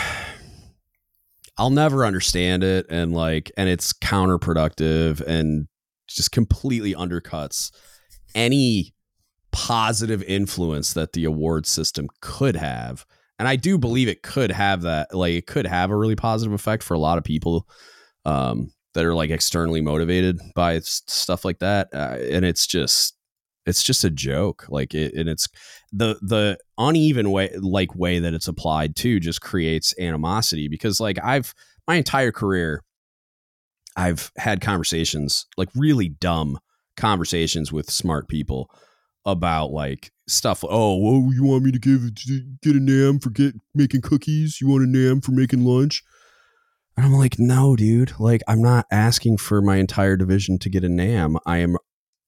I'll 1.58 1.70
never 1.70 2.06
understand 2.06 2.64
it 2.64 2.86
and 2.90 3.14
like 3.14 3.52
and 3.58 3.70
it's 3.70 3.94
counterproductive 3.94 5.22
and 5.22 5.68
just 6.08 6.32
completely 6.32 6.94
undercuts 6.94 7.72
any 8.36 8.94
positive 9.52 10.24
influence 10.24 10.94
that 10.94 11.14
the 11.14 11.26
award 11.26 11.66
system 11.66 12.08
could 12.22 12.56
have. 12.56 13.06
And 13.38 13.48
I 13.48 13.56
do 13.56 13.78
believe 13.78 14.08
it 14.08 14.24
could 14.24 14.52
have 14.52 14.82
that 14.82 15.14
like 15.14 15.34
it 15.34 15.48
could 15.48 15.68
have 15.68 15.92
a 15.92 15.96
really 15.96 16.16
positive 16.16 16.54
effect 16.54 16.84
for 16.84 16.94
a 16.96 17.00
lot 17.00 17.18
of 17.18 17.24
people 17.24 17.68
um 18.26 18.72
that 18.94 19.06
are 19.06 19.16
like 19.16 19.32
externally 19.32 19.82
motivated 19.82 20.40
by 20.56 20.80
stuff 20.80 21.44
like 21.44 21.60
that 21.60 21.90
uh, 21.94 22.16
and 22.30 22.46
it's 22.46 22.68
just 22.68 23.16
it's 23.66 23.84
just 23.84 24.04
a 24.04 24.10
joke 24.10 24.66
like 24.70 24.94
it, 24.94 25.14
and 25.14 25.30
it's 25.30 25.48
the 25.92 26.18
the 26.22 26.58
uneven 26.78 27.32
way 27.32 27.50
like 27.60 27.96
way 27.96 28.20
that 28.20 28.34
it's 28.34 28.48
applied 28.48 28.96
to 28.96 29.20
just 29.20 29.42
creates 29.42 29.94
animosity 30.00 30.68
because 30.68 31.00
like 31.00 31.18
i've 31.24 31.54
my 31.88 31.96
entire 31.96 32.32
career 32.32 32.82
i've 33.96 34.32
had 34.38 34.62
conversations 34.62 35.46
like 35.58 35.70
really 35.76 36.10
dumb 36.10 36.60
conversations 36.98 37.72
with 37.72 37.90
smart 37.90 38.28
people 38.28 38.70
about 39.26 39.72
like 39.72 40.12
stuff 40.28 40.64
oh 40.68 40.98
well 40.98 41.34
you 41.34 41.44
want 41.44 41.64
me 41.64 41.72
to 41.72 41.80
give 41.80 42.14
get 42.62 42.76
a 42.76 42.80
nam 42.80 43.20
for 43.20 43.30
get 43.30 43.54
making 43.74 44.02
cookies? 44.02 44.60
You 44.62 44.68
want 44.68 44.84
a 44.84 44.88
nam 44.88 45.22
for 45.22 45.32
making 45.32 45.64
lunch? 45.66 46.04
And 46.96 47.06
i'm 47.06 47.14
like 47.14 47.40
no 47.40 47.76
dude 47.76 48.14
like 48.20 48.42
i'm 48.48 48.62
not 48.62 48.86
asking 48.92 49.38
for 49.38 49.62
my 49.62 49.78
entire 49.78 50.16
division 50.16 50.60
to 50.60 50.70
get 50.70 50.84
a 50.84 50.90
nam 50.90 51.38
i 51.46 51.58
am 51.58 51.78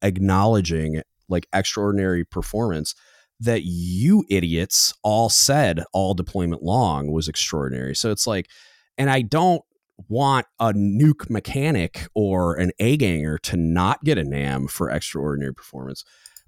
acknowledging 0.02 1.02
like 1.30 1.48
extraordinary 1.54 2.24
performance 2.26 2.96
that 3.40 3.64
you 3.64 4.24
idiots 4.30 4.94
all 5.04 5.30
said 5.30 5.84
all 5.94 6.14
deployment 6.14 6.64
long 6.64 7.12
was 7.12 7.28
extraordinary. 7.28 7.96
So 7.96 8.12
it's 8.12 8.26
like, 8.26 8.48
and 8.98 9.10
I 9.10 9.22
don't 9.22 9.62
want 10.08 10.46
a 10.60 10.74
nuke 10.74 11.30
mechanic 11.30 12.08
or 12.14 12.56
an 12.56 12.72
A 12.80 12.98
ganger 12.98 13.38
to 13.40 13.58
not 13.58 14.04
get 14.04 14.18
a 14.18 14.24
NAM 14.24 14.68
for 14.68 14.90
extraordinary 14.90 15.54
performance. 15.54 16.04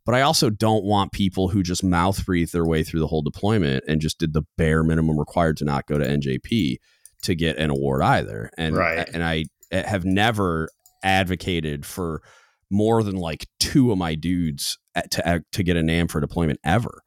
But 0.06 0.16
I 0.16 0.22
also 0.22 0.50
don't 0.50 0.86
want 0.86 1.12
people 1.12 1.50
who 1.50 1.62
just 1.64 1.84
mouth 1.84 2.26
breathe 2.26 2.52
their 2.52 2.66
way 2.66 2.84
through 2.84 3.02
the 3.02 3.08
whole 3.08 3.22
deployment 3.22 3.84
and 3.90 4.00
just 4.00 4.20
did 4.20 4.34
the 4.34 4.44
bare 4.58 4.82
minimum 4.82 5.20
required 5.20 5.58
to 5.58 5.66
not 5.66 5.86
go 5.86 5.98
to 5.98 6.06
NJP 6.06 6.78
to 7.24 7.36
get 7.36 7.58
an 7.58 7.70
award 7.70 8.02
either. 8.02 8.50
And 8.58 8.78
right. 8.78 9.10
and 9.14 9.22
I 9.22 9.46
have 9.72 10.06
never 10.06 10.70
advocated 11.04 11.86
for 11.86 12.22
more 12.70 13.04
than 13.04 13.16
like 13.16 13.48
two 13.60 13.92
of 13.92 13.98
my 13.98 14.16
dudes 14.16 14.78
at, 14.96 15.12
to 15.12 15.44
to 15.52 15.64
get 15.64 15.78
a 15.78 15.84
NAM 15.84 16.08
for 16.08 16.20
deployment 16.20 16.60
ever. 16.64 17.02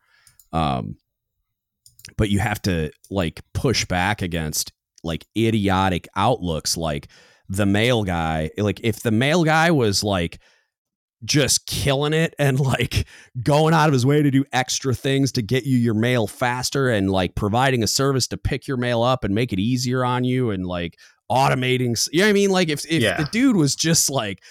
Um, 0.53 0.97
but 2.17 2.31
you 2.31 2.39
have 2.39 2.61
to 2.63 2.91
like 3.11 3.41
push 3.55 3.85
back 3.85 4.23
against 4.23 4.73
like 5.03 5.27
idiotic 5.37 6.09
outlooks 6.17 6.77
like 6.77 7.09
the 7.49 7.67
mail 7.67 8.05
guy, 8.05 8.51
like 8.59 8.81
if 8.83 9.03
the 9.03 9.11
mail 9.11 9.45
guy 9.45 9.71
was 9.71 10.05
like 10.05 10.39
just 11.25 11.67
killing 11.67 12.13
it 12.13 12.35
and 12.39 12.59
like 12.61 13.07
going 13.43 13.75
out 13.75 13.89
of 13.89 13.93
his 13.93 14.07
way 14.07 14.23
to 14.23 14.31
do 14.31 14.45
extra 14.53 14.95
things 14.95 15.33
to 15.33 15.43
get 15.43 15.65
you 15.65 15.77
your 15.77 15.95
mail 15.95 16.27
faster 16.27 16.89
and 16.89 17.11
like 17.11 17.35
providing 17.35 17.83
a 17.83 17.87
service 17.87 18.27
to 18.29 18.37
pick 18.37 18.67
your 18.67 18.77
mail 18.77 19.03
up 19.03 19.25
and 19.25 19.35
make 19.35 19.53
it 19.53 19.59
easier 19.59 20.05
on 20.05 20.25
you 20.25 20.51
and 20.51 20.67
like 20.67 20.99
automating 21.31 21.97
you 22.13 22.21
know 22.21 22.27
what 22.27 22.31
I 22.31 22.33
mean 22.33 22.51
like 22.51 22.69
if 22.69 22.85
if 22.87 23.03
yeah. 23.03 23.17
the 23.17 23.29
dude 23.31 23.57
was 23.57 23.77
just 23.77 24.11
like 24.11 24.43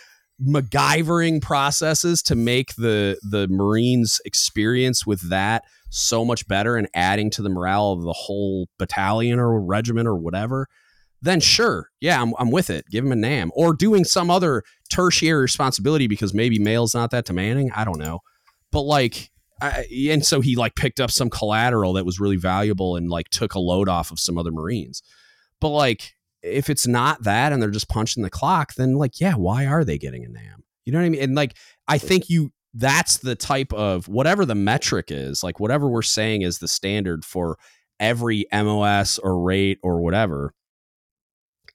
MacGyvering 0.46 1.42
processes 1.42 2.22
to 2.24 2.36
make 2.36 2.76
the 2.76 3.18
the 3.22 3.48
Marines 3.50 4.22
experience 4.26 5.06
with 5.06 5.30
that 5.30 5.64
so 5.90 6.24
much 6.24 6.48
better 6.48 6.78
and 6.78 6.88
adding 6.94 7.30
to 7.32 7.42
the 7.42 7.50
morale 7.50 7.92
of 7.92 8.04
the 8.04 8.14
whole 8.14 8.68
battalion 8.78 9.40
or 9.40 9.60
regiment 9.60 10.08
or 10.08 10.16
whatever, 10.16 10.68
then 11.22 11.40
sure, 11.40 11.90
yeah, 12.00 12.22
I'm, 12.22 12.34
I'm 12.38 12.52
with 12.52 12.70
it. 12.70 12.86
Give 12.90 13.04
him 13.04 13.12
a 13.12 13.16
NAM 13.16 13.52
or 13.54 13.74
doing 13.74 14.06
some 14.06 14.30
other 14.30 14.64
tertiary 14.90 15.42
responsibility 15.42 16.08
because 16.08 16.34
maybe 16.34 16.60
mail's 16.60 16.94
not 16.94 17.12
that 17.12 17.26
demanding. 17.26 17.72
I 17.72 17.84
don't 17.84 18.00
know, 18.00 18.20
but 18.72 18.82
like, 18.82 19.32
I, 19.62 19.86
and 20.10 20.26
so 20.26 20.40
he 20.40 20.56
like 20.56 20.76
picked 20.76 21.02
up 21.02 21.12
some 21.12 21.30
collateral 21.30 21.94
that 21.94 22.06
was 22.06 22.20
really 22.20 22.38
valuable 22.38 22.96
and 22.96 23.10
like 23.10 23.30
took 23.30 23.56
a 23.56 23.60
load 23.60 23.90
off 23.90 24.12
of 24.12 24.20
some 24.20 24.38
other 24.38 24.52
Marines. 24.52 25.02
But 25.60 25.70
like, 25.70 26.14
if 26.42 26.70
it's 26.70 26.88
not 26.88 27.24
that 27.24 27.52
and 27.52 27.62
they're 27.62 27.70
just 27.70 27.90
punching 27.90 28.24
the 28.24 28.30
clock, 28.30 28.74
then 28.76 28.94
like, 28.94 29.20
yeah, 29.20 29.36
why 29.36 29.66
are 29.66 29.84
they 29.84 29.98
getting 29.98 30.26
a 30.26 30.30
NAM? 30.30 30.64
You 30.86 30.94
know 30.94 31.00
what 31.00 31.06
I 31.06 31.10
mean? 31.10 31.22
And 31.22 31.36
like, 31.36 31.56
I 31.88 31.98
think 31.98 32.30
you 32.30 32.52
that's 32.74 33.18
the 33.18 33.36
type 33.36 33.74
of 33.74 34.08
whatever 34.08 34.46
the 34.46 34.56
metric 34.56 35.08
is, 35.10 35.44
like 35.44 35.60
whatever 35.60 35.90
we're 35.90 36.02
saying 36.02 36.44
is 36.44 36.60
the 36.60 36.68
standard 36.68 37.26
for 37.26 37.58
every 38.00 38.46
MOS 38.54 39.18
or 39.20 39.42
rate 39.42 39.80
or 39.84 40.02
whatever. 40.02 40.54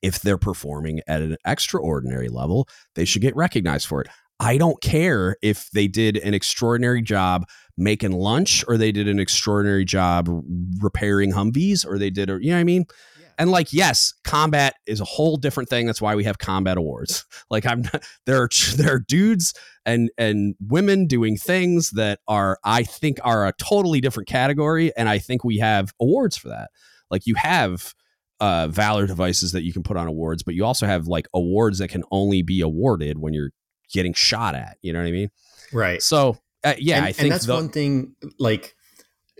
If 0.02 0.20
they're 0.20 0.38
performing 0.38 1.00
at 1.06 1.22
an 1.22 1.36
extraordinary 1.46 2.28
level, 2.28 2.68
they 2.94 3.04
should 3.04 3.22
get 3.22 3.34
recognized 3.34 3.86
for 3.86 4.02
it. 4.02 4.08
I 4.38 4.58
don't 4.58 4.80
care 4.82 5.36
if 5.42 5.70
they 5.70 5.86
did 5.86 6.16
an 6.18 6.34
extraordinary 6.34 7.02
job 7.02 7.46
making 7.76 8.12
lunch 8.12 8.64
or 8.68 8.76
they 8.76 8.92
did 8.92 9.08
an 9.08 9.18
extraordinary 9.18 9.84
job 9.84 10.28
repairing 10.80 11.32
Humvees 11.32 11.86
or 11.86 11.98
they 11.98 12.10
did, 12.10 12.28
or, 12.30 12.40
you 12.40 12.50
know 12.50 12.56
what 12.56 12.60
I 12.60 12.64
mean? 12.64 12.84
And 13.38 13.50
like, 13.50 13.72
yes, 13.72 14.14
combat 14.24 14.74
is 14.86 15.00
a 15.00 15.04
whole 15.04 15.36
different 15.36 15.68
thing. 15.68 15.86
That's 15.86 16.00
why 16.00 16.14
we 16.14 16.24
have 16.24 16.38
combat 16.38 16.76
awards. 16.76 17.24
Like, 17.50 17.66
I'm 17.66 17.82
not, 17.82 18.02
there 18.26 18.42
are 18.42 18.48
there 18.76 18.94
are 18.94 18.98
dudes 18.98 19.54
and 19.84 20.10
and 20.18 20.54
women 20.66 21.06
doing 21.06 21.36
things 21.36 21.90
that 21.90 22.18
are 22.26 22.58
I 22.64 22.82
think 22.82 23.18
are 23.22 23.46
a 23.46 23.52
totally 23.52 24.00
different 24.00 24.28
category, 24.28 24.96
and 24.96 25.08
I 25.08 25.18
think 25.18 25.44
we 25.44 25.58
have 25.58 25.92
awards 26.00 26.36
for 26.36 26.48
that. 26.48 26.70
Like, 27.10 27.26
you 27.26 27.34
have 27.36 27.94
uh, 28.40 28.68
valor 28.68 29.06
devices 29.06 29.52
that 29.52 29.62
you 29.62 29.72
can 29.72 29.82
put 29.82 29.96
on 29.96 30.08
awards, 30.08 30.42
but 30.42 30.54
you 30.54 30.64
also 30.64 30.86
have 30.86 31.06
like 31.06 31.26
awards 31.34 31.78
that 31.78 31.88
can 31.88 32.02
only 32.10 32.42
be 32.42 32.60
awarded 32.60 33.18
when 33.18 33.34
you're 33.34 33.50
getting 33.92 34.14
shot 34.14 34.54
at. 34.54 34.78
You 34.82 34.92
know 34.92 35.00
what 35.00 35.08
I 35.08 35.12
mean? 35.12 35.30
Right. 35.72 36.02
So 36.02 36.38
uh, 36.64 36.74
yeah, 36.78 36.96
and, 36.96 37.04
I 37.04 37.12
think 37.12 37.24
and 37.24 37.32
that's 37.32 37.46
the, 37.46 37.54
one 37.54 37.68
thing. 37.68 38.16
Like, 38.38 38.74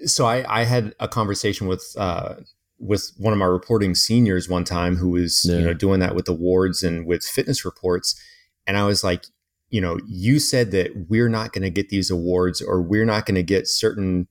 so 0.05 0.27
I 0.27 0.61
I 0.61 0.65
had 0.65 0.95
a 1.01 1.09
conversation 1.09 1.67
with 1.67 1.85
uh, 1.99 2.37
with 2.85 3.13
one 3.17 3.33
of 3.33 3.39
my 3.39 3.47
reporting 3.47 3.95
seniors 3.95 4.49
one 4.49 4.65
time 4.65 4.97
who 4.97 5.11
was 5.11 5.47
yeah. 5.49 5.57
you 5.57 5.65
know 5.65 5.73
doing 5.73 6.01
that 6.01 6.15
with 6.15 6.29
awards 6.29 6.83
and 6.83 7.07
with 7.07 7.25
fitness 7.25 7.65
reports 7.65 8.21
and 8.67 8.77
i 8.77 8.85
was 8.85 9.03
like 9.03 9.25
you 9.71 9.81
know 9.81 9.99
you 10.07 10.39
said 10.39 10.71
that 10.71 11.07
we're 11.09 11.29
not 11.29 11.53
going 11.53 11.63
to 11.63 11.71
get 11.71 11.89
these 11.89 12.11
awards 12.11 12.61
or 12.61 12.83
we're 12.83 13.07
not 13.07 13.25
going 13.25 13.35
to 13.35 13.43
get 13.43 13.67
certain 13.67 14.29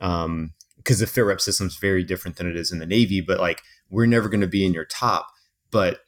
um 0.00 0.52
because 0.76 0.98
the 0.98 1.06
fit 1.06 1.22
rep 1.22 1.40
system 1.40 1.66
is 1.66 1.76
very 1.76 2.04
different 2.04 2.36
than 2.36 2.48
it 2.48 2.56
is 2.56 2.70
in 2.70 2.78
the 2.78 2.86
navy 2.86 3.20
but 3.20 3.40
like 3.40 3.62
we're 3.88 4.06
never 4.06 4.28
going 4.28 4.40
to 4.40 4.46
be 4.46 4.66
in 4.66 4.74
your 4.74 4.84
top 4.84 5.28
but 5.70 6.00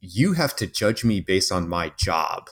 you 0.00 0.32
have 0.32 0.54
to 0.56 0.66
judge 0.66 1.04
me 1.04 1.20
based 1.20 1.52
on 1.52 1.68
my 1.68 1.92
job 1.96 2.48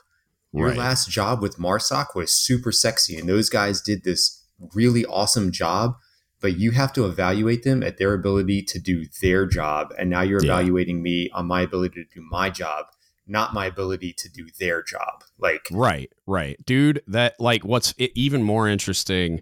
your 0.53 0.69
right. 0.69 0.79
last 0.79 1.11
job 1.11 1.43
with 1.43 1.59
marsoc 1.59 2.15
was 2.15 2.33
super 2.33 2.71
sexy 2.71 3.19
and 3.19 3.29
those 3.29 3.51
guys 3.51 3.81
did 3.81 4.05
this 4.05 4.45
really 4.73 5.05
awesome 5.07 5.51
job 5.51 5.97
but 6.45 6.59
you 6.59 6.73
have 6.73 6.93
to 6.93 7.07
evaluate 7.07 7.63
them 7.63 7.83
at 7.83 7.97
their 7.97 8.13
ability 8.13 8.61
to 8.61 8.79
do 8.79 9.07
their 9.23 9.47
job. 9.47 9.95
And 9.99 10.11
now 10.11 10.21
you're 10.21 10.45
yeah. 10.45 10.53
evaluating 10.53 11.03
me 11.03 11.31
on 11.33 11.47
my 11.47 11.63
ability 11.63 12.05
to 12.05 12.15
do 12.15 12.23
my 12.31 12.51
job, 12.51 12.85
not 13.27 13.55
my 13.55 13.65
ability 13.65 14.13
to 14.19 14.29
do 14.29 14.47
their 14.61 14.83
job. 14.83 15.25
Like, 15.39 15.67
right, 15.73 16.13
right. 16.27 16.63
Dude, 16.67 17.01
that, 17.07 17.41
like, 17.41 17.65
what's 17.65 17.95
even 17.97 18.43
more 18.43 18.69
interesting 18.69 19.41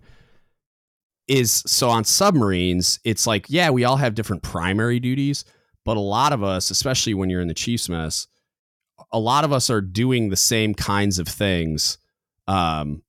is 1.27 1.65
so 1.67 1.91
on 1.91 2.05
submarines, 2.05 3.01
it's 3.03 3.27
like, 3.27 3.47
yeah, 3.49 3.71
we 3.71 3.83
all 3.83 3.97
have 3.97 4.15
different 4.15 4.45
primary 4.45 5.01
duties, 5.01 5.45
but 5.85 5.97
a 5.97 6.01
lot 6.01 6.33
of 6.33 6.45
us, 6.45 6.71
especially 6.71 7.15
when 7.15 7.29
you're 7.29 7.41
in 7.41 7.49
the 7.49 7.53
Chiefs 7.53 7.89
mess, 7.89 8.29
a 9.11 9.19
lot 9.19 9.43
of 9.43 9.53
us 9.53 9.69
are 9.71 9.81
doing 9.81 10.29
the 10.29 10.37
same 10.37 10.73
kinds 10.73 11.19
of 11.19 11.27
things 11.27 11.99
um, 12.47 13.03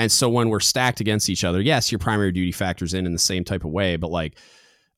and 0.00 0.10
so 0.10 0.30
when 0.30 0.48
we're 0.48 0.60
stacked 0.60 1.00
against 1.00 1.28
each 1.28 1.44
other, 1.44 1.60
yes, 1.60 1.92
your 1.92 1.98
primary 1.98 2.32
duty 2.32 2.52
factors 2.52 2.94
in 2.94 3.04
in 3.04 3.12
the 3.12 3.18
same 3.18 3.44
type 3.44 3.66
of 3.66 3.70
way, 3.70 3.96
but 3.96 4.10
like 4.10 4.38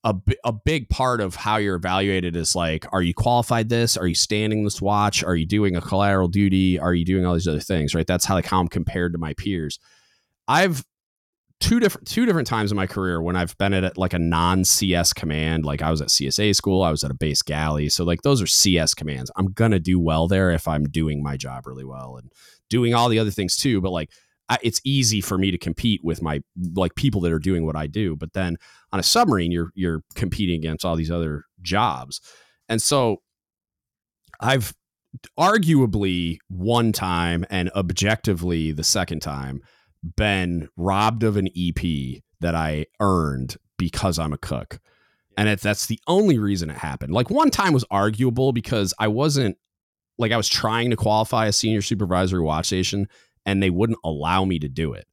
a, 0.04 0.14
a 0.44 0.52
big 0.52 0.88
part 0.90 1.20
of 1.20 1.34
how 1.34 1.56
you're 1.56 1.74
evaluated 1.74 2.36
is 2.36 2.54
like, 2.54 2.86
are 2.92 3.02
you 3.02 3.12
qualified 3.12 3.68
this? 3.68 3.96
Are 3.96 4.06
you 4.06 4.14
standing 4.14 4.62
this 4.62 4.80
watch? 4.80 5.24
Are 5.24 5.34
you 5.34 5.44
doing 5.44 5.74
a 5.74 5.80
collateral 5.80 6.28
duty? 6.28 6.78
Are 6.78 6.94
you 6.94 7.04
doing 7.04 7.26
all 7.26 7.34
these 7.34 7.48
other 7.48 7.58
things, 7.58 7.96
right? 7.96 8.06
That's 8.06 8.24
how 8.24 8.36
like 8.36 8.46
how 8.46 8.60
I'm 8.60 8.68
compared 8.68 9.10
to 9.14 9.18
my 9.18 9.34
peers. 9.34 9.80
I've 10.46 10.84
two 11.58 11.80
different 11.80 12.06
two 12.06 12.24
different 12.24 12.46
times 12.46 12.70
in 12.70 12.76
my 12.76 12.86
career 12.86 13.20
when 13.20 13.34
I've 13.34 13.58
been 13.58 13.74
at 13.74 13.98
like 13.98 14.12
a 14.12 14.20
non 14.20 14.64
CS 14.64 15.12
command. 15.12 15.64
Like 15.64 15.82
I 15.82 15.90
was 15.90 16.00
at 16.00 16.08
CSA 16.10 16.54
school, 16.54 16.84
I 16.84 16.92
was 16.92 17.02
at 17.02 17.10
a 17.10 17.14
base 17.14 17.42
galley. 17.42 17.88
So 17.88 18.04
like 18.04 18.22
those 18.22 18.40
are 18.40 18.46
CS 18.46 18.94
commands. 18.94 19.32
I'm 19.34 19.46
gonna 19.46 19.80
do 19.80 19.98
well 19.98 20.28
there 20.28 20.52
if 20.52 20.68
I'm 20.68 20.84
doing 20.84 21.24
my 21.24 21.36
job 21.36 21.66
really 21.66 21.84
well 21.84 22.18
and 22.18 22.30
doing 22.70 22.94
all 22.94 23.08
the 23.08 23.18
other 23.18 23.32
things 23.32 23.56
too. 23.56 23.80
But 23.80 23.90
like 23.90 24.10
it's 24.62 24.80
easy 24.84 25.20
for 25.20 25.38
me 25.38 25.50
to 25.50 25.58
compete 25.58 26.00
with 26.04 26.22
my 26.22 26.40
like 26.74 26.94
people 26.94 27.20
that 27.22 27.32
are 27.32 27.38
doing 27.38 27.64
what 27.64 27.76
I 27.76 27.86
do. 27.86 28.16
But 28.16 28.32
then 28.32 28.56
on 28.92 29.00
a 29.00 29.02
submarine, 29.02 29.52
you're 29.52 29.70
you're 29.74 30.02
competing 30.14 30.56
against 30.56 30.84
all 30.84 30.96
these 30.96 31.10
other 31.10 31.44
jobs, 31.62 32.20
and 32.68 32.80
so 32.80 33.22
I've 34.40 34.74
arguably 35.38 36.38
one 36.48 36.92
time 36.92 37.44
and 37.50 37.70
objectively 37.74 38.72
the 38.72 38.84
second 38.84 39.20
time 39.20 39.60
been 40.16 40.68
robbed 40.76 41.22
of 41.22 41.36
an 41.36 41.48
EP 41.56 42.22
that 42.40 42.54
I 42.54 42.86
earned 43.00 43.56
because 43.78 44.18
I'm 44.18 44.32
a 44.32 44.38
cook. 44.38 44.80
And 45.36 45.48
it, 45.48 45.60
that's 45.60 45.86
the 45.86 46.00
only 46.06 46.38
reason 46.38 46.70
it 46.70 46.76
happened. 46.76 47.12
Like 47.12 47.30
one 47.30 47.50
time 47.50 47.72
was 47.72 47.84
arguable 47.90 48.52
because 48.52 48.92
I 48.98 49.08
wasn't 49.08 49.56
like 50.18 50.32
I 50.32 50.36
was 50.36 50.48
trying 50.48 50.90
to 50.90 50.96
qualify 50.96 51.46
a 51.46 51.52
senior 51.52 51.82
supervisory 51.82 52.40
watch 52.40 52.66
station 52.66 53.08
and 53.46 53.62
they 53.62 53.70
wouldn't 53.70 53.98
allow 54.04 54.44
me 54.44 54.58
to 54.58 54.68
do 54.68 54.92
it. 54.94 55.06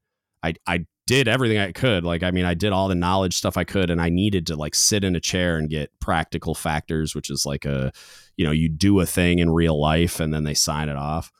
I 0.43 0.53
I 0.67 0.85
did 1.07 1.27
everything 1.27 1.57
I 1.57 1.71
could. 1.71 2.03
Like 2.03 2.23
I 2.23 2.31
mean, 2.31 2.45
I 2.45 2.53
did 2.53 2.71
all 2.71 2.87
the 2.87 2.95
knowledge 2.95 3.35
stuff 3.35 3.57
I 3.57 3.63
could, 3.63 3.89
and 3.89 4.01
I 4.01 4.09
needed 4.09 4.47
to 4.47 4.55
like 4.55 4.75
sit 4.75 5.03
in 5.03 5.15
a 5.15 5.19
chair 5.19 5.57
and 5.57 5.69
get 5.69 5.91
practical 5.99 6.53
factors, 6.55 7.15
which 7.15 7.29
is 7.29 7.45
like 7.45 7.65
a, 7.65 7.91
you 8.37 8.45
know, 8.45 8.51
you 8.51 8.69
do 8.69 8.99
a 8.99 9.05
thing 9.05 9.39
in 9.39 9.49
real 9.49 9.79
life 9.79 10.19
and 10.19 10.33
then 10.33 10.43
they 10.43 10.53
sign 10.53 10.87
it 10.87 10.97
off. 10.97 11.31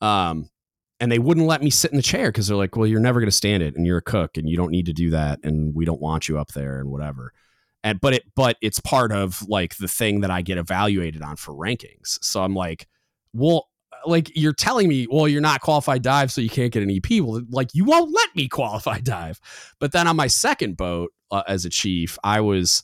Um, 0.00 0.48
and 1.00 1.10
they 1.10 1.18
wouldn't 1.18 1.48
let 1.48 1.62
me 1.64 1.70
sit 1.70 1.90
in 1.90 1.96
the 1.96 2.02
chair 2.02 2.30
because 2.30 2.46
they're 2.46 2.56
like, 2.56 2.76
well, 2.76 2.86
you're 2.86 3.00
never 3.00 3.18
going 3.18 3.28
to 3.28 3.36
stand 3.36 3.60
it, 3.60 3.74
and 3.74 3.84
you're 3.84 3.98
a 3.98 4.02
cook, 4.02 4.36
and 4.36 4.48
you 4.48 4.56
don't 4.56 4.70
need 4.70 4.86
to 4.86 4.92
do 4.92 5.10
that, 5.10 5.40
and 5.42 5.74
we 5.74 5.84
don't 5.84 6.00
want 6.00 6.28
you 6.28 6.38
up 6.38 6.52
there, 6.52 6.78
and 6.78 6.90
whatever. 6.90 7.32
And 7.82 8.00
but 8.00 8.14
it 8.14 8.22
but 8.36 8.56
it's 8.62 8.78
part 8.78 9.10
of 9.10 9.42
like 9.48 9.76
the 9.78 9.88
thing 9.88 10.20
that 10.20 10.30
I 10.30 10.42
get 10.42 10.58
evaluated 10.58 11.22
on 11.22 11.34
for 11.34 11.52
rankings. 11.52 12.22
So 12.22 12.44
I'm 12.44 12.54
like, 12.54 12.86
well, 13.32 13.68
like 14.06 14.30
you're 14.34 14.52
telling 14.52 14.88
me, 14.88 15.06
well, 15.10 15.28
you're 15.28 15.40
not 15.40 15.60
qualified 15.60 16.02
dive, 16.02 16.32
so 16.32 16.40
you 16.40 16.50
can't 16.50 16.72
get 16.72 16.82
an 16.82 16.90
EP. 16.90 17.20
Well, 17.20 17.42
like 17.50 17.70
you 17.74 17.84
won't 17.84 18.12
let 18.12 18.34
me 18.34 18.48
qualify 18.48 18.98
dive. 19.02 19.40
But 19.78 19.92
then 19.92 20.06
on 20.06 20.16
my 20.16 20.26
second 20.26 20.76
boat 20.76 21.12
uh, 21.30 21.42
as 21.46 21.64
a 21.64 21.70
chief, 21.70 22.18
I 22.24 22.40
was 22.40 22.82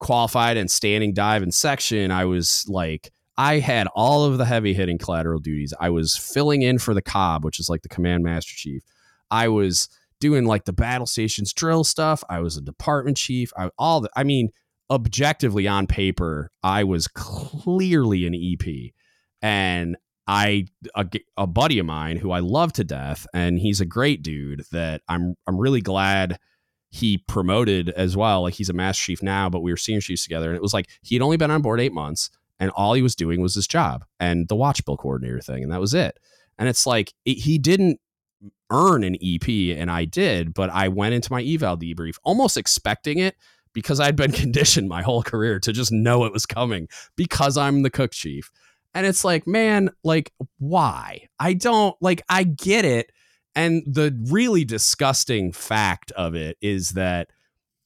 qualified 0.00 0.56
and 0.56 0.70
standing 0.70 1.12
dive 1.12 1.42
in 1.42 1.52
section. 1.52 2.10
I 2.10 2.24
was 2.24 2.64
like, 2.68 3.10
I 3.36 3.60
had 3.60 3.86
all 3.94 4.24
of 4.24 4.38
the 4.38 4.44
heavy 4.44 4.74
hitting 4.74 4.98
collateral 4.98 5.38
duties. 5.38 5.72
I 5.78 5.90
was 5.90 6.16
filling 6.16 6.62
in 6.62 6.78
for 6.78 6.94
the 6.94 7.02
COB, 7.02 7.44
which 7.44 7.60
is 7.60 7.68
like 7.68 7.82
the 7.82 7.88
command 7.88 8.24
master 8.24 8.54
chief. 8.54 8.82
I 9.30 9.48
was 9.48 9.88
doing 10.20 10.44
like 10.44 10.64
the 10.64 10.72
battle 10.72 11.06
stations 11.06 11.52
drill 11.52 11.84
stuff. 11.84 12.24
I 12.28 12.40
was 12.40 12.56
a 12.56 12.60
department 12.60 13.16
chief. 13.16 13.52
I 13.56 13.70
all 13.78 14.00
the, 14.00 14.10
I 14.16 14.24
mean, 14.24 14.50
objectively 14.90 15.68
on 15.68 15.86
paper, 15.86 16.50
I 16.62 16.84
was 16.84 17.08
clearly 17.08 18.26
an 18.26 18.34
EP. 18.34 18.92
And 19.40 19.96
I 20.28 20.66
a, 20.94 21.06
a, 21.38 21.46
buddy 21.46 21.78
of 21.78 21.86
mine 21.86 22.18
who 22.18 22.32
I 22.32 22.40
love 22.40 22.74
to 22.74 22.84
death, 22.84 23.26
and 23.32 23.58
he's 23.58 23.80
a 23.80 23.86
great 23.86 24.22
dude 24.22 24.62
that 24.72 25.00
I'm 25.08 25.34
I'm 25.46 25.58
really 25.58 25.80
glad 25.80 26.38
he 26.90 27.16
promoted 27.16 27.88
as 27.88 28.14
well. 28.14 28.42
Like 28.42 28.54
he's 28.54 28.68
a 28.68 28.74
master 28.74 29.06
chief 29.06 29.22
now, 29.22 29.48
but 29.48 29.62
we 29.62 29.72
were 29.72 29.78
senior 29.78 30.02
chiefs 30.02 30.24
together, 30.24 30.48
and 30.48 30.56
it 30.56 30.62
was 30.62 30.74
like 30.74 30.90
he 31.02 31.14
had 31.14 31.22
only 31.22 31.38
been 31.38 31.50
on 31.50 31.62
board 31.62 31.80
eight 31.80 31.94
months, 31.94 32.28
and 32.60 32.70
all 32.72 32.92
he 32.92 33.00
was 33.00 33.16
doing 33.16 33.40
was 33.40 33.54
his 33.54 33.66
job 33.66 34.04
and 34.20 34.46
the 34.48 34.54
watch 34.56 34.84
bill 34.84 34.98
coordinator 34.98 35.40
thing, 35.40 35.62
and 35.62 35.72
that 35.72 35.80
was 35.80 35.94
it. 35.94 36.18
And 36.58 36.68
it's 36.68 36.86
like 36.86 37.14
it, 37.24 37.38
he 37.38 37.56
didn't 37.56 37.98
earn 38.70 39.04
an 39.04 39.16
EP, 39.22 39.48
and 39.48 39.90
I 39.90 40.04
did, 40.04 40.52
but 40.52 40.68
I 40.68 40.88
went 40.88 41.14
into 41.14 41.32
my 41.32 41.42
eval 41.42 41.78
debrief 41.78 42.16
almost 42.22 42.58
expecting 42.58 43.18
it 43.18 43.34
because 43.72 43.98
I'd 43.98 44.16
been 44.16 44.32
conditioned 44.44 44.90
my 44.90 45.00
whole 45.00 45.22
career 45.22 45.58
to 45.60 45.72
just 45.72 45.90
know 45.90 46.26
it 46.26 46.34
was 46.34 46.44
coming 46.44 46.86
because 47.16 47.56
I'm 47.56 47.80
the 47.80 47.88
cook 47.88 48.12
chief 48.12 48.50
And 48.94 49.06
it's 49.06 49.24
like, 49.24 49.46
man, 49.46 49.90
like, 50.02 50.32
why? 50.58 51.28
I 51.38 51.54
don't 51.54 51.96
like, 52.00 52.22
I 52.28 52.44
get 52.44 52.84
it. 52.84 53.12
And 53.54 53.82
the 53.86 54.16
really 54.30 54.64
disgusting 54.64 55.52
fact 55.52 56.12
of 56.12 56.34
it 56.34 56.56
is 56.60 56.90
that 56.90 57.28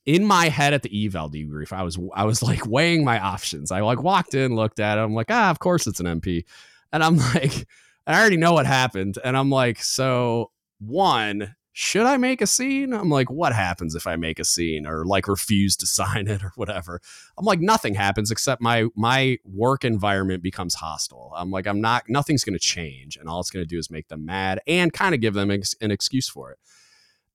in 0.05 0.25
my 0.25 0.49
head 0.49 0.75
at 0.75 0.83
the 0.83 1.07
eval 1.07 1.31
debrief, 1.31 1.73
I 1.73 1.83
was 1.83 1.99
I 2.15 2.25
was 2.25 2.43
like 2.43 2.67
weighing 2.67 3.05
my 3.05 3.19
options. 3.21 3.71
I 3.71 3.81
like 3.81 4.03
walked 4.03 4.35
in, 4.35 4.55
looked 4.55 4.81
at 4.81 4.99
it, 4.99 5.01
I'm 5.01 5.15
like, 5.15 5.31
ah, 5.31 5.51
of 5.51 5.61
course 5.61 5.87
it's 5.87 6.01
an 6.01 6.07
MP. 6.07 6.45
And 6.93 7.03
I'm 7.03 7.17
like, 7.35 7.67
I 8.07 8.21
already 8.21 8.37
know 8.37 8.53
what 8.53 8.67
happened. 8.67 9.19
And 9.25 9.37
I'm 9.37 9.51
like, 9.51 9.83
so 9.83 10.51
one, 10.81 11.55
should 11.75 12.05
I 12.05 12.19
make 12.19 12.43
a 12.43 12.47
scene? 12.47 12.93
I'm 12.93 13.09
like, 13.09 13.31
what 13.31 13.55
happens 13.55 13.95
if 13.95 14.07
I 14.07 14.17
make 14.17 14.39
a 14.39 14.45
scene 14.45 14.87
or 14.87 15.07
like 15.07 15.27
refuse 15.27 15.75
to 15.79 15.87
sign 15.99 16.29
it 16.29 16.45
or 16.45 16.53
whatever? 16.55 17.01
I'm 17.39 17.45
like, 17.45 17.61
nothing 17.61 17.95
happens 17.95 18.31
except 18.31 18.61
my 18.61 18.87
my 18.95 19.39
work 19.45 19.85
environment 19.85 20.43
becomes 20.43 20.75
hostile. 20.75 21.33
I'm 21.35 21.51
like, 21.51 21.67
I'm 21.67 21.81
not, 21.81 22.05
nothing's 22.09 22.45
going 22.45 22.55
to 22.55 22.59
change, 22.59 23.17
and 23.17 23.29
all 23.29 23.41
it's 23.41 23.51
going 23.51 23.65
to 23.65 23.69
do 23.69 23.79
is 23.79 23.91
make 23.91 24.09
them 24.09 24.27
mad 24.27 24.61
and 24.67 24.93
kind 24.93 25.15
of 25.15 25.21
give 25.21 25.35
them 25.35 25.51
ex- 25.51 25.75
an 25.81 25.91
excuse 25.91 26.29
for 26.29 26.53
it. 26.53 26.59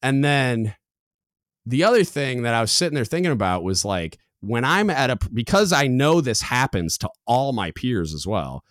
And 0.01 0.23
then 0.23 0.76
the 1.65 1.84
other 1.84 2.03
thing 2.03 2.43
that 2.43 2.53
I 2.53 2.61
was 2.61 2.72
sitting 2.72 2.95
there 2.95 3.05
thinking 3.05 3.31
about 3.31 3.64
was 3.64 3.84
like 3.84 4.19
when 4.41 4.64
I'm 4.64 4.89
at 4.91 5.09
a 5.09 5.18
because 5.34 5.73
I 5.73 5.88
know 5.88 6.22
this 6.22 6.41
happens 6.41 6.97
to 6.99 7.09
all 7.26 7.53
my 7.53 7.72
peers 7.72 8.14
as 8.14 8.27
well 8.27 8.64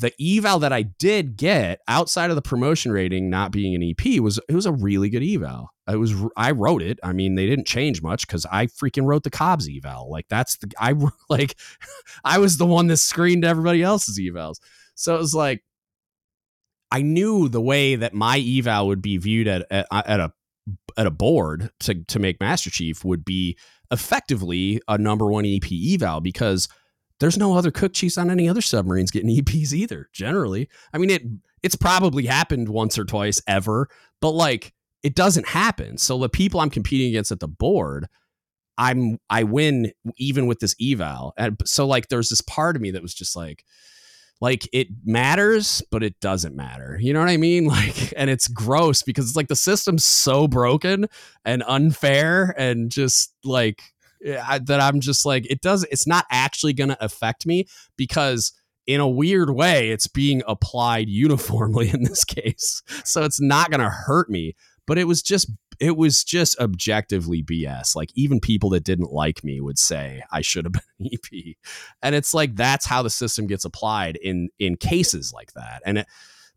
the 0.00 0.12
eval 0.20 0.58
that 0.60 0.72
I 0.72 0.82
did 0.82 1.36
get 1.36 1.80
outside 1.86 2.30
of 2.30 2.36
the 2.36 2.42
promotion 2.42 2.92
rating 2.92 3.28
not 3.28 3.52
being 3.52 3.74
an 3.74 3.82
EP 3.82 4.20
was 4.20 4.40
it 4.48 4.54
was 4.54 4.66
a 4.66 4.72
really 4.72 5.10
good 5.10 5.22
eval. 5.22 5.70
I 5.86 5.96
was 5.96 6.14
I 6.36 6.52
wrote 6.52 6.82
it. 6.82 6.98
I 7.02 7.12
mean, 7.12 7.34
they 7.34 7.46
didn't 7.46 7.66
change 7.66 8.02
much 8.02 8.26
because 8.26 8.46
I 8.50 8.66
freaking 8.66 9.04
wrote 9.04 9.24
the 9.24 9.30
COB's 9.30 9.68
eval. 9.68 10.10
Like 10.10 10.26
that's 10.28 10.56
the 10.56 10.72
I 10.78 10.94
like 11.28 11.56
I 12.24 12.38
was 12.38 12.56
the 12.56 12.66
one 12.66 12.86
that 12.88 12.96
screened 12.96 13.44
everybody 13.44 13.82
else's 13.82 14.18
evals. 14.18 14.56
So 14.94 15.14
it 15.14 15.18
was 15.18 15.34
like 15.34 15.62
I 16.90 17.02
knew 17.02 17.48
the 17.48 17.60
way 17.60 17.96
that 17.96 18.14
my 18.14 18.38
eval 18.38 18.88
would 18.88 19.02
be 19.02 19.18
viewed 19.18 19.48
at 19.48 19.66
at, 19.70 19.86
uh, 19.90 20.02
at 20.06 20.20
a 20.20 20.32
at 20.96 21.06
a 21.06 21.10
board 21.10 21.70
to 21.80 21.94
to 22.04 22.18
make 22.18 22.40
Master 22.40 22.70
Chief 22.70 23.04
would 23.04 23.24
be 23.24 23.58
effectively 23.90 24.80
a 24.88 24.96
number 24.96 25.26
one 25.26 25.44
EP 25.44 25.70
eval 25.70 26.20
because 26.20 26.68
there's 27.22 27.38
no 27.38 27.56
other 27.56 27.70
cook 27.70 27.94
chiefs 27.94 28.18
on 28.18 28.30
any 28.30 28.48
other 28.48 28.60
submarines 28.60 29.12
getting 29.12 29.30
EPs 29.42 29.72
either. 29.72 30.08
Generally, 30.12 30.68
I 30.92 30.98
mean 30.98 31.10
it. 31.10 31.22
It's 31.62 31.76
probably 31.76 32.26
happened 32.26 32.68
once 32.68 32.98
or 32.98 33.04
twice 33.04 33.40
ever, 33.46 33.88
but 34.20 34.30
like 34.30 34.74
it 35.04 35.14
doesn't 35.14 35.46
happen. 35.46 35.96
So 35.96 36.18
the 36.18 36.28
people 36.28 36.58
I'm 36.58 36.70
competing 36.70 37.10
against 37.10 37.30
at 37.30 37.38
the 37.38 37.46
board, 37.46 38.08
I'm 38.76 39.18
I 39.30 39.44
win 39.44 39.92
even 40.16 40.46
with 40.46 40.58
this 40.58 40.74
eval. 40.82 41.34
And 41.36 41.56
so 41.64 41.86
like 41.86 42.08
there's 42.08 42.28
this 42.28 42.40
part 42.40 42.74
of 42.74 42.82
me 42.82 42.90
that 42.90 43.02
was 43.02 43.14
just 43.14 43.36
like 43.36 43.64
like 44.40 44.68
it 44.72 44.88
matters 45.04 45.82
but 45.92 46.02
it 46.02 46.18
doesn't 46.18 46.56
matter 46.56 46.98
you 47.00 47.12
know 47.12 47.20
what 47.20 47.28
i 47.28 47.36
mean 47.36 47.64
like 47.66 48.12
and 48.16 48.28
it's 48.28 48.48
gross 48.48 49.00
because 49.00 49.28
it's 49.28 49.36
like 49.36 49.46
the 49.46 49.54
system's 49.54 50.04
so 50.04 50.48
broken 50.48 51.06
and 51.44 51.62
unfair 51.68 52.52
and 52.58 52.90
just 52.90 53.36
like 53.44 53.80
that 54.24 54.80
I'm 54.80 55.00
just 55.00 55.26
like 55.26 55.46
it 55.50 55.60
does 55.60 55.84
it's 55.84 56.06
not 56.06 56.26
actually 56.30 56.72
going 56.72 56.90
to 56.90 57.04
affect 57.04 57.46
me 57.46 57.66
because 57.96 58.52
in 58.86 59.00
a 59.00 59.08
weird 59.08 59.50
way 59.50 59.90
it's 59.90 60.06
being 60.06 60.42
applied 60.46 61.08
uniformly 61.08 61.88
in 61.92 62.04
this 62.04 62.24
case. 62.24 62.82
So 63.04 63.24
it's 63.24 63.40
not 63.40 63.70
going 63.70 63.80
to 63.80 63.90
hurt 63.90 64.30
me, 64.30 64.54
but 64.86 64.98
it 64.98 65.04
was 65.04 65.22
just 65.22 65.50
it 65.80 65.96
was 65.96 66.22
just 66.22 66.58
objectively 66.60 67.42
BS. 67.42 67.96
Like 67.96 68.10
even 68.14 68.38
people 68.38 68.70
that 68.70 68.84
didn't 68.84 69.12
like 69.12 69.42
me 69.42 69.60
would 69.60 69.78
say 69.78 70.22
I 70.30 70.40
should 70.40 70.64
have 70.64 70.72
been 70.72 70.82
an 71.00 71.08
EP. 71.12 71.56
And 72.02 72.14
it's 72.14 72.34
like 72.34 72.54
that's 72.54 72.86
how 72.86 73.02
the 73.02 73.10
system 73.10 73.46
gets 73.46 73.64
applied 73.64 74.16
in 74.16 74.50
in 74.58 74.76
cases 74.76 75.32
like 75.34 75.52
that. 75.54 75.82
And 75.84 75.98
it, 75.98 76.06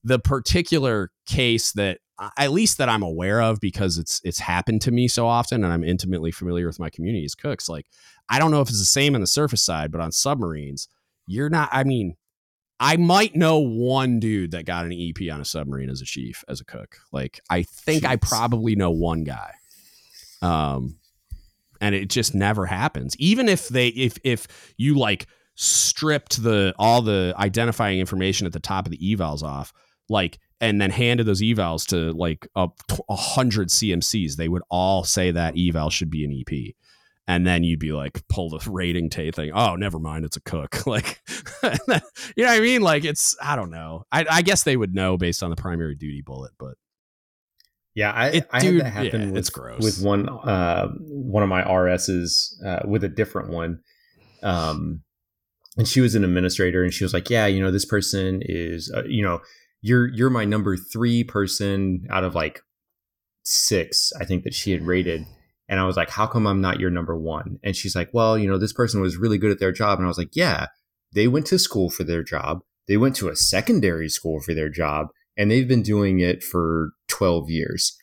the 0.03 0.19
particular 0.19 1.11
case 1.25 1.71
that 1.71 1.99
at 2.37 2.51
least 2.51 2.77
that 2.77 2.89
I'm 2.89 3.03
aware 3.03 3.41
of 3.41 3.59
because 3.59 3.97
it's 3.97 4.21
it's 4.23 4.39
happened 4.39 4.81
to 4.83 4.91
me 4.91 5.07
so 5.07 5.27
often 5.27 5.63
and 5.63 5.73
I'm 5.73 5.83
intimately 5.83 6.31
familiar 6.31 6.67
with 6.67 6.79
my 6.79 6.89
community 6.89 7.25
as 7.25 7.35
cooks. 7.35 7.67
Like 7.67 7.87
I 8.29 8.39
don't 8.39 8.51
know 8.51 8.61
if 8.61 8.69
it's 8.69 8.79
the 8.79 8.85
same 8.85 9.15
on 9.15 9.21
the 9.21 9.27
surface 9.27 9.63
side, 9.63 9.91
but 9.91 10.01
on 10.01 10.11
submarines, 10.11 10.87
you're 11.27 11.49
not 11.49 11.69
I 11.71 11.83
mean, 11.83 12.15
I 12.79 12.97
might 12.97 13.35
know 13.35 13.59
one 13.59 14.19
dude 14.19 14.51
that 14.51 14.65
got 14.65 14.85
an 14.85 14.93
EP 14.93 15.31
on 15.31 15.41
a 15.41 15.45
submarine 15.45 15.89
as 15.89 16.01
a 16.01 16.05
chief, 16.05 16.43
as 16.47 16.61
a 16.61 16.65
cook. 16.65 16.97
Like 17.11 17.41
I 17.49 17.63
think 17.63 18.03
Jeez. 18.03 18.09
I 18.09 18.15
probably 18.15 18.75
know 18.75 18.91
one 18.91 19.23
guy. 19.23 19.53
Um 20.41 20.97
and 21.81 21.93
it 21.93 22.09
just 22.09 22.33
never 22.33 22.65
happens. 22.65 23.15
Even 23.19 23.49
if 23.49 23.67
they 23.67 23.89
if 23.89 24.17
if 24.23 24.73
you 24.77 24.97
like 24.97 25.27
stripped 25.55 26.41
the 26.41 26.73
all 26.77 27.01
the 27.01 27.33
identifying 27.37 27.99
information 27.99 28.47
at 28.47 28.53
the 28.53 28.59
top 28.59 28.85
of 28.85 28.91
the 28.91 28.97
evals 28.99 29.43
off, 29.43 29.73
like 30.07 30.39
and 30.65 30.81
then 30.81 30.89
handed 30.89 31.25
those 31.25 31.41
evals 31.41 31.85
to 31.87 32.11
like 32.13 32.47
a, 32.55 32.67
a 33.09 33.15
hundred 33.15 33.69
CMCs, 33.69 34.35
they 34.35 34.49
would 34.49 34.63
all 34.69 35.03
say 35.03 35.31
that 35.31 35.57
eval 35.57 35.89
should 35.89 36.09
be 36.09 36.25
an 36.25 36.33
EP. 36.33 36.73
And 37.27 37.45
then 37.45 37.63
you'd 37.63 37.79
be 37.79 37.91
like, 37.91 38.21
pull 38.27 38.49
the 38.49 38.69
rating 38.69 39.09
tape 39.09 39.33
thing. 39.33 39.51
Oh, 39.53 39.75
never 39.75 39.99
mind, 39.99 40.25
it's 40.25 40.37
a 40.37 40.41
cook. 40.41 40.77
Like, 40.85 41.21
you 41.63 41.69
know 42.43 42.49
what 42.49 42.57
I 42.57 42.59
mean? 42.59 42.81
Like, 42.81 43.05
it's 43.05 43.35
I 43.41 43.55
don't 43.55 43.71
know. 43.71 44.05
I, 44.11 44.25
I 44.29 44.41
guess 44.43 44.63
they 44.63 44.77
would 44.77 44.93
know 44.93 45.17
based 45.17 45.41
on 45.41 45.49
the 45.49 45.55
primary 45.55 45.95
duty 45.95 46.21
bullet, 46.21 46.51
but 46.59 46.75
yeah, 47.95 48.11
I, 48.11 48.27
it, 48.27 48.47
I 48.51 48.59
dude, 48.59 48.81
had 48.81 48.85
that 48.85 48.89
happen 48.91 49.21
yeah, 49.21 49.27
with, 49.27 49.37
it's 49.37 49.49
gross. 49.49 49.81
with 49.81 50.05
one 50.05 50.29
uh, 50.29 50.89
one 50.99 51.41
of 51.41 51.49
my 51.49 51.63
RSs 51.63 52.53
uh, 52.63 52.81
with 52.85 53.03
a 53.03 53.09
different 53.09 53.49
one. 53.49 53.79
Um, 54.43 55.01
and 55.77 55.87
she 55.87 56.01
was 56.01 56.13
an 56.13 56.23
administrator, 56.23 56.83
and 56.83 56.93
she 56.93 57.03
was 57.03 57.13
like, 57.13 57.29
"Yeah, 57.29 57.47
you 57.47 57.61
know, 57.61 57.71
this 57.71 57.85
person 57.85 58.41
is, 58.43 58.91
uh, 58.95 59.03
you 59.05 59.23
know, 59.23 59.39
you're 59.85 60.07
you're 60.07 60.31
my 60.31 60.45
number 60.45 60.75
three 60.75 61.23
person 61.23 62.07
out 62.09 62.23
of 62.23 62.33
like 62.33 62.63
six, 63.43 64.11
I 64.19 64.25
think 64.25 64.43
that 64.43 64.55
she 64.55 64.71
had 64.71 64.81
rated. 64.81 65.25
And 65.69 65.79
I 65.79 65.85
was 65.85 65.95
like, 65.95 66.09
how 66.09 66.25
come 66.25 66.47
I'm 66.47 66.59
not 66.59 66.79
your 66.79 66.89
number 66.89 67.15
one? 67.15 67.59
And 67.63 67.75
she's 67.75 67.95
like, 67.95 68.09
well, 68.11 68.35
you 68.35 68.47
know, 68.47 68.57
this 68.57 68.73
person 68.73 68.99
was 68.99 69.17
really 69.17 69.37
good 69.37 69.51
at 69.51 69.59
their 69.59 69.71
job. 69.71 69.99
And 69.99 70.05
I 70.05 70.07
was 70.07 70.17
like, 70.17 70.35
yeah, 70.35 70.67
they 71.13 71.27
went 71.27 71.45
to 71.47 71.59
school 71.59 71.91
for 71.91 72.03
their 72.03 72.23
job. 72.23 72.61
They 72.87 72.97
went 72.97 73.15
to 73.17 73.29
a 73.29 73.35
secondary 73.35 74.09
school 74.09 74.39
for 74.39 74.55
their 74.55 74.69
job 74.69 75.09
and 75.37 75.51
they've 75.51 75.67
been 75.67 75.83
doing 75.83 76.19
it 76.19 76.43
for 76.43 76.93
12 77.07 77.51
years. 77.51 77.95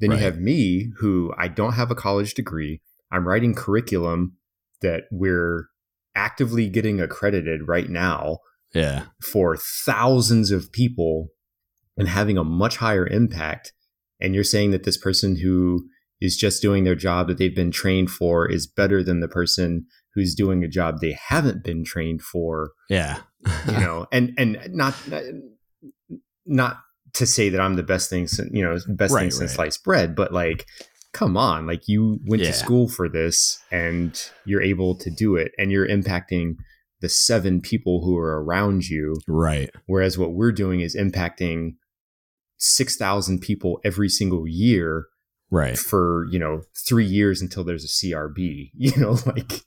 Then 0.00 0.10
right. 0.10 0.18
you 0.18 0.24
have 0.24 0.40
me, 0.40 0.90
who 0.98 1.32
I 1.38 1.46
don't 1.46 1.74
have 1.74 1.92
a 1.92 1.96
college 1.96 2.34
degree. 2.34 2.80
I'm 3.12 3.28
writing 3.28 3.54
curriculum 3.54 4.36
that 4.82 5.04
we're 5.12 5.68
actively 6.16 6.68
getting 6.68 7.00
accredited 7.00 7.68
right 7.68 7.88
now 7.88 8.38
yeah 8.74 9.04
for 9.22 9.56
thousands 9.56 10.50
of 10.50 10.72
people 10.72 11.28
and 11.96 12.08
having 12.08 12.38
a 12.38 12.44
much 12.44 12.76
higher 12.76 13.06
impact 13.06 13.72
and 14.20 14.34
you're 14.34 14.44
saying 14.44 14.70
that 14.70 14.84
this 14.84 14.96
person 14.96 15.36
who 15.36 15.86
is 16.20 16.36
just 16.36 16.60
doing 16.60 16.84
their 16.84 16.96
job 16.96 17.28
that 17.28 17.38
they've 17.38 17.54
been 17.54 17.70
trained 17.70 18.10
for 18.10 18.50
is 18.50 18.66
better 18.66 19.02
than 19.02 19.20
the 19.20 19.28
person 19.28 19.86
who's 20.14 20.34
doing 20.34 20.64
a 20.64 20.68
job 20.68 20.96
they 21.00 21.16
haven't 21.28 21.64
been 21.64 21.84
trained 21.84 22.22
for 22.22 22.72
yeah 22.88 23.20
you 23.66 23.72
know 23.80 24.06
and 24.12 24.32
and 24.36 24.58
not 24.70 24.94
not 26.46 26.78
to 27.14 27.26
say 27.26 27.48
that 27.48 27.60
i'm 27.60 27.74
the 27.74 27.82
best 27.82 28.10
thing 28.10 28.28
you 28.52 28.62
know 28.62 28.78
best 28.88 29.14
right, 29.14 29.22
thing 29.22 29.30
since 29.30 29.52
right. 29.52 29.56
sliced 29.56 29.84
bread 29.84 30.14
but 30.14 30.32
like 30.32 30.66
come 31.12 31.36
on 31.36 31.66
like 31.66 31.88
you 31.88 32.20
went 32.26 32.42
yeah. 32.42 32.48
to 32.48 32.52
school 32.52 32.88
for 32.88 33.08
this 33.08 33.60
and 33.70 34.30
you're 34.44 34.62
able 34.62 34.96
to 34.96 35.10
do 35.10 35.36
it 35.36 35.52
and 35.58 35.72
you're 35.72 35.88
impacting 35.88 36.54
the 37.00 37.08
seven 37.08 37.60
people 37.60 38.04
who 38.04 38.16
are 38.16 38.42
around 38.42 38.88
you. 38.88 39.16
Right. 39.26 39.70
Whereas 39.86 40.18
what 40.18 40.32
we're 40.32 40.52
doing 40.52 40.80
is 40.80 40.96
impacting 40.96 41.76
6,000 42.58 43.40
people 43.40 43.80
every 43.84 44.08
single 44.08 44.46
year. 44.46 45.06
Right. 45.50 45.78
For, 45.78 46.26
you 46.30 46.38
know, 46.38 46.62
three 46.86 47.06
years 47.06 47.40
until 47.40 47.64
there's 47.64 47.84
a 47.84 47.88
CRB, 47.88 48.70
you 48.76 48.96
know, 48.96 49.16
like, 49.26 49.62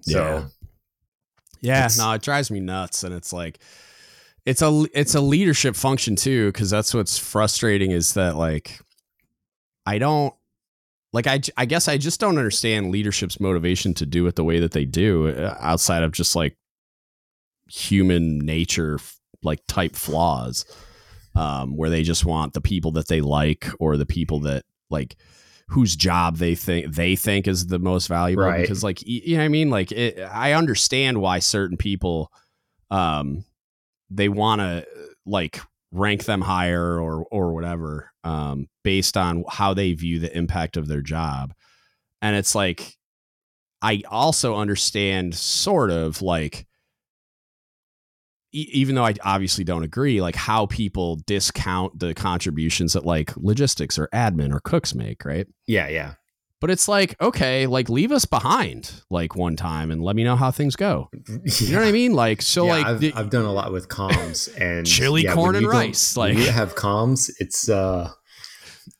so. 0.00 0.48
Yeah. 1.60 1.86
yeah 1.86 1.88
no, 1.98 2.12
it 2.12 2.22
drives 2.22 2.50
me 2.50 2.60
nuts. 2.60 3.04
And 3.04 3.14
it's 3.14 3.32
like, 3.32 3.60
it's 4.46 4.62
a, 4.62 4.86
it's 4.94 5.14
a 5.14 5.20
leadership 5.20 5.76
function 5.76 6.16
too. 6.16 6.50
Cause 6.52 6.70
that's 6.70 6.94
what's 6.94 7.18
frustrating 7.18 7.90
is 7.90 8.14
that 8.14 8.36
like, 8.36 8.80
I 9.86 9.98
don't, 9.98 10.34
like 11.12 11.26
I, 11.26 11.40
I 11.56 11.64
guess 11.64 11.88
I 11.88 11.98
just 11.98 12.20
don't 12.20 12.38
understand 12.38 12.90
leadership's 12.90 13.40
motivation 13.40 13.94
to 13.94 14.06
do 14.06 14.26
it 14.26 14.36
the 14.36 14.44
way 14.44 14.60
that 14.60 14.72
they 14.72 14.84
do 14.84 15.28
uh, 15.28 15.56
outside 15.60 16.02
of 16.02 16.12
just 16.12 16.36
like 16.36 16.56
human 17.68 18.38
nature 18.38 18.98
like 19.42 19.60
type 19.66 19.96
flaws 19.96 20.64
um, 21.34 21.76
where 21.76 21.90
they 21.90 22.02
just 22.02 22.24
want 22.24 22.52
the 22.52 22.60
people 22.60 22.92
that 22.92 23.08
they 23.08 23.20
like 23.20 23.68
or 23.78 23.96
the 23.96 24.06
people 24.06 24.40
that 24.40 24.64
like 24.90 25.16
whose 25.68 25.94
job 25.94 26.36
they 26.36 26.54
think 26.54 26.92
they 26.94 27.14
think 27.14 27.46
is 27.46 27.68
the 27.68 27.78
most 27.78 28.08
valuable 28.08 28.42
right. 28.42 28.60
because 28.60 28.82
like 28.82 29.00
you 29.06 29.36
know 29.36 29.42
what 29.42 29.44
I 29.44 29.48
mean 29.48 29.70
like 29.70 29.92
it, 29.92 30.18
I 30.18 30.52
understand 30.52 31.20
why 31.20 31.38
certain 31.38 31.76
people 31.76 32.32
um 32.90 33.44
they 34.10 34.28
want 34.28 34.60
to 34.60 34.86
like 35.24 35.60
rank 35.92 36.24
them 36.24 36.40
higher 36.40 37.00
or 37.00 37.24
or 37.30 37.54
whatever 37.54 38.09
um, 38.24 38.68
based 38.84 39.16
on 39.16 39.44
how 39.48 39.74
they 39.74 39.92
view 39.92 40.18
the 40.18 40.36
impact 40.36 40.76
of 40.76 40.88
their 40.88 41.02
job 41.02 41.54
and 42.22 42.36
it's 42.36 42.54
like 42.54 42.96
i 43.82 44.02
also 44.10 44.56
understand 44.56 45.34
sort 45.34 45.90
of 45.90 46.22
like 46.22 46.66
even 48.52 48.94
though 48.94 49.04
I 49.04 49.14
obviously 49.22 49.64
don't 49.64 49.84
agree, 49.84 50.20
like 50.20 50.34
how 50.34 50.66
people 50.66 51.16
discount 51.26 51.98
the 51.98 52.14
contributions 52.14 52.94
that 52.94 53.06
like 53.06 53.36
logistics 53.36 53.98
or 53.98 54.08
admin 54.12 54.52
or 54.52 54.60
cooks 54.60 54.94
make, 54.94 55.24
right? 55.24 55.46
Yeah, 55.66 55.88
yeah. 55.88 56.14
But 56.60 56.70
it's 56.70 56.88
like, 56.88 57.18
okay, 57.22 57.66
like 57.66 57.88
leave 57.88 58.12
us 58.12 58.26
behind 58.26 58.92
like 59.08 59.34
one 59.34 59.56
time 59.56 59.90
and 59.90 60.02
let 60.02 60.14
me 60.14 60.24
know 60.24 60.36
how 60.36 60.50
things 60.50 60.76
go. 60.76 61.08
You 61.26 61.72
know 61.72 61.78
what 61.78 61.88
I 61.88 61.92
mean? 61.92 62.12
Like, 62.12 62.42
so 62.42 62.66
Yeah, 62.66 62.72
like 62.72 62.86
I've, 62.86 63.00
the- 63.00 63.12
I've 63.16 63.30
done 63.30 63.46
a 63.46 63.52
lot 63.52 63.72
with 63.72 63.88
comms 63.88 64.48
and 64.60 64.86
Chili, 64.86 65.22
yeah, 65.22 65.34
corn, 65.34 65.56
and 65.56 65.66
rice, 65.66 66.16
like- 66.18 66.36
you 66.36 66.50
have 66.50 66.74
comms, 66.74 67.30
it's 67.38 67.68
uh, 67.70 68.10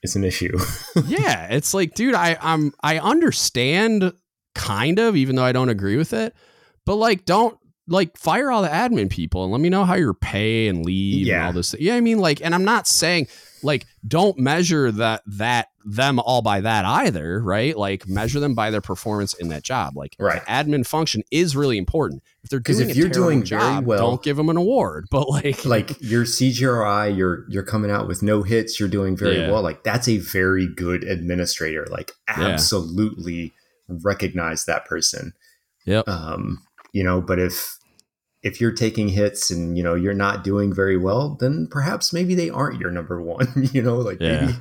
it's 0.02 0.16
an 0.16 0.24
issue. 0.24 0.56
yeah, 1.06 1.48
it's 1.52 1.74
like, 1.74 1.94
dude, 1.94 2.14
I 2.14 2.38
I'm 2.40 2.72
I 2.82 2.98
understand 2.98 4.12
kind 4.54 4.98
of, 4.98 5.14
even 5.16 5.36
though 5.36 5.44
I 5.44 5.52
don't 5.52 5.68
agree 5.68 5.96
with 5.96 6.12
it, 6.14 6.34
but 6.86 6.94
like, 6.96 7.24
don't 7.26 7.58
like 7.88 8.16
fire 8.16 8.50
all 8.50 8.62
the 8.62 8.68
admin 8.68 9.10
people 9.10 9.42
and 9.42 9.52
let 9.52 9.60
me 9.60 9.68
know 9.68 9.84
how 9.84 9.94
your 9.96 10.14
pay 10.14 10.68
and 10.68 10.86
leave 10.86 11.26
and 11.26 11.46
all 11.46 11.52
this. 11.52 11.74
Yeah, 11.78 11.96
I 11.96 12.00
mean, 12.00 12.18
like, 12.20 12.40
and 12.42 12.54
I'm 12.54 12.64
not 12.64 12.86
saying 12.86 13.26
like 13.62 13.86
don't 14.06 14.38
measure 14.38 14.90
that 14.92 15.22
that 15.26 15.68
them 15.84 16.18
all 16.20 16.42
by 16.42 16.60
that 16.60 16.84
either, 16.84 17.42
right? 17.42 17.76
Like 17.76 18.06
measure 18.06 18.38
them 18.40 18.54
by 18.54 18.70
their 18.70 18.80
performance 18.82 19.32
in 19.34 19.48
that 19.48 19.62
job. 19.62 19.96
Like 19.96 20.14
Right. 20.18 20.42
admin 20.46 20.86
function 20.86 21.22
is 21.30 21.56
really 21.56 21.78
important. 21.78 22.22
If 22.42 22.50
they're 22.50 22.60
doing 22.60 22.90
if 22.90 22.96
you're 22.96 23.08
doing 23.08 23.38
very 23.38 23.46
job, 23.60 23.86
well- 23.86 23.98
don't 24.10 24.22
give 24.22 24.36
them 24.36 24.48
an 24.50 24.56
award. 24.56 25.06
But 25.10 25.28
like, 25.28 25.64
like 25.64 26.00
your 26.00 26.24
CGRI, 26.24 27.16
you're 27.16 27.44
you're 27.48 27.62
coming 27.64 27.90
out 27.90 28.06
with 28.08 28.22
no 28.22 28.42
hits, 28.42 28.78
you're 28.78 28.88
doing 28.90 29.16
very 29.16 29.38
Yeah. 29.40 29.50
well. 29.50 29.62
Like 29.62 29.82
that's 29.84 30.08
a 30.08 30.18
very 30.18 30.66
good 30.66 31.02
administrator. 31.04 31.86
Like 31.90 32.12
Yeah. 32.28 32.48
absolutely 32.48 33.52
recognize 33.88 34.64
that 34.66 34.84
person. 34.86 35.32
Yep. 35.86 36.08
Um, 36.08 36.62
you 36.92 37.02
know, 37.02 37.20
but 37.20 37.38
if 37.38 37.76
if 38.42 38.60
you're 38.60 38.72
taking 38.72 39.08
hits 39.08 39.50
and 39.50 39.76
you 39.76 39.82
know 39.82 39.94
you're 39.94 40.14
not 40.14 40.44
doing 40.44 40.74
very 40.74 40.96
well, 40.96 41.36
then 41.40 41.66
perhaps 41.70 42.12
maybe 42.12 42.34
they 42.34 42.50
aren't 42.50 42.80
your 42.80 42.90
number 42.90 43.20
one. 43.36 43.48
you 43.72 43.82
know, 43.82 43.96
like 43.96 44.20
Yeah. 44.20 44.40
maybe 44.46 44.58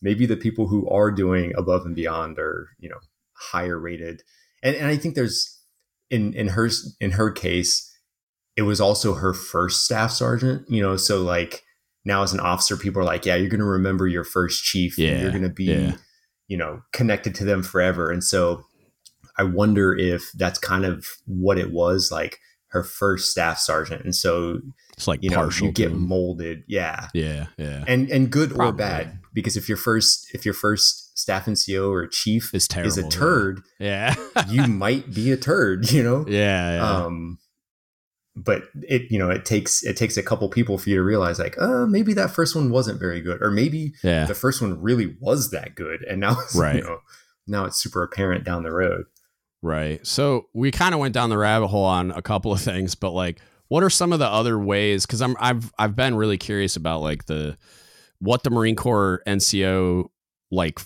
maybe 0.00 0.26
the 0.26 0.36
people 0.36 0.68
who 0.68 0.88
are 0.88 1.10
doing 1.10 1.52
above 1.56 1.84
and 1.84 1.94
beyond 1.94 2.38
are 2.38 2.68
you 2.78 2.88
know 2.88 2.98
higher 3.34 3.78
rated. 3.78 4.22
And 4.62 4.74
and 4.76 4.86
I 4.86 4.96
think 4.96 5.14
there's 5.14 5.60
in 6.10 6.32
in 6.34 6.48
her 6.48 6.68
in 7.00 7.12
her 7.12 7.30
case, 7.30 7.84
it 8.56 8.62
was 8.62 8.80
also 8.80 9.14
her 9.14 9.34
first 9.34 9.84
staff 9.84 10.10
sergeant. 10.10 10.68
You 10.70 10.82
know, 10.82 10.96
so 10.96 11.22
like 11.22 11.62
now 12.04 12.22
as 12.22 12.32
an 12.32 12.40
officer, 12.40 12.76
people 12.76 13.02
are 13.02 13.04
like, 13.04 13.26
yeah, 13.26 13.34
you're 13.36 13.50
going 13.50 13.60
to 13.60 13.66
remember 13.66 14.06
your 14.06 14.24
first 14.24 14.64
chief. 14.64 14.96
and 14.96 15.06
Yeah, 15.06 15.20
you're 15.20 15.30
going 15.30 15.42
to 15.42 15.48
be 15.50 15.64
yeah. 15.64 15.96
you 16.48 16.56
know 16.56 16.80
connected 16.92 17.34
to 17.36 17.44
them 17.44 17.62
forever. 17.62 18.10
And 18.10 18.24
so 18.24 18.64
I 19.36 19.42
wonder 19.44 19.94
if 19.94 20.30
that's 20.34 20.58
kind 20.58 20.84
of 20.86 21.06
what 21.26 21.58
it 21.58 21.70
was 21.72 22.10
like 22.10 22.38
her 22.70 22.82
first 22.82 23.30
staff 23.30 23.58
sergeant. 23.58 24.04
And 24.04 24.14
so, 24.14 24.60
it's 24.92 25.08
like 25.08 25.22
you 25.22 25.30
know, 25.30 25.36
partial. 25.36 25.66
you 25.68 25.72
get 25.72 25.92
molded. 25.92 26.64
Yeah. 26.66 27.08
yeah, 27.14 27.46
yeah. 27.56 27.84
And, 27.86 28.10
and 28.10 28.30
good 28.30 28.50
Probably. 28.54 28.68
or 28.68 28.72
bad, 28.72 29.18
because 29.32 29.56
if 29.56 29.68
your 29.68 29.78
first, 29.78 30.28
if 30.34 30.44
your 30.44 30.54
first 30.54 31.18
staff 31.18 31.46
NCO 31.46 31.90
or 31.90 32.06
chief 32.06 32.52
It's 32.54 32.68
terrible. 32.68 32.88
is 32.88 32.98
a 32.98 33.08
turd, 33.08 33.62
Yeah. 33.78 34.14
you 34.48 34.66
might 34.66 35.12
be 35.14 35.32
a 35.32 35.36
turd, 35.36 35.90
you 35.90 36.02
know? 36.02 36.24
yeah, 36.28 36.74
yeah. 36.76 37.04
Um, 37.04 37.38
but 38.36 38.64
it, 38.82 39.10
you 39.10 39.18
know, 39.18 39.30
it 39.30 39.44
takes, 39.44 39.82
it 39.82 39.96
takes 39.96 40.16
a 40.16 40.22
couple 40.22 40.48
people 40.48 40.78
for 40.78 40.90
you 40.90 40.96
to 40.96 41.02
realize 41.02 41.38
like, 41.40 41.56
uh, 41.60 41.86
maybe 41.86 42.12
that 42.14 42.30
first 42.30 42.54
one 42.54 42.70
wasn't 42.70 43.00
very 43.00 43.20
good. 43.20 43.42
Or 43.42 43.50
maybe 43.50 43.94
yeah. 44.04 44.26
the 44.26 44.34
first 44.34 44.60
one 44.62 44.80
really 44.80 45.16
was 45.20 45.50
that 45.50 45.74
good. 45.74 46.02
And 46.04 46.20
now, 46.20 46.38
it's, 46.40 46.54
Right. 46.54 46.76
you 46.76 46.82
know, 46.82 46.98
now 47.48 47.64
it's 47.64 47.82
super 47.82 48.02
apparent 48.02 48.44
down 48.44 48.62
the 48.62 48.72
road. 48.72 49.06
Right. 49.62 50.06
So 50.06 50.48
we 50.54 50.70
kind 50.70 50.94
of 50.94 51.00
went 51.00 51.14
down 51.14 51.30
the 51.30 51.38
rabbit 51.38 51.68
hole 51.68 51.84
on 51.84 52.10
a 52.12 52.22
couple 52.22 52.52
of 52.52 52.60
things, 52.62 52.94
but 52.94 53.10
like 53.10 53.40
what 53.68 53.82
are 53.82 53.90
some 53.90 54.12
of 54.12 54.18
the 54.18 54.26
other 54.26 54.58
ways 54.58 55.04
cuz 55.04 55.20
I'm 55.20 55.36
I've 55.38 55.72
I've 55.78 55.96
been 55.96 56.14
really 56.14 56.38
curious 56.38 56.76
about 56.76 57.00
like 57.00 57.26
the 57.26 57.56
what 58.20 58.42
the 58.42 58.50
Marine 58.50 58.76
Corps 58.76 59.22
NCO 59.26 60.08
like 60.50 60.80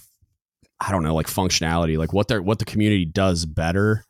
I 0.81 0.91
don't 0.91 1.05
know, 1.05 1.15
like 1.15 1.27
functionality, 1.27 1.97
like 1.97 2.13
what 2.13 2.29
their 2.29 2.43
what 2.43 2.59
the 2.59 2.65
community 2.65 3.05
does 3.05 3.47
better 3.47 4.05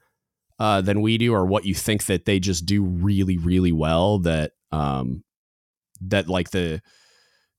uh 0.58 0.80
than 0.80 1.02
we 1.02 1.18
do 1.18 1.34
or 1.34 1.44
what 1.44 1.64
you 1.64 1.74
think 1.74 2.06
that 2.06 2.24
they 2.24 2.38
just 2.38 2.66
do 2.66 2.82
really 2.82 3.36
really 3.36 3.72
well 3.72 4.18
that 4.20 4.52
um 4.70 5.24
that 6.00 6.28
like 6.28 6.50
the 6.50 6.80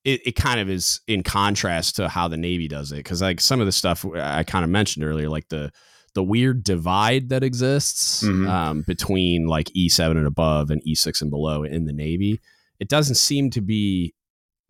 it, 0.04 0.28
it 0.28 0.36
kind 0.36 0.60
of 0.60 0.70
is 0.70 1.00
in 1.08 1.24
contrast 1.24 1.96
to 1.96 2.10
how 2.10 2.28
the 2.28 2.38
Navy 2.38 2.68
does 2.68 2.92
it 2.92 2.98
because 2.98 3.22
like 3.22 3.40
some 3.40 3.60
of 3.60 3.66
the 3.66 3.72
stuff 3.72 4.06
I 4.16 4.44
kind 4.44 4.64
of 4.66 4.70
mentioned 4.70 5.06
earlier, 5.06 5.30
like 5.30 5.48
the 5.50 5.72
the 6.16 6.24
weird 6.24 6.64
divide 6.64 7.30
that 7.30 7.44
exists 7.44 8.24
Mhm. 8.24 8.48
um, 8.48 8.82
between 8.88 9.48
like 9.48 9.70
E7 9.76 10.18
and 10.18 10.28
above 10.28 10.70
and 10.72 10.82
E6 10.86 11.22
and 11.22 11.32
below 11.32 11.64
in 11.64 11.86
the 11.86 11.94
Navy, 11.94 12.40
it 12.80 12.88
doesn't 12.90 13.16
seem 13.16 13.50
to 13.52 13.62
be 13.62 14.14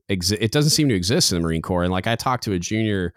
exi- 0.10 0.38
it 0.40 0.52
doesn't 0.52 0.72
seem 0.72 0.88
to 0.90 0.95
exist 0.95 1.32
in 1.32 1.38
the 1.38 1.41
Marine 1.44 1.61
Corps. 1.61 1.84
And 1.84 1.91
like 1.91 2.07
I 2.07 2.15
talked 2.15 2.44
to 2.45 2.53
a 2.53 2.60
junior 2.60 3.14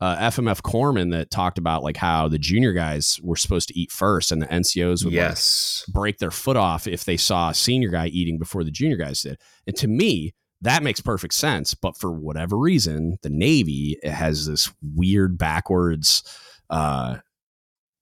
uh, 0.00 0.16
FMF 0.18 0.60
corpsman 0.60 1.12
that 1.12 1.30
talked 1.30 1.56
about 1.56 1.82
like 1.82 1.96
how 1.96 2.28
the 2.28 2.38
junior 2.38 2.72
guys 2.72 3.18
were 3.22 3.36
supposed 3.36 3.68
to 3.68 3.78
eat 3.78 3.90
first, 3.92 4.32
and 4.32 4.42
the 4.42 4.46
NCOs 4.46 5.04
would 5.04 5.14
like, 5.14 5.92
break 5.94 6.18
their 6.18 6.32
foot 6.32 6.56
off 6.56 6.86
if 6.86 7.04
they 7.04 7.16
saw 7.16 7.50
a 7.50 7.54
senior 7.54 7.88
guy 7.90 8.08
eating 8.08 8.36
before 8.38 8.64
the 8.64 8.72
junior 8.72 8.96
guys 8.96 9.22
did. 9.22 9.38
And 9.66 9.74
to 9.76 9.86
me, 9.88 10.34
that 10.60 10.82
makes 10.82 11.00
perfect 11.00 11.32
sense. 11.34 11.74
But 11.74 11.96
for 11.96 12.10
whatever 12.12 12.58
reason, 12.58 13.18
the 13.22 13.30
Navy 13.30 13.96
has 14.02 14.46
this 14.46 14.70
weird 14.82 15.38
backwards, 15.38 16.22
uh, 16.70 17.18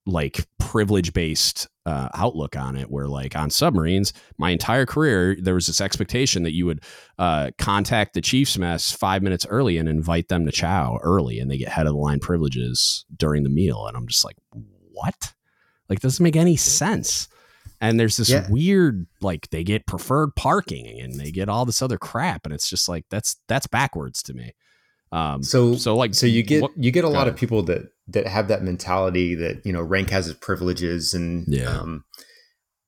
like 0.04 0.46
privilege 0.58 1.12
based 1.12 1.68
uh, 1.86 2.08
outlook 2.14 2.56
on 2.56 2.76
it, 2.76 2.90
where 2.90 3.06
like 3.08 3.36
on 3.36 3.50
submarines, 3.50 4.12
my 4.38 4.50
entire 4.50 4.86
career, 4.86 5.36
there 5.40 5.54
was 5.54 5.66
this 5.66 5.80
expectation 5.80 6.42
that 6.42 6.52
you 6.52 6.66
would 6.66 6.80
uh, 7.18 7.50
contact 7.58 8.14
the 8.14 8.20
chief's 8.20 8.58
mess 8.58 8.90
five 8.92 9.22
minutes 9.22 9.46
early 9.48 9.78
and 9.78 9.88
invite 9.88 10.28
them 10.28 10.44
to 10.46 10.52
chow 10.52 10.98
early, 11.02 11.38
and 11.38 11.50
they 11.50 11.58
get 11.58 11.68
head 11.68 11.86
of 11.86 11.92
the 11.92 11.98
line 11.98 12.18
privileges 12.20 13.04
during 13.16 13.42
the 13.42 13.48
meal. 13.50 13.86
And 13.86 13.96
I'm 13.96 14.06
just 14.08 14.24
like, 14.24 14.36
what? 14.92 15.32
Like, 15.88 16.00
doesn't 16.00 16.22
make 16.22 16.36
any 16.36 16.56
sense. 16.56 17.28
And 17.80 17.98
there's 17.98 18.16
this 18.16 18.30
Yeah. 18.30 18.48
weird, 18.48 19.06
like, 19.20 19.50
they 19.50 19.64
get 19.64 19.86
preferred 19.86 20.34
parking 20.36 21.00
and 21.00 21.18
they 21.18 21.30
get 21.32 21.48
all 21.48 21.64
this 21.64 21.82
other 21.82 21.98
crap, 21.98 22.44
and 22.44 22.54
it's 22.54 22.68
just 22.70 22.88
like 22.88 23.04
that's 23.10 23.36
that's 23.48 23.66
backwards 23.66 24.22
to 24.24 24.34
me. 24.34 24.52
Um, 25.12 25.42
So, 25.42 25.76
so 25.76 25.94
like, 25.94 26.14
so 26.14 26.26
you 26.26 26.42
get 26.42 26.62
what- 26.62 26.72
you 26.76 26.90
get 26.90 27.04
a 27.04 27.08
lot 27.08 27.22
ahead. 27.22 27.28
of 27.34 27.36
people 27.36 27.62
that 27.64 27.82
that 28.08 28.26
have 28.26 28.48
that 28.48 28.62
mentality 28.64 29.34
that 29.36 29.64
you 29.64 29.72
know 29.72 29.82
rank 29.82 30.10
has 30.10 30.26
its 30.28 30.38
privileges 30.40 31.14
and 31.14 31.44
Yeah. 31.46 31.68
um 31.78 32.04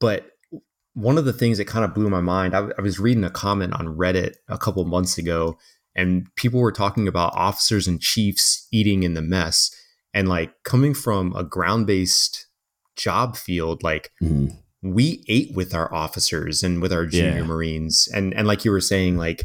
but 0.01 0.27
one 0.95 1.19
of 1.19 1.25
the 1.25 1.33
things 1.33 1.59
that 1.59 1.67
kind 1.67 1.85
of 1.85 1.95
blew 1.95 2.09
my 2.11 2.21
mind 2.21 2.55
I, 2.55 2.69
I 2.79 2.83
was 2.83 2.99
reading 2.99 3.25
a 3.25 3.31
comment 3.31 3.73
on 3.75 3.87
reddit 3.97 4.35
a 4.49 4.59
couple 4.59 4.85
months 4.85 5.19
ago 5.19 5.57
and 5.95 6.27
people 6.37 6.61
were 6.61 6.73
talking 6.73 7.07
about 7.07 7.33
officers 7.37 7.87
and 7.87 8.01
chiefs 8.01 8.67
eating 8.73 9.03
in 9.05 9.15
the 9.15 9.23
mess 9.23 9.71
and 10.13 10.29
like 10.29 10.53
coming 10.65 10.95
from 10.95 11.35
a 11.37 11.45
ground-based 11.45 12.47
job 12.97 13.37
field 13.37 13.83
like 13.83 14.11
Mhm. 14.23 14.57
we 14.83 15.25
ate 15.29 15.55
with 15.55 15.75
our 15.75 15.93
officers 15.95 16.63
and 16.63 16.81
with 16.83 16.93
our 16.93 17.07
junior 17.07 17.39
Yeah. 17.41 17.45
marines 17.47 18.09
and 18.13 18.33
and 18.35 18.47
like 18.49 18.65
you 18.65 18.71
were 18.73 18.81
saying 18.81 19.17
like 19.17 19.45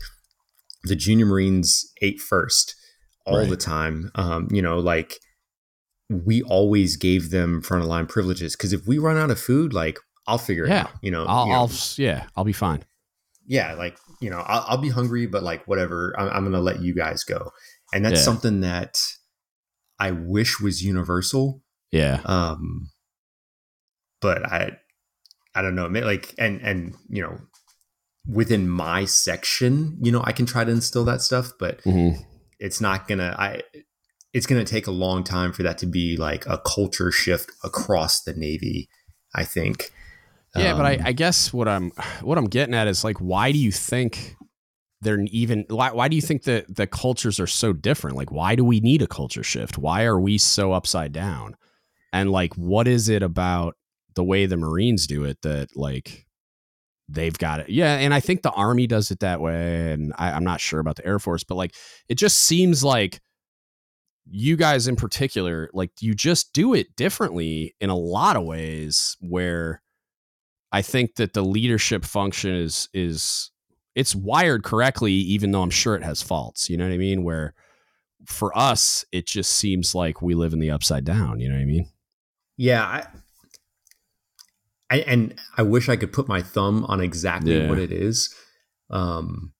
the 0.83 0.95
junior 0.95 1.25
marines 1.25 1.91
ate 2.01 2.19
first 2.19 2.75
all 3.25 3.37
Right. 3.37 3.49
the 3.49 3.57
time 3.57 4.11
um 4.15 4.47
you 4.51 4.61
know 4.61 4.79
like 4.79 5.19
we 6.09 6.41
always 6.43 6.95
gave 6.95 7.29
them 7.29 7.61
front 7.61 7.83
of 7.83 7.89
line 7.89 8.07
privileges 8.07 8.55
because 8.55 8.73
if 8.73 8.87
we 8.87 8.97
run 8.97 9.17
out 9.17 9.29
of 9.29 9.39
food 9.39 9.73
like 9.73 9.99
i'll 10.27 10.37
figure 10.37 10.65
it 10.65 10.71
out 10.71 10.91
you 11.01 11.11
know, 11.11 11.25
I'll, 11.27 11.45
you 11.45 11.53
know, 11.53 11.59
I'll, 11.59 11.71
yeah, 11.97 12.27
I'll 12.35 12.43
be 12.43 12.53
fine. 12.53 12.83
yeah 13.45 13.73
like 13.73 13.97
you 14.21 14.29
know 14.29 14.39
I'll, 14.39 14.65
I'll 14.67 14.77
be 14.81 14.89
hungry 14.89 15.27
but 15.27 15.43
like 15.43 15.67
whatever 15.67 16.15
I'm, 16.17 16.29
I'm 16.29 16.43
gonna 16.45 16.61
let 16.61 16.81
you 16.81 16.95
guys 16.95 17.23
go 17.23 17.51
and 17.93 18.03
that's 18.05 18.19
Yeah. 18.19 18.25
something 18.25 18.61
that 18.61 18.99
i 19.99 20.11
wish 20.11 20.59
was 20.59 20.81
universal 20.83 21.61
Yeah, 21.91 22.21
um 22.25 22.89
but 24.21 24.45
i 24.45 24.71
i 25.55 25.61
don't 25.61 25.75
know 25.75 25.87
like 25.87 26.33
and 26.37 26.61
and 26.61 26.95
you 27.09 27.21
know 27.21 27.37
within 28.27 28.69
my 28.69 29.05
section 29.05 29.97
you 30.01 30.11
know 30.11 30.21
i 30.25 30.31
can 30.31 30.45
try 30.45 30.63
to 30.63 30.71
instill 30.71 31.05
that 31.05 31.21
stuff 31.21 31.51
but 31.59 31.81
Mhm. 31.83 32.23
it's 32.59 32.79
not 32.81 33.07
gonna 33.07 33.35
i 33.39 33.61
it's 34.33 34.45
gonna 34.45 34.65
take 34.65 34.87
a 34.87 34.91
long 34.91 35.23
time 35.23 35.51
for 35.51 35.63
that 35.63 35.77
to 35.79 35.85
be 35.87 36.15
like 36.17 36.45
a 36.45 36.57
culture 36.59 37.11
shift 37.11 37.51
across 37.63 38.21
the 38.21 38.33
navy 38.33 38.89
i 39.33 39.43
think 39.43 39.91
yeah. 40.55 40.73
but 40.73 40.85
I, 40.85 40.95
Um, 40.95 41.01
I 41.05 41.11
guess 41.13 41.53
what 41.53 41.67
I'm 41.67 41.91
what 42.21 42.37
I'm 42.37 42.47
getting 42.49 42.73
at 42.73 42.87
is 42.87 43.03
like, 43.03 43.17
why 43.19 43.51
do 43.51 43.59
you 43.59 43.71
think 43.71 44.35
they're 45.01 45.19
even? 45.29 45.65
Why, 45.69 45.91
why 45.91 46.07
do 46.07 46.15
you 46.15 46.23
think 46.23 46.43
that 46.43 46.75
the 46.75 46.87
cultures 46.87 47.39
are 47.39 47.47
so 47.47 47.71
different? 47.71 48.17
Like, 48.17 48.31
why 48.31 48.55
do 48.55 48.65
we 48.65 48.79
need 48.79 49.01
a 49.03 49.07
culture 49.07 49.43
shift? 49.43 49.77
Why 49.77 50.03
are 50.03 50.19
we 50.19 50.37
so 50.39 50.73
upside 50.73 51.13
down? 51.13 51.55
And 52.11 52.31
like, 52.31 52.55
what 52.55 52.87
is 52.87 53.09
it 53.09 53.21
about 53.21 53.77
the 54.15 54.23
way 54.23 54.47
the 54.47 54.57
Marines 54.57 55.05
do 55.05 55.23
it 55.23 55.43
that 55.43 55.77
like 55.77 56.25
they've 57.09 57.37
got 57.37 57.59
it? 57.59 57.69
Yeah, 57.69 57.95
and 57.95 58.13
I 58.13 58.19
think 58.19 58.41
the 58.41 58.51
Army 58.51 58.87
does 58.87 59.11
it 59.11 59.19
that 59.19 59.41
way, 59.41 59.91
and 59.91 60.13
I, 60.17 60.31
I'm 60.31 60.43
not 60.43 60.61
sure 60.61 60.79
about 60.79 60.95
the 60.95 61.05
Air 61.05 61.19
Force, 61.19 61.43
but 61.43 61.55
like, 61.55 61.75
it 62.07 62.15
just 62.15 62.39
seems 62.39 62.83
like 62.83 63.21
you 64.29 64.55
guys 64.55 64.87
in 64.87 64.95
particular, 64.95 65.69
like 65.73 65.91
you 66.01 66.13
just 66.13 66.53
do 66.53 66.73
it 66.73 66.95
differently 66.95 67.75
in 67.79 67.89
a 67.89 67.97
lot 67.97 68.35
of 68.35 68.43
ways 68.43 69.17
where 69.19 69.81
I 70.71 70.81
think 70.81 71.15
that 71.15 71.33
the 71.33 71.41
leadership 71.41 72.05
function 72.05 72.53
is 72.53 72.89
is 72.93 73.51
it's 73.95 74.15
wired 74.15 74.63
correctly, 74.63 75.13
even 75.13 75.51
though 75.51 75.61
I'm 75.61 75.69
sure 75.71 75.95
it 75.95 76.03
has 76.03 76.21
faults. 76.21 76.69
You 76.69 76.77
know 76.77 76.85
what 76.85 76.93
I 76.93 76.97
mean? 76.97 77.23
Where 77.23 77.53
for 78.25 78.55
us, 78.57 79.03
it 79.11 79.25
just 79.25 79.51
seems 79.51 79.95
like 79.95 80.21
we 80.21 80.35
live 80.35 80.53
in 80.53 80.59
the 80.59 80.71
upside 80.71 81.05
down. 81.05 81.39
You 81.39 81.49
know 81.49 81.55
what 81.55 81.61
I 81.61 81.65
mean? 81.65 81.89
Yeah. 82.55 82.83
I, 82.83 83.07
I 84.91 84.97
and 84.99 85.35
I 85.57 85.61
wish 85.63 85.87
I 85.89 85.95
could 85.95 86.11
put 86.11 86.27
my 86.27 86.41
thumb 86.41 86.85
on 86.85 86.99
exactly 87.01 87.57
Yeah. 87.57 87.69
what 87.69 87.77
it 87.79 87.91
is. 87.91 88.33
Um, 88.89 89.53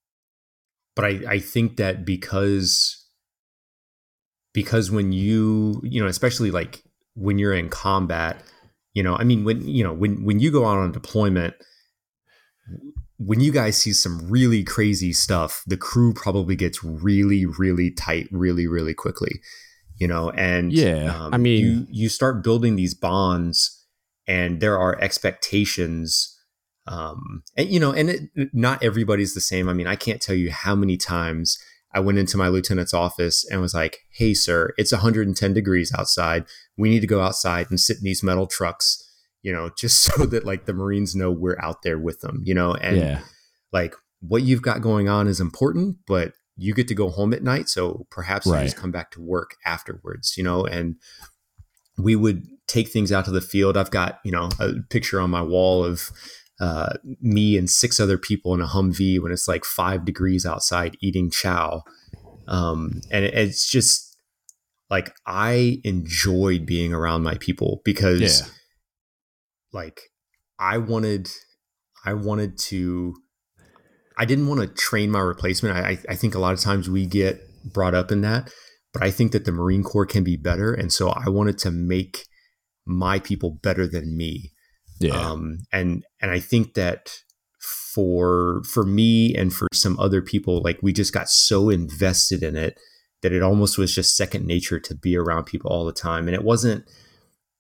but 0.96 1.06
I, 1.06 1.22
I 1.36 1.40
think 1.40 1.78
that 1.78 2.04
because 2.06 2.96
because 4.54 4.90
when 4.92 5.12
you 5.12 5.80
you 5.84 6.02
know 6.02 6.08
especially 6.08 6.52
like 6.52 6.84
when 7.14 7.38
you're 7.38 7.54
in 7.54 7.70
combat 7.70 8.42
you 8.94 9.04
know 9.04 9.16
i 9.16 9.24
mean 9.24 9.44
when 9.44 9.66
you 9.68 9.84
know 9.84 9.94
when 9.94 10.24
when 10.26 10.40
you 10.40 10.52
go 10.52 10.66
out 10.66 10.78
on 10.80 10.92
deployment 10.92 11.54
when 13.18 13.40
you 13.42 13.52
guys 13.52 13.78
see 13.78 13.94
some 13.94 14.28
really 14.30 14.64
crazy 14.64 15.14
stuff 15.14 15.64
the 15.68 15.78
crew 15.78 16.14
probably 16.14 16.56
gets 16.56 16.84
really 16.84 17.46
really 17.46 17.92
tight 17.92 18.28
really 18.32 18.66
really 18.68 18.94
quickly 18.94 19.40
you 19.98 20.08
know 20.08 20.32
and 20.32 20.72
Yeah, 20.74 21.30
I 21.32 21.38
mean- 21.38 21.64
you 21.64 21.88
you 21.92 22.10
start 22.10 22.44
building 22.44 22.76
these 22.76 22.94
bonds 22.96 23.79
and 24.30 24.62
there 24.62 24.78
are 24.78 25.02
expectations 25.02 26.38
um 26.88 27.44
and 27.58 27.68
you 27.68 27.80
know 27.80 27.92
and 27.92 28.10
it, 28.12 28.30
not 28.54 28.82
everybody's 28.82 29.34
the 29.34 29.42
same. 29.42 29.68
I 29.68 29.74
mean 29.74 29.88
i 29.88 29.96
can't 29.96 30.22
tell 30.22 30.36
you 30.36 30.52
how 30.52 30.76
many 30.76 30.96
times 30.96 31.58
i 31.94 32.00
went 32.00 32.20
into 32.20 32.38
my 32.38 32.48
lieutenant's 32.48 32.94
office 32.94 33.46
and 33.50 33.60
was 33.60 33.74
like 33.74 34.00
hey 34.14 34.34
sir 34.34 34.74
it's 34.78 34.94
110 34.94 35.54
degrees 35.54 35.92
outside. 35.98 36.46
We 36.78 36.90
need 36.90 37.02
to 37.02 37.08
go 37.08 37.22
outside 37.22 37.68
and 37.70 37.80
sit 37.80 37.98
in 37.98 38.04
these 38.04 38.24
metal 38.24 38.48
trucks 38.48 39.04
you 39.42 39.52
know 39.52 39.70
just 39.78 40.02
so 40.04 40.26
that 40.26 40.46
like 40.46 40.66
the 40.66 40.74
marines 40.74 41.16
know 41.16 41.32
we're 41.32 41.60
out 41.62 41.82
there 41.82 42.00
with 42.00 42.22
them 42.22 42.42
you 42.46 42.54
know 42.54 42.74
and 42.76 42.98
yeah. 42.98 43.22
like 43.74 43.96
what 44.22 44.44
you've 44.44 44.62
got 44.62 44.82
going 44.82 45.10
on 45.10 45.28
is 45.28 45.40
important 45.40 45.98
but 46.06 46.34
you 46.62 46.74
get 46.74 46.90
to 46.90 46.96
go 46.96 47.10
home 47.10 47.34
at 47.34 47.42
night 47.42 47.70
so 47.70 48.06
perhaps 48.12 48.46
you 48.46 48.54
just 48.54 48.76
come 48.76 48.92
back 48.92 49.12
to 49.12 49.22
work 49.22 49.56
afterwards 49.66 50.36
you 50.38 50.44
know 50.44 50.66
and 50.66 50.96
we 51.98 52.16
would 52.16 52.46
take 52.70 52.88
things 52.88 53.12
out 53.12 53.26
to 53.26 53.32
the 53.32 53.42
field 53.42 53.76
i've 53.76 53.92
got 53.92 54.20
you 54.24 54.32
know 54.32 54.48
a 54.60 54.74
picture 54.90 55.20
on 55.20 55.30
my 55.30 55.42
wall 55.42 55.84
of 55.84 56.10
uh, 56.62 56.94
me 57.22 57.58
and 57.58 57.70
six 57.70 58.00
other 58.00 58.18
people 58.18 58.54
in 58.54 58.62
a 58.62 58.68
humvee 58.68 59.20
when 59.22 59.32
it's 59.32 59.48
like 59.48 59.64
five 59.66 60.04
degrees 60.06 60.46
outside 60.46 60.96
eating 61.02 61.30
chow 61.32 61.84
um, 62.48 63.02
and 63.12 63.26
it- 63.26 63.34
it's 63.34 63.70
just 63.70 64.16
like 64.90 65.14
i 65.26 65.80
enjoyed 65.84 66.66
being 66.66 66.94
around 66.94 67.24
my 67.24 67.36
people 67.40 67.82
because 67.86 68.42
Yeah. 68.42 68.48
like 69.72 70.02
I 70.58 70.78
wanted 70.78 71.30
I 72.06 72.14
wanted 72.14 72.58
to 72.70 73.16
I 74.18 74.26
didn't 74.26 74.48
want 74.48 74.60
to 74.60 74.68
train 74.68 75.12
my 75.12 75.20
replacement. 75.22 75.78
I, 75.78 75.92
I- 75.92 76.04
I 76.10 76.16
think 76.16 76.36
a 76.36 76.40
lot 76.40 76.54
of 76.54 76.60
times 76.60 76.90
we 76.90 77.06
get 77.06 77.40
brought 77.64 77.96
up 77.96 78.12
in 78.12 78.20
that, 78.22 78.52
but 78.94 79.02
I 79.04 79.12
think 79.12 79.32
that 79.32 79.46
the 79.46 79.52
Marine 79.54 79.84
Corps 79.84 80.06
can 80.06 80.24
be 80.26 80.36
better. 80.36 80.74
And 80.74 80.92
so 80.92 81.10
I 81.10 81.30
wanted 81.30 81.58
to 81.60 81.72
make 81.72 82.26
my 82.90 83.20
people 83.20 83.52
better 83.52 83.88
than 83.88 84.18
me. 84.18 84.52
Yeah. 85.00 85.14
Um, 85.14 85.60
and 85.72 86.04
and 86.22 86.32
I 86.32 86.40
think 86.40 86.74
that 86.74 87.22
for 87.94 88.64
for 88.64 88.84
me 88.84 89.36
and 89.36 89.54
for 89.54 89.68
some 89.74 89.98
other 90.00 90.22
people, 90.22 90.62
like 90.62 90.80
we 90.82 90.94
just 90.94 91.14
got 91.14 91.30
so 91.30 91.70
invested 91.70 92.44
in 92.44 92.56
it 92.56 92.80
that 93.22 93.34
it 93.34 93.44
almost 93.44 93.78
was 93.78 93.94
just 93.94 94.16
second 94.16 94.46
nature 94.46 94.80
to 94.80 94.96
be 94.96 95.16
around 95.18 95.46
people 95.46 95.72
all 95.72 95.86
the 95.86 95.94
time. 95.94 96.28
And 96.28 96.36
it 96.36 96.44
wasn't 96.44 96.86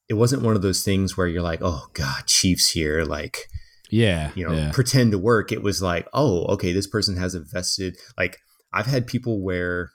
it 0.07 0.15
wasn't 0.15 0.41
one 0.41 0.55
of 0.55 0.61
those 0.61 0.83
things 0.83 1.15
where 1.15 1.27
you're 1.27 1.41
like, 1.41 1.61
oh 1.61 1.87
God, 1.93 2.25
Chiefs 2.25 2.71
here, 2.71 3.03
like 3.03 3.47
yeah. 3.89 4.31
you 4.35 4.47
know, 4.47 4.53
yeah. 4.53 4.71
pretend 4.71 5.11
to 5.11 5.17
work. 5.17 5.51
It 5.51 5.63
was 5.63 5.81
like, 5.81 6.07
oh, 6.13 6.45
okay, 6.53 6.73
this 6.73 6.87
person 6.87 7.17
has 7.17 7.35
invested. 7.35 7.97
Like 8.17 8.37
I've 8.73 8.85
had 8.85 9.07
people 9.07 9.41
where, 9.41 9.91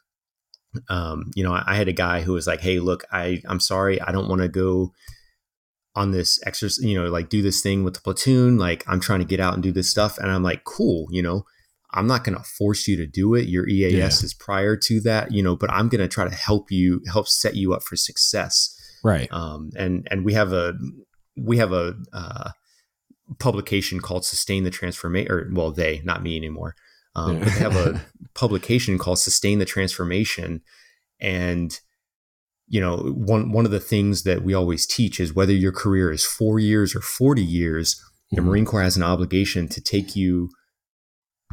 um, 0.89 1.31
you 1.35 1.44
know, 1.44 1.52
I, 1.52 1.62
I 1.66 1.74
had 1.77 1.89
a 1.89 1.93
guy 1.93 2.23
who 2.23 2.32
was 2.32 2.47
like, 2.47 2.61
hey, 2.61 2.81
look, 2.81 3.05
I 3.12 3.40
I'm 3.48 3.61
sorry, 3.61 4.01
I 4.01 4.12
don't 4.12 4.28
want 4.28 4.43
to 4.43 4.48
go 4.48 4.93
on 5.96 6.10
this 6.10 6.40
exercise, 6.46 6.84
you 6.84 7.00
know, 7.00 7.08
like 7.08 7.28
do 7.28 7.40
this 7.42 7.60
thing 7.60 7.84
with 7.84 7.94
the 7.94 8.00
platoon. 8.00 8.58
Like 8.58 8.82
I'm 8.88 9.00
trying 9.00 9.20
to 9.20 9.24
get 9.26 9.40
out 9.40 9.54
and 9.54 9.62
do 9.62 9.72
this 9.72 9.88
stuff, 9.90 10.18
and 10.18 10.30
I'm 10.30 10.42
like, 10.42 10.64
cool, 10.64 11.06
you 11.10 11.22
know. 11.22 11.44
I'm 11.96 12.08
not 12.08 12.24
going 12.24 12.36
to 12.36 12.42
force 12.42 12.88
you 12.88 12.96
to 12.96 13.06
do 13.06 13.36
it. 13.36 13.46
Your 13.46 13.68
EAS 13.68 13.92
Yeah. 13.94 14.06
is 14.26 14.34
prior 14.34 14.76
to 14.76 15.00
that, 15.02 15.30
you 15.30 15.44
know, 15.44 15.54
but 15.54 15.70
I'm 15.70 15.88
going 15.88 16.00
to 16.00 16.08
try 16.08 16.28
to 16.28 16.34
help 16.34 16.72
you, 16.72 17.00
help 17.06 17.28
set 17.28 17.54
you 17.54 17.72
up 17.72 17.84
for 17.84 17.94
success 17.94 18.76
Right. 19.04 19.28
um, 19.32 19.70
and 19.76 20.08
and 20.10 20.24
we 20.24 20.32
have 20.32 20.52
a 20.52 20.74
we 21.36 21.58
have 21.58 21.70
a 21.72 21.94
uh, 22.12 22.50
publication 23.38 24.00
called 24.00 24.24
Sustain 24.24 24.64
the 24.64 24.70
Transformation. 24.70 25.30
Or 25.32 25.48
well, 25.52 25.70
they 25.70 26.00
not 26.04 26.22
me 26.22 26.36
anymore. 26.36 26.74
Um, 27.14 27.38
Yeah. 27.38 27.44
they 27.44 27.50
have 27.50 27.76
a 27.76 28.04
publication 28.34 28.98
called 28.98 29.20
Sustain 29.20 29.60
the 29.60 29.64
Transformation, 29.64 30.62
and 31.20 31.78
you 32.66 32.80
know 32.80 32.96
one 33.14 33.52
one 33.52 33.64
of 33.64 33.70
the 33.70 33.80
things 33.80 34.22
that 34.24 34.42
we 34.42 34.54
always 34.54 34.86
teach 34.86 35.20
is 35.20 35.34
whether 35.34 35.52
your 35.52 35.72
career 35.72 36.10
is 36.10 36.24
four 36.24 36.58
years 36.58 36.94
or 36.94 37.00
forty 37.00 37.44
years, 37.44 38.00
the 38.32 38.40
Mhm. 38.40 38.44
Marine 38.46 38.64
Corps 38.64 38.82
has 38.82 38.96
an 38.96 39.02
obligation 39.02 39.68
to 39.68 39.80
take 39.80 40.16
you 40.16 40.48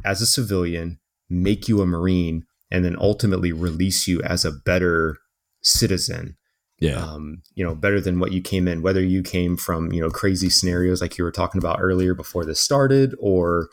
as 0.06 0.22
a 0.22 0.26
civilian, 0.26 1.00
make 1.30 1.68
you 1.68 1.82
a 1.82 1.86
Marine, 1.86 2.44
and 2.72 2.84
then 2.86 2.96
ultimately 3.00 3.52
release 3.52 4.08
you 4.08 4.22
as 4.24 4.46
a 4.46 4.52
better 4.52 5.18
citizen 5.62 6.36
Yeah. 6.80 6.96
um, 6.96 7.44
you 7.54 7.64
know, 7.64 7.76
better 7.76 8.02
than 8.02 8.20
what 8.20 8.32
you 8.32 8.42
came 8.42 8.68
in, 8.68 8.82
whether 8.82 9.04
you 9.04 9.22
came 9.22 9.56
from, 9.58 9.92
you 9.92 10.02
know, 10.02 10.10
crazy 10.10 10.50
scenarios 10.50 11.02
like 11.02 11.18
you 11.20 11.24
were 11.24 11.32
talking 11.32 11.60
about 11.60 11.78
earlier 11.80 12.16
before 12.16 12.44
this 12.46 12.60
started, 12.60 13.14
or, 13.20 13.70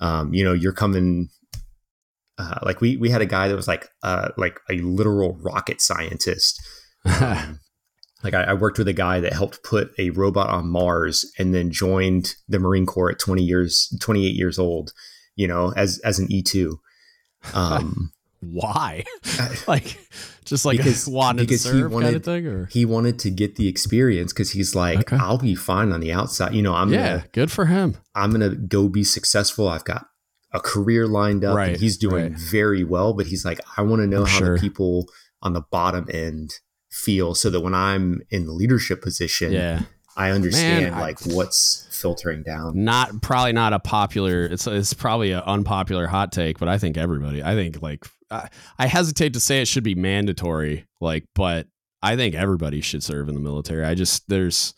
um, 0.00 0.34
you 0.34 0.44
know, 0.44 0.52
you're 0.52 0.72
coming, 0.74 1.30
uh, 2.36 2.58
like 2.62 2.82
we, 2.82 2.98
we 2.98 3.08
had 3.08 3.22
a 3.22 3.26
guy 3.26 3.48
that 3.48 3.56
was 3.56 3.68
like, 3.68 3.88
uh, 4.02 4.28
like 4.36 4.60
a 4.68 4.74
literal 4.82 5.38
rocket 5.40 5.80
scientist. 5.80 6.60
Um, 7.04 7.60
like 8.22 8.34
I, 8.34 8.42
I 8.44 8.52
worked 8.54 8.78
with 8.78 8.88
a 8.88 8.92
guy 8.92 9.20
that 9.20 9.32
helped 9.32 9.62
put 9.62 9.92
a 9.98 10.10
robot 10.10 10.50
on 10.50 10.68
Mars 10.68 11.30
and 11.38 11.54
then 11.54 11.70
joined 11.70 12.34
the 12.48 12.58
Marine 12.58 12.86
Corps 12.86 13.10
at 13.12 13.18
20 13.18 13.42
years, 13.42 13.92
28 14.00 14.34
years 14.34 14.58
old, 14.58 14.92
you 15.36 15.48
know, 15.48 15.72
as, 15.76 15.98
as 16.00 16.18
an 16.18 16.28
E2. 16.28 16.74
Um, 17.54 18.12
Why? 18.40 19.04
Like, 19.68 19.98
just 20.44 20.64
like 20.64 20.78
Because- 20.78 21.06
wanted 21.06 21.42
because 21.46 21.62
to 21.64 21.68
he 21.68 21.72
serve 21.80 21.82
kind 21.82 21.92
wanted- 21.94 22.14
of 22.16 22.24
thing, 22.24 22.46
or 22.46 22.66
he 22.66 22.84
wanted 22.84 23.18
to 23.20 23.30
get 23.30 23.56
the 23.56 23.68
experience 23.68 24.32
because 24.32 24.50
he's 24.52 24.74
like, 24.74 24.98
Okay. 25.00 25.16
I'll 25.16 25.38
be 25.38 25.54
fine 25.54 25.92
on 25.92 26.00
the 26.00 26.12
outside. 26.12 26.54
You 26.54 26.62
know, 26.62 26.74
I'm 26.74 26.92
yeah, 26.92 27.08
gonna 27.18 27.24
good 27.32 27.52
for 27.52 27.66
him. 27.66 27.96
I'm 28.14 28.32
gonna 28.32 28.54
go 28.54 28.88
be 28.88 29.04
successful. 29.04 29.68
I've 29.68 29.84
got 29.84 30.06
a 30.52 30.58
career 30.60 31.06
lined 31.06 31.44
up, 31.44 31.56
Right, 31.56 31.70
and 31.72 31.76
he's 31.80 31.96
doing 31.98 32.32
right. 32.32 32.32
very 32.32 32.82
well. 32.82 33.12
But 33.12 33.26
he's 33.26 33.44
like, 33.44 33.60
I 33.76 33.82
want 33.82 34.00
to 34.00 34.06
know 34.06 34.22
I'm 34.22 34.26
how 34.28 34.38
sure. 34.38 34.54
the 34.56 34.60
people 34.60 35.06
on 35.42 35.52
the 35.52 35.62
bottom 35.70 36.06
end 36.12 36.54
feel, 36.90 37.34
so 37.34 37.50
that 37.50 37.60
when 37.60 37.74
I'm 37.74 38.20
in 38.30 38.46
the 38.46 38.52
leadership 38.52 39.00
position, 39.02 39.52
Yeah, 39.52 39.82
I 40.16 40.30
understand 40.30 40.84
Man, 40.86 40.94
I- 40.94 41.00
like 41.00 41.20
what's 41.26 41.86
filtering 41.90 42.42
down. 42.42 42.84
not 42.84 43.22
probably 43.22 43.52
not 43.52 43.72
a 43.72 43.78
popular. 43.78 44.44
It's 44.44 44.66
it's 44.66 44.94
probably 44.94 45.32
an 45.32 45.42
unpopular 45.46 46.06
hot 46.06 46.32
take, 46.32 46.58
but 46.58 46.68
I 46.68 46.78
think 46.78 46.96
everybody. 46.96 47.42
I 47.42 47.54
think 47.54 47.80
like 47.82 48.06
I, 48.30 48.48
I 48.78 48.86
hesitate 48.86 49.32
to 49.34 49.40
say 49.40 49.60
it 49.62 49.68
should 49.68 49.84
be 49.84 49.94
mandatory, 49.94 50.86
like, 51.00 51.24
but 51.34 51.66
I 52.02 52.16
think 52.16 52.34
everybody 52.34 52.80
should 52.80 53.02
serve 53.02 53.28
in 53.28 53.34
the 53.34 53.40
military. 53.40 53.84
I 53.84 53.94
just 53.94 54.28
there's 54.28 54.72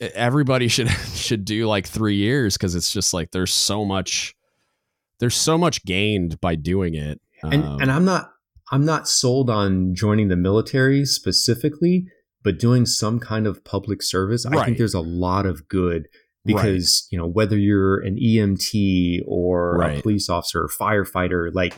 everybody 0.00 0.68
should 0.68 0.90
should 1.14 1.44
do 1.44 1.66
like 1.66 1.86
three 1.86 2.16
years 2.16 2.56
because 2.56 2.74
it's 2.74 2.90
just 2.92 3.14
like 3.14 3.30
there's 3.30 3.52
so 3.52 3.84
much 3.84 4.34
there's 5.18 5.34
so 5.36 5.56
much 5.56 5.84
gained 5.84 6.40
by 6.40 6.54
doing 6.54 6.94
it. 6.94 7.20
And 7.42 7.64
Um, 7.64 7.80
and 7.80 7.90
I'm 7.92 8.04
not 8.04 8.32
I'm 8.70 8.84
not 8.84 9.08
sold 9.08 9.48
on 9.48 9.94
joining 9.94 10.28
the 10.28 10.36
military 10.36 11.04
specifically, 11.04 12.06
but 12.42 12.58
doing 12.58 12.86
some 12.86 13.20
kind 13.20 13.46
of 13.46 13.64
public 13.64 14.02
service. 14.02 14.44
I 14.46 14.64
think 14.64 14.78
there's 14.78 14.94
a 14.94 15.00
lot 15.00 15.46
of 15.46 15.68
good 15.68 16.08
because 16.44 17.08
you 17.10 17.18
know 17.18 17.26
whether 17.26 17.56
you're 17.58 17.98
an 18.00 18.16
EMT 18.16 19.22
or 19.26 19.76
Right. 19.78 19.98
a 19.98 20.02
police 20.02 20.28
officer 20.28 20.62
or 20.62 20.68
firefighter, 20.68 21.52
like 21.52 21.74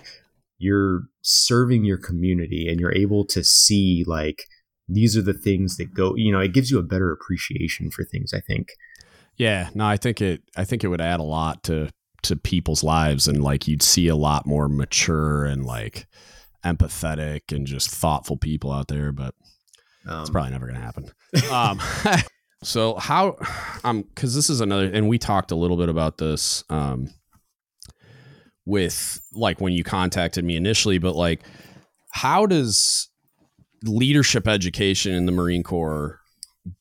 you're 0.59 1.03
serving 1.23 1.85
your 1.85 1.99
community 1.99 2.69
and 2.69 2.81
you're 2.81 2.95
able 2.95 3.25
to 3.27 3.43
see 3.45 4.05
like 4.07 4.45
these 4.89 5.17
are 5.17 5.23
the 5.23 5.35
things 5.35 5.77
that 5.77 5.95
go. 5.95 6.15
You 6.17 6.33
know, 6.33 6.41
it 6.41 6.53
gives 6.53 6.71
you 6.71 6.79
a 6.79 6.83
better 6.83 7.13
appreciation 7.13 7.91
for 7.91 8.05
things. 8.05 8.33
I 8.35 8.41
think. 8.41 8.69
Yeah, 9.37 9.71
no, 9.75 9.87
I 9.87 9.97
think 9.97 10.21
it 10.21 10.43
I 10.57 10.65
think 10.65 10.85
it 10.85 10.89
would 10.89 11.01
add 11.01 11.21
a 11.21 11.25
lot 11.25 11.63
to 11.65 11.89
to 12.25 12.37
people's 12.37 12.83
lives 12.83 13.29
and 13.29 13.43
like 13.43 13.69
you'd 13.69 13.83
see 13.83 14.09
a 14.09 14.17
lot 14.17 14.45
more 14.47 14.69
mature 14.69 15.45
and 15.45 15.65
like 15.65 16.07
empathetic 16.65 17.55
and 17.55 17.67
just 17.67 17.91
thoughtful 17.91 18.37
people 18.37 18.73
out 18.73 18.89
there, 18.89 19.13
but 19.13 19.35
Um, 20.07 20.21
it's 20.21 20.31
probably 20.31 20.51
never 20.51 20.67
going 20.67 20.79
to 20.79 20.85
happen. 20.85 21.11
Um 21.51 21.81
so 22.63 22.95
how 22.97 23.37
um 23.85 24.05
cuz 24.17 24.35
this 24.35 24.51
is 24.51 24.61
another 24.61 24.91
and 24.91 25.09
we 25.09 25.19
talked 25.19 25.51
a 25.53 25.55
little 25.55 25.77
bit 25.77 25.89
about 25.89 26.19
this 26.19 26.65
um 26.71 27.11
with 28.67 29.21
like 29.33 29.61
when 29.61 29.73
you 29.73 29.85
contacted 29.85 30.45
me 30.45 30.57
initially, 30.57 30.99
but 30.99 31.15
like 31.15 31.43
how 32.13 32.47
does 32.47 33.09
leadership 33.85 34.49
education 34.49 35.13
in 35.15 35.27
the 35.27 35.33
Marine 35.33 35.63
Corps 35.63 36.18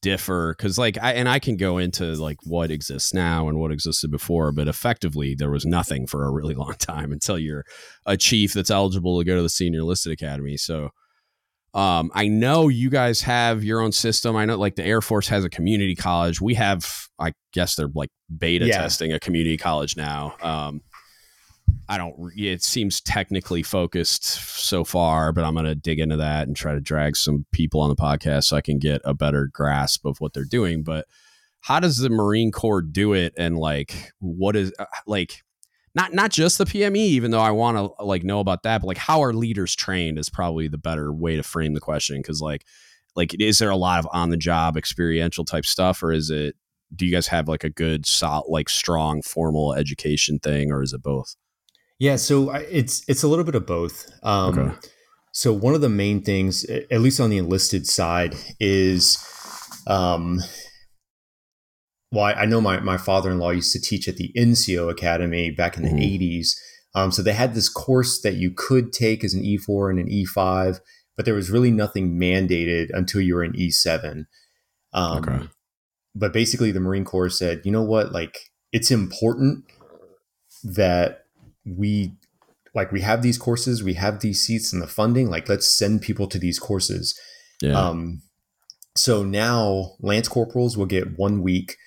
differ 0.01 0.55
because 0.57 0.77
like 0.77 0.97
I 1.01 1.13
and 1.13 1.27
I 1.27 1.39
can 1.39 1.57
go 1.57 1.77
into 1.77 2.05
like 2.15 2.37
what 2.43 2.71
exists 2.71 3.13
now 3.13 3.47
and 3.47 3.59
what 3.59 3.71
existed 3.71 4.11
before, 4.11 4.51
but 4.51 4.67
effectively 4.67 5.35
there 5.35 5.51
was 5.51 5.65
nothing 5.65 6.07
for 6.07 6.25
a 6.25 6.31
really 6.31 6.53
long 6.55 6.75
time 6.79 7.11
until 7.11 7.37
you're 7.37 7.65
a 8.05 8.17
chief 8.17 8.53
that's 8.53 8.71
eligible 8.71 9.19
to 9.19 9.25
go 9.25 9.35
to 9.35 9.41
the 9.41 9.49
senior 9.49 9.81
enlisted 9.81 10.11
academy. 10.11 10.57
So 10.57 10.91
um, 11.73 12.09
I 12.15 12.27
know 12.27 12.69
you 12.69 12.89
guys 12.89 13.21
have 13.21 13.63
your 13.63 13.81
own 13.81 13.91
system. 13.91 14.35
I 14.35 14.45
know 14.45 14.57
like 14.57 14.75
the 14.75 14.85
Air 14.85 15.01
Force 15.01 15.27
has 15.27 15.45
a 15.45 15.49
community 15.49 15.95
college. 15.95 16.41
We 16.41 16.55
have, 16.55 17.07
I 17.19 17.33
guess 17.53 17.75
they're 17.75 17.89
like 17.93 18.09
beta 18.35 18.65
yeah. 18.65 18.79
testing 18.79 19.13
a 19.13 19.19
community 19.19 19.57
college 19.57 19.95
now. 19.95 20.35
Um, 20.41 20.81
I 21.89 21.97
don't. 21.97 22.31
It 22.35 22.63
seems 22.63 22.99
technically 22.99 23.63
focused 23.63 24.25
so 24.25 24.83
far, 24.83 25.31
but 25.31 25.45
I'm 25.45 25.53
going 25.53 25.65
to 25.65 25.75
dig 25.75 25.99
into 25.99 26.17
that 26.17 26.47
and 26.47 26.55
try 26.55 26.73
to 26.73 26.81
drag 26.81 27.15
some 27.15 27.45
people 27.53 27.79
on 27.79 27.89
the 27.89 27.95
podcast 27.95 28.45
so 28.45 28.57
I 28.57 28.61
can 28.61 28.77
get 28.77 29.01
a 29.05 29.13
better 29.13 29.49
grasp 29.51 30.05
of 30.05 30.19
what 30.19 30.33
they're 30.33 30.43
doing. 30.43 30.83
But 30.83 31.05
how 31.61 31.79
does 31.79 31.97
the 31.97 32.09
Marine 32.09 32.51
Corps 32.51 32.81
do 32.81 33.13
it? 33.13 33.33
And 33.37 33.57
like, 33.57 34.11
what 34.19 34.55
is 34.55 34.73
uh, 34.77 34.85
like? 35.05 35.43
Not 35.95 36.13
not 36.13 36.29
just 36.29 36.57
the 36.57 36.65
PME, 36.65 36.97
even 36.97 37.31
though 37.31 37.39
I 37.39 37.51
want 37.51 37.77
to 37.77 38.03
like 38.03 38.23
know 38.23 38.39
about 38.39 38.63
that, 38.63 38.81
but 38.81 38.87
like 38.87 38.97
how 38.97 39.23
are 39.23 39.33
leaders 39.33 39.75
trained 39.75 40.19
is 40.19 40.29
probably 40.29 40.67
the 40.67 40.77
better 40.77 41.11
way 41.11 41.37
to 41.37 41.43
frame 41.43 41.73
the 41.73 41.79
question. 41.79 42.17
Because 42.17 42.41
like, 42.41 42.65
like 43.15 43.33
is 43.39 43.59
there 43.59 43.71
a 43.71 43.77
lot 43.77 43.99
of 43.99 44.07
on 44.11 44.29
the 44.29 44.37
job 44.37 44.77
experiential 44.77 45.45
type 45.45 45.65
stuff, 45.65 46.03
or 46.03 46.11
is 46.11 46.29
it? 46.29 46.55
Do 46.95 47.05
you 47.05 47.11
guys 47.11 47.27
have 47.27 47.47
like 47.47 47.63
a 47.63 47.69
good, 47.69 48.05
solid, 48.05 48.45
like 48.47 48.69
strong 48.69 49.21
formal 49.21 49.73
education 49.73 50.39
thing, 50.39 50.71
or 50.71 50.83
is 50.83 50.93
it 50.93 51.01
both? 51.01 51.35
Yeah, 51.99 52.15
so 52.17 52.51
it's 52.51 53.03
it's 53.07 53.23
a 53.23 53.27
little 53.27 53.45
bit 53.45 53.55
of 53.55 53.65
both. 53.65 54.09
Um, 54.23 54.59
okay. 54.59 54.75
So 55.33 55.53
one 55.53 55.75
of 55.75 55.81
the 55.81 55.89
main 55.89 56.21
things, 56.23 56.65
at 56.65 57.01
least 57.01 57.19
on 57.19 57.29
the 57.29 57.37
enlisted 57.37 57.85
side, 57.85 58.35
is, 58.59 59.23
um, 59.85 60.41
well, 62.11 62.25
I, 62.25 62.33
I 62.33 62.45
know 62.45 62.61
my 62.61 62.79
my 62.79 62.97
father 62.97 63.31
in 63.31 63.39
law 63.39 63.51
used 63.51 63.73
to 63.73 63.81
teach 63.81 64.07
at 64.07 64.17
the 64.17 64.31
NCO 64.37 64.91
Academy 64.91 65.51
back 65.51 65.77
in 65.77 65.83
the 65.83 65.89
mm-hmm. 65.89 65.99
'80s. 65.99 66.49
Um, 66.95 67.11
so 67.11 67.21
they 67.21 67.33
had 67.33 67.53
this 67.53 67.69
course 67.69 68.21
that 68.21 68.35
you 68.35 68.51
could 68.51 68.91
take 68.91 69.23
as 69.23 69.35
an 69.35 69.43
E4 69.43 69.91
and 69.91 69.99
an 69.99 70.07
E5, 70.07 70.79
but 71.15 71.25
there 71.25 71.35
was 71.35 71.51
really 71.51 71.69
nothing 71.69 72.19
mandated 72.19 72.87
until 72.91 73.21
you 73.21 73.35
were 73.35 73.43
an 73.43 73.53
E7. 73.53 74.25
Um, 74.93 75.17
okay. 75.17 75.47
But 76.15 76.33
basically, 76.33 76.71
the 76.71 76.79
Marine 76.79 77.05
Corps 77.05 77.29
said, 77.29 77.61
you 77.63 77.71
know 77.71 77.83
what, 77.83 78.11
like 78.11 78.39
it's 78.71 78.89
important 78.89 79.65
that 80.63 81.26
we 81.67 82.13
like 82.73 82.91
we 82.91 83.01
have 83.01 83.21
these 83.21 83.37
courses, 83.37 83.83
we 83.83 83.95
have 83.95 84.19
these 84.19 84.41
seats 84.41 84.71
and 84.71 84.81
the 84.81 84.87
funding. 84.87 85.29
Like 85.29 85.49
let's 85.49 85.67
send 85.67 86.01
people 86.01 86.27
to 86.27 86.39
these 86.39 86.59
courses. 86.59 87.19
Yeah. 87.61 87.73
Um, 87.73 88.21
so 88.95 89.23
now 89.23 89.95
lance 89.99 90.27
corporals 90.27 90.77
will 90.77 90.85
get 90.85 91.17
one 91.17 91.41
week, 91.41 91.77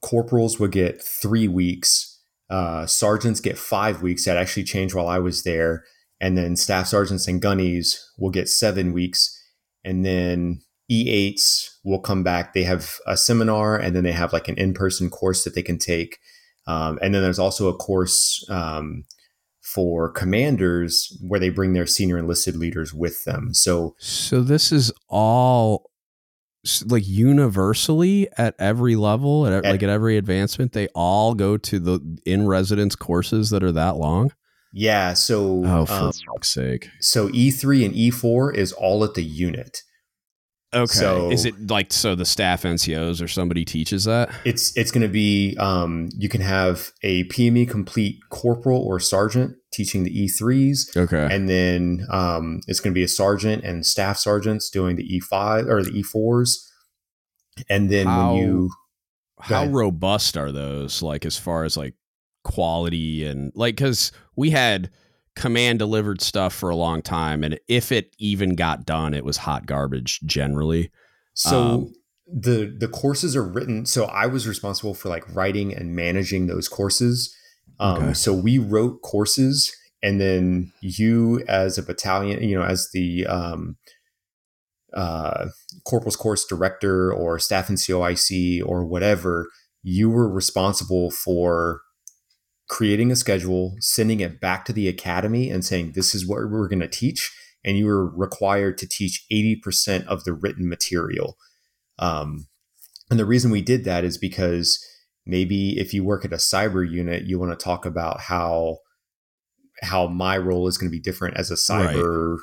corporals 0.00 0.58
will 0.58 0.68
get 0.68 1.02
three 1.02 1.48
weeks, 1.48 2.20
uh, 2.50 2.86
sergeants 2.86 3.40
get 3.40 3.58
five 3.58 4.02
weeks. 4.02 4.24
That 4.24 4.36
actually 4.36 4.64
changed 4.64 4.94
while 4.94 5.08
I 5.08 5.18
was 5.18 5.42
there, 5.42 5.84
and 6.20 6.36
then 6.36 6.56
staff 6.56 6.88
sergeants 6.88 7.26
and 7.28 7.40
gunnies 7.40 7.96
will 8.18 8.30
get 8.30 8.48
seven 8.48 8.92
weeks, 8.92 9.38
and 9.84 10.04
then 10.04 10.60
E8s 10.90 11.78
will 11.84 12.00
come 12.00 12.22
back. 12.22 12.52
They 12.52 12.64
have 12.64 12.96
a 13.06 13.16
seminar, 13.16 13.76
and 13.76 13.94
then 13.94 14.04
they 14.04 14.12
have 14.12 14.32
like 14.32 14.48
an 14.48 14.56
in-person 14.56 15.10
course 15.10 15.44
that 15.44 15.54
they 15.54 15.62
can 15.62 15.78
take. 15.78 16.18
Um, 16.66 16.98
and 17.02 17.14
then 17.14 17.22
there's 17.22 17.38
also 17.38 17.68
a 17.68 17.74
course 17.74 18.44
um, 18.48 19.04
for 19.74 20.10
commanders 20.10 21.16
where 21.26 21.40
they 21.40 21.48
bring 21.48 21.72
their 21.72 21.86
senior 21.86 22.18
enlisted 22.18 22.56
leaders 22.56 22.92
with 22.92 23.24
them. 23.24 23.54
So 23.54 23.94
So 23.98 24.42
this 24.42 24.72
is 24.72 24.92
all 25.08 25.90
like 26.86 27.06
universally 27.06 28.28
at 28.38 28.54
every 28.58 28.94
level 28.94 29.46
at, 29.46 29.52
at 29.52 29.64
like 29.64 29.82
at 29.82 29.88
every 29.88 30.16
advancement 30.16 30.72
they 30.72 30.86
all 30.94 31.34
go 31.34 31.56
to 31.56 31.80
the 31.80 32.20
in 32.24 32.46
residence 32.46 32.94
courses 32.94 33.50
that 33.50 33.64
are 33.64 33.72
that 33.72 33.96
long? 33.96 34.32
Yeah, 34.72 35.12
so 35.14 35.62
Oh, 35.64 35.86
for 35.86 35.92
um, 35.92 36.12
fuck's 36.12 36.48
sake. 36.48 36.88
So 37.00 37.28
E3 37.28 37.84
and 37.86 37.94
E4 37.94 38.54
is 38.54 38.72
all 38.72 39.04
at 39.04 39.14
the 39.14 39.24
unit. 39.24 39.82
Okay. 40.74 40.86
So, 40.86 41.30
is 41.30 41.44
it 41.44 41.70
like 41.70 41.92
so 41.92 42.14
the 42.14 42.24
staff 42.24 42.62
NCOs 42.62 43.22
or 43.22 43.28
somebody 43.28 43.64
teaches 43.64 44.04
that? 44.04 44.30
It's 44.44 44.74
it's 44.76 44.90
going 44.90 45.02
to 45.02 45.12
be 45.12 45.54
um, 45.58 46.08
you 46.16 46.30
can 46.30 46.40
have 46.40 46.92
a 47.02 47.24
PME 47.24 47.68
complete 47.68 48.20
corporal 48.30 48.80
or 48.80 48.98
sergeant 48.98 49.56
teaching 49.72 50.04
the 50.04 50.26
E3s. 50.26 50.96
Okay. 50.96 51.28
And 51.34 51.48
then 51.48 52.06
um, 52.10 52.60
it's 52.68 52.80
going 52.80 52.92
to 52.92 52.98
be 52.98 53.02
a 53.02 53.08
sergeant 53.08 53.64
and 53.64 53.84
staff 53.84 54.18
sergeants 54.18 54.70
doing 54.70 54.96
the 54.96 55.20
E5 55.20 55.68
or 55.68 55.82
the 55.82 55.90
E4s. 55.90 56.68
And 57.68 57.90
then 57.90 58.06
how, 58.06 58.34
when 58.34 58.42
you 58.42 58.70
how 59.40 59.66
robust 59.66 60.36
are 60.36 60.52
those 60.52 61.02
like 61.02 61.26
as 61.26 61.36
far 61.36 61.64
as 61.64 61.76
like 61.76 61.94
quality 62.44 63.24
and 63.24 63.52
like 63.54 63.76
cuz 63.76 64.12
we 64.36 64.50
had 64.50 64.90
command 65.34 65.78
delivered 65.78 66.20
stuff 66.20 66.52
for 66.52 66.70
a 66.70 66.76
long 66.76 67.02
time 67.02 67.42
and 67.42 67.58
if 67.68 67.90
it 67.90 68.14
even 68.18 68.54
got 68.54 68.86
done 68.86 69.14
it 69.14 69.24
was 69.24 69.38
hot 69.38 69.66
garbage 69.66 70.20
generally 70.24 70.90
so 71.34 71.58
um, 71.58 71.94
the 72.26 72.74
the 72.78 72.88
courses 72.88 73.34
are 73.34 73.44
written 73.44 73.86
so 73.86 74.04
i 74.06 74.26
was 74.26 74.46
responsible 74.46 74.94
for 74.94 75.08
like 75.08 75.24
writing 75.34 75.74
and 75.74 75.94
managing 75.94 76.46
those 76.46 76.68
courses 76.68 77.34
um, 77.82 78.04
okay. 78.04 78.14
so 78.14 78.32
we 78.32 78.58
wrote 78.58 79.02
courses 79.02 79.74
and 80.02 80.20
then 80.20 80.72
you 80.80 81.42
as 81.48 81.78
a 81.78 81.82
battalion 81.82 82.42
you 82.42 82.56
know 82.58 82.64
as 82.64 82.90
the 82.92 83.26
um, 83.26 83.76
uh, 84.94 85.46
corporal's 85.84 86.16
course 86.16 86.44
director 86.46 87.12
or 87.12 87.38
staff 87.38 87.68
NCOIC 87.68 88.62
or 88.64 88.84
whatever 88.84 89.48
you 89.82 90.10
were 90.10 90.28
responsible 90.28 91.10
for 91.10 91.80
creating 92.68 93.10
a 93.10 93.16
schedule, 93.16 93.76
sending 93.80 94.20
it 94.20 94.40
back 94.40 94.64
to 94.64 94.72
the 94.72 94.88
academy 94.88 95.50
and 95.50 95.64
saying, 95.64 95.92
this 95.92 96.14
is 96.14 96.26
what 96.26 96.38
we're 96.38 96.68
going 96.68 96.80
to 96.80 96.88
teach. 96.88 97.30
And 97.64 97.76
you 97.76 97.86
were 97.86 98.08
required 98.08 98.78
to 98.78 98.88
teach 98.88 99.26
80% 99.30 100.06
of 100.06 100.24
the 100.24 100.32
written 100.32 100.68
material. 100.68 101.36
Um, 101.98 102.46
and 103.10 103.20
the 103.20 103.26
reason 103.26 103.50
we 103.50 103.60
did 103.60 103.84
that 103.84 104.04
is 104.04 104.16
because 104.16 104.84
maybe 105.26 105.78
if 105.78 105.94
you 105.94 106.04
work 106.04 106.24
at 106.24 106.32
a 106.32 106.36
cyber 106.36 106.88
unit, 106.88 107.24
you 107.24 107.38
want 107.38 107.58
to 107.58 107.64
talk 107.64 107.86
about 107.86 108.20
how 108.20 108.78
how 109.82 110.06
my 110.06 110.38
role 110.38 110.68
is 110.68 110.78
going 110.78 110.90
to 110.90 110.96
be 110.96 111.00
different 111.00 111.36
as 111.36 111.50
a 111.50 111.54
cyber 111.54 112.32
right. 112.32 112.40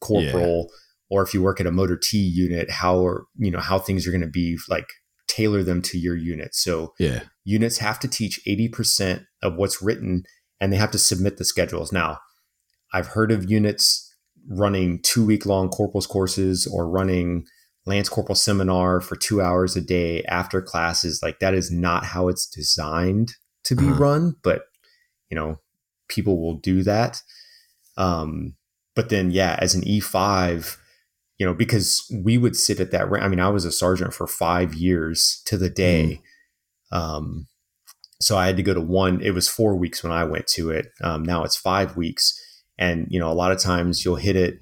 corporal, 0.00 0.68
yeah. 0.68 1.16
or 1.16 1.22
if 1.22 1.32
you 1.32 1.42
work 1.42 1.60
at 1.60 1.66
a 1.66 1.72
motor 1.72 1.96
T 1.96 2.18
unit, 2.18 2.70
how 2.70 3.20
you 3.36 3.50
know 3.50 3.60
how 3.60 3.78
things 3.78 4.06
are 4.06 4.10
going 4.10 4.20
to 4.20 4.26
be 4.26 4.58
like 4.68 4.86
tailor 5.26 5.62
them 5.62 5.82
to 5.82 5.98
your 5.98 6.16
unit. 6.16 6.54
So 6.54 6.94
yeah, 6.98 7.20
units 7.44 7.78
have 7.78 7.98
to 8.00 8.08
teach 8.08 8.40
80% 8.46 9.24
of 9.42 9.56
what's 9.56 9.82
written 9.82 10.24
and 10.60 10.72
they 10.72 10.76
have 10.76 10.90
to 10.92 10.98
submit 10.98 11.36
the 11.36 11.44
schedules. 11.44 11.92
Now, 11.92 12.18
I've 12.92 13.08
heard 13.08 13.32
of 13.32 13.50
units 13.50 14.14
running 14.48 15.00
two 15.02 15.24
week 15.24 15.46
long 15.46 15.68
corporals 15.68 16.06
courses 16.06 16.66
or 16.66 16.88
running 16.88 17.46
Lance 17.86 18.08
Corporal 18.08 18.34
seminar 18.34 19.00
for 19.00 19.16
two 19.16 19.42
hours 19.42 19.76
a 19.76 19.80
day 19.80 20.22
after 20.24 20.62
classes. 20.62 21.20
Like 21.22 21.38
that 21.40 21.54
is 21.54 21.70
not 21.70 22.04
how 22.04 22.28
it's 22.28 22.46
designed 22.46 23.34
to 23.64 23.74
be 23.74 23.86
uh-huh. 23.86 23.98
run, 23.98 24.36
but 24.42 24.62
you 25.30 25.36
know, 25.36 25.58
people 26.08 26.40
will 26.40 26.54
do 26.54 26.82
that. 26.82 27.22
Um, 27.96 28.54
but 28.94 29.08
then, 29.08 29.30
yeah, 29.30 29.58
as 29.60 29.74
an 29.74 29.82
E5, 29.82 30.76
you 31.38 31.46
know, 31.46 31.54
because 31.54 32.10
we 32.22 32.38
would 32.38 32.56
sit 32.56 32.80
at 32.80 32.90
that. 32.92 33.08
I 33.20 33.28
mean, 33.28 33.40
I 33.40 33.48
was 33.48 33.64
a 33.64 33.72
sergeant 33.72 34.14
for 34.14 34.26
five 34.26 34.74
years 34.74 35.42
to 35.46 35.56
the 35.56 35.70
day. 35.70 36.20
Mm. 36.92 36.96
Um, 36.96 37.46
so 38.20 38.38
I 38.38 38.46
had 38.46 38.56
to 38.56 38.62
go 38.62 38.72
to 38.72 38.80
one. 38.80 39.20
It 39.20 39.32
was 39.32 39.48
four 39.48 39.74
weeks 39.74 40.02
when 40.02 40.12
I 40.12 40.24
went 40.24 40.46
to 40.48 40.70
it. 40.70 40.88
Um, 41.02 41.24
now 41.24 41.44
it's 41.44 41.56
five 41.56 41.96
weeks, 41.96 42.40
and 42.78 43.06
you 43.10 43.18
know, 43.18 43.30
a 43.30 43.34
lot 43.34 43.52
of 43.52 43.58
times 43.58 44.04
you'll 44.04 44.16
hit 44.16 44.36
it 44.36 44.60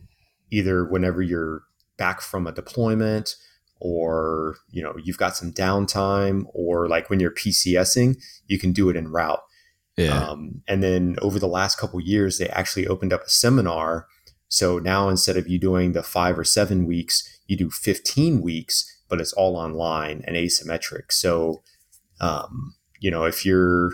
either 0.51 0.85
whenever 0.85 1.23
you're 1.23 1.63
back 2.03 2.21
from 2.21 2.47
a 2.47 2.53
deployment, 2.53 3.37
or 3.81 4.57
you 4.71 4.83
know, 4.83 4.95
you've 5.03 5.19
got 5.19 5.37
some 5.37 5.53
downtime, 5.53 6.45
or 6.53 6.89
like 6.89 7.09
when 7.09 7.21
you're 7.21 7.35
PCSing, 7.43 8.17
you 8.47 8.59
can 8.59 8.73
do 8.73 8.89
it 8.89 8.97
in 8.97 9.09
route. 9.09 9.43
Yeah. 9.97 10.31
Um, 10.31 10.63
and 10.67 10.83
then 10.83 11.17
over 11.21 11.39
the 11.39 11.55
last 11.59 11.79
couple 11.79 12.01
years, 12.01 12.39
they 12.39 12.49
actually 12.49 12.87
opened 12.87 13.13
up 13.13 13.23
a 13.25 13.29
seminar 13.29 14.07
so 14.53 14.79
now 14.79 15.09
instead 15.09 15.39
of 15.39 15.49
you 15.49 15.59
doing 15.59 15.93
the 15.93 16.03
five 16.03 16.39
or 16.39 16.45
seven 16.45 16.85
weeks, 16.85 17.27
you 17.47 17.57
do 17.57 17.71
15 17.71 18.43
weeks, 18.43 18.85
but 19.09 19.19
it's 19.19 19.33
all 19.33 19.57
online 19.57 20.23
and 20.27 20.37
asymmetric. 20.37 21.11
So, 21.11 21.63
um, 22.21 22.75
you 23.01 23.11
know, 23.11 23.25
if 23.25 23.47
you're 23.47 23.93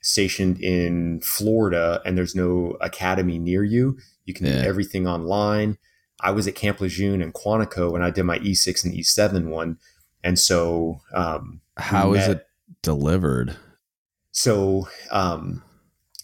stationed 0.00 0.58
in 0.58 1.20
Florida 1.20 2.00
and 2.06 2.16
there's 2.16 2.34
no 2.34 2.78
academy 2.80 3.38
near 3.38 3.62
you, 3.62 3.98
you 4.24 4.32
can 4.32 4.46
yeah. 4.46 4.62
do 4.62 4.68
everything 4.70 5.06
online. 5.06 5.76
I 6.22 6.30
was 6.30 6.46
at 6.46 6.54
Camp 6.54 6.80
Lejeune 6.80 7.22
in 7.22 7.32
Quantico 7.32 7.92
when 7.92 8.02
I 8.02 8.10
did 8.10 8.24
my 8.24 8.38
E6 8.38 8.84
and 8.84 8.94
E7 8.94 9.48
one. 9.48 9.78
And 10.22 10.38
so, 10.38 11.00
um, 11.14 11.60
how 11.76 12.12
is 12.12 12.28
it 12.28 12.46
delivered? 12.82 13.56
So, 14.32 14.88
um, 15.10 15.62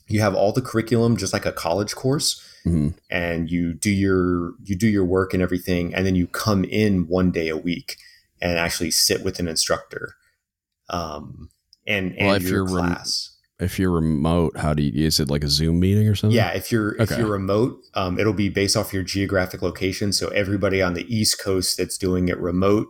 you 0.09 0.21
have 0.21 0.35
all 0.35 0.53
the 0.53 0.63
curriculum 0.63 1.17
just 1.17 1.33
like 1.33 1.47
a 1.47 1.53
college 1.53 1.95
course 1.95 2.41
mm-hmm. 2.65 2.91
and 3.11 3.51
you 3.51 3.73
do 3.75 3.91
your 3.91 4.53
you 4.63 4.77
do 4.77 4.89
your 4.89 5.05
work 5.05 5.35
and 5.35 5.43
everything 5.43 5.95
and 5.95 6.07
then 6.07 6.15
you 6.15 6.27
come 6.27 6.65
in 6.65 7.09
one 7.09 7.31
day 7.31 7.49
a 7.49 7.57
week 7.57 7.97
and 8.41 8.59
actually 8.59 8.91
sit 8.91 9.25
with 9.25 9.39
an 9.39 9.49
instructor 9.49 10.15
um, 10.91 11.51
and 11.87 12.15
and 12.17 12.27
Well, 12.27 12.37
if 12.37 12.43
your 12.43 12.53
you're 12.53 12.67
class. 12.67 13.36
If 13.59 13.79
you're 13.79 13.91
remote, 13.91 14.57
how 14.59 14.75
do 14.75 14.83
you? 14.83 15.07
Is 15.07 15.19
it 15.19 15.31
like 15.31 15.43
a 15.43 15.49
Zoom 15.49 15.81
meeting 15.81 16.07
or 16.09 16.15
something? 16.15 16.37
Yeah, 16.37 16.51
if 16.51 16.71
you're 16.71 16.95
if 17.01 17.11
you're 17.17 17.27
remote, 17.31 17.81
um, 17.95 18.19
it'll 18.19 18.35
be 18.35 18.51
based 18.51 18.77
off 18.77 18.93
your 18.93 19.03
geographic 19.03 19.63
location. 19.63 20.13
So 20.13 20.29
everybody 20.29 20.83
on 20.83 20.93
the 20.93 21.07
East 21.15 21.41
Coast 21.41 21.79
that's 21.79 21.97
doing 21.97 22.29
it 22.29 22.39
remote 22.39 22.89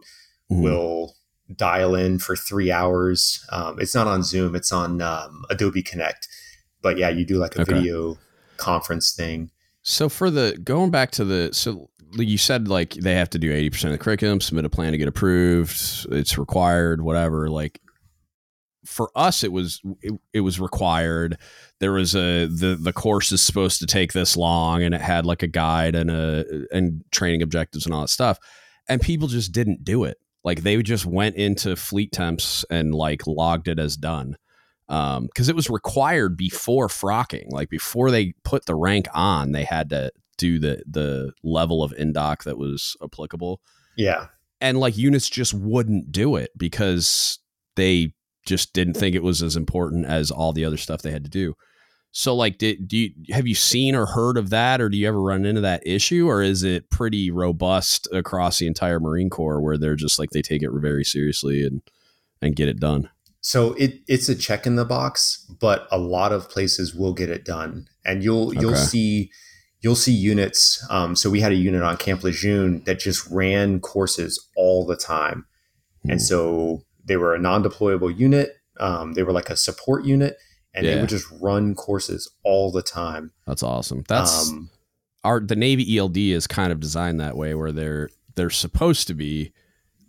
Mhm. 0.51 0.63
will 0.63 1.15
dial 1.55 1.95
in 1.95 2.19
for 2.19 2.35
three 2.35 2.73
hours. 2.73 3.45
Um, 3.53 3.79
it's 3.79 3.95
not 3.95 4.09
on 4.09 4.25
Zoom; 4.25 4.57
it's 4.57 4.73
on 4.73 5.01
um, 5.01 5.45
Adobe 5.51 5.83
Connect. 5.85 6.27
But 6.83 6.99
yeah, 6.99 7.11
you 7.11 7.25
do 7.25 7.37
like 7.39 7.55
a 7.57 7.63
Okay. 7.63 7.73
video 7.75 8.19
conference 8.57 9.13
thing. 9.13 9.51
So 9.85 10.09
for 10.09 10.31
the 10.31 10.59
going 10.65 10.91
back 10.91 11.13
to 11.13 11.25
the 11.25 11.51
so 11.53 11.91
you 12.15 12.39
said 12.39 12.67
like 12.67 12.95
they 12.95 13.15
have 13.15 13.31
to 13.31 13.39
do 13.39 13.53
eighty 13.53 13.71
percent 13.71 13.93
of 13.93 13.99
the 14.01 14.03
curriculum, 14.03 14.41
submit 14.41 14.65
a 14.65 14.69
plan 14.69 14.91
to 14.91 14.99
get 14.99 15.07
approved. 15.07 15.81
It's 16.11 16.37
required, 16.37 17.03
whatever. 17.03 17.49
Like 17.51 17.81
for 18.87 19.11
us, 19.15 19.45
it 19.45 19.53
was 19.53 19.81
it, 20.01 20.15
it 20.33 20.41
was 20.41 20.61
required. 20.61 21.39
There 21.81 21.93
was 21.93 22.15
a 22.15 22.47
the 22.47 22.77
the 22.81 22.93
course 22.93 23.33
is 23.33 23.43
supposed 23.43 23.81
to 23.81 23.87
take 23.87 24.13
this 24.13 24.37
long, 24.37 24.83
and 24.83 24.95
it 24.95 25.01
had 25.01 25.27
like 25.27 25.43
a 25.43 25.49
guide 25.49 25.95
and 25.95 26.11
a 26.11 26.45
and 26.71 27.03
training 27.11 27.43
objectives 27.43 27.85
and 27.87 27.95
all 27.95 28.03
that 28.03 28.09
stuff. 28.09 28.39
And 28.89 29.01
people 29.01 29.29
just 29.29 29.53
didn't 29.53 29.85
do 29.85 30.05
it. 30.05 30.19
Like 30.45 30.63
they 30.63 30.81
just 30.83 31.07
went 31.07 31.37
into 31.37 31.77
Fleet 31.77 32.13
Temps 32.13 32.65
and 32.71 32.95
like 32.95 33.27
logged 33.27 33.69
it 33.69 33.79
as 33.79 33.97
done 33.97 34.37
um 34.89 35.27
because 35.27 35.49
it 35.49 35.57
was 35.57 35.69
required 35.69 36.37
before 36.37 36.87
frocking 36.87 37.47
like 37.51 37.69
before 37.69 38.13
they 38.13 38.33
put 38.45 38.67
the 38.67 38.75
rank 38.77 39.09
on 39.15 39.51
they 39.51 39.65
had 39.65 39.91
to 39.91 40.13
do 40.39 40.59
the 40.59 40.83
the 40.87 41.33
level 41.43 41.83
of 41.83 41.93
indoc 41.93 42.45
that 42.45 42.59
was 42.59 42.97
applicable 43.03 43.61
Yeah, 43.97 44.29
and 44.61 44.79
like 44.79 44.97
units 44.97 45.29
just 45.29 45.55
wouldn't 45.55 46.13
do 46.13 46.37
it 46.37 46.51
because 46.57 47.39
they 47.75 48.13
just 48.47 48.73
didn't 48.73 48.94
think 48.94 49.14
it 49.14 49.23
was 49.23 49.43
as 49.43 49.56
important 49.56 50.06
as 50.06 50.31
all 50.31 50.52
the 50.52 50.64
other 50.64 50.77
stuff 50.77 51.02
they 51.02 51.10
had 51.10 51.24
to 51.24 51.31
do 51.31 51.55
so 52.12 52.35
like 52.35 52.56
did 52.56 52.89
do 52.89 52.97
you 52.97 53.10
have 53.31 53.47
you 53.47 53.55
seen 53.55 53.94
or 53.94 54.06
heard 54.06 54.39
of 54.39 54.48
that 54.51 54.81
or 54.81 54.89
do 54.89 54.97
you 54.97 55.06
ever 55.06 55.20
run 55.20 55.44
into 55.44 55.60
that 55.60 55.86
issue 55.86 56.27
or 56.28 56.43
is 56.43 56.62
it 56.62 56.89
pretty 56.89 57.31
robust 57.31 58.09
across 58.12 58.59
the 58.59 58.66
entire 58.66 58.98
marine 59.01 59.28
corps 59.28 59.60
where 59.60 59.77
they're 59.77 59.97
just 59.97 60.18
like 60.18 60.31
they 60.31 60.40
take 60.43 60.62
it 60.62 60.70
very 60.73 61.05
seriously 61.05 61.66
and 61.66 61.82
and 62.40 62.56
get 62.56 62.68
it 62.68 62.81
done 62.81 63.10
so 63.43 63.74
it 63.74 64.01
it's 64.09 64.28
a 64.28 64.35
check 64.35 64.66
in 64.66 64.74
the 64.74 64.85
box, 64.85 65.47
but 65.60 65.86
a 65.93 65.98
lot 65.98 66.32
of 66.32 66.51
places 66.51 66.97
will 66.97 67.12
get 67.12 67.31
it 67.31 67.44
done, 67.44 67.86
and 68.05 68.24
you'll 68.24 68.52
you'll 68.52 68.73
Okay. 68.73 68.81
see 68.81 69.31
you'll 69.82 69.94
see 69.94 70.12
units. 70.12 70.85
Um, 70.90 71.14
so 71.14 71.31
we 71.31 71.40
had 71.40 71.52
a 71.52 71.55
unit 71.55 71.82
on 71.82 71.97
Camp 71.97 72.24
Lejeune 72.24 72.82
that 72.86 72.98
just 72.98 73.24
ran 73.31 73.78
courses 73.78 74.44
all 74.56 74.85
the 74.85 74.97
time. 74.97 75.47
And 76.09 76.18
Hmm. 76.18 76.24
so 76.24 76.82
they 77.07 77.16
were 77.16 77.35
a 77.35 77.39
non-deployable 77.39 78.16
unit. 78.16 78.57
Um, 78.78 79.15
they 79.15 79.23
were 79.23 79.33
like 79.33 79.49
a 79.49 79.57
support 79.57 80.05
unit, 80.05 80.37
and 80.74 80.87
they 80.87 81.01
would 81.01 81.09
just 81.09 81.27
run 81.41 81.74
courses 81.74 82.31
all 82.45 82.70
the 82.70 82.83
time. 82.83 83.33
that's 83.47 83.62
awesome 83.62 84.05
that's 84.09 84.51
um, 84.51 84.70
our 85.24 85.41
the 85.41 85.57
Navy 85.57 85.99
ELD 85.99 86.19
is 86.19 86.47
kind 86.47 86.70
of 86.73 86.81
designed 86.81 87.20
that 87.20 87.37
way 87.37 87.55
where 87.55 87.73
they're 87.73 88.11
they're 88.35 88.51
supposed 88.51 89.07
to 89.09 89.15
be 89.15 89.53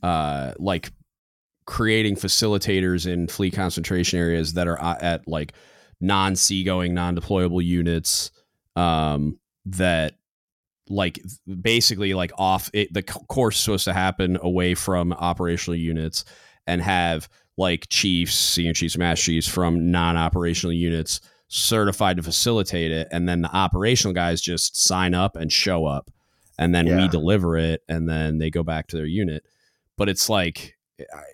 uh 0.04 0.54
like 0.60 0.92
creating 1.66 2.16
facilitators 2.16 3.12
in 3.12 3.28
fleet 3.28 3.54
concentration 3.54 4.20
areas 4.20 4.54
that 4.54 4.68
are 4.68 4.80
at, 4.80 5.02
at 5.02 5.28
like 5.28 5.54
non 6.00 6.36
seagoing 6.36 6.94
non 6.94 7.16
deployable 7.16 7.64
units 7.64 8.32
um 8.76 9.40
that 9.66 10.14
like 10.90 11.20
basically 11.62 12.14
like 12.14 12.32
off 12.38 12.70
it 12.74 12.94
the 12.94 13.04
course 13.04 13.58
is 13.58 13.64
supposed 13.64 13.86
to 13.86 13.94
happen 13.94 14.38
away 14.42 14.76
from 14.76 15.12
operational 15.14 15.76
units 15.76 16.24
and 16.68 16.82
have 16.82 17.28
like 17.58 17.88
chiefs 17.90 18.36
senior 18.36 18.74
chiefs 18.74 18.98
master 18.98 19.26
chiefs 19.26 19.48
from 19.48 19.90
non-operational 19.90 20.74
units 20.74 21.22
certified 21.48 22.18
to 22.18 22.24
facilitate 22.24 22.92
it 22.92 23.08
and 23.12 23.28
then 23.28 23.42
the 23.42 23.56
operational 23.56 24.14
guys 24.14 24.42
just 24.42 24.82
sign 24.82 25.14
up 25.14 25.36
and 25.36 25.52
show 25.52 25.86
up 25.86 26.12
and 26.58 26.74
then 26.74 26.86
we 26.98 27.08
deliver 27.08 27.58
it 27.58 27.84
and 27.88 28.10
then 28.10 28.38
they 28.38 28.50
go 28.50 28.64
back 28.64 28.88
to 28.88 28.98
their 28.98 29.06
unit. 29.06 29.44
But 29.98 30.10
it's 30.10 30.30
like 30.30 30.76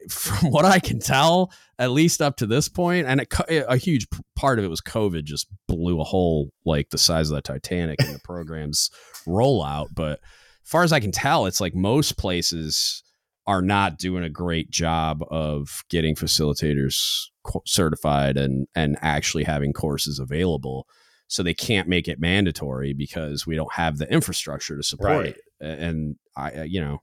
from 0.10 0.52
what 0.52 0.66
i 0.66 0.78
can 0.78 1.00
tell 1.00 1.50
at 1.80 1.90
least 1.90 2.22
up 2.22 2.36
to 2.36 2.46
this 2.46 2.68
point 2.68 3.08
and 3.08 3.22
it, 3.22 3.66
a 3.70 3.78
huge 3.78 4.06
part 4.36 4.60
of 4.60 4.66
it 4.66 4.68
was 4.68 4.82
covid 4.82 5.24
just 5.24 5.48
blew 5.70 6.02
a 6.02 6.04
hole 6.04 6.52
like 6.66 6.90
the 6.90 6.98
size 6.98 7.30
of 7.30 7.36
the 7.36 7.42
titanic 7.42 7.98
in 8.02 8.12
the 8.12 8.20
program's 8.26 8.92
rollout. 9.26 9.88
But 9.94 10.20
as 10.64 10.70
far 10.70 10.84
as 10.84 10.92
i 10.92 11.00
can 11.00 11.14
tell 11.14 11.46
it's 11.46 11.62
like 11.62 11.74
most 11.74 12.18
places 12.18 13.03
are 13.46 13.62
not 13.62 13.98
doing 13.98 14.24
a 14.24 14.30
great 14.30 14.70
job 14.72 15.24
of 15.30 15.84
getting 15.90 16.16
facilitators 16.16 17.26
certified 17.66 18.38
and 18.38 18.68
and 18.76 18.98
actually 19.02 19.44
having 19.44 19.74
courses 19.74 20.20
available. 20.20 20.88
So 21.28 21.42
they 21.44 21.54
can't 21.54 21.88
make 21.88 22.08
it 22.08 22.20
mandatory 22.20 22.94
because 22.94 23.46
we 23.48 23.56
don't 23.56 23.74
have 23.74 23.98
the 23.98 24.12
infrastructure 24.12 24.78
to 24.78 24.84
support 24.84 25.26
Right. 25.26 25.36
it. 25.60 25.80
And 25.80 26.16
i 26.36 26.52
uh, 26.52 26.64
you 26.64 26.82
know 26.82 27.02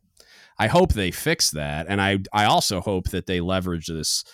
i 0.59 0.67
hope 0.67 0.93
they 0.93 1.11
fix 1.11 1.51
that. 1.51 1.87
And 1.89 2.01
i 2.01 2.19
i 2.33 2.45
also 2.45 2.81
hope 2.81 3.11
that 3.11 3.27
they 3.27 3.41
leverage 3.41 3.87
this 3.87 4.25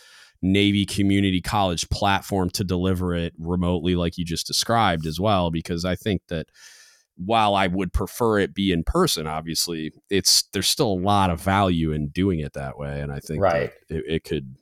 navy 0.42 0.84
community 0.84 1.40
college 1.40 1.88
platform 1.88 2.50
to 2.50 2.62
deliver 2.62 3.14
it 3.14 3.32
remotely 3.38 3.96
like 3.96 4.18
you 4.18 4.24
just 4.24 4.46
described 4.46 5.06
as 5.06 5.18
well 5.18 5.50
because 5.50 5.82
i 5.84 5.96
think 5.96 6.20
that 6.28 6.46
while 7.16 7.54
I 7.54 7.66
would 7.66 7.92
prefer 7.92 8.38
it 8.38 8.54
be 8.54 8.72
in 8.72 8.84
person, 8.84 9.26
obviously, 9.26 9.92
it's 10.10 10.44
there's 10.52 10.68
still 10.68 10.92
a 10.92 11.00
lot 11.00 11.30
of 11.30 11.40
value 11.40 11.92
in 11.92 12.08
doing 12.08 12.40
it 12.40 12.52
that 12.52 12.78
way, 12.78 13.00
and 13.00 13.10
I 13.12 13.20
think 13.20 13.42
Right. 13.42 13.72
it, 13.88 14.04
it 14.06 14.24
could 14.24 14.56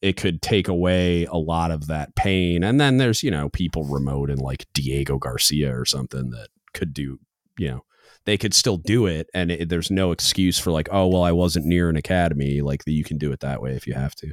it 0.00 0.16
could 0.16 0.40
take 0.40 0.66
away 0.68 1.24
a 1.26 1.36
lot 1.36 1.70
of 1.70 1.86
that 1.88 2.14
pain. 2.14 2.62
And 2.64 2.80
then 2.80 2.96
there's 2.98 3.22
you 3.22 3.30
know 3.30 3.48
people 3.48 3.84
remote 3.84 4.30
and 4.30 4.40
like 4.40 4.66
Diego 4.72 5.18
Garcia 5.18 5.76
or 5.78 5.84
something 5.84 6.30
that 6.30 6.48
could 6.72 6.94
do 6.94 7.18
you 7.58 7.68
know 7.68 7.84
they 8.24 8.38
could 8.38 8.54
still 8.54 8.76
do 8.76 9.06
it, 9.06 9.28
and 9.34 9.50
it, 9.50 9.68
there's 9.68 9.90
no 9.90 10.12
excuse 10.12 10.58
for 10.58 10.70
like 10.70 10.88
oh 10.92 11.08
well 11.08 11.22
I 11.22 11.32
wasn't 11.32 11.66
near 11.66 11.88
an 11.90 11.96
academy 11.96 12.60
like 12.60 12.82
you 12.86 13.04
can 13.04 13.18
do 13.18 13.32
it 13.32 13.40
that 13.40 13.60
way 13.60 13.72
if 13.72 13.86
you 13.86 13.94
have 13.94 14.14
to. 14.16 14.32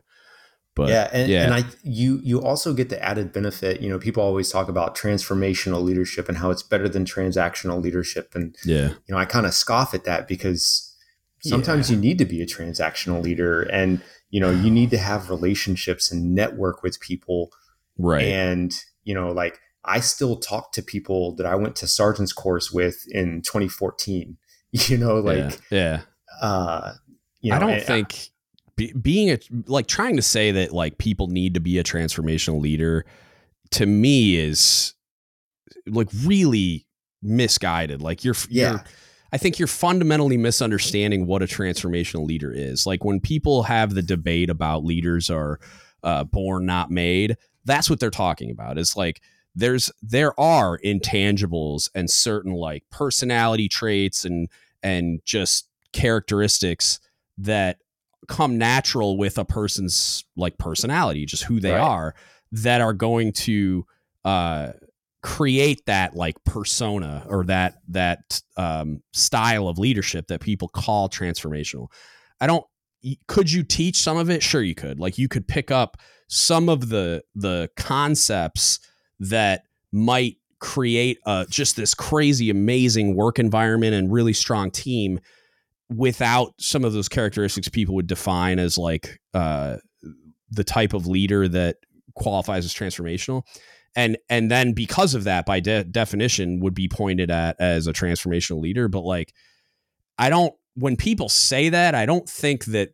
But 0.78 0.90
yeah, 0.90 1.10
and, 1.12 1.28
yeah. 1.28 1.44
and 1.44 1.54
I 1.56 1.64
you 1.82 2.22
you 2.24 2.40
also 2.40 2.72
get 2.72 2.90
the 2.90 3.04
added 3.04 3.34
benefit. 3.34 3.82
You 3.82 3.90
know, 3.90 3.98
people 3.98 4.22
always 4.22 4.52
talk 4.52 4.70
about 4.70 4.96
transformational 4.96 5.82
leadership 5.84 6.30
and 6.30 6.38
how 6.38 6.52
it's 6.52 6.62
better 6.62 6.88
than 6.88 7.04
transactional 7.04 7.82
leadership, 7.82 8.36
and 8.36 8.56
yeah, 8.64 8.90
you 8.90 9.10
know, 9.10 9.18
I 9.18 9.26
kind 9.26 9.48
of 9.48 9.56
scoff 9.56 9.96
at 9.96 10.04
that 10.04 10.28
because 10.28 10.96
sometimes 11.42 11.90
you 11.90 11.98
need 11.98 12.20
to 12.20 12.26
be 12.26 12.44
a 12.44 12.46
transactional 12.46 13.24
leader, 13.24 13.64
and 13.64 14.04
you 14.30 14.40
know, 14.40 14.52
you 14.52 14.70
need 14.70 14.92
to 14.92 15.00
have 15.00 15.32
relationships 15.32 16.12
and 16.12 16.36
network 16.36 16.84
with 16.84 17.00
people, 17.00 17.50
right, 17.98 18.26
and 18.26 18.72
you 19.04 19.16
know, 19.16 19.32
like 19.32 19.60
I 19.84 20.00
still 20.00 20.36
talk 20.36 20.74
to 20.74 20.84
people 20.84 21.36
that 21.38 21.48
I 21.48 21.56
went 21.56 21.76
to 21.78 21.88
sergeant's 21.88 22.34
course 22.34 22.72
with 22.72 23.04
in 23.10 23.42
2014. 23.42 24.38
You 24.90 24.98
know, 24.98 25.16
like 25.16 25.60
yeah. 25.72 26.02
yeah. 26.42 26.46
uh, 26.46 26.94
you 27.40 27.52
know, 27.52 27.56
I 27.56 27.60
don't 27.60 27.82
think 27.82 28.30
be, 28.78 28.94
being 28.94 29.32
a 29.32 29.40
like 29.66 29.88
trying 29.88 30.16
to 30.16 30.22
say 30.22 30.52
that 30.52 30.72
like 30.72 30.98
people 30.98 31.28
need 31.28 31.54
to 31.56 31.60
be 31.60 31.78
a 31.78 31.84
transformational 31.84 32.62
leader 32.62 33.06
to 33.72 33.86
me 33.86 34.38
is 34.38 34.94
like 35.86 36.08
really 36.24 36.88
misguided. 37.22 38.02
Like 38.02 38.24
you're, 38.24 38.36
Yeah. 38.50 38.72
you're 38.72 38.84
I 39.34 39.38
think 39.38 39.60
you're 39.60 39.68
fundamentally 39.68 40.38
misunderstanding 40.38 41.26
what 41.28 41.42
a 41.42 41.48
transformational 41.48 42.26
leader 42.26 42.52
is. 42.54 42.86
Like 42.86 43.04
when 43.04 43.20
people 43.20 43.64
have 43.64 43.94
the 43.94 44.02
debate 44.02 44.50
about 44.50 44.86
leaders 44.86 45.30
are 45.30 45.60
uh, 46.02 46.24
born 46.24 46.66
not 46.66 46.90
made, 46.90 47.36
that's 47.66 47.90
what 47.90 48.00
they're 48.00 48.10
talking 48.10 48.50
about. 48.52 48.78
It's 48.78 48.96
like 48.96 49.22
there's 49.54 49.92
there 50.02 50.40
are 50.40 50.80
intangibles 50.80 51.90
and 51.94 52.10
certain 52.10 52.54
like 52.54 52.86
personality 52.90 53.68
traits 53.68 54.24
and 54.24 54.48
and 54.82 55.20
just 55.26 55.68
characteristics 55.92 57.00
that 57.40 57.80
come 58.28 58.58
natural 58.58 59.18
with 59.18 59.38
a 59.38 59.46
person's 59.46 60.26
like 60.36 60.58
personality, 60.58 61.26
just 61.26 61.44
who 61.44 61.60
they 61.60 61.72
Right. 61.72 61.82
are, 61.82 62.16
that 62.52 62.82
are 62.82 62.94
going 62.94 63.32
to 63.34 63.86
uh, 64.26 64.72
create 65.24 65.86
that 65.86 66.16
like 66.16 66.36
persona 66.44 67.26
or 67.30 67.44
that 67.46 67.76
that 67.90 68.42
um, 68.56 69.02
style 69.14 69.68
of 69.68 69.78
leadership 69.78 70.28
that 70.28 70.42
people 70.42 70.68
call 70.68 71.10
transformational. 71.10 71.88
I 72.40 72.48
don't. 72.48 72.66
Could 73.28 73.52
you 73.52 73.64
teach 73.64 73.98
some 73.98 74.18
of 74.18 74.30
it? 74.30 74.42
Sure, 74.44 74.62
you 74.62 74.76
could. 74.76 75.00
Like 75.00 75.18
you 75.18 75.28
could 75.28 75.48
pick 75.48 75.72
up 75.72 75.98
some 76.28 76.68
of 76.70 76.90
the 76.90 77.24
the 77.36 77.70
concepts 77.78 78.80
that 79.20 79.64
might 79.92 80.36
create 80.60 81.20
uh, 81.26 81.46
just 81.50 81.76
this 81.76 81.94
crazy, 81.94 82.50
amazing 82.50 83.16
work 83.16 83.40
environment 83.40 83.94
and 83.94 84.12
really 84.12 84.34
strong 84.34 84.72
team 84.72 85.20
without 85.90 86.54
some 86.60 86.84
of 86.84 86.94
those 86.94 87.08
characteristics 87.08 87.70
people 87.70 87.96
would 87.96 88.08
define 88.08 88.60
as 88.60 88.78
like 88.78 89.20
uh, 89.34 89.78
the 90.52 90.64
type 90.64 90.94
of 90.94 91.08
leader 91.08 91.48
that 91.48 91.78
qualifies 92.16 92.66
as 92.66 92.74
transformational 92.74 93.44
and 93.96 94.18
and 94.30 94.50
then 94.50 94.74
because 94.74 95.14
of 95.14 95.24
that 95.24 95.46
by 95.46 95.60
de- 95.60 95.84
definition 95.84 96.60
would 96.60 96.74
be 96.74 96.88
pointed 96.88 97.30
at 97.30 97.56
as 97.60 97.88
a 97.88 97.94
transformational 97.94 98.60
leader 98.60 98.88
but 98.88 99.02
like 99.02 99.34
i 100.18 100.30
don't 100.30 100.54
when 100.74 100.96
people 100.96 101.30
say 101.30 101.70
that 101.70 101.94
i 101.94 102.06
don't 102.06 102.28
think 102.28 102.66
that 102.66 102.90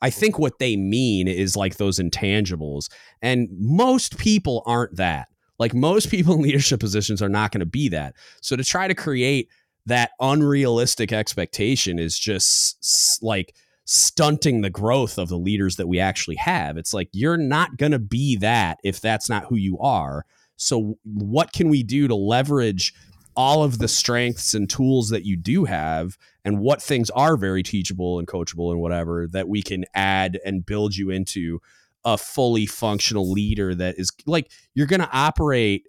I 0.00 0.10
think 0.10 0.38
what 0.38 0.58
they 0.58 0.76
mean 0.76 1.28
is 1.28 1.56
like 1.56 1.76
those 1.76 1.98
intangibles. 1.98 2.88
And 3.22 3.48
most 3.58 4.18
people 4.18 4.62
aren't 4.66 4.96
that. 4.96 5.28
Like 5.58 5.74
most 5.74 6.10
people 6.10 6.34
in 6.34 6.42
leadership 6.42 6.80
positions 6.80 7.20
are 7.20 7.28
not 7.28 7.50
going 7.50 7.60
to 7.60 7.66
be 7.66 7.88
that. 7.88 8.14
So 8.40 8.56
to 8.56 8.64
try 8.64 8.86
to 8.88 8.94
create 8.94 9.48
that 9.88 10.12
unrealistic 10.20 11.12
expectation 11.12 11.98
is 11.98 12.18
just 12.18 13.18
like 13.22 13.54
stunting 13.84 14.60
the 14.60 14.70
growth 14.70 15.18
of 15.18 15.28
the 15.28 15.38
leaders 15.38 15.76
that 15.76 15.88
we 15.88 15.98
actually 15.98 16.36
have. 16.36 16.76
It's 16.76 16.92
like 16.92 17.08
you're 17.12 17.38
not 17.38 17.78
going 17.78 17.92
to 17.92 17.98
be 17.98 18.36
that 18.36 18.78
if 18.84 19.00
that's 19.00 19.28
not 19.28 19.46
who 19.46 19.56
you 19.56 19.78
are. 19.78 20.26
So 20.56 20.98
what 21.04 21.52
can 21.52 21.68
we 21.70 21.82
do 21.82 22.06
to 22.06 22.14
leverage 22.14 22.92
all 23.34 23.62
of 23.62 23.78
the 23.78 23.88
strengths 23.88 24.52
and 24.52 24.68
tools 24.68 25.08
that 25.08 25.24
you 25.24 25.36
do 25.36 25.64
have 25.64 26.18
and 26.44 26.58
what 26.58 26.82
things 26.82 27.08
are 27.10 27.36
very 27.36 27.62
teachable 27.62 28.18
and 28.18 28.28
coachable 28.28 28.72
and 28.72 28.80
whatever 28.80 29.26
that 29.28 29.48
we 29.48 29.62
can 29.62 29.84
add 29.94 30.38
and 30.44 30.66
build 30.66 30.96
you 30.96 31.08
into 31.08 31.60
a 32.04 32.18
fully 32.18 32.66
functional 32.66 33.30
leader 33.30 33.74
that 33.74 33.98
is 33.98 34.10
like 34.26 34.50
you're 34.74 34.86
going 34.86 35.00
to 35.00 35.10
operate 35.12 35.86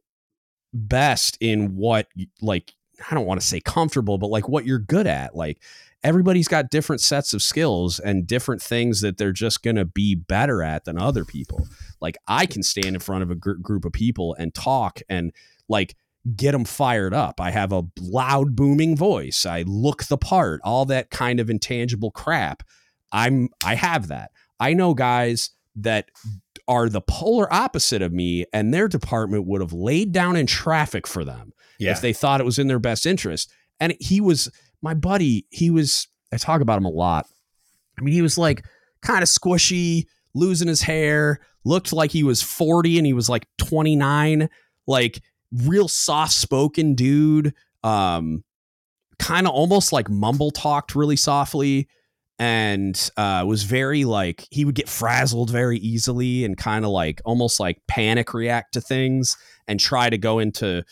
best 0.73 1.38
in 1.41 1.76
what 1.76 2.07
like 2.41 2.73
I 3.09 3.15
don't 3.15 3.26
want 3.26 3.39
to 3.39 3.45
say 3.45 3.59
comfortable 3.59 4.17
but 4.17 4.30
like 4.30 4.47
what 4.47 4.65
you're 4.65 4.80
good 4.80 5.07
at 5.07 5.35
like 5.35 5.59
everybody's 6.03 6.47
got 6.47 6.69
different 6.69 7.01
sets 7.01 7.34
of 7.34 7.41
skills 7.41 7.99
and 7.99 8.26
different 8.26 8.61
things 8.61 9.01
that 9.01 9.17
they're 9.17 9.31
just 9.34 9.63
going 9.63 9.76
to 9.76 9.85
be 9.85 10.15
better 10.15 10.63
at 10.63 10.85
than 10.85 10.97
other 10.97 11.26
people 11.26 11.67
like 12.01 12.17
I 12.27 12.45
can 12.45 12.63
stand 12.63 12.88
in 12.95 12.99
front 12.99 13.23
of 13.23 13.31
a 13.31 13.35
gr- 13.35 13.53
group 13.53 13.85
of 13.85 13.91
people 13.91 14.35
and 14.39 14.53
talk 14.53 15.01
and 15.09 15.31
like 15.67 15.95
get 16.35 16.51
them 16.51 16.65
fired 16.65 17.13
up. 17.13 17.39
I 17.39 17.51
have 17.51 17.71
a 17.71 17.84
loud 17.99 18.55
booming 18.55 18.95
voice. 18.95 19.45
I 19.45 19.63
look 19.65 20.03
the 20.05 20.17
part, 20.17 20.61
all 20.63 20.85
that 20.85 21.09
kind 21.09 21.39
of 21.39 21.49
intangible 21.49 22.11
crap. 22.11 22.63
I'm 23.11 23.49
I 23.63 23.76
have 23.76 24.07
that. 24.07 24.31
I 24.59 24.73
know 24.73 24.93
guys 24.93 25.51
that 25.77 26.09
are 26.67 26.89
the 26.89 27.01
polar 27.01 27.51
opposite 27.51 28.01
of 28.01 28.13
me 28.13 28.45
and 28.53 28.73
their 28.73 28.88
department 28.88 29.47
would 29.47 29.61
have 29.61 29.73
laid 29.73 30.11
down 30.11 30.35
in 30.35 30.45
traffic 30.45 31.07
for 31.07 31.23
them 31.23 31.53
yeah. 31.80 31.91
if 31.91 32.01
they 32.01 32.14
thought 32.14 32.41
it 32.41 32.45
was 32.45 32.60
in 32.60 32.68
their 32.68 32.80
best 32.80 33.06
interest. 33.06 33.51
And 33.80 33.95
he 33.99 34.22
was 34.22 34.51
my 34.81 34.93
buddy, 34.93 35.45
he 35.49 35.69
was 35.69 36.07
I 36.31 36.38
talk 36.38 36.61
about 36.61 36.77
him 36.77 36.85
a 36.85 36.89
lot. 36.89 37.26
I 37.97 38.01
mean, 38.01 38.14
he 38.14 38.22
was 38.22 38.38
like 38.38 38.64
kind 39.01 39.23
of 39.23 39.30
squishy, 39.30 40.06
losing 40.34 40.68
his 40.68 40.81
hair, 40.81 41.39
looked 41.65 41.91
like 41.91 42.11
he 42.11 42.23
was 42.23 42.41
40 42.41 42.97
and 42.97 43.06
he 43.06 43.14
was 43.14 43.30
like 43.30 43.47
29. 43.57 44.49
Like 44.88 45.22
real 45.51 45.88
soft 45.88 46.34
spoken 46.34 46.95
dude. 46.95 47.53
Um, 47.84 48.43
kind 49.18 49.47
of 49.47 49.53
almost 49.53 49.91
like 49.91 50.10
mumble 50.10 50.51
talked 50.51 50.95
really 50.95 51.15
softly 51.15 51.88
and 52.39 53.11
uh, 53.18 53.43
was 53.45 53.64
very 53.64 54.06
like 54.06 54.47
he 54.49 54.64
would 54.64 54.76
get 54.76 54.88
frazzled 54.88 55.49
very 55.49 55.77
easily 55.80 56.45
and 56.45 56.57
kind 56.57 56.85
of 56.85 56.91
like 56.91 57.22
almost 57.26 57.60
like 57.60 57.81
panic 57.88 58.34
react 58.34 58.73
to 58.73 58.81
things 58.81 59.35
and 59.68 59.80
try 59.80 60.10
to 60.10 60.18
go 60.18 60.39
into 60.39 60.84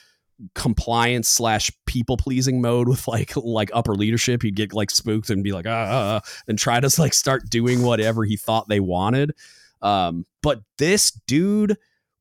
compliance 0.53 1.27
slash 1.27 1.71
people 1.85 2.15
pleasing 2.15 2.61
mode 2.61 2.87
with 2.87 3.07
like 3.07 3.35
like 3.37 3.71
upper 3.73 3.95
leadership 3.95 4.43
he'd 4.43 4.55
get 4.55 4.73
like 4.73 4.91
spooked 4.91 5.29
and 5.29 5.43
be 5.43 5.51
like 5.51 5.65
ah, 5.67 5.87
ah, 5.89 6.21
ah 6.23 6.29
and 6.47 6.59
try 6.59 6.79
to 6.79 6.89
like 7.01 7.13
start 7.13 7.49
doing 7.49 7.81
whatever 7.81 8.23
he 8.23 8.37
thought 8.37 8.67
they 8.67 8.79
wanted 8.79 9.33
um 9.81 10.25
but 10.43 10.61
this 10.77 11.11
dude 11.25 11.75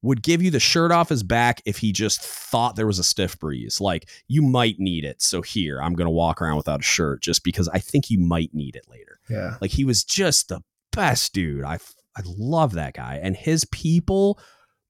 would 0.07 0.23
give 0.23 0.41
you 0.41 0.51
the 0.51 0.61
shirt 0.61 0.93
off 0.93 1.09
his 1.09 1.23
back 1.23 1.61
if 1.65 1.79
he 1.79 1.93
just 1.93 2.23
thought 2.23 2.77
there 2.77 2.87
was 2.87 2.99
a 2.99 3.05
stiff 3.05 3.39
breeze. 3.39 3.81
Like 3.81 4.09
you 4.29 4.41
might 4.41 4.79
need 4.79 5.05
it. 5.05 5.21
So 5.21 5.43
here, 5.43 5.83
I'm 5.83 5.95
to 5.97 6.11
walk 6.11 6.41
around 6.41 6.57
without 6.57 6.81
a 6.81 6.85
shirt 6.85 7.23
just 7.23 7.43
because 7.43 7.69
I 7.69 7.81
think 7.81 8.09
you 8.09 8.21
might 8.21 8.55
need 8.55 8.77
it 8.77 8.87
later. 8.89 9.19
Yeah. 9.29 9.57
Like 9.61 9.73
he 9.73 9.85
was 9.85 10.05
just 10.05 10.49
the 10.49 10.61
best 10.93 11.35
dude. 11.35 11.65
I 11.65 11.79
I 12.17 12.23
love 12.25 12.73
that 12.75 12.95
guy 12.95 13.21
and 13.23 13.37
his 13.37 13.65
people 13.67 14.39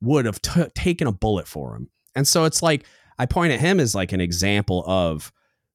would 0.00 0.26
have 0.26 0.40
t- 0.42 0.68
taken 0.74 1.06
a 1.06 1.12
bullet 1.12 1.48
for 1.48 1.74
him. 1.74 1.88
And 2.14 2.28
so 2.28 2.44
it's 2.44 2.62
like 2.62 2.84
I 3.18 3.26
point 3.26 3.52
at 3.52 3.60
him 3.60 3.80
as 3.80 3.94
like 3.94 4.12
an 4.12 4.20
example 4.20 4.84
of 4.86 5.32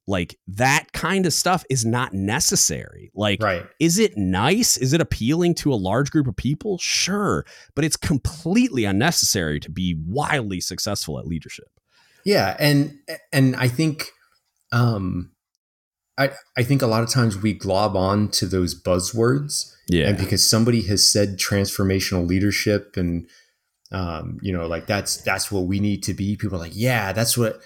like 0.08 0.38
that 0.48 0.92
kind 0.94 1.26
of 1.26 1.34
stuff 1.34 1.64
is 1.70 1.86
not 1.86 2.14
necessary. 2.14 3.12
Like, 3.14 3.42
right. 3.42 3.66
is 3.80 4.00
it 4.00 4.18
nice? 4.18 4.78
Is 4.78 4.94
it 4.94 5.02
appealing 5.02 5.56
to 5.56 5.72
a 5.72 5.76
large 5.76 6.12
group 6.12 6.28
of 6.28 6.36
people? 6.36 6.78
Sure. 6.80 7.46
But 7.76 7.86
it's 7.86 7.98
completely 7.98 8.86
unnecessary 8.86 9.60
to 9.60 9.70
be 9.70 9.96
wildly 10.08 10.60
successful 10.60 11.20
at 11.20 11.28
leadership. 11.28 11.70
Yeah. 12.26 12.56
And, 12.60 13.00
and 13.32 13.56
I 13.56 13.68
think, 13.68 14.10
um, 14.72 15.32
I, 16.18 16.32
I 16.58 16.64
think 16.64 16.82
a 16.82 16.88
lot 16.88 17.04
of 17.04 17.10
times 17.10 17.38
we 17.38 17.54
glob 17.54 17.96
on 17.96 18.30
to 18.32 18.46
those 18.46 18.80
buzzwords. 18.80 19.74
Yeah. 19.88 20.10
And 20.10 20.18
because 20.18 20.48
somebody 20.48 20.82
has 20.84 21.10
said 21.10 21.38
transformational 21.38 22.28
leadership 22.28 22.98
and, 22.98 23.28
um, 23.92 24.40
you 24.42 24.54
know, 24.54 24.68
like 24.68 24.88
that's, 24.88 25.18
that's 25.18 25.52
what 25.52 25.66
we 25.66 25.80
need 25.80 26.04
to 26.04 26.14
be. 26.14 26.36
People 26.38 26.58
are 26.58 26.62
like, 26.62 26.76
yeah, 26.76 27.12
that's 27.14 27.38
what, 27.38 27.62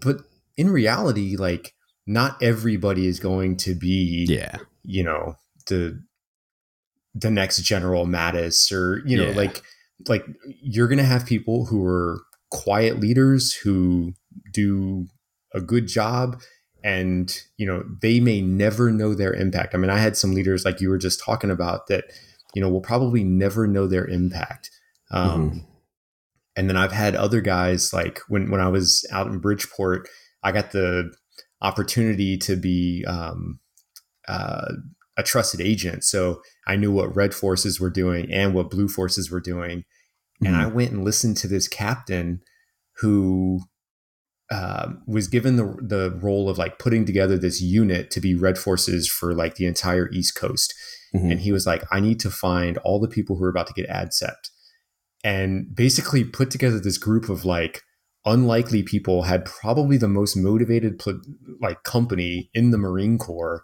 but 0.00 0.18
in 0.56 0.70
reality, 0.70 1.36
like 1.36 1.74
not 2.06 2.42
everybody 2.42 3.06
is 3.06 3.20
going 3.20 3.56
to 3.58 3.74
be, 3.74 4.26
yeah, 4.28 4.58
you 4.82 5.02
know, 5.02 5.36
the 5.66 6.02
the 7.14 7.30
next 7.30 7.62
General 7.62 8.06
Mattis 8.06 8.72
or 8.72 9.02
you 9.06 9.16
know, 9.16 9.30
yeah. 9.30 9.36
like 9.36 9.62
like 10.08 10.24
you're 10.62 10.88
gonna 10.88 11.02
have 11.02 11.26
people 11.26 11.66
who 11.66 11.84
are 11.84 12.20
quiet 12.50 12.98
leaders 12.98 13.52
who 13.52 14.12
do 14.52 15.06
a 15.54 15.60
good 15.60 15.86
job 15.86 16.40
and 16.82 17.42
you 17.56 17.66
know 17.66 17.84
they 18.00 18.20
may 18.20 18.40
never 18.40 18.90
know 18.90 19.14
their 19.14 19.34
impact 19.34 19.74
i 19.74 19.78
mean 19.78 19.90
i 19.90 19.98
had 19.98 20.16
some 20.16 20.34
leaders 20.34 20.64
like 20.64 20.80
you 20.80 20.88
were 20.88 20.98
just 20.98 21.22
talking 21.22 21.50
about 21.50 21.86
that 21.88 22.04
you 22.54 22.62
know 22.62 22.68
will 22.68 22.80
probably 22.80 23.22
never 23.22 23.66
know 23.66 23.86
their 23.86 24.06
impact 24.06 24.70
um, 25.10 25.50
mm-hmm. 25.50 25.58
and 26.56 26.68
then 26.68 26.76
i've 26.76 26.92
had 26.92 27.14
other 27.14 27.40
guys 27.40 27.92
like 27.92 28.20
when 28.28 28.50
when 28.50 28.60
i 28.60 28.68
was 28.68 29.06
out 29.12 29.26
in 29.26 29.38
bridgeport 29.38 30.08
I 30.42 30.52
got 30.52 30.72
the 30.72 31.12
opportunity 31.60 32.36
to 32.38 32.56
be 32.56 33.04
um, 33.06 33.60
uh, 34.28 34.72
a 35.16 35.22
trusted 35.22 35.60
agent. 35.60 36.04
So 36.04 36.40
I 36.66 36.76
knew 36.76 36.92
what 36.92 37.14
red 37.14 37.34
forces 37.34 37.80
were 37.80 37.90
doing 37.90 38.32
and 38.32 38.54
what 38.54 38.70
blue 38.70 38.88
forces 38.88 39.30
were 39.30 39.40
doing. 39.40 39.80
Mm-hmm. 39.80 40.46
And 40.46 40.56
I 40.56 40.66
went 40.66 40.92
and 40.92 41.04
listened 41.04 41.36
to 41.38 41.48
this 41.48 41.68
captain 41.68 42.40
who 42.96 43.60
uh, 44.50 44.94
was 45.06 45.28
given 45.28 45.56
the 45.56 45.76
the 45.80 46.18
role 46.20 46.48
of 46.48 46.58
like 46.58 46.78
putting 46.78 47.04
together 47.04 47.38
this 47.38 47.60
unit 47.60 48.10
to 48.10 48.20
be 48.20 48.34
red 48.34 48.58
forces 48.58 49.08
for 49.08 49.32
like 49.32 49.54
the 49.54 49.66
entire 49.66 50.10
East 50.10 50.34
Coast. 50.34 50.74
Mm-hmm. 51.14 51.30
And 51.30 51.40
he 51.40 51.52
was 51.52 51.66
like, 51.66 51.84
I 51.92 52.00
need 52.00 52.18
to 52.20 52.30
find 52.30 52.78
all 52.78 52.98
the 52.98 53.08
people 53.08 53.36
who 53.36 53.44
are 53.44 53.50
about 53.50 53.66
to 53.68 53.72
get 53.72 53.88
ADSEPT 53.88 54.50
and 55.22 55.74
basically 55.74 56.24
put 56.24 56.50
together 56.50 56.80
this 56.80 56.98
group 56.98 57.28
of 57.28 57.44
like 57.44 57.82
unlikely 58.24 58.82
people 58.82 59.22
had 59.22 59.44
probably 59.44 59.96
the 59.96 60.08
most 60.08 60.36
motivated 60.36 61.00
like 61.60 61.82
company 61.82 62.50
in 62.54 62.70
the 62.70 62.78
Marine 62.78 63.18
Corps. 63.18 63.62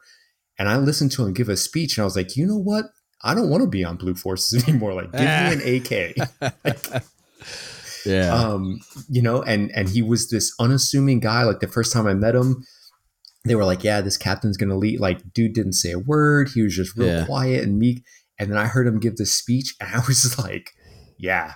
And 0.58 0.68
I 0.68 0.76
listened 0.78 1.12
to 1.12 1.24
him 1.24 1.34
give 1.34 1.48
a 1.48 1.56
speech 1.56 1.96
and 1.96 2.02
I 2.02 2.06
was 2.06 2.16
like, 2.16 2.36
you 2.36 2.46
know 2.46 2.56
what? 2.56 2.86
I 3.22 3.34
don't 3.34 3.50
want 3.50 3.62
to 3.62 3.68
be 3.68 3.84
on 3.84 3.96
Blue 3.96 4.14
Forces 4.14 4.62
anymore. 4.68 4.94
Like, 4.94 5.12
give 5.12 5.20
me 5.20 5.76
an 5.76 5.76
AK. 5.76 7.02
yeah. 8.06 8.34
Um, 8.34 8.80
you 9.08 9.22
know, 9.22 9.42
and 9.42 9.70
and 9.74 9.88
he 9.88 10.02
was 10.02 10.30
this 10.30 10.54
unassuming 10.60 11.20
guy. 11.20 11.42
Like 11.42 11.60
the 11.60 11.68
first 11.68 11.92
time 11.92 12.06
I 12.06 12.14
met 12.14 12.34
him, 12.34 12.64
they 13.44 13.54
were 13.54 13.64
like, 13.64 13.84
Yeah, 13.84 14.00
this 14.00 14.16
captain's 14.16 14.56
gonna 14.56 14.76
lead. 14.76 15.00
Like, 15.00 15.32
dude 15.32 15.54
didn't 15.54 15.74
say 15.74 15.92
a 15.92 15.98
word. 15.98 16.50
He 16.54 16.62
was 16.62 16.74
just 16.74 16.96
real 16.96 17.08
yeah. 17.08 17.26
quiet 17.26 17.64
and 17.64 17.78
meek. 17.78 18.02
And 18.38 18.50
then 18.50 18.58
I 18.58 18.66
heard 18.66 18.86
him 18.86 19.00
give 19.00 19.16
this 19.16 19.34
speech, 19.34 19.74
and 19.80 19.94
I 19.94 20.02
was 20.06 20.38
like, 20.38 20.72
Yeah, 21.18 21.54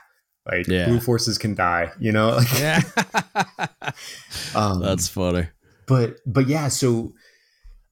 like 0.50 0.66
yeah. 0.66 0.86
blue 0.86 1.00
forces 1.00 1.38
can 1.38 1.54
die, 1.54 1.90
you 1.98 2.12
know? 2.12 2.40
yeah. 2.58 2.80
um, 4.54 4.80
that's 4.80 5.08
funny. 5.08 5.48
But 5.86 6.16
but 6.26 6.46
yeah, 6.46 6.68
so 6.68 7.12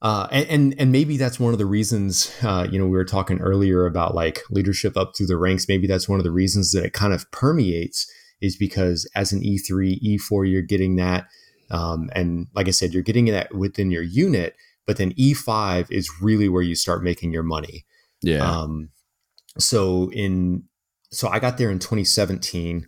uh, 0.01 0.27
and, 0.31 0.47
and, 0.49 0.75
and 0.79 0.91
maybe 0.91 1.17
that's 1.17 1.39
one 1.39 1.51
of 1.51 1.59
the 1.59 1.65
reasons. 1.65 2.33
Uh, 2.41 2.65
you 2.69 2.79
know, 2.79 2.85
we 2.85 2.91
were 2.91 3.05
talking 3.05 3.39
earlier 3.39 3.85
about 3.85 4.15
like 4.15 4.39
leadership 4.49 4.95
up 4.95 5.15
through 5.15 5.27
the 5.27 5.37
ranks. 5.37 5.67
Maybe 5.67 5.87
that's 5.87 6.07
one 6.07 6.19
of 6.19 6.23
the 6.23 6.31
reasons 6.31 6.71
that 6.71 6.85
it 6.85 6.93
kind 6.93 7.13
of 7.13 7.29
permeates 7.31 8.09
is 8.41 8.55
because 8.55 9.09
as 9.15 9.33
an 9.33 9.43
E 9.43 9.57
three, 9.57 9.99
E 10.01 10.17
four, 10.17 10.45
you're 10.45 10.61
getting 10.61 10.95
that, 10.95 11.27
um, 11.69 12.09
and 12.13 12.47
like 12.55 12.69
I 12.69 12.71
said, 12.71 12.93
you're 12.93 13.03
getting 13.03 13.25
that 13.25 13.53
within 13.53 13.91
your 13.91 14.03
unit. 14.03 14.55
But 14.87 14.97
then 14.97 15.13
E 15.17 15.33
five 15.33 15.91
is 15.91 16.09
really 16.21 16.47
where 16.47 16.63
you 16.63 16.75
start 16.75 17.03
making 17.03 17.33
your 17.33 17.43
money. 17.43 17.85
Yeah. 18.21 18.49
Um, 18.49 18.89
so 19.57 20.09
in 20.13 20.63
so 21.11 21.27
I 21.27 21.39
got 21.39 21.57
there 21.57 21.71
in 21.71 21.79
2017, 21.79 22.87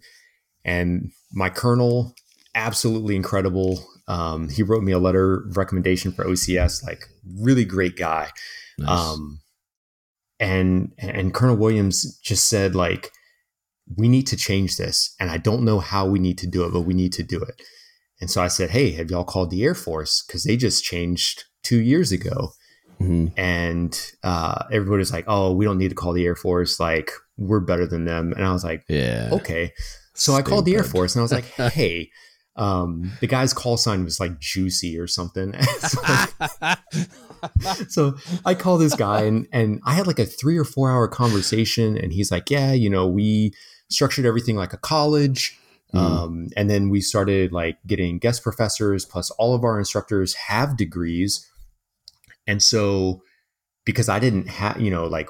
and 0.64 1.12
my 1.32 1.50
colonel, 1.50 2.14
absolutely 2.56 3.16
incredible. 3.16 3.84
Um, 4.08 4.50
he 4.50 4.64
wrote 4.64 4.84
me 4.84 4.92
a 4.92 5.00
letter 5.00 5.46
of 5.48 5.58
recommendation 5.58 6.12
for 6.12 6.26
OCS, 6.26 6.84
like 6.86 7.06
really 7.40 7.66
great 7.66 7.96
guy. 7.96 8.30
Nice. 8.78 8.90
Um, 8.90 9.40
and 10.40 10.92
and 10.98 11.34
Colonel 11.34 11.56
Williams 11.56 12.20
just 12.20 12.50
said 12.50 12.76
like, 12.76 13.12
we 13.98 14.08
need 14.08 14.28
to 14.28 14.38
change 14.38 14.78
this, 14.78 15.16
and 15.20 15.30
I 15.30 15.38
don't 15.38 15.64
know 15.64 15.80
how 15.80 16.06
we 16.06 16.20
need 16.20 16.38
to 16.40 16.48
do 16.48 16.64
it, 16.66 16.74
but 16.74 16.82
we 16.82 16.94
need 16.94 17.14
to 17.14 17.24
do 17.24 17.42
it. 17.42 17.62
And 18.20 18.30
so 18.30 18.42
I 18.42 18.48
said, 18.48 18.70
hey, 18.70 18.92
have 18.92 19.10
y'all 19.10 19.24
called 19.24 19.50
the 19.50 19.64
Air 19.64 19.74
Force? 19.74 20.24
Because 20.26 20.44
they 20.44 20.56
just 20.56 20.84
changed 20.84 21.46
two 21.64 21.80
years 21.80 22.12
ago. 22.12 22.52
mm-hmm. 23.00 23.28
and 23.36 24.12
uh, 24.24 24.66
everybody's 24.72 25.12
like, 25.12 25.26
"Oh, 25.28 25.54
we 25.54 25.66
don't 25.66 25.80
need 25.80 25.90
to 25.90 25.96
call 25.96 26.14
the 26.14 26.26
Air 26.26 26.36
Force. 26.36 26.80
Like, 26.80 27.12
we're 27.48 27.60
better 27.60 27.88
than 27.88 28.06
them." 28.06 28.34
And 28.34 28.46
I 28.46 28.54
was 28.54 28.64
like, 28.64 28.86
"Yeah, 28.88 29.30
okay." 29.34 29.74
So 30.14 30.34
Stupid. 30.34 30.38
I 30.38 30.50
called 30.50 30.66
the 30.66 30.76
Air 30.76 30.84
Force 30.84 31.16
and 31.16 31.22
I 31.22 31.24
was 31.24 31.32
like, 31.32 31.46
"Hey." 31.74 32.12
Um, 32.58 33.14
the 33.22 33.28
guy's 33.28 33.54
call 33.54 33.78
sign 33.78 34.04
was 34.04 34.20
like 34.20 34.38
juicy 34.40 35.00
or 35.00 35.08
something. 35.08 35.54
so 37.88 38.16
I 38.46 38.56
call 38.56 38.78
this 38.78 38.94
guy 38.94 39.24
and 39.24 39.48
and 39.54 39.80
I 39.86 39.94
had 39.94 40.06
like 40.06 40.20
a 40.20 40.26
three 40.26 40.58
or 40.58 40.66
four 40.66 40.92
hour 40.92 41.08
conversation 41.08 41.98
and 41.98 42.12
he's 42.12 42.30
like, 42.30 42.50
yeah, 42.50 42.74
you 42.74 42.90
know, 42.90 43.08
we 43.08 43.54
structured 43.90 44.26
everything 44.26 44.56
like 44.56 44.74
a 44.74 44.78
college. 44.78 45.58
Mm. 45.94 46.00
Um, 46.00 46.48
and 46.56 46.70
then 46.70 46.90
we 46.90 47.02
started 47.02 47.52
like 47.52 47.78
getting 47.86 48.18
guest 48.18 48.44
professors, 48.44 49.06
plus 49.06 49.30
all 49.32 49.54
of 49.54 49.64
our 49.64 49.78
instructors 49.78 50.34
have 50.36 50.78
degrees. 50.78 51.48
And 52.48 52.64
so 52.64 53.24
because 53.86 54.10
I 54.10 54.20
didn't 54.20 54.48
have, 54.48 54.80
you 54.80 54.92
know, 54.92 55.06
like 55.06 55.30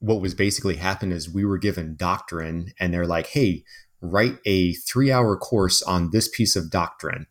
what 0.00 0.20
was 0.20 0.34
basically 0.34 0.76
happened 0.76 1.12
is 1.12 1.32
we 1.32 1.44
were 1.44 1.58
given 1.58 1.96
doctrine 1.96 2.72
and 2.78 2.92
they're 2.92 3.06
like, 3.06 3.28
hey, 3.28 3.64
write 4.00 4.36
a 4.46 4.74
three 4.74 5.10
hour 5.10 5.36
course 5.36 5.82
on 5.82 6.10
this 6.10 6.28
piece 6.28 6.56
of 6.56 6.70
doctrine. 6.70 7.26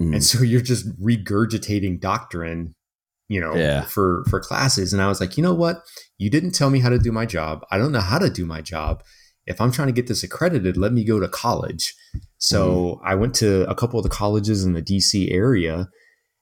Mm. 0.00 0.14
And 0.14 0.24
so 0.24 0.42
you're 0.42 0.60
just 0.60 0.88
regurgitating 1.00 2.00
doctrine, 2.00 2.74
you 3.28 3.40
know, 3.40 3.54
yeah. 3.54 3.82
for 3.82 4.24
for 4.28 4.40
classes. 4.40 4.92
And 4.92 5.00
I 5.00 5.08
was 5.08 5.20
like, 5.20 5.36
you 5.36 5.42
know 5.42 5.54
what? 5.54 5.82
You 6.18 6.30
didn't 6.30 6.52
tell 6.52 6.70
me 6.70 6.80
how 6.80 6.90
to 6.90 6.98
do 6.98 7.12
my 7.12 7.26
job. 7.26 7.64
I 7.70 7.78
don't 7.78 7.92
know 7.92 8.00
how 8.00 8.18
to 8.18 8.30
do 8.30 8.44
my 8.44 8.60
job. 8.60 9.02
If 9.46 9.60
I'm 9.60 9.72
trying 9.72 9.88
to 9.88 9.92
get 9.92 10.06
this 10.06 10.22
accredited, 10.22 10.76
let 10.76 10.92
me 10.92 11.04
go 11.04 11.20
to 11.20 11.28
college. 11.28 11.94
So 12.38 12.98
mm. 12.98 13.00
I 13.04 13.14
went 13.14 13.34
to 13.36 13.68
a 13.68 13.74
couple 13.74 13.98
of 13.98 14.02
the 14.02 14.08
colleges 14.08 14.64
in 14.64 14.72
the 14.72 14.82
DC 14.82 15.30
area 15.30 15.88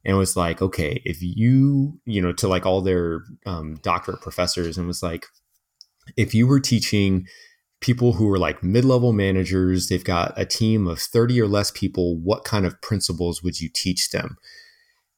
and 0.05 0.17
was 0.17 0.37
like, 0.37 0.63
okay, 0.63 1.01
if 1.05 1.19
you, 1.21 1.99
you 2.05 2.21
know, 2.21 2.33
to 2.33 2.49
like 2.49 2.67
all 2.67 2.81
their 2.81 3.23
um, 3.47 3.77
doctorate 3.83 4.21
professors 4.21 4.79
and 4.79 4.87
was 4.87 5.03
like, 5.03 5.27
if 6.17 6.35
you 6.35 6.47
were 6.47 6.61
teaching 6.61 7.27
people 7.81 8.13
who 8.13 8.31
are 8.33 8.39
like 8.39 8.63
mid-level 8.63 9.13
managers 9.13 9.89
they've 9.89 10.05
got 10.05 10.33
a 10.37 10.47
team 10.47 10.87
of 10.87 11.01
30 11.01 11.41
or 11.41 11.49
less 11.49 11.71
people 11.71 12.17
what 12.17 12.45
kind 12.45 12.65
of 12.65 12.81
principles 12.81 13.43
would 13.43 13.61
you 13.61 13.69
teach 13.73 14.11
them? 14.11 14.37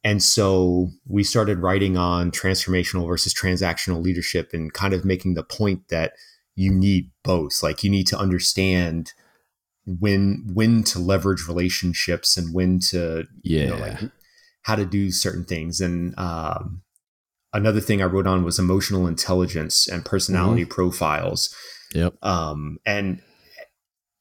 And 0.05 0.23
so 0.23 0.91
we 1.07 1.25
started 1.25 1.61
writing 1.61 1.97
on 1.97 2.31
transformational 2.31 3.09
versus 3.09 3.35
transactional 3.35 4.03
leadership 4.03 4.51
and 4.53 4.73
kind 4.73 4.93
of 4.93 5.05
making 5.05 5.33
the 5.33 5.43
point 5.43 5.89
that 5.89 6.13
you 6.55 6.71
need 6.71 7.11
both. 7.25 7.63
Like 7.63 7.83
you 7.83 7.91
need 7.91 8.07
to 8.09 8.19
understand 8.19 9.13
when 9.87 10.47
when 10.53 10.83
to 10.85 10.99
leverage 10.99 11.49
relationships 11.49 12.37
and 12.37 12.55
when 12.55 12.79
to 12.81 13.25
yeah 13.43 13.63
you 13.63 13.71
know, 13.71 13.77
like 13.77 13.99
how 14.63 14.77
to 14.77 14.85
do 14.85 15.11
certain 15.11 15.45
things. 15.45 15.81
And 15.81 16.17
um, 16.19 16.83
another 17.55 17.81
thing 17.81 18.03
i 18.03 18.05
wrote 18.05 18.27
on 18.27 18.45
was 18.45 18.59
emotional 18.59 19.07
intelligence 19.07 19.89
and 19.89 20.05
personality 20.05 20.63
mm-hmm. 20.63 20.71
profiles 20.71 21.55
Yep. 21.95 22.15
Um, 22.23 22.79
and 22.85 23.23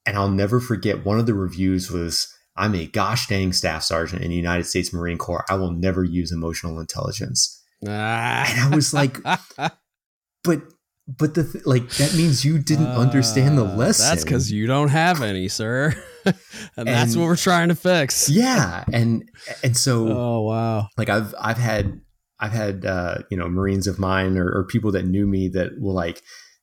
and 0.06 0.18
I'll 0.18 0.30
never 0.30 0.60
forget 0.60 1.06
one 1.06 1.20
of 1.20 1.26
the 1.26 1.34
reviews 1.34 1.92
was 1.92 2.34
I'm 2.56 2.76
a 2.76 2.86
gosh 2.86 3.28
dang 3.28 3.52
staff 3.52 3.84
sergeant 3.84 4.22
in 4.22 4.30
the 4.30 4.36
United 4.36 4.66
States 4.66 4.94
Marine 4.94 5.18
Corps. 5.18 5.46
I 5.50 5.56
will 5.56 5.72
never 5.72 6.04
use 6.04 6.32
emotional 6.32 6.80
intelligence. 6.80 7.62
Ah. 7.88 8.46
And 8.48 8.74
I 8.74 8.76
was 8.76 8.94
like, 8.94 9.18
but 10.44 10.62
but 11.08 11.34
the 11.34 11.44
th- 11.44 11.66
like 11.66 11.90
that 11.92 12.14
means 12.14 12.46
you 12.46 12.60
didn't 12.60 12.88
uh, 12.88 13.00
understand 13.00 13.58
the 13.58 13.64
lesson. 13.64 14.08
That's 14.08 14.24
because 14.24 14.52
you 14.52 14.68
don't 14.68 14.90
have 14.90 15.22
any, 15.22 15.48
sir. 15.48 15.96
and, 16.26 16.36
and, 16.78 16.88
that's 16.88 17.16
what 17.16 17.26
we're 17.26 17.36
trying 17.36 17.70
to 17.70 17.76
fix. 17.76 18.30
Yeah, 18.30 18.84
and 18.94 19.28
and 19.64 19.76
so 19.76 20.08
oh 20.08 20.42
wow, 20.42 20.88
like 20.96 21.10
I've 21.10 21.34
I've 21.40 21.58
had 21.58 22.00
I've 22.44 22.52
had 22.52 22.86
uh, 22.86 23.20
you 23.32 23.38
know 23.38 23.48
Marines 23.48 23.88
of 23.88 23.98
mine 23.98 24.38
or, 24.38 24.48
or 24.48 24.66
people 24.66 24.92
that 24.92 25.06
knew 25.06 25.26
me 25.26 25.48
that 25.50 25.80
will 25.80 25.94
like 25.94 26.22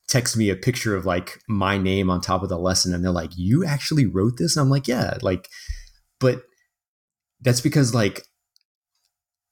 text 0.09 0.37
me 0.37 0.51
a 0.51 0.57
picture 0.57 0.95
of 0.95 1.07
like 1.07 1.39
my 1.49 1.79
name 1.79 2.11
on 2.11 2.21
top 2.21 2.43
of 2.43 2.51
the 2.51 2.59
lesson 2.59 2.93
and 2.93 3.03
they're 3.03 3.11
like 3.11 3.31
you 3.37 3.65
actually 3.65 4.07
wrote 4.07 4.35
this? 4.37 4.57
And 4.57 4.65
i'm 4.65 4.71
like 4.71 4.89
yeah 4.89 5.17
like 5.23 5.49
but 6.19 6.43
that's 7.41 7.61
because 7.61 7.95
like 7.95 8.23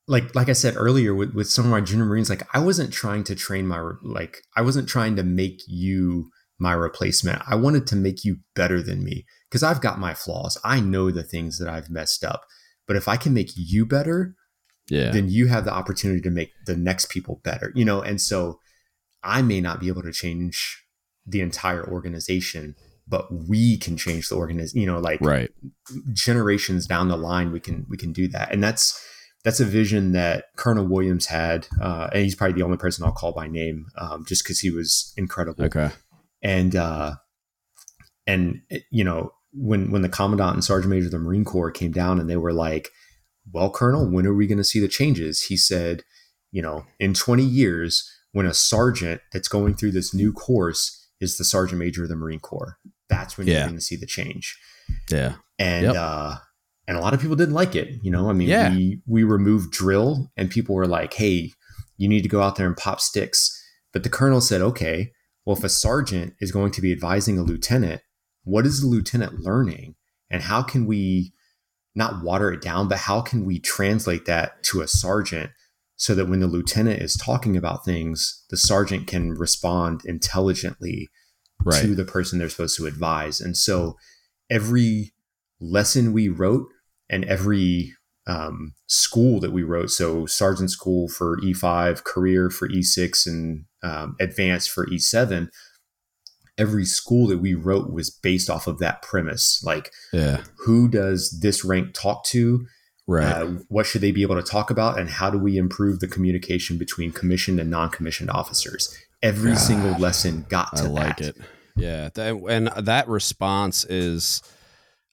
like 0.08 0.34
like 0.34 0.48
i 0.48 0.52
said 0.52 0.74
earlier 0.76 1.14
with, 1.14 1.32
with 1.32 1.48
some 1.48 1.64
of 1.64 1.70
my 1.70 1.80
junior 1.80 2.04
marines 2.04 2.28
like 2.28 2.42
i 2.54 2.58
wasn't 2.58 2.92
trying 2.92 3.22
to 3.24 3.36
train 3.36 3.68
my 3.68 3.80
like 4.02 4.42
i 4.56 4.60
wasn't 4.60 4.88
trying 4.88 5.14
to 5.14 5.22
make 5.22 5.60
you 5.68 6.28
my 6.58 6.72
replacement. 6.72 7.40
I 7.48 7.54
wanted 7.54 7.86
to 7.88 7.96
make 7.96 8.24
you 8.24 8.38
better 8.54 8.82
than 8.82 9.04
me 9.04 9.24
because 9.48 9.62
i've 9.62 9.80
got 9.80 10.00
my 10.00 10.14
flaws. 10.14 10.58
I 10.64 10.80
know 10.80 11.10
the 11.10 11.22
things 11.22 11.58
that 11.58 11.68
i've 11.68 11.88
messed 11.88 12.24
up. 12.24 12.42
But 12.86 12.96
if 12.96 13.06
i 13.06 13.16
can 13.16 13.32
make 13.32 13.50
you 13.54 13.86
better 13.86 14.34
yeah 14.90 15.10
then 15.10 15.28
you 15.28 15.46
have 15.46 15.64
the 15.64 15.72
opportunity 15.72 16.20
to 16.20 16.30
make 16.30 16.52
the 16.66 16.76
next 16.76 17.10
people 17.10 17.40
better 17.44 17.72
you 17.74 17.84
know 17.84 18.00
and 18.00 18.20
so 18.20 18.58
I 19.22 19.42
may 19.42 19.60
not 19.60 19.80
be 19.80 19.88
able 19.88 20.02
to 20.02 20.12
change 20.12 20.84
the 21.26 21.40
entire 21.40 21.86
organization, 21.86 22.74
but 23.06 23.26
we 23.32 23.76
can 23.78 23.96
change 23.96 24.28
the 24.28 24.36
organization. 24.36 24.80
You 24.80 24.86
know, 24.86 24.98
like 24.98 25.20
right 25.20 25.50
generations 26.12 26.86
down 26.86 27.08
the 27.08 27.16
line, 27.16 27.52
we 27.52 27.60
can 27.60 27.86
we 27.88 27.96
can 27.96 28.12
do 28.12 28.28
that, 28.28 28.52
and 28.52 28.62
that's 28.62 28.98
that's 29.44 29.60
a 29.60 29.64
vision 29.64 30.12
that 30.12 30.46
Colonel 30.56 30.86
Williams 30.86 31.26
had, 31.26 31.66
uh, 31.80 32.08
and 32.12 32.22
he's 32.22 32.34
probably 32.34 32.54
the 32.54 32.64
only 32.64 32.76
person 32.76 33.04
I'll 33.04 33.12
call 33.12 33.32
by 33.32 33.46
name, 33.46 33.86
um, 33.96 34.24
just 34.26 34.44
because 34.44 34.60
he 34.60 34.70
was 34.70 35.12
incredible. 35.16 35.64
Okay, 35.64 35.90
and 36.42 36.76
uh, 36.76 37.16
and 38.26 38.62
you 38.90 39.04
know 39.04 39.32
when 39.52 39.90
when 39.90 40.02
the 40.02 40.08
commandant 40.08 40.54
and 40.54 40.64
sergeant 40.64 40.90
major 40.90 41.06
of 41.06 41.12
the 41.12 41.18
Marine 41.18 41.44
Corps 41.44 41.70
came 41.70 41.92
down 41.92 42.20
and 42.20 42.30
they 42.30 42.36
were 42.36 42.52
like, 42.52 42.90
"Well, 43.52 43.70
Colonel, 43.70 44.10
when 44.10 44.26
are 44.26 44.34
we 44.34 44.46
going 44.46 44.58
to 44.58 44.64
see 44.64 44.80
the 44.80 44.88
changes?" 44.88 45.42
He 45.42 45.56
said, 45.56 46.02
"You 46.50 46.62
know, 46.62 46.84
in 46.98 47.14
20 47.14 47.42
years." 47.42 48.14
when 48.32 48.46
a 48.46 48.54
sergeant 48.54 49.20
that's 49.32 49.48
going 49.48 49.74
through 49.74 49.92
this 49.92 50.14
new 50.14 50.32
course 50.32 51.08
is 51.20 51.38
the 51.38 51.44
sergeant 51.44 51.78
major 51.78 52.02
of 52.04 52.08
the 52.08 52.16
Marine 52.16 52.40
Corps. 52.40 52.78
That's 53.08 53.38
when 53.38 53.46
yeah. 53.46 53.54
you're 53.54 53.64
going 53.64 53.78
to 53.78 53.80
see 53.80 53.96
the 53.96 54.06
change. 54.06 54.56
Yeah. 55.10 55.34
And 55.58 55.86
yep. 55.86 55.96
uh 55.96 56.36
and 56.86 56.96
a 56.96 57.00
lot 57.00 57.12
of 57.12 57.20
people 57.20 57.36
didn't 57.36 57.54
like 57.54 57.74
it. 57.74 57.98
You 58.02 58.10
know, 58.10 58.30
I 58.30 58.32
mean, 58.32 58.48
yeah. 58.48 58.70
we 58.70 59.00
we 59.06 59.24
removed 59.24 59.72
drill 59.72 60.30
and 60.36 60.50
people 60.50 60.74
were 60.74 60.86
like, 60.86 61.14
hey, 61.14 61.52
you 61.96 62.08
need 62.08 62.22
to 62.22 62.28
go 62.28 62.40
out 62.42 62.56
there 62.56 62.66
and 62.66 62.76
pop 62.76 63.00
sticks. 63.00 63.54
But 63.92 64.04
the 64.04 64.10
colonel 64.10 64.40
said, 64.40 64.60
okay, 64.60 65.12
well, 65.44 65.56
if 65.56 65.64
a 65.64 65.68
sergeant 65.68 66.34
is 66.40 66.52
going 66.52 66.70
to 66.72 66.80
be 66.80 66.92
advising 66.92 67.38
a 67.38 67.42
lieutenant, 67.42 68.02
what 68.44 68.66
is 68.66 68.80
the 68.80 68.86
lieutenant 68.86 69.40
learning? 69.40 69.96
And 70.30 70.42
how 70.42 70.62
can 70.62 70.86
we 70.86 71.32
not 71.98 72.22
water 72.22 72.52
it 72.52 72.62
down, 72.62 72.88
but 72.88 72.98
how 72.98 73.20
can 73.20 73.44
we 73.44 73.58
translate 73.58 74.24
that 74.24 74.62
to 74.62 74.80
a 74.80 74.88
sergeant 74.88 75.50
so 75.96 76.14
that 76.14 76.28
when 76.28 76.38
the 76.38 76.46
lieutenant 76.46 77.02
is 77.02 77.16
talking 77.16 77.56
about 77.56 77.84
things, 77.84 78.44
the 78.50 78.56
sergeant 78.56 79.08
can 79.08 79.32
respond 79.32 80.02
intelligently 80.04 81.08
right. 81.64 81.82
to 81.82 81.96
the 81.96 82.04
person 82.04 82.38
they're 82.38 82.48
supposed 82.48 82.76
to 82.76 82.86
advise. 82.86 83.40
And 83.40 83.56
so 83.56 83.96
every 84.48 85.12
lesson 85.60 86.12
we 86.12 86.28
wrote 86.28 86.68
and 87.10 87.24
every 87.24 87.94
um, 88.28 88.74
school 88.86 89.40
that 89.40 89.50
we 89.50 89.64
wrote, 89.64 89.90
so 89.90 90.24
sergeant 90.24 90.70
school 90.70 91.08
for 91.08 91.40
E5, 91.40 92.04
career 92.04 92.48
for 92.48 92.68
E6, 92.68 93.26
and 93.26 93.64
um, 93.82 94.14
advanced 94.20 94.70
for 94.70 94.86
E7, 94.86 95.48
every 96.58 96.84
school 96.84 97.26
that 97.28 97.38
we 97.38 97.54
wrote 97.54 97.92
was 97.92 98.10
based 98.10 98.50
off 98.50 98.66
of 98.66 98.78
that 98.80 99.00
premise. 99.00 99.62
Like, 99.64 99.92
yeah. 100.12 100.42
who 100.66 100.88
does 100.88 101.38
this 101.40 101.64
rank 101.64 101.94
talk 101.94 102.24
to? 102.26 102.66
Right. 103.06 103.24
Uh, 103.24 103.46
what 103.68 103.86
should 103.86 104.02
they 104.02 104.12
be 104.12 104.22
able 104.22 104.36
to 104.36 104.42
talk 104.42 104.70
about, 104.70 104.98
and 104.98 105.08
how 105.08 105.30
do 105.30 105.38
we 105.38 105.56
improve 105.56 106.00
the 106.00 106.08
communication 106.08 106.76
between 106.76 107.10
commissioned 107.10 107.58
and 107.58 107.70
non-commissioned 107.70 108.30
officers? 108.30 108.94
Every 109.22 109.52
Gosh, 109.52 109.62
single 109.62 109.98
lesson 109.98 110.44
got 110.50 110.76
to 110.76 110.84
I 110.84 110.88
like 110.88 111.16
that. 111.16 111.36
it. 111.36 111.42
Yeah, 111.76 112.10
that, 112.14 112.34
and 112.48 112.66
that 112.86 113.08
response 113.08 113.84
is, 113.86 114.42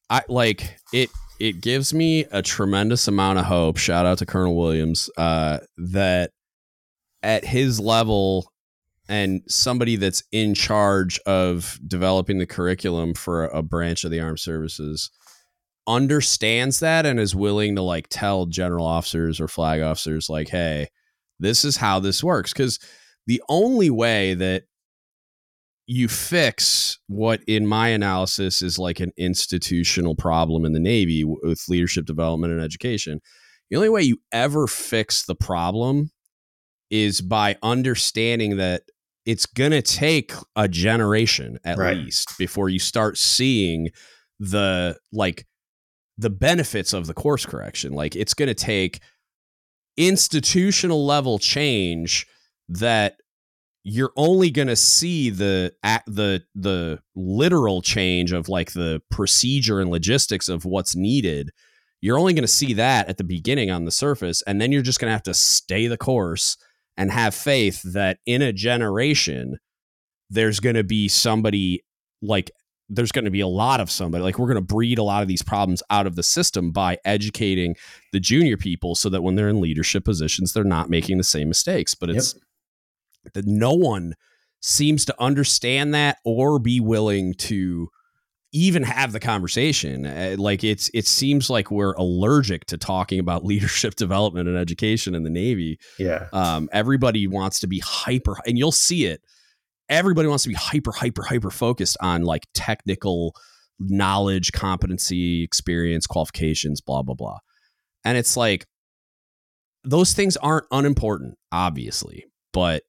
I 0.10 0.24
like 0.28 0.78
it. 0.92 1.10
It 1.40 1.62
gives 1.62 1.94
me 1.94 2.26
a 2.32 2.42
tremendous 2.42 3.08
amount 3.08 3.40
of 3.40 3.46
hope. 3.46 3.78
Shout 3.78 4.06
out 4.06 4.18
to 4.18 4.26
Colonel 4.26 4.56
Williams. 4.58 5.10
Uh, 5.18 5.60
that 5.78 6.32
at 7.24 7.46
his 7.46 7.80
level, 7.80 8.52
and 9.08 9.42
somebody 9.48 9.96
that's 9.96 10.24
in 10.32 10.54
charge 10.56 11.20
of 11.26 11.80
developing 11.88 12.40
the 12.40 12.48
curriculum 12.48 13.14
for 13.14 13.46
a 13.46 13.62
branch 13.62 14.04
of 14.04 14.12
the 14.12 14.20
armed 14.20 14.40
services 14.40 15.12
understands 15.88 16.80
that 16.80 17.06
and 17.06 17.20
is 17.20 17.36
willing 17.36 17.76
to 17.76 17.82
like 17.82 18.08
tell 18.10 18.48
general 18.48 18.86
officers 18.86 19.40
or 19.40 19.48
flag 19.48 19.82
officers 19.82 20.30
like 20.30 20.50
hey 20.50 20.88
this 21.40 21.66
is 21.66 21.78
how 21.78 22.00
this 22.00 22.24
works. 22.24 22.54
Because 22.54 22.80
the 23.28 23.42
only 23.50 23.90
way 23.90 24.34
that 24.36 24.64
you 25.88 26.08
fix 26.08 27.00
what 27.08 27.42
in 27.48 27.68
my 27.68 27.90
analysis 27.90 28.62
is 28.62 28.80
like 28.80 29.00
an 29.00 29.12
institutional 29.18 30.16
problem 30.16 30.66
in 30.66 30.74
the 30.74 30.80
navy 30.80 31.24
with 31.24 31.64
leadership 31.70 32.06
development 32.06 32.52
and 32.52 32.60
education 32.60 33.22
the 33.70 33.76
only 33.76 33.90
way 33.90 34.02
you 34.02 34.18
ever 34.32 34.66
fix 34.66 35.26
the 35.26 35.36
problem 35.36 36.10
is 36.90 37.22
by 37.22 37.56
understanding 37.62 38.58
that 38.58 38.82
it's 39.26 39.46
going 39.46 39.72
to 39.72 39.82
take 39.82 40.34
a 40.56 40.68
generation 40.68 41.58
at 41.64 41.78
right. 41.78 41.98
least 41.98 42.38
before 42.38 42.70
you 42.70 42.80
start 42.80 43.18
seeing 43.18 43.90
the 44.40 44.98
like 45.12 45.46
the 46.18 46.30
benefits 46.30 46.94
of 46.94 47.08
the 47.08 47.14
course 47.14 47.46
correction. 47.46 47.94
Like 47.94 48.16
it's 48.16 48.34
going 48.34 48.48
to 48.48 48.54
take 48.54 49.02
institutional 49.98 51.06
level 51.06 51.40
change 51.40 52.28
that 52.70 53.16
you're 53.84 54.12
only 54.18 54.50
going 54.50 54.68
to 54.68 54.76
see 54.76 55.30
the 55.30 55.72
the 56.08 56.44
the 56.56 57.00
literal 57.16 57.82
change 57.82 58.32
of 58.32 58.50
like 58.50 58.74
the 58.74 59.02
procedure 59.12 59.80
and 59.80 59.90
logistics 59.90 60.50
of 60.50 60.66
what's 60.66 60.96
needed 60.96 61.52
you're 62.02 62.20
only 62.20 62.34
going 62.34 62.44
to 62.44 62.48
see 62.48 62.74
that 62.74 63.08
at 63.08 63.18
the 63.18 63.24
beginning 63.24 63.72
on 63.72 63.86
the 63.86 63.92
surface 63.92 64.42
and 64.42 64.60
then 64.60 64.72
you're 64.72 64.82
just 64.82 65.00
going 65.00 65.08
to 65.08 65.14
have 65.14 65.24
to 65.24 65.34
stay 65.34 65.88
the 65.88 65.98
course 65.98 66.58
and 66.98 67.12
have 67.12 67.36
faith 67.36 67.82
that 67.84 68.20
in 68.26 68.42
a 68.42 68.54
generation 68.54 69.58
there's 70.30 70.60
going 70.60 70.76
to 70.76 70.84
be 70.84 71.08
somebody 71.08 71.84
like 72.22 72.52
there's 72.88 73.12
going 73.12 73.26
to 73.26 73.32
be 73.32 73.42
a 73.42 73.48
lot 73.48 73.80
of 73.80 73.90
somebody 73.90 74.24
like 74.24 74.38
we're 74.38 74.48
going 74.48 74.56
to 74.56 74.62
breed 74.62 74.98
a 74.98 75.04
lot 75.04 75.22
of 75.22 75.28
these 75.28 75.42
problems 75.42 75.82
out 75.90 76.08
of 76.08 76.16
the 76.16 76.24
system 76.24 76.72
by 76.72 76.98
educating 77.06 77.76
the 78.12 78.20
junior 78.20 78.58
people 78.58 78.96
so 78.96 79.10
that 79.10 79.24
when 79.24 79.36
they're 79.36 79.50
in 79.50 79.62
leadership 79.62 80.06
positions 80.06 80.54
they're 80.54 80.64
not 80.64 80.90
making 80.90 81.18
the 81.18 81.24
same 81.24 81.48
mistakes 81.48 81.94
but 81.96 82.10
it's 82.10 82.36
yep. 83.24 83.34
that 83.34 83.46
no 83.48 83.74
one 83.74 84.14
seems 84.62 85.06
to 85.06 85.22
understand 85.22 85.94
that 85.94 86.18
or 86.24 86.60
be 86.60 86.80
willing 86.80 87.34
to 87.34 87.90
even 88.56 88.84
have 88.84 89.12
the 89.12 89.20
conversation. 89.20 90.06
Uh, 90.06 90.36
like 90.38 90.64
it's 90.64 90.90
it 90.94 91.06
seems 91.06 91.50
like 91.50 91.70
we're 91.70 91.94
allergic 91.94 92.66
to 92.68 92.78
talking 92.78 93.20
about 93.20 93.44
leadership 93.46 93.96
development 93.96 94.48
and 94.48 94.58
education 94.58 95.14
in 95.14 95.24
the 95.24 95.30
navy. 95.30 95.78
Yeah. 96.00 96.28
Um, 96.32 96.70
everybody 96.72 97.28
wants 97.28 97.60
to 97.60 97.68
be 97.68 97.80
hyper 97.80 98.38
and 98.48 98.58
you'll 98.58 98.72
see 98.72 99.06
it. 99.06 99.22
Everybody 99.90 100.30
wants 100.30 100.44
to 100.44 100.50
be 100.50 100.56
hyper, 100.56 100.94
hyper, 100.94 101.24
hyper 101.24 101.52
focused 101.52 101.98
on 102.02 102.24
like 102.24 102.48
technical 102.54 103.36
knowledge, 103.78 104.54
competency, 104.54 105.44
experience, 105.44 106.08
qualifications, 106.08 106.82
blah, 106.82 107.04
blah, 107.04 107.14
blah. 107.14 107.38
And 108.06 108.18
it's 108.18 108.38
like 108.38 108.66
those 109.84 110.14
things 110.14 110.38
aren't 110.38 110.66
unimportant, 110.72 111.36
obviously, 111.52 112.26
but 112.54 112.84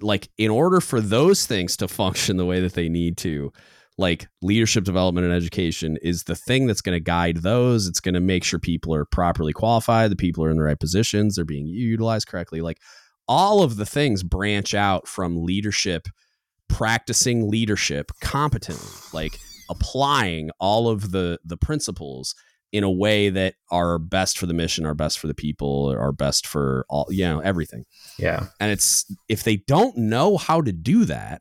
like 0.00 0.28
in 0.36 0.50
order 0.50 0.80
for 0.80 1.00
those 1.00 1.46
things 1.46 1.78
to 1.78 1.88
function 1.88 2.36
the 2.36 2.44
way 2.44 2.60
that 2.60 2.74
they 2.74 2.90
need 2.90 3.16
to, 3.18 3.50
like 3.96 4.26
leadership 4.42 4.84
development 4.84 5.26
and 5.26 5.34
education 5.34 5.96
is 6.02 6.24
the 6.24 6.34
thing 6.34 6.66
that's 6.66 6.80
going 6.80 6.96
to 6.96 7.00
guide 7.00 7.38
those. 7.38 7.86
It's 7.86 8.00
going 8.00 8.14
to 8.14 8.20
make 8.20 8.44
sure 8.44 8.58
people 8.58 8.94
are 8.94 9.04
properly 9.04 9.52
qualified, 9.52 10.10
the 10.10 10.16
people 10.16 10.44
are 10.44 10.50
in 10.50 10.56
the 10.56 10.64
right 10.64 10.78
positions, 10.78 11.36
they're 11.36 11.44
being 11.44 11.66
utilized 11.66 12.26
correctly. 12.26 12.60
Like 12.60 12.78
all 13.28 13.62
of 13.62 13.76
the 13.76 13.86
things 13.86 14.22
branch 14.22 14.74
out 14.74 15.06
from 15.06 15.44
leadership, 15.44 16.08
practicing 16.68 17.48
leadership 17.48 18.10
competently, 18.20 18.90
like 19.12 19.38
applying 19.70 20.50
all 20.58 20.88
of 20.88 21.12
the 21.12 21.38
the 21.44 21.56
principles 21.56 22.34
in 22.74 22.82
a 22.82 22.90
way 22.90 23.28
that 23.28 23.54
are 23.70 24.00
best 24.00 24.36
for 24.36 24.46
the 24.46 24.52
mission, 24.52 24.84
are 24.84 24.96
best 24.96 25.20
for 25.20 25.28
the 25.28 25.34
people, 25.34 25.94
are 25.96 26.10
best 26.10 26.44
for 26.44 26.84
all, 26.90 27.06
you 27.08 27.24
know, 27.24 27.38
everything. 27.38 27.84
Yeah. 28.18 28.48
And 28.58 28.72
it's 28.72 29.04
if 29.28 29.44
they 29.44 29.58
don't 29.58 29.96
know 29.96 30.36
how 30.36 30.60
to 30.60 30.72
do 30.72 31.04
that, 31.04 31.40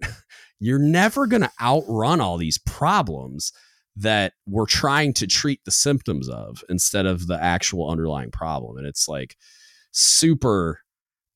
you're 0.65 0.79
never 0.79 1.27
going 1.27 1.41
to 1.41 1.51
outrun 1.61 2.21
all 2.21 2.37
these 2.37 2.57
problems 2.57 3.51
that 3.95 4.33
we're 4.47 4.65
trying 4.65 5.13
to 5.13 5.27
treat 5.27 5.59
the 5.65 5.71
symptoms 5.71 6.27
of 6.29 6.63
instead 6.69 7.05
of 7.05 7.27
the 7.27 7.41
actual 7.41 7.89
underlying 7.89 8.31
problem. 8.31 8.77
And 8.77 8.87
it's 8.87 9.07
like 9.07 9.35
super 9.91 10.79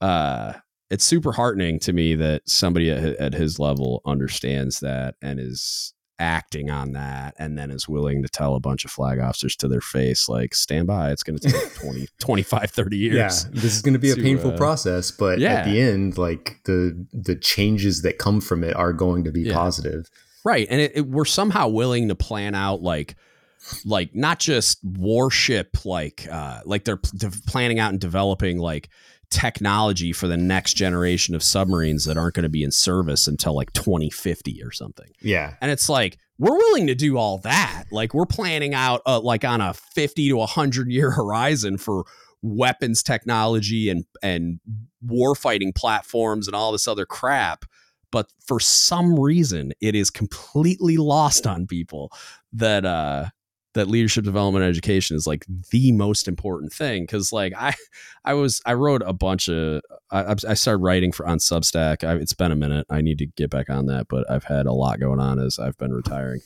uh, 0.02 0.54
it's 0.90 1.04
super 1.04 1.32
heartening 1.34 1.80
to 1.80 1.94
me 1.94 2.16
that 2.16 2.44
somebody 2.48 2.90
at, 2.90 3.04
at 3.04 3.34
his 3.34 3.60
level 3.60 4.02
understands 4.06 4.80
that 4.80 5.16
and 5.22 5.40
is 5.40 5.94
acting 6.20 6.70
on 6.70 6.94
that 6.94 7.36
and 7.38 7.58
then 7.58 7.70
is 7.70 7.88
willing 7.88 8.24
to 8.24 8.30
tell 8.30 8.56
a 8.56 8.60
bunch 8.60 8.86
of 8.86 8.92
flag 8.92 9.20
officers 9.20 9.56
to 9.56 9.68
their 9.68 9.82
face 9.82 10.28
like 10.28 10.56
stand 10.56 10.88
by 10.88 11.12
it's 11.12 11.22
going 11.24 11.38
to 11.38 11.50
take 11.50 11.74
20 11.82 12.08
25 12.20 12.72
30 12.72 12.98
years 12.98 13.16
yeah 13.16 13.50
this 13.54 13.76
is 13.76 13.82
going 13.82 13.94
to 13.94 14.00
be 14.00 14.10
a 14.10 14.16
painful 14.16 14.52
uh, 14.52 14.58
process 14.58 15.12
but 15.12 15.38
yeah. 15.40 15.54
at 15.54 15.66
the 15.66 15.80
end 15.80 16.18
like 16.18 16.60
the 16.66 17.06
the 17.14 17.36
changes 17.36 18.02
that 18.02 18.18
come 18.18 18.42
from 18.42 18.64
it 18.64 18.76
are 18.76 18.94
going 18.94 19.24
to 19.24 19.32
be 19.32 19.42
yeah. 19.42 19.54
positive 19.54 20.10
right 20.44 20.68
and 20.72 20.82
it, 20.82 20.92
it, 20.96 21.08
we're 21.08 21.26
somehow 21.26 21.68
willing 21.68 22.08
to 22.08 22.16
plan 22.16 22.56
out 22.56 22.82
like 22.82 23.16
like 23.86 24.16
not 24.16 24.40
just 24.40 24.80
warship 24.84 25.86
like 25.86 26.28
uh 26.32 26.62
like 26.66 26.84
they're 26.84 27.00
planning 27.48 27.80
out 27.80 27.92
and 27.92 28.00
developing 28.00 28.58
like 28.58 28.90
technology 29.30 30.14
for 30.14 30.28
the 30.28 30.38
next 30.38 30.74
generation 30.74 31.36
of 31.36 31.44
submarines 31.44 32.06
that 32.06 32.18
aren't 32.18 32.36
going 32.36 32.44
to 32.44 32.50
be 32.50 32.64
in 32.64 32.72
service 32.72 33.28
until 33.28 33.56
like 33.56 33.74
2050 33.74 34.64
or 34.64 34.72
something. 34.72 35.10
Yeah. 35.22 35.56
And 35.62 35.72
it's 35.72 35.90
like, 35.90 36.18
we're 36.40 36.56
willing 36.56 36.88
to 36.88 36.96
do 36.96 37.18
all 37.18 37.40
that. 37.40 37.86
Like, 37.92 38.14
we're 38.14 38.28
planning 38.28 38.74
out 38.74 39.02
uh, 39.06 39.20
like 39.20 39.44
on 39.44 39.60
a 39.60 39.74
50 39.74 40.30
to 40.30 40.38
100 40.38 40.92
year 40.92 41.12
horizon 41.12 41.78
for 41.78 42.06
weapons 42.42 43.02
technology 43.04 43.90
and, 43.90 44.06
and 44.22 44.60
warfighting 45.06 45.76
platforms 45.76 46.48
and 46.48 46.56
all 46.56 46.72
this 46.72 46.88
other 46.88 47.06
crap. 47.06 47.66
But 48.12 48.32
for 48.46 48.60
some 48.60 49.20
reason, 49.20 49.74
it 49.82 49.96
is 49.96 50.10
completely 50.10 50.98
lost 50.98 51.46
on 51.46 51.68
people 51.68 52.12
that, 52.54 52.86
uh, 52.86 53.26
that 53.78 53.88
leadership 53.88 54.24
development 54.24 54.66
education 54.66 55.16
is 55.16 55.28
like 55.28 55.46
the 55.72 55.92
most 55.92 56.28
important 56.28 56.74
thing 56.74 57.04
because 57.04 57.32
like 57.32 57.54
i 57.58 57.74
i 58.26 58.34
was 58.34 58.62
i 58.66 58.74
wrote 58.74 59.02
a 59.06 59.14
bunch 59.14 59.48
of 59.48 59.82
i, 60.12 60.36
I 60.48 60.54
started 60.54 60.84
writing 60.84 61.12
for 61.12 61.28
on 61.28 61.38
substack. 61.38 62.04
I, 62.04 62.16
it's 62.16 62.34
been 62.34 62.52
a 62.52 62.56
minute. 62.56 62.88
I 62.90 63.02
need 63.02 63.20
to 63.20 63.26
get 63.26 63.50
back 63.50 63.70
on 63.70 63.86
that 63.88 64.08
but 64.10 64.30
i've 64.30 64.44
had 64.44 64.66
a 64.66 64.74
lot 64.74 65.00
going 65.00 65.20
on 65.20 65.40
as 65.40 65.60
i've 65.60 65.78
been 65.78 65.94
retiring. 65.94 66.42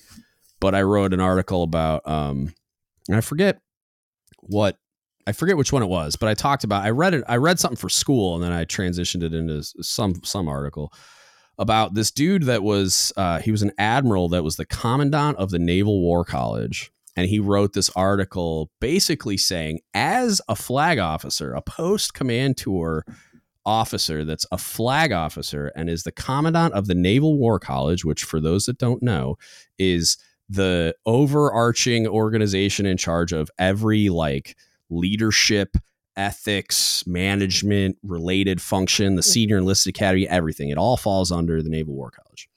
But 0.60 0.76
i 0.76 0.82
wrote 0.82 1.14
an 1.14 1.20
article 1.20 1.64
about 1.64 2.08
um 2.08 2.53
i 3.12 3.22
forget 3.22 3.60
what 4.40 4.78
I 5.28 5.34
forget 5.34 5.56
which 5.56 5.72
one 5.72 5.84
it 5.84 5.88
was, 5.88 6.16
but 6.16 6.30
I 6.30 6.34
talked 6.34 6.64
about 6.64 6.84
I 6.84 6.90
read 6.90 7.14
it 7.14 7.24
I 7.28 7.38
read 7.38 7.60
something 7.60 7.78
for 7.78 7.90
school 7.90 8.36
and 8.36 8.44
then 8.44 8.52
I 8.52 8.66
transitioned 8.66 9.24
it 9.24 9.34
into 9.34 9.64
some 9.82 10.16
some 10.24 10.48
article 10.48 10.91
about 11.58 11.94
this 11.94 12.10
dude 12.10 12.44
that 12.44 12.64
was 12.64 13.14
uh, 13.18 13.40
he 13.40 13.52
was 13.52 13.62
an 13.62 13.72
admiral 13.78 14.30
that 14.30 14.44
was 14.44 14.56
the 14.56 14.66
commandant 14.66 15.38
of 15.38 15.52
the 15.52 15.60
Naval 15.60 16.02
War 16.02 16.26
College 16.26 16.91
and 17.16 17.28
he 17.28 17.40
wrote 17.40 17.74
this 17.74 17.90
article 17.96 18.72
basically 18.80 19.38
saying 19.38 19.80
as 19.94 20.42
a 20.48 20.56
flag 20.56 21.00
officer 21.00 21.54
a 21.54 21.62
post 21.62 22.14
command 22.14 22.58
tour 22.58 23.06
officer 23.66 24.26
that's 24.26 24.46
a 24.52 24.58
flag 24.58 25.12
officer 25.12 25.72
and 25.76 25.90
is 25.90 26.04
the 26.04 26.12
commandant 26.12 26.74
of 26.74 26.88
the 26.88 26.96
naval 26.96 27.38
war 27.38 27.60
college 27.60 28.04
which 28.04 28.24
for 28.24 28.40
those 28.40 28.66
that 28.66 28.78
don't 28.78 29.04
know 29.04 29.36
is 29.78 30.18
the 30.52 30.94
overarching 31.06 32.06
organization 32.08 32.86
in 32.86 32.98
charge 32.98 33.32
of 33.32 33.50
every 33.58 34.10
like 34.10 34.58
leadership 34.90 35.78
ethics 36.18 37.08
management 37.08 37.98
related 38.04 38.62
function 38.62 39.16
the 39.16 39.24
senior 39.24 39.58
enlisted 39.58 39.96
academy 39.96 40.28
everything. 40.28 40.70
It 40.70 40.78
all 40.78 40.98
falls 40.98 41.32
under 41.32 41.64
the 41.64 41.70
naval 41.70 41.96
war 41.96 42.12
college. 42.12 42.50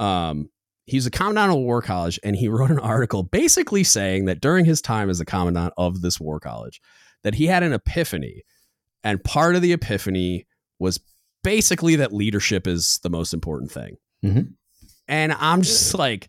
Um 0.00 0.50
he's 0.86 1.06
a 1.06 1.10
commandant 1.10 1.50
of 1.50 1.56
a 1.56 1.60
war 1.60 1.82
college 1.82 2.18
and 2.22 2.36
he 2.36 2.48
wrote 2.48 2.70
an 2.70 2.78
article 2.78 3.22
basically 3.22 3.84
saying 3.84 4.26
that 4.26 4.40
during 4.40 4.64
his 4.64 4.80
time 4.80 5.10
as 5.10 5.20
a 5.20 5.24
commandant 5.24 5.72
of 5.76 6.00
this 6.00 6.20
war 6.20 6.40
college 6.40 6.80
that 7.22 7.34
he 7.34 7.46
had 7.46 7.62
an 7.62 7.72
epiphany 7.72 8.42
and 9.02 9.22
part 9.24 9.54
of 9.54 9.62
the 9.62 9.72
epiphany 9.72 10.46
was 10.78 11.00
basically 11.42 11.96
that 11.96 12.12
leadership 12.12 12.66
is 12.66 12.98
the 13.02 13.10
most 13.10 13.34
important 13.34 13.70
thing 13.70 13.96
mm-hmm. 14.24 14.42
and 15.08 15.32
i'm 15.34 15.62
just 15.62 15.94
like 15.94 16.28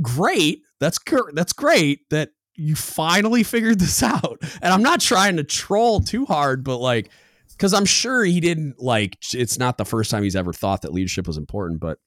great 0.00 0.62
that's 0.80 0.98
that's 1.32 1.52
great 1.52 2.08
that 2.10 2.30
you 2.54 2.74
finally 2.74 3.42
figured 3.42 3.78
this 3.78 4.02
out 4.02 4.38
and 4.62 4.72
i'm 4.72 4.82
not 4.82 5.00
trying 5.00 5.36
to 5.36 5.44
troll 5.44 6.00
too 6.00 6.24
hard 6.26 6.62
but 6.62 6.78
like 6.78 7.10
because 7.52 7.72
i'm 7.72 7.86
sure 7.86 8.24
he 8.24 8.40
didn't 8.40 8.80
like 8.80 9.16
it's 9.34 9.58
not 9.58 9.78
the 9.78 9.84
first 9.84 10.10
time 10.10 10.22
he's 10.22 10.36
ever 10.36 10.52
thought 10.52 10.82
that 10.82 10.92
leadership 10.92 11.26
was 11.26 11.36
important 11.36 11.80
but 11.80 11.98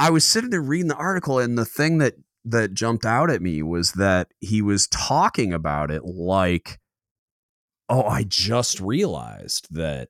I 0.00 0.08
was 0.08 0.24
sitting 0.24 0.48
there 0.48 0.62
reading 0.62 0.88
the 0.88 0.96
article, 0.96 1.38
and 1.38 1.58
the 1.58 1.66
thing 1.66 1.98
that 1.98 2.14
that 2.46 2.72
jumped 2.72 3.04
out 3.04 3.30
at 3.30 3.42
me 3.42 3.62
was 3.62 3.92
that 3.92 4.28
he 4.40 4.62
was 4.62 4.88
talking 4.88 5.52
about 5.52 5.90
it 5.90 6.06
like, 6.06 6.80
oh, 7.90 8.04
I 8.04 8.22
just 8.22 8.80
realized 8.80 9.68
that 9.70 10.08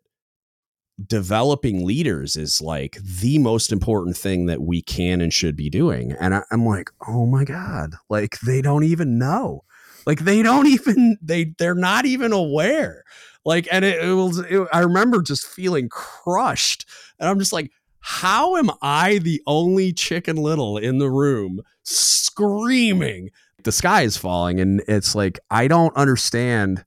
developing 1.04 1.84
leaders 1.84 2.36
is 2.36 2.60
like 2.60 2.98
the 3.02 3.38
most 3.38 3.72
important 3.72 4.16
thing 4.16 4.46
that 4.46 4.62
we 4.62 4.80
can 4.80 5.20
and 5.20 5.32
should 5.32 5.56
be 5.56 5.68
doing. 5.68 6.12
And 6.20 6.36
I, 6.36 6.42
am 6.52 6.64
like, 6.64 6.90
oh 7.08 7.26
my 7.26 7.44
God, 7.44 7.94
like 8.08 8.38
they 8.40 8.62
don't 8.62 8.84
even 8.84 9.18
know. 9.18 9.64
Like 10.06 10.20
they 10.20 10.42
don't 10.42 10.66
even, 10.68 11.18
they, 11.20 11.54
they're 11.58 11.74
not 11.74 12.06
even 12.06 12.32
aware. 12.32 13.02
Like, 13.44 13.66
and 13.72 13.84
it, 13.84 14.04
it 14.04 14.12
was, 14.12 14.38
it, 14.38 14.68
I 14.72 14.80
remember 14.80 15.20
just 15.20 15.46
feeling 15.46 15.88
crushed. 15.88 16.86
And 17.18 17.28
I'm 17.28 17.38
just 17.38 17.52
like, 17.52 17.72
how 18.00 18.56
am 18.56 18.70
I 18.82 19.18
the 19.18 19.42
only 19.46 19.92
chicken 19.92 20.36
little 20.36 20.78
in 20.78 20.98
the 20.98 21.10
room 21.10 21.60
screaming? 21.82 23.30
The 23.62 23.72
sky 23.72 24.02
is 24.02 24.16
falling, 24.16 24.58
and 24.58 24.82
it's 24.88 25.14
like, 25.14 25.38
I 25.50 25.68
don't 25.68 25.94
understand. 25.96 26.84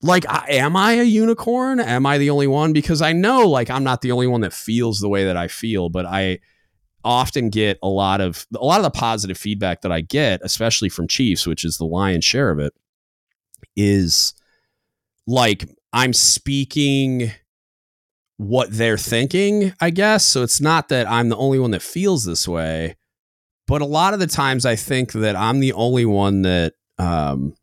Like, 0.00 0.24
am 0.28 0.76
I 0.76 0.94
a 0.94 1.04
unicorn? 1.04 1.78
Am 1.78 2.06
I 2.06 2.18
the 2.18 2.30
only 2.30 2.46
one? 2.46 2.72
Because 2.72 3.02
I 3.02 3.12
know, 3.12 3.48
like, 3.48 3.70
I'm 3.70 3.84
not 3.84 4.00
the 4.00 4.12
only 4.12 4.26
one 4.26 4.40
that 4.40 4.52
feels 4.52 4.98
the 4.98 5.08
way 5.08 5.24
that 5.26 5.36
I 5.36 5.48
feel, 5.48 5.90
but 5.90 6.06
I 6.06 6.40
often 7.04 7.50
get 7.50 7.78
a 7.82 7.88
lot 7.88 8.20
of 8.20 8.46
a 8.54 8.64
lot 8.64 8.78
of 8.78 8.84
the 8.84 8.90
positive 8.90 9.36
feedback 9.36 9.82
that 9.82 9.92
I 9.92 10.00
get, 10.00 10.40
especially 10.42 10.88
from 10.88 11.08
Chiefs, 11.08 11.46
which 11.46 11.64
is 11.64 11.76
the 11.76 11.84
lion's 11.84 12.24
share 12.24 12.50
of 12.50 12.58
it, 12.58 12.72
is 13.76 14.34
like 15.26 15.68
I'm 15.92 16.12
speaking 16.12 17.32
what 18.42 18.72
they're 18.72 18.98
thinking, 18.98 19.72
I 19.80 19.90
guess. 19.90 20.24
So 20.24 20.42
it's 20.42 20.60
not 20.60 20.88
that 20.88 21.08
I'm 21.08 21.28
the 21.28 21.36
only 21.36 21.58
one 21.58 21.70
that 21.70 21.82
feels 21.82 22.24
this 22.24 22.48
way, 22.48 22.96
but 23.66 23.82
a 23.82 23.86
lot 23.86 24.14
of 24.14 24.20
the 24.20 24.26
times 24.26 24.66
I 24.66 24.76
think 24.76 25.12
that 25.12 25.36
I'm 25.36 25.60
the 25.60 25.72
only 25.72 26.04
one 26.04 26.42
that 26.42 26.74
um 26.98 27.54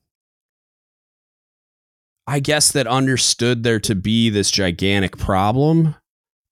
I 2.25 2.39
guess 2.39 2.71
that 2.73 2.85
understood 2.85 3.63
there 3.63 3.79
to 3.81 3.95
be 3.95 4.29
this 4.29 4.51
gigantic 4.51 5.17
problem 5.17 5.95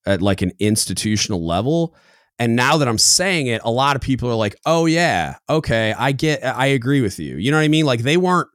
at 0.08 0.24
like 0.24 0.42
an 0.42 0.52
institutional 0.60 1.46
level. 1.46 1.96
And 2.40 2.56
now 2.56 2.78
that 2.78 2.88
I'm 2.88 2.98
saying 2.98 3.48
it, 3.48 3.62
a 3.64 3.72
lot 3.72 3.96
of 3.96 4.02
people 4.02 4.30
are 4.30 4.36
like, 4.36 4.56
"Oh 4.66 4.88
yeah, 4.88 5.36
okay, 5.50 5.94
I 5.98 6.12
get 6.12 6.44
I 6.44 6.68
agree 6.68 7.02
with 7.02 7.20
you." 7.20 7.38
You 7.38 7.52
know 7.52 7.58
what 7.58 7.64
I 7.64 7.68
mean? 7.68 7.86
Like 7.86 8.02
they 8.02 8.18
weren't 8.18 8.50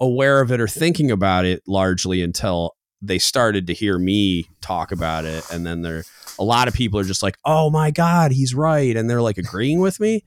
aware 0.00 0.40
of 0.40 0.52
it 0.52 0.60
or 0.60 0.68
thinking 0.68 1.10
about 1.10 1.44
it 1.44 1.62
largely 1.66 2.22
until 2.22 2.75
they 3.02 3.18
started 3.18 3.66
to 3.66 3.74
hear 3.74 3.98
me 3.98 4.46
talk 4.60 4.92
about 4.92 5.24
it 5.24 5.44
and 5.52 5.66
then 5.66 5.82
there 5.82 6.04
a 6.38 6.44
lot 6.44 6.68
of 6.68 6.74
people 6.74 6.98
are 6.98 7.04
just 7.04 7.22
like 7.22 7.36
oh 7.44 7.70
my 7.70 7.90
god 7.90 8.32
he's 8.32 8.54
right 8.54 8.96
and 8.96 9.08
they're 9.08 9.22
like 9.22 9.38
agreeing 9.38 9.80
with 9.80 10.00
me. 10.00 10.24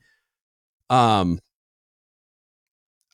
Um 0.88 1.40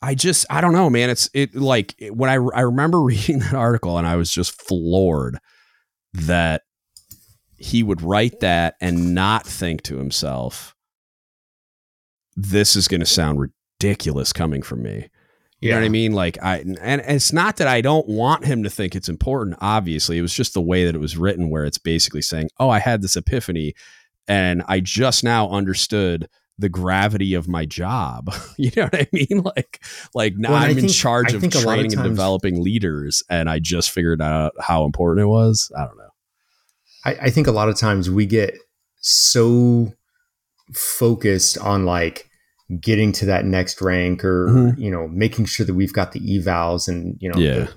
i 0.02 0.14
just 0.14 0.44
i 0.50 0.60
don't 0.60 0.72
know 0.74 0.90
man 0.90 1.08
it's 1.08 1.28
it 1.32 1.54
like 1.54 1.94
when 2.10 2.28
i 2.28 2.34
i 2.54 2.60
remember 2.60 3.00
reading 3.02 3.38
that 3.38 3.54
article 3.54 3.96
and 3.98 4.06
i 4.06 4.14
was 4.14 4.30
just 4.30 4.62
floored 4.62 5.38
that 6.12 6.62
he 7.58 7.82
would 7.82 8.02
write 8.02 8.40
that 8.40 8.74
and 8.80 9.14
not 9.14 9.46
think 9.46 9.82
to 9.82 9.96
himself 9.96 10.74
this 12.36 12.76
is 12.76 12.88
going 12.88 13.00
to 13.00 13.06
sound 13.06 13.40
ridiculous 13.40 14.32
coming 14.32 14.62
from 14.62 14.82
me 14.82 15.08
you 15.60 15.70
yeah. 15.70 15.76
know 15.76 15.80
what 15.80 15.86
I 15.86 15.90
mean? 15.90 16.12
Like 16.12 16.42
I 16.42 16.58
and, 16.58 16.78
and 16.80 17.00
it's 17.00 17.32
not 17.32 17.56
that 17.56 17.66
I 17.66 17.80
don't 17.80 18.06
want 18.06 18.44
him 18.44 18.62
to 18.64 18.70
think 18.70 18.94
it's 18.94 19.08
important, 19.08 19.56
obviously. 19.60 20.18
It 20.18 20.22
was 20.22 20.34
just 20.34 20.52
the 20.52 20.60
way 20.60 20.84
that 20.84 20.94
it 20.94 20.98
was 20.98 21.16
written 21.16 21.48
where 21.48 21.64
it's 21.64 21.78
basically 21.78 22.20
saying, 22.20 22.50
"Oh, 22.58 22.68
I 22.68 22.78
had 22.78 23.00
this 23.00 23.16
epiphany 23.16 23.74
and 24.28 24.62
I 24.68 24.80
just 24.80 25.24
now 25.24 25.48
understood 25.48 26.28
the 26.58 26.68
gravity 26.68 27.32
of 27.32 27.48
my 27.48 27.64
job." 27.64 28.34
you 28.58 28.70
know 28.76 28.84
what 28.84 28.94
I 28.94 29.08
mean? 29.12 29.42
Like 29.44 29.82
like 30.14 30.34
now 30.36 30.50
well, 30.50 30.62
I'm 30.62 30.74
think, 30.74 30.88
in 30.88 30.88
charge 30.88 31.32
I 31.32 31.38
of 31.38 31.50
training 31.50 31.92
times, 31.92 31.94
and 31.94 32.04
developing 32.04 32.62
leaders 32.62 33.22
and 33.30 33.48
I 33.48 33.58
just 33.58 33.90
figured 33.90 34.20
out 34.20 34.52
how 34.60 34.84
important 34.84 35.24
it 35.24 35.28
was. 35.28 35.72
I 35.74 35.86
don't 35.86 35.96
know. 35.96 36.10
I, 37.06 37.14
I 37.22 37.30
think 37.30 37.46
a 37.46 37.52
lot 37.52 37.70
of 37.70 37.78
times 37.78 38.10
we 38.10 38.26
get 38.26 38.58
so 39.00 39.94
focused 40.74 41.56
on 41.56 41.86
like 41.86 42.28
getting 42.80 43.12
to 43.12 43.26
that 43.26 43.44
next 43.44 43.80
rank 43.80 44.24
or 44.24 44.48
mm-hmm. 44.48 44.80
you 44.80 44.90
know 44.90 45.06
making 45.08 45.44
sure 45.44 45.64
that 45.64 45.74
we've 45.74 45.92
got 45.92 46.12
the 46.12 46.20
evals 46.20 46.88
and 46.88 47.16
you 47.20 47.30
know 47.30 47.38
yeah. 47.38 47.54
the, 47.54 47.74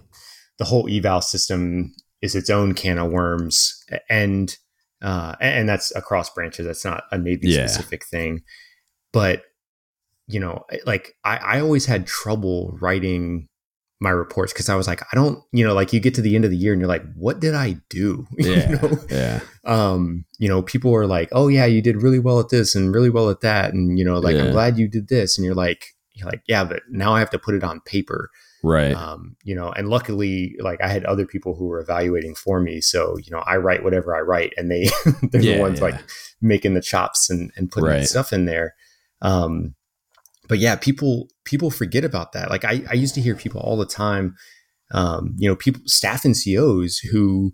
the, 0.58 0.66
whole 0.66 0.88
eval 0.90 1.22
system 1.22 1.94
is 2.22 2.36
its 2.36 2.50
own 2.50 2.74
can 2.74 2.98
of 2.98 3.12
worms 3.12 3.84
and 4.10 4.58
uh, 5.02 5.36
and 5.40 5.70
that's 5.70 5.96
across 5.96 6.30
branches 6.32 6.66
that's 6.66 6.84
not 6.84 7.04
a 7.12 7.18
navy 7.18 7.50
yeah. 7.50 7.68
specific 7.68 8.04
thing 8.06 8.42
but 9.14 9.44
you 10.28 10.40
know 10.40 10.66
like 10.86 11.16
I, 11.24 11.38
I 11.38 11.62
always 11.62 11.86
had 11.86 12.08
trouble 12.08 12.76
writing 12.82 13.49
my 14.00 14.10
reports 14.10 14.54
because 14.54 14.70
I 14.70 14.76
was 14.76 14.88
like, 14.88 15.02
I 15.02 15.16
don't, 15.16 15.44
you 15.52 15.66
know, 15.66 15.74
like 15.74 15.92
you 15.92 16.00
get 16.00 16.14
to 16.16 16.22
the 16.22 16.36
end 16.36 16.46
of 16.46 16.52
the 16.52 16.58
year 16.58 16.72
and 16.72 16.82
you're 16.82 16.88
like, 16.88 17.04
what 17.16 17.40
did 17.40 17.54
I 17.54 17.78
do? 17.90 18.26
Yeah, 18.40 18.70
you 18.70 18.76
know? 18.78 18.98
yeah. 19.10 19.40
Um, 19.66 20.26
you 20.38 20.48
know, 20.48 20.62
people 20.62 20.96
are 20.96 21.06
like, 21.06 21.30
oh 21.34 21.50
yeah, 21.50 21.66
you 21.66 21.82
did 21.82 22.02
really 22.02 22.20
well 22.20 22.40
at 22.40 22.50
this 22.50 22.74
and 22.74 22.94
really 22.94 23.10
well 23.10 23.30
at 23.30 23.42
that, 23.42 23.74
and 23.74 24.00
you 24.00 24.06
know, 24.06 24.18
like 24.20 24.36
yeah. 24.36 24.46
I'm 24.46 24.52
glad 24.52 24.78
you 24.78 24.88
did 24.88 25.10
this, 25.10 25.38
and 25.38 25.46
you're 25.46 25.56
like, 25.56 25.94
you're 26.14 26.30
like, 26.30 26.42
yeah, 26.48 26.64
but 26.64 26.84
now 26.90 27.14
I 27.14 27.20
have 27.20 27.30
to 27.32 27.40
put 27.40 27.56
it 27.56 27.64
on 27.64 27.82
paper, 27.82 28.30
right? 28.64 28.94
Um, 28.94 29.36
you 29.44 29.54
know, 29.54 29.72
and 29.72 29.90
luckily, 29.90 30.56
like 30.60 30.82
I 30.82 30.88
had 30.88 31.04
other 31.04 31.26
people 31.26 31.56
who 31.56 31.68
were 31.68 31.82
evaluating 31.82 32.36
for 32.36 32.62
me, 32.62 32.80
so 32.80 33.18
you 33.18 33.32
know, 33.32 33.44
I 33.46 33.58
write 33.58 33.84
whatever 33.84 34.16
I 34.16 34.22
write, 34.22 34.54
and 34.56 34.72
they 34.72 34.90
they're 35.32 35.42
yeah, 35.42 35.56
the 35.56 35.62
ones 35.62 35.80
yeah. 35.80 35.86
like 35.86 36.02
making 36.42 36.74
the 36.74 36.82
chops 36.82 37.30
and 37.30 37.52
and 37.58 37.70
putting 37.70 37.90
right. 37.90 38.08
stuff 38.08 38.32
in 38.32 38.46
there. 38.46 38.76
Um, 39.22 39.76
but 40.50 40.58
yeah, 40.58 40.76
people 40.76 41.30
people 41.46 41.72
forget 41.72 42.04
about 42.04 42.34
that. 42.34 42.50
Like 42.50 42.66
I, 42.66 42.82
I 42.90 42.96
used 42.96 43.16
to 43.16 43.22
hear 43.22 43.36
people 43.36 43.62
all 43.62 43.78
the 43.78 43.86
time, 43.86 44.36
um, 44.92 45.36
you 45.38 45.48
know, 45.48 45.56
people 45.56 45.82
staff 45.86 46.24
NCOs 46.24 46.98
who 47.10 47.54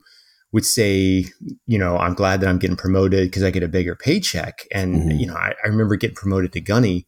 would 0.54 0.66
say, 0.66 1.26
you 1.68 1.78
know, 1.78 1.98
I'm 1.98 2.14
glad 2.14 2.40
that 2.40 2.48
I'm 2.48 2.58
getting 2.58 2.78
promoted 2.78 3.28
because 3.28 3.44
I 3.44 3.52
get 3.52 3.64
a 3.64 3.68
bigger 3.68 3.96
paycheck. 3.96 4.66
And 4.74 4.96
mm-hmm. 4.96 5.12
you 5.12 5.28
know, 5.28 5.36
I, 5.36 5.54
I 5.64 5.68
remember 5.68 5.98
getting 5.98 6.16
promoted 6.16 6.54
to 6.54 6.62
gunny, 6.62 7.06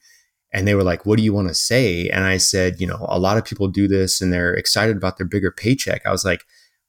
and 0.54 0.68
they 0.68 0.76
were 0.76 0.84
like, 0.84 1.06
"What 1.06 1.18
do 1.18 1.24
you 1.24 1.34
want 1.34 1.48
to 1.48 1.56
say?" 1.56 2.10
And 2.10 2.26
I 2.26 2.38
said, 2.38 2.82
you 2.82 2.86
know, 2.86 3.06
a 3.10 3.18
lot 3.18 3.38
of 3.38 3.46
people 3.46 3.70
do 3.70 3.88
this 3.88 4.22
and 4.22 4.32
they're 4.32 4.54
excited 4.54 4.98
about 4.98 5.18
their 5.18 5.26
bigger 5.26 5.52
paycheck. 5.52 6.06
I 6.06 6.12
was 6.12 6.26
like, 6.26 6.44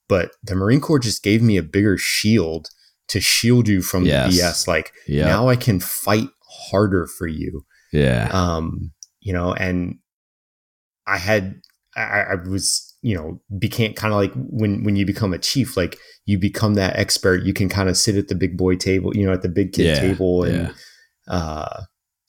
but 0.09 0.33
the 0.43 0.57
Marine 0.57 0.81
Corps 0.81 0.99
just 0.99 1.23
gave 1.23 1.41
me 1.41 1.57
a 1.57 1.63
bigger 1.63 1.97
shield 1.97 2.69
to 3.09 3.21
shield 3.21 3.69
you 3.69 3.81
from 3.81 4.05
yes. 4.05 4.35
the 4.35 4.43
BS. 4.43 4.67
Like 4.67 4.93
yep. 5.07 5.27
now 5.27 5.49
I 5.49 5.55
can 5.55 5.79
fight 5.81 6.29
harder 6.71 7.07
for 7.07 7.27
you. 7.27 7.65
Yeah. 7.93 8.29
Um, 8.33 8.93
you 9.21 9.33
know, 9.33 9.53
and 9.53 9.99
I 11.07 11.19
had 11.19 11.61
I, 11.97 12.21
I 12.21 12.35
was, 12.35 12.97
you 13.03 13.17
know, 13.17 13.41
became 13.59 13.95
kind 13.95 14.13
of 14.13 14.21
like 14.21 14.33
when 14.35 14.85
when 14.85 14.97
you 14.97 15.07
become 15.07 15.33
a 15.33 15.39
chief, 15.39 15.77
like 15.77 15.99
you 16.27 16.39
become 16.39 16.75
that 16.75 16.97
expert. 16.97 17.43
You 17.43 17.53
can 17.53 17.69
kind 17.69 17.89
of 17.89 17.97
sit 17.97 18.17
at 18.17 18.29
the 18.29 18.35
big 18.35 18.57
boy 18.57 18.77
table, 18.77 19.17
you 19.17 19.27
know, 19.27 19.33
at 19.33 19.43
the 19.43 19.49
big 19.49 19.73
kid 19.73 19.87
yeah, 19.87 20.01
table, 20.01 20.45
and 20.45 20.69
yeah. 20.69 21.35
uh, 21.35 21.83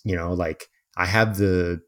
you 0.03 0.15
know, 0.15 0.33
like 0.33 0.65
I 0.97 1.05
have 1.05 1.37
the 1.37 1.81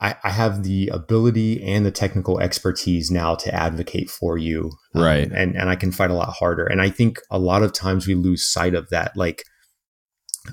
I, 0.00 0.16
I, 0.22 0.30
have 0.30 0.64
the 0.64 0.88
ability 0.88 1.62
and 1.62 1.86
the 1.86 1.90
technical 1.90 2.40
expertise 2.40 3.10
now 3.10 3.36
to 3.36 3.54
advocate 3.54 4.10
for 4.10 4.36
you. 4.36 4.72
Um, 4.94 5.02
right. 5.02 5.32
And, 5.32 5.56
and 5.56 5.70
I 5.70 5.76
can 5.76 5.92
fight 5.92 6.10
a 6.10 6.14
lot 6.14 6.28
harder. 6.28 6.66
And 6.66 6.82
I 6.82 6.90
think 6.90 7.20
a 7.30 7.38
lot 7.38 7.62
of 7.62 7.72
times 7.72 8.06
we 8.06 8.14
lose 8.14 8.46
sight 8.46 8.74
of 8.74 8.90
that. 8.90 9.16
Like, 9.16 9.44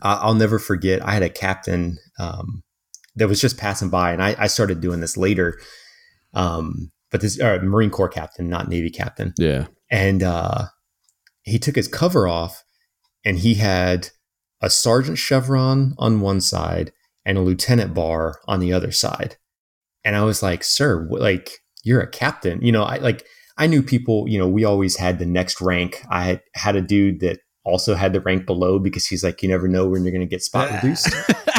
I'll 0.02 0.36
never 0.36 0.60
forget, 0.60 1.06
I 1.06 1.14
had 1.14 1.24
a 1.24 1.30
captain 1.30 1.98
um, 2.20 2.64
that 3.16 3.28
was 3.28 3.42
just 3.42 3.58
passing 3.58 3.90
by, 3.90 4.14
and 4.14 4.24
I, 4.24 4.36
I 4.38 4.48
started 4.48 4.82
doing 4.82 5.02
this 5.02 5.18
later. 5.18 5.60
Um, 6.34 6.92
but 7.12 7.22
this 7.22 7.40
uh, 7.40 7.60
Marine 7.62 7.90
Corps 7.90 8.10
captain, 8.10 8.50
not 8.50 8.70
Navy 8.70 8.90
captain. 8.90 9.34
Yeah, 9.38 9.68
and 9.90 10.24
uh, 10.24 10.68
he 11.44 11.60
took 11.60 11.76
his 11.76 11.88
cover 11.88 12.28
off, 12.28 12.64
and 13.26 13.40
he 13.40 13.56
had 13.56 14.10
a 14.62 14.70
sergeant 14.70 15.18
chevron 15.18 15.94
on 15.98 16.22
one 16.22 16.40
side 16.40 16.94
and 17.26 17.38
a 17.38 17.42
lieutenant 17.42 17.94
bar 17.94 18.40
on 18.48 18.60
the 18.60 18.72
other 18.72 18.92
side. 18.92 19.36
And 20.06 20.16
I 20.16 20.24
was 20.24 20.42
like, 20.42 20.64
"Sir, 20.64 21.06
like 21.12 21.52
you're 21.84 22.02
a 22.02 22.10
captain." 22.10 22.62
You 22.62 22.72
know, 22.72 22.84
I 22.84 22.98
like 22.98 23.26
I 23.58 23.68
knew 23.68 23.84
people. 23.84 24.30
You 24.30 24.40
know, 24.40 24.48
we 24.48 24.64
always 24.64 24.96
had 24.96 25.20
the 25.20 25.26
next 25.26 25.60
rank. 25.60 26.04
I 26.10 26.24
had 26.24 26.42
had 26.56 26.76
a 26.78 26.82
dude 26.82 27.20
that 27.20 27.41
also 27.64 27.96
had 27.96 28.14
the 28.14 28.22
rank 28.22 28.46
below 28.46 28.80
because 28.80 29.06
he's 29.06 29.24
like, 29.24 29.42
you 29.44 29.50
never 29.50 29.68
know 29.68 29.88
when 29.88 30.04
you're 30.04 30.12
going 30.12 30.22
to 30.22 30.28
get 30.28 30.42
spot 30.42 30.72
reduced. 30.72 31.14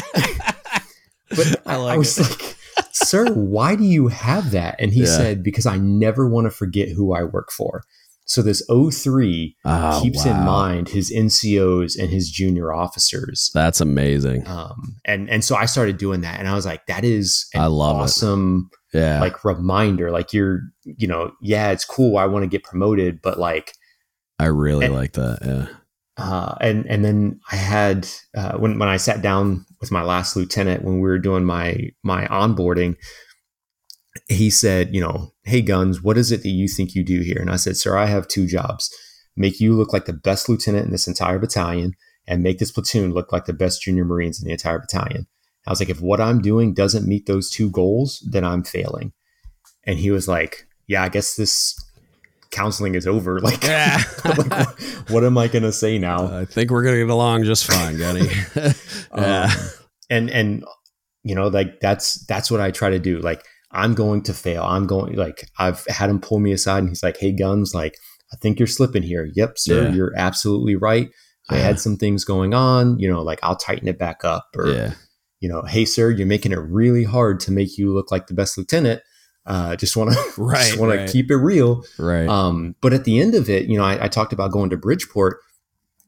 But 1.36 1.62
I, 1.66 1.76
like 1.76 1.94
I 1.94 1.98
was 1.98 2.18
it. 2.18 2.22
like, 2.30 2.56
sir, 2.92 3.26
why 3.32 3.74
do 3.76 3.84
you 3.84 4.08
have 4.08 4.50
that? 4.52 4.76
And 4.78 4.92
he 4.92 5.00
yeah. 5.00 5.16
said, 5.16 5.42
because 5.42 5.66
I 5.66 5.78
never 5.78 6.28
want 6.28 6.46
to 6.46 6.50
forget 6.50 6.88
who 6.88 7.12
I 7.14 7.24
work 7.24 7.50
for. 7.50 7.82
So 8.24 8.40
this 8.40 8.62
03 8.68 9.56
oh, 9.64 10.00
keeps 10.02 10.24
wow. 10.24 10.30
in 10.30 10.46
mind 10.46 10.88
his 10.88 11.12
NCOs 11.12 11.98
and 11.98 12.08
his 12.08 12.30
junior 12.30 12.72
officers. 12.72 13.50
That's 13.52 13.80
amazing. 13.80 14.46
Um, 14.46 14.96
and 15.04 15.28
and 15.28 15.44
so 15.44 15.56
I 15.56 15.66
started 15.66 15.98
doing 15.98 16.20
that, 16.20 16.38
and 16.38 16.48
I 16.48 16.54
was 16.54 16.64
like, 16.64 16.86
that 16.86 17.04
is 17.04 17.46
I 17.54 17.66
love 17.66 17.96
awesome. 17.96 18.70
It. 18.94 18.98
Yeah, 18.98 19.20
like 19.20 19.44
reminder. 19.44 20.12
Like 20.12 20.32
you're, 20.32 20.60
you 20.84 21.08
know, 21.08 21.32
yeah, 21.42 21.72
it's 21.72 21.84
cool. 21.84 22.16
I 22.16 22.26
want 22.26 22.44
to 22.44 22.46
get 22.46 22.62
promoted, 22.62 23.20
but 23.20 23.38
like, 23.40 23.72
I 24.38 24.46
really 24.46 24.86
and, 24.86 24.94
like 24.94 25.12
that. 25.14 25.38
Yeah. 25.44 25.76
Uh, 26.22 26.54
and 26.60 26.86
and 26.86 27.04
then 27.04 27.40
I 27.50 27.56
had 27.56 28.08
uh, 28.36 28.52
when 28.56 28.78
when 28.78 28.88
I 28.88 28.96
sat 28.96 29.22
down 29.22 29.66
with 29.80 29.90
my 29.90 30.04
last 30.04 30.36
lieutenant 30.36 30.84
when 30.84 30.94
we 30.94 31.08
were 31.08 31.18
doing 31.18 31.44
my 31.44 31.90
my 32.04 32.26
onboarding, 32.26 32.94
he 34.28 34.48
said, 34.48 34.94
you 34.94 35.00
know, 35.00 35.32
hey 35.42 35.62
guns, 35.62 36.00
what 36.00 36.16
is 36.16 36.30
it 36.30 36.44
that 36.44 36.48
you 36.50 36.68
think 36.68 36.94
you 36.94 37.02
do 37.02 37.22
here? 37.22 37.38
And 37.40 37.50
I 37.50 37.56
said, 37.56 37.76
sir, 37.76 37.96
I 37.96 38.06
have 38.06 38.28
two 38.28 38.46
jobs: 38.46 38.88
make 39.36 39.58
you 39.58 39.74
look 39.74 39.92
like 39.92 40.04
the 40.04 40.12
best 40.12 40.48
lieutenant 40.48 40.86
in 40.86 40.92
this 40.92 41.08
entire 41.08 41.40
battalion, 41.40 41.94
and 42.28 42.40
make 42.40 42.60
this 42.60 42.70
platoon 42.70 43.12
look 43.12 43.32
like 43.32 43.46
the 43.46 43.52
best 43.52 43.82
junior 43.82 44.04
Marines 44.04 44.40
in 44.40 44.46
the 44.46 44.52
entire 44.52 44.78
battalion. 44.78 45.26
I 45.66 45.70
was 45.70 45.80
like, 45.80 45.90
if 45.90 46.00
what 46.00 46.20
I'm 46.20 46.40
doing 46.40 46.72
doesn't 46.72 47.08
meet 47.08 47.26
those 47.26 47.50
two 47.50 47.68
goals, 47.68 48.24
then 48.30 48.44
I'm 48.44 48.62
failing. 48.62 49.12
And 49.84 49.98
he 49.98 50.12
was 50.12 50.28
like, 50.28 50.68
yeah, 50.86 51.02
I 51.02 51.08
guess 51.08 51.34
this 51.34 51.74
counseling 52.52 52.94
is 52.94 53.06
over. 53.06 53.32
Like, 53.42 53.64
yeah. 53.64 54.00
like 54.24 54.36
what, 54.36 54.80
what, 55.10 55.24
am 55.24 55.36
I 55.36 55.48
going 55.48 55.64
to 55.64 55.72
say 55.72 55.98
now? 55.98 56.38
I 56.38 56.44
think 56.44 56.70
we're 56.70 56.84
going 56.84 56.94
to 56.94 57.04
get 57.04 57.10
along 57.10 57.42
just 57.42 57.66
fine, 57.66 57.98
Gunny. 57.98 58.28
yeah. 59.16 59.48
Um, 59.50 59.68
and, 60.08 60.30
and, 60.30 60.64
you 61.24 61.34
know, 61.34 61.48
like 61.48 61.80
that's, 61.80 62.24
that's 62.26 62.50
what 62.50 62.60
I 62.60 62.70
try 62.70 62.90
to 62.90 63.00
do. 63.00 63.18
Like, 63.18 63.42
I'm 63.72 63.94
going 63.94 64.22
to 64.24 64.34
fail. 64.34 64.62
I'm 64.62 64.86
going, 64.86 65.16
like, 65.16 65.50
I've 65.58 65.84
had 65.86 66.08
him 66.08 66.20
pull 66.20 66.38
me 66.38 66.52
aside 66.52 66.80
and 66.80 66.88
he's 66.88 67.02
like, 67.02 67.16
Hey, 67.16 67.32
guns, 67.32 67.74
like, 67.74 67.96
I 68.32 68.36
think 68.36 68.60
you're 68.60 68.68
slipping 68.68 69.02
here. 69.02 69.28
Yep, 69.34 69.58
sir. 69.58 69.88
Yeah. 69.88 69.94
You're 69.94 70.12
absolutely 70.16 70.76
right. 70.76 71.08
I 71.50 71.56
had 71.56 71.80
some 71.80 71.96
things 71.96 72.24
going 72.24 72.54
on, 72.54 72.98
you 73.00 73.10
know, 73.10 73.22
like 73.22 73.40
I'll 73.42 73.56
tighten 73.56 73.88
it 73.88 73.98
back 73.98 74.24
up 74.24 74.46
or, 74.56 74.94
you 75.40 75.48
know, 75.48 75.62
Hey, 75.62 75.84
sir, 75.84 76.10
you're 76.10 76.26
making 76.26 76.52
it 76.52 76.58
really 76.58 77.04
hard 77.04 77.40
to 77.40 77.50
make 77.50 77.76
you 77.76 77.92
look 77.92 78.12
like 78.12 78.28
the 78.28 78.34
best 78.34 78.56
lieutenant 78.56 79.02
Uh, 79.44 79.74
just 79.76 79.96
want 79.96 80.12
to 80.14 80.18
Right, 80.42 80.76
want 80.76 80.92
right. 80.92 81.06
to 81.06 81.12
keep 81.12 81.30
it 81.30 81.36
real. 81.36 81.84
Right. 81.98 82.28
Um, 82.28 82.74
but 82.80 82.92
at 82.92 83.04
the 83.04 83.20
end 83.20 83.34
of 83.34 83.48
it, 83.50 83.66
you 83.66 83.76
know, 83.76 83.84
I, 83.84 84.04
I 84.04 84.08
talked 84.08 84.32
about 84.32 84.52
going 84.52 84.70
to 84.70 84.76
Bridgeport. 84.76 85.38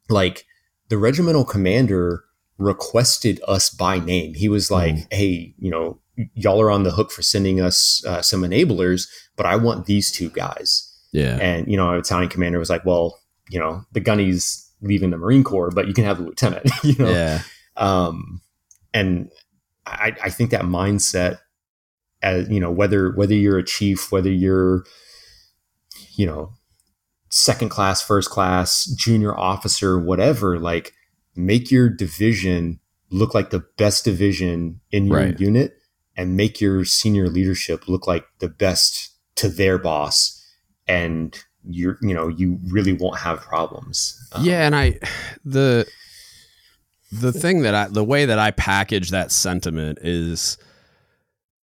Like 0.08 0.44
the 0.88 0.98
regimental 0.98 1.44
commander 1.44 2.24
requested 2.58 3.40
us 3.48 3.70
by 3.70 3.98
name. 3.98 4.34
He 4.34 4.48
was 4.48 4.70
like, 4.70 4.94
Mm. 4.94 5.06
"Hey, 5.12 5.54
you 5.58 5.70
know, 5.70 5.98
y'all 6.34 6.60
are 6.60 6.70
on 6.70 6.84
the 6.84 6.92
hook 6.92 7.10
for 7.10 7.22
sending 7.22 7.60
us 7.60 8.04
uh, 8.06 8.22
some 8.22 8.42
enablers, 8.42 9.08
but 9.36 9.46
I 9.46 9.56
want 9.56 9.86
these 9.86 10.12
two 10.12 10.30
guys." 10.30 10.90
yeah. 11.12 11.38
And 11.40 11.66
you 11.68 11.76
know, 11.76 11.86
our 11.86 11.98
battalion 11.98 12.28
commander 12.28 12.58
was 12.58 12.70
like, 12.70 12.84
"Well, 12.84 13.18
you 13.48 13.58
know, 13.58 13.84
the 13.92 14.00
gunny's 14.00 14.70
leaving 14.82 15.10
the 15.10 15.16
Marine 15.16 15.42
Corps, 15.44 15.70
but 15.70 15.88
you 15.88 15.94
can 15.94 16.04
have 16.04 16.18
the 16.18 16.24
lieutenant." 16.24 16.70
you 16.84 16.94
know, 16.98 17.10
Yeah. 17.10 17.40
um, 17.76 18.40
and 18.92 19.30
I, 19.86 20.14
I 20.22 20.30
think 20.30 20.50
that 20.50 20.62
mindset, 20.62 21.38
as 22.24 22.48
you 22.48 22.58
know, 22.58 22.70
whether 22.70 23.12
whether 23.12 23.34
you're 23.34 23.58
a 23.58 23.64
chief, 23.64 24.10
whether 24.10 24.32
you're, 24.32 24.84
you 26.16 26.26
know, 26.26 26.52
second 27.30 27.68
class, 27.68 28.00
first 28.02 28.30
class, 28.30 28.86
junior 28.86 29.36
officer, 29.36 29.98
whatever, 29.98 30.58
like 30.58 30.92
make 31.36 31.70
your 31.70 31.88
division 31.88 32.80
look 33.10 33.34
like 33.34 33.50
the 33.50 33.64
best 33.76 34.04
division 34.04 34.80
in 34.90 35.06
your 35.06 35.18
Right. 35.18 35.38
unit, 35.38 35.76
and 36.16 36.36
make 36.36 36.60
your 36.60 36.84
senior 36.84 37.28
leadership 37.28 37.86
look 37.88 38.06
like 38.06 38.24
the 38.38 38.48
best 38.48 39.10
to 39.36 39.48
their 39.48 39.78
boss, 39.78 40.42
and 40.88 41.38
you're 41.68 41.98
you 42.00 42.14
know 42.14 42.28
you 42.28 42.58
really 42.70 42.92
won't 42.94 43.18
have 43.18 43.40
problems. 43.40 44.18
Um, 44.32 44.44
yeah, 44.44 44.64
and 44.66 44.74
I 44.74 44.98
the 45.44 45.86
the 47.12 47.32
thing 47.32 47.62
that 47.62 47.74
I 47.74 47.88
the 47.88 48.04
way 48.04 48.24
that 48.26 48.38
I 48.38 48.50
package 48.52 49.10
that 49.10 49.30
sentiment 49.30 49.98
is 50.02 50.56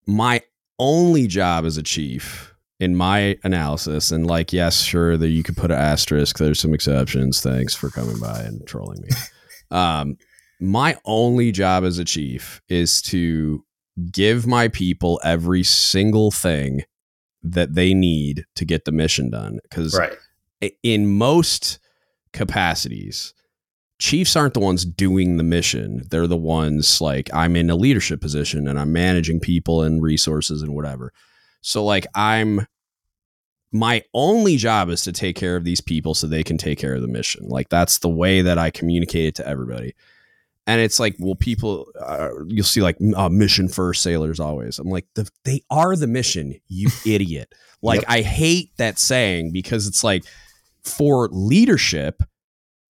my 0.05 0.41
only 0.81 1.27
job 1.27 1.63
as 1.63 1.77
a 1.77 1.83
chief 1.83 2.55
in 2.79 2.95
my 2.95 3.37
analysis 3.43 4.09
and 4.09 4.25
like 4.25 4.51
yes 4.51 4.81
sure 4.81 5.15
that 5.15 5.29
you 5.29 5.43
could 5.43 5.55
put 5.55 5.69
an 5.69 5.77
asterisk 5.77 6.39
there's 6.39 6.59
some 6.59 6.73
exceptions 6.73 7.39
thanks 7.39 7.75
for 7.75 7.91
coming 7.91 8.19
by 8.19 8.39
and 8.39 8.65
trolling 8.65 8.99
me 9.01 9.09
um 9.71 10.17
my 10.59 10.97
only 11.05 11.51
job 11.51 11.83
as 11.83 11.99
a 11.99 12.03
chief 12.03 12.59
is 12.67 12.99
to 13.03 13.63
give 14.11 14.47
my 14.47 14.67
people 14.67 15.21
every 15.23 15.63
single 15.63 16.31
thing 16.31 16.81
that 17.43 17.75
they 17.75 17.93
need 17.93 18.45
to 18.55 18.65
get 18.65 18.85
the 18.85 18.91
mission 18.91 19.29
done 19.29 19.59
because 19.63 19.95
right. 19.97 20.17
in 20.81 21.07
most 21.07 21.77
capacities 22.33 23.35
chiefs 24.01 24.35
aren't 24.35 24.55
the 24.55 24.59
ones 24.59 24.83
doing 24.83 25.37
the 25.37 25.43
mission. 25.43 26.01
They're 26.09 26.27
the 26.27 26.35
ones 26.35 26.99
like 26.99 27.29
i'm 27.33 27.55
in 27.55 27.69
a 27.69 27.75
leadership 27.75 28.19
position 28.19 28.67
and 28.67 28.79
i'm 28.79 28.91
managing 28.91 29.39
people 29.39 29.83
and 29.83 30.01
resources 30.01 30.61
and 30.61 30.73
whatever. 30.75 31.13
So 31.61 31.85
like 31.85 32.07
i'm 32.15 32.65
my 33.71 34.03
only 34.13 34.57
job 34.57 34.89
is 34.89 35.03
to 35.03 35.13
take 35.13 35.35
care 35.37 35.55
of 35.55 35.63
these 35.63 35.79
people 35.79 36.13
so 36.13 36.27
they 36.27 36.43
can 36.43 36.57
take 36.57 36.77
care 36.77 36.93
of 36.95 37.01
the 37.01 37.07
mission. 37.07 37.47
Like 37.47 37.69
that's 37.69 37.99
the 37.99 38.09
way 38.09 38.41
that 38.41 38.57
i 38.57 38.69
communicate 38.71 39.27
it 39.27 39.35
to 39.35 39.47
everybody. 39.47 39.93
And 40.67 40.81
it's 40.81 40.99
like 40.99 41.15
well 41.19 41.35
people 41.35 41.87
uh, 42.03 42.29
you'll 42.47 42.65
see 42.65 42.81
like 42.81 42.97
uh, 43.15 43.29
mission 43.29 43.67
first 43.67 44.01
sailors 44.01 44.39
always. 44.39 44.79
I'm 44.79 44.89
like 44.89 45.05
the, 45.15 45.29
they 45.45 45.61
are 45.69 45.95
the 45.95 46.07
mission 46.07 46.55
you 46.67 46.89
idiot. 47.05 47.53
Like 47.83 48.01
Yep. 48.01 48.09
i 48.09 48.21
hate 48.21 48.71
that 48.77 48.97
saying 48.99 49.51
because 49.53 49.85
it's 49.87 50.03
like 50.03 50.23
for 50.83 51.29
leadership 51.31 52.23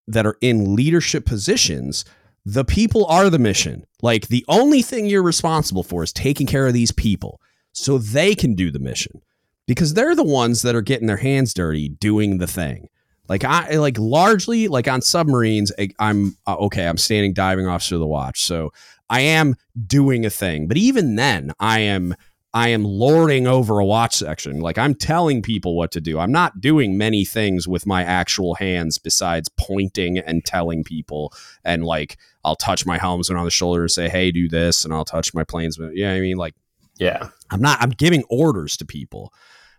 that 0.07 0.26
are 0.26 0.38
in 0.41 0.76
leadership 0.76 1.26
positions 1.26 2.06
the 2.45 2.65
people 2.65 3.06
are 3.06 3.30
the 3.30 3.40
mission. 3.40 3.86
Like 4.02 4.28
the 4.28 4.45
only 4.48 4.82
thing 4.82 5.06
you're 5.06 5.23
responsible 5.23 5.84
for 5.84 6.03
is 6.03 6.11
taking 6.11 6.48
care 6.48 6.68
of 6.68 6.73
these 6.73 6.91
people 6.91 7.40
so 7.73 7.98
they 7.98 8.36
can 8.36 8.56
do 8.56 8.72
the 8.72 8.80
mission 8.80 9.22
because 9.68 9.94
they're 9.94 10.15
the 10.15 10.23
ones 10.23 10.64
that 10.64 10.76
are 10.76 10.82
getting 10.82 11.07
their 11.07 11.18
hands 11.18 11.53
dirty 11.53 11.90
doing 11.90 12.40
the 12.40 12.48
thing. 12.48 12.88
Like 13.30 13.44
i 13.44 13.76
like 13.76 13.98
largely 13.98 14.68
like 14.68 14.88
on 14.88 15.02
submarines 15.02 15.72
i'm 15.99 16.36
uh, 16.45 16.56
okay 16.56 16.86
i'm 16.86 16.98
standing 16.98 17.34
diving 17.34 17.68
officer 17.68 17.95
of 17.95 18.02
the 18.02 18.07
watch. 18.07 18.41
So 18.41 18.73
i 19.10 19.22
am 19.22 19.56
doing 19.88 20.26
a 20.26 20.30
thing. 20.30 20.68
But 20.68 20.78
even 20.78 21.15
then 21.15 21.53
i 21.60 21.80
am 21.80 22.15
i 22.53 22.69
am 22.69 22.84
lording 22.84 23.48
over 23.48 23.80
a 23.80 23.86
watch 23.86 24.15
section 24.15 24.60
like 24.60 24.78
i'm 24.78 24.94
telling 24.94 25.41
people 25.41 25.76
what 25.76 25.91
to 25.91 26.02
do 26.02 26.19
i'm 26.19 26.32
not 26.32 26.60
doing 26.61 26.98
many 26.98 27.23
things 27.26 27.68
with 27.68 27.86
my 27.86 28.03
actual 28.03 28.56
hands 28.56 28.98
besides 28.98 29.49
pointing 29.57 30.18
and 30.18 30.45
telling 30.45 30.84
people 30.84 31.34
and 31.64 31.84
like 31.86 32.18
i'll 32.44 32.56
touch 32.56 32.86
my 32.86 32.98
helmsman 32.98 33.38
on 33.38 33.45
the 33.45 33.52
shoulder 33.52 33.82
and 33.82 33.91
say 33.91 34.10
hey 34.10 34.32
do 34.32 34.49
this 34.49 34.84
and 34.84 34.94
i'll 34.94 35.06
touch 35.06 35.34
my 35.34 35.44
planesman 35.44 35.91
yeah 35.94 36.11
i 36.14 36.19
mean 36.19 36.38
like 36.38 36.56
Yeah. 36.99 37.30
I'm 37.49 37.61
not. 37.61 37.82
I'm 37.82 37.90
giving 37.90 38.23
orders 38.30 38.78
to 38.78 38.86
people. 38.86 39.34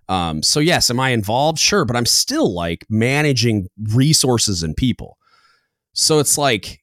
Um, 0.09 0.43
so 0.43 0.61
yes, 0.61 0.91
am 0.91 0.99
I 1.01 1.11
involved? 1.11 1.59
Sure, 1.59 1.85
but 1.87 1.97
I'm 1.97 2.05
still 2.07 2.53
like 2.53 2.85
managing 2.91 3.69
resources 3.95 4.63
and 4.63 4.77
people. 4.77 5.17
So 5.95 6.19
it's 6.19 6.37
like 6.37 6.82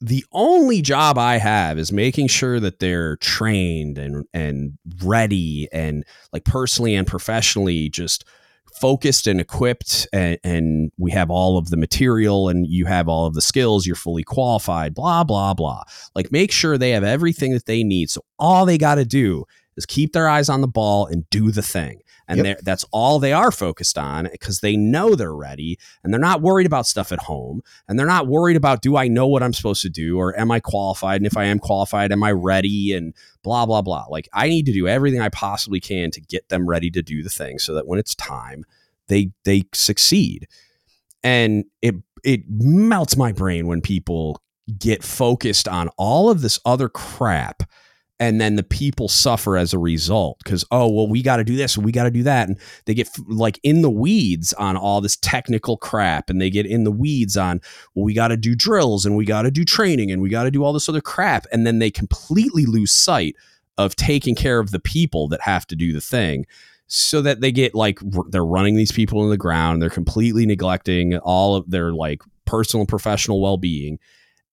the 0.00 0.24
only 0.32 0.80
job 0.80 1.18
I 1.18 1.38
have 1.38 1.78
is 1.78 1.90
making 1.90 2.28
sure 2.28 2.60
that 2.60 2.78
they're 2.78 3.16
trained 3.16 3.98
and 3.98 4.24
and 4.32 4.78
ready 5.02 5.68
and 5.72 6.04
like 6.32 6.44
personally 6.44 6.94
and 6.94 7.06
professionally 7.06 7.88
just 7.88 8.24
focused 8.72 9.26
and 9.26 9.40
equipped 9.40 10.06
and, 10.12 10.38
and 10.44 10.92
we 10.98 11.10
have 11.10 11.30
all 11.30 11.58
of 11.58 11.70
the 11.70 11.76
material 11.76 12.48
and 12.48 12.66
you 12.66 12.86
have 12.86 13.08
all 13.08 13.26
of 13.26 13.34
the 13.34 13.40
skills 13.40 13.86
you're 13.86 13.96
fully 13.96 14.22
qualified 14.22 14.94
blah 14.94 15.24
blah 15.24 15.52
blah. 15.52 15.82
Like 16.14 16.30
make 16.30 16.52
sure 16.52 16.78
they 16.78 16.90
have 16.90 17.04
everything 17.04 17.52
that 17.52 17.66
they 17.66 17.82
need. 17.82 18.08
So 18.08 18.22
all 18.38 18.66
they 18.66 18.78
got 18.78 18.96
to 18.96 19.04
do 19.04 19.46
is 19.78 19.86
keep 19.86 20.12
their 20.12 20.28
eyes 20.28 20.50
on 20.50 20.60
the 20.60 20.68
ball 20.68 21.06
and 21.06 21.28
do 21.30 21.50
the 21.50 21.62
thing. 21.62 22.02
And 22.30 22.44
Yep. 22.44 22.60
that's 22.62 22.84
all 22.92 23.18
they 23.18 23.32
are 23.32 23.50
focused 23.50 23.96
on 23.96 24.28
because 24.30 24.60
they 24.60 24.76
know 24.76 25.14
they're 25.14 25.34
ready 25.34 25.78
and 26.04 26.12
they're 26.12 26.20
not 26.20 26.42
worried 26.42 26.66
about 26.66 26.86
stuff 26.86 27.10
at 27.10 27.20
home 27.20 27.62
and 27.88 27.98
they're 27.98 28.06
not 28.06 28.26
worried 28.26 28.56
about 28.56 28.82
do 28.82 28.98
I 28.98 29.08
know 29.08 29.26
what 29.26 29.42
I'm 29.42 29.54
supposed 29.54 29.80
to 29.82 29.88
do 29.88 30.18
or 30.18 30.38
am 30.38 30.50
I 30.50 30.60
qualified? 30.60 31.20
And 31.22 31.26
if 31.26 31.38
I 31.38 31.44
am 31.44 31.58
qualified 31.58 32.12
am 32.12 32.22
I 32.22 32.32
ready? 32.32 32.92
And 32.92 33.14
blah 33.42 33.64
blah 33.64 33.80
blah. 33.80 34.04
Like 34.10 34.28
I 34.34 34.48
need 34.48 34.66
to 34.66 34.72
do 34.74 34.86
everything 34.86 35.22
I 35.22 35.30
possibly 35.30 35.80
can 35.80 36.10
to 36.10 36.20
get 36.20 36.50
them 36.50 36.68
ready 36.68 36.90
to 36.90 37.00
do 37.00 37.22
the 37.22 37.30
thing 37.30 37.58
so 37.58 37.72
that 37.72 37.86
when 37.86 37.98
it's 37.98 38.14
time 38.14 38.66
they 39.06 39.30
they 39.44 39.64
succeed. 39.72 40.48
And 41.24 41.64
it 41.80 41.94
it 42.24 42.42
melts 42.48 43.16
my 43.16 43.32
brain 43.32 43.66
when 43.66 43.80
people 43.80 44.42
get 44.78 45.02
focused 45.02 45.66
on 45.66 45.88
all 45.96 46.28
of 46.28 46.42
this 46.42 46.60
other 46.66 46.90
crap 46.90 47.62
and 48.20 48.40
then 48.40 48.56
the 48.56 48.62
people 48.62 49.08
suffer 49.08 49.56
as 49.56 49.72
a 49.72 49.78
result 49.78 50.38
because 50.42 50.64
oh 50.70 50.90
well 50.90 51.08
we 51.08 51.22
got 51.22 51.36
to 51.36 51.44
do 51.44 51.56
this 51.56 51.76
and 51.76 51.84
we 51.84 51.92
got 51.92 52.04
to 52.04 52.10
do 52.10 52.22
that 52.22 52.48
and 52.48 52.58
they 52.84 52.94
get 52.94 53.08
like 53.28 53.58
in 53.62 53.82
the 53.82 53.90
weeds 53.90 54.52
on 54.54 54.76
all 54.76 55.00
this 55.00 55.16
technical 55.16 55.76
crap 55.76 56.28
and 56.30 56.40
they 56.40 56.50
get 56.50 56.66
in 56.66 56.84
the 56.84 56.90
weeds 56.90 57.36
on 57.36 57.60
well 57.94 58.04
we 58.04 58.14
got 58.14 58.28
to 58.28 58.36
do 58.36 58.54
drills 58.54 59.06
and 59.06 59.16
we 59.16 59.24
got 59.24 59.42
to 59.42 59.50
do 59.50 59.64
training 59.64 60.10
and 60.10 60.22
we 60.22 60.28
got 60.28 60.44
to 60.44 60.50
do 60.50 60.64
all 60.64 60.72
this 60.72 60.88
other 60.88 61.00
crap 61.00 61.46
and 61.52 61.66
then 61.66 61.78
they 61.78 61.90
completely 61.90 62.66
lose 62.66 62.92
sight 62.92 63.34
of 63.76 63.94
taking 63.94 64.34
care 64.34 64.58
of 64.58 64.70
the 64.70 64.80
people 64.80 65.28
that 65.28 65.40
have 65.40 65.66
to 65.66 65.76
do 65.76 65.92
the 65.92 66.00
thing 66.00 66.44
so 66.88 67.20
that 67.20 67.40
they 67.40 67.52
get 67.52 67.74
like 67.74 68.00
they're 68.30 68.44
running 68.44 68.74
these 68.74 68.92
people 68.92 69.22
in 69.22 69.30
the 69.30 69.36
ground 69.36 69.80
they're 69.80 69.90
completely 69.90 70.46
neglecting 70.46 71.16
all 71.18 71.54
of 71.54 71.70
their 71.70 71.92
like 71.92 72.22
personal 72.46 72.80
and 72.80 72.88
professional 72.88 73.40
well-being 73.40 73.98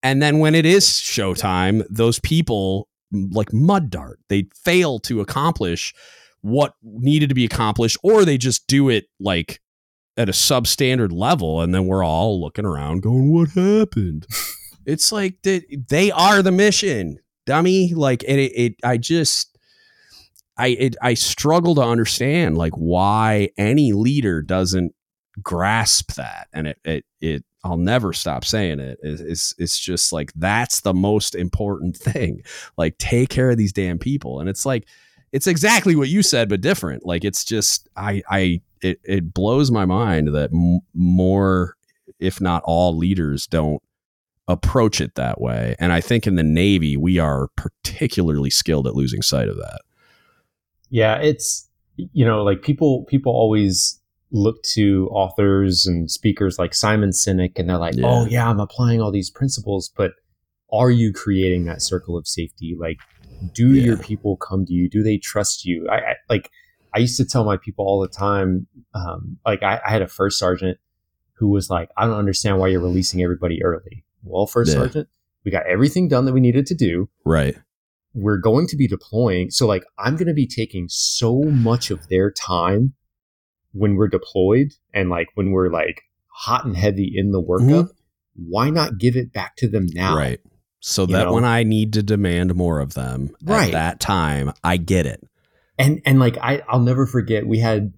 and 0.03 0.21
then 0.21 0.39
when 0.39 0.53
it 0.53 0.65
is 0.65 0.85
showtime 0.85 1.83
those 1.89 2.19
people 2.19 2.89
like 3.31 3.53
mud 3.53 3.89
dart. 3.89 4.19
They 4.29 4.47
fail 4.63 4.99
to 4.99 5.21
accomplish 5.21 5.93
what 6.41 6.75
needed 6.83 7.29
to 7.29 7.35
be 7.35 7.45
accomplished 7.45 7.97
or 8.03 8.23
they 8.23 8.37
just 8.37 8.67
do 8.67 8.89
it 8.89 9.05
like 9.19 9.59
at 10.15 10.29
a 10.29 10.33
substandard 10.33 11.11
level 11.11 11.59
and 11.59 11.73
then 11.73 11.87
we're 11.87 12.05
all 12.05 12.39
looking 12.39 12.65
around 12.65 13.01
going 13.01 13.31
what 13.31 13.49
happened? 13.49 14.27
It's 14.87 15.11
like 15.11 15.41
they, 15.41 15.63
they 15.89 16.11
are 16.11 16.43
the 16.43 16.51
mission 16.51 17.17
dummy. 17.47 17.95
Like 17.95 18.23
and 18.27 18.39
it, 18.39 18.51
it 18.55 18.75
i 18.83 18.97
just 18.97 19.57
I 20.57 20.67
it, 20.67 20.95
I 21.01 21.15
struggle 21.15 21.75
to 21.75 21.81
understand 21.81 22.57
like 22.57 22.73
why 22.73 23.49
any 23.57 23.91
leader 23.91 24.41
doesn't 24.41 24.93
grasp 25.41 26.13
that, 26.13 26.47
and 26.53 26.67
it 26.67 26.77
it 26.85 27.05
it 27.19 27.45
I'll 27.65 27.77
never 27.77 28.13
stop 28.13 28.45
saying 28.45 28.79
it. 28.79 28.99
It's 29.01 29.55
it's, 29.57 29.79
just 29.79 30.13
like 30.13 30.31
that's 30.35 30.81
the 30.81 30.93
most 30.93 31.33
important 31.33 31.97
thing. 31.97 32.43
Like 32.77 32.97
take 32.99 33.29
care 33.29 33.49
of 33.49 33.57
these 33.57 33.73
damn 33.73 33.97
people, 33.97 34.39
and 34.39 34.47
it's 34.47 34.67
like 34.67 34.87
it's 35.31 35.47
exactly 35.47 35.95
what 35.95 36.07
you 36.07 36.21
said, 36.21 36.47
but 36.47 36.61
different. 36.61 37.07
Like 37.07 37.25
it's 37.25 37.43
just 37.43 37.89
I 37.97 38.21
I 38.29 38.61
it 38.81 38.99
it 39.03 39.33
blows 39.33 39.71
my 39.71 39.83
mind 39.83 40.27
that 40.35 40.51
m- 40.53 40.81
more, 40.93 41.75
if 42.19 42.39
not 42.39 42.61
all, 42.65 42.95
leaders 42.95 43.47
don't 43.47 43.81
approach 44.47 45.01
it 45.01 45.15
that 45.15 45.41
way. 45.41 45.75
And 45.79 45.91
I 45.91 46.01
think 46.01 46.27
in 46.27 46.35
the 46.35 46.43
Navy 46.43 46.95
we 46.95 47.17
are 47.17 47.47
particularly 47.55 48.51
skilled 48.51 48.85
at 48.85 48.93
losing 48.93 49.23
sight 49.23 49.47
of 49.47 49.57
that. 49.57 49.81
Yeah, 50.91 51.15
it's 51.15 51.67
you 51.97 52.25
know, 52.25 52.43
like 52.43 52.61
people 52.61 53.05
people 53.05 53.31
always 53.31 53.99
look 54.35 54.61
to 54.63 55.07
authors 55.11 55.85
and 55.87 56.11
speakers 56.11 56.59
like 56.59 56.73
Simon 56.73 57.11
Sinek 57.11 57.53
and 57.57 57.69
they're 57.69 57.77
like, 57.77 57.95
Yeah. 57.95 58.05
"Oh 58.11 58.25
yeah, 58.25 58.49
I'm 58.49 58.59
applying 58.59 58.99
all 59.01 59.11
these 59.11 59.29
principles, 59.29 59.91
but 59.95 60.11
are 60.71 60.91
you 60.91 61.13
creating 61.13 61.65
that 61.65 61.81
circle 61.81 62.17
of 62.17 62.27
safety? 62.27 62.75
Like 62.79 62.97
do 63.53 63.73
Yeah. 63.73 63.83
your 63.85 63.97
people 63.97 64.37
come 64.37 64.65
to 64.65 64.73
you 64.73 64.89
do 64.89 65.03
they 65.03 65.17
trust 65.17 65.65
you 65.65 65.87
I, 65.89 65.95
I 65.97 66.15
like 66.29 66.49
i 66.93 66.99
used 66.99 67.17
to 67.17 67.25
tell 67.25 67.43
my 67.43 67.57
people 67.57 67.85
all 67.85 67.99
the 67.99 68.07
time 68.07 68.65
um, 68.93 69.37
like 69.45 69.61
I, 69.61 69.81
I 69.85 69.89
had 69.91 70.01
a 70.01 70.07
first 70.07 70.39
sergeant 70.39 70.77
who 71.33 71.49
was 71.49 71.69
like 71.69 71.89
i 71.97 72.05
don't 72.05 72.17
understand 72.17 72.59
why 72.59 72.67
you're 72.69 72.79
releasing 72.89 73.21
everybody 73.21 73.61
early 73.61 74.05
well 74.23 74.47
first 74.47 74.71
Yeah. 74.71 74.79
sergeant 74.79 75.09
we 75.43 75.51
got 75.51 75.65
everything 75.67 76.07
done 76.07 76.23
that 76.25 76.33
we 76.33 76.39
needed 76.39 76.65
to 76.67 76.75
do 76.75 77.09
Right. 77.25 77.57
we're 78.13 78.37
going 78.37 78.67
to 78.67 78.77
be 78.77 78.87
deploying 78.87 79.51
so 79.51 79.67
like 79.67 79.83
i'm 79.99 80.15
going 80.15 80.27
to 80.29 80.33
be 80.33 80.47
taking 80.47 80.85
so 80.87 81.41
much 81.43 81.91
of 81.91 82.07
their 82.07 82.31
time 82.31 82.93
when 83.75 83.95
we're 83.95 84.07
deployed 84.07 84.71
and 84.93 85.09
like 85.09 85.27
when 85.35 85.51
we're 85.51 85.69
like 85.69 86.01
hot 86.27 86.65
and 86.65 86.75
heavy 86.75 87.11
in 87.15 87.31
the 87.31 87.41
workup 87.41 87.89
why 88.35 88.69
not 88.69 88.97
give 88.97 89.15
it 89.15 89.31
back 89.31 89.55
to 89.57 89.67
them 89.67 89.85
now 89.93 90.09
Mm-hmm. 90.11 90.17
Right. 90.17 90.41
So 90.79 91.03
You 91.03 91.13
that 91.13 91.23
know? 91.25 91.33
when 91.33 91.45
I 91.45 91.63
need 91.63 91.93
to 91.93 92.03
demand 92.03 92.53
more 92.55 92.79
of 92.79 92.93
them 92.93 93.35
Right. 93.43 93.67
at 93.67 93.71
that 93.71 93.99
time, 93.99 94.51
I 94.63 94.77
get 94.77 95.05
it. 95.05 95.21
and 95.77 96.01
and 96.05 96.19
like 96.19 96.37
I 96.37 96.61
I'll 96.69 96.79
never 96.81 97.05
forget 97.05 97.47
we 97.47 97.59
had 97.59 97.93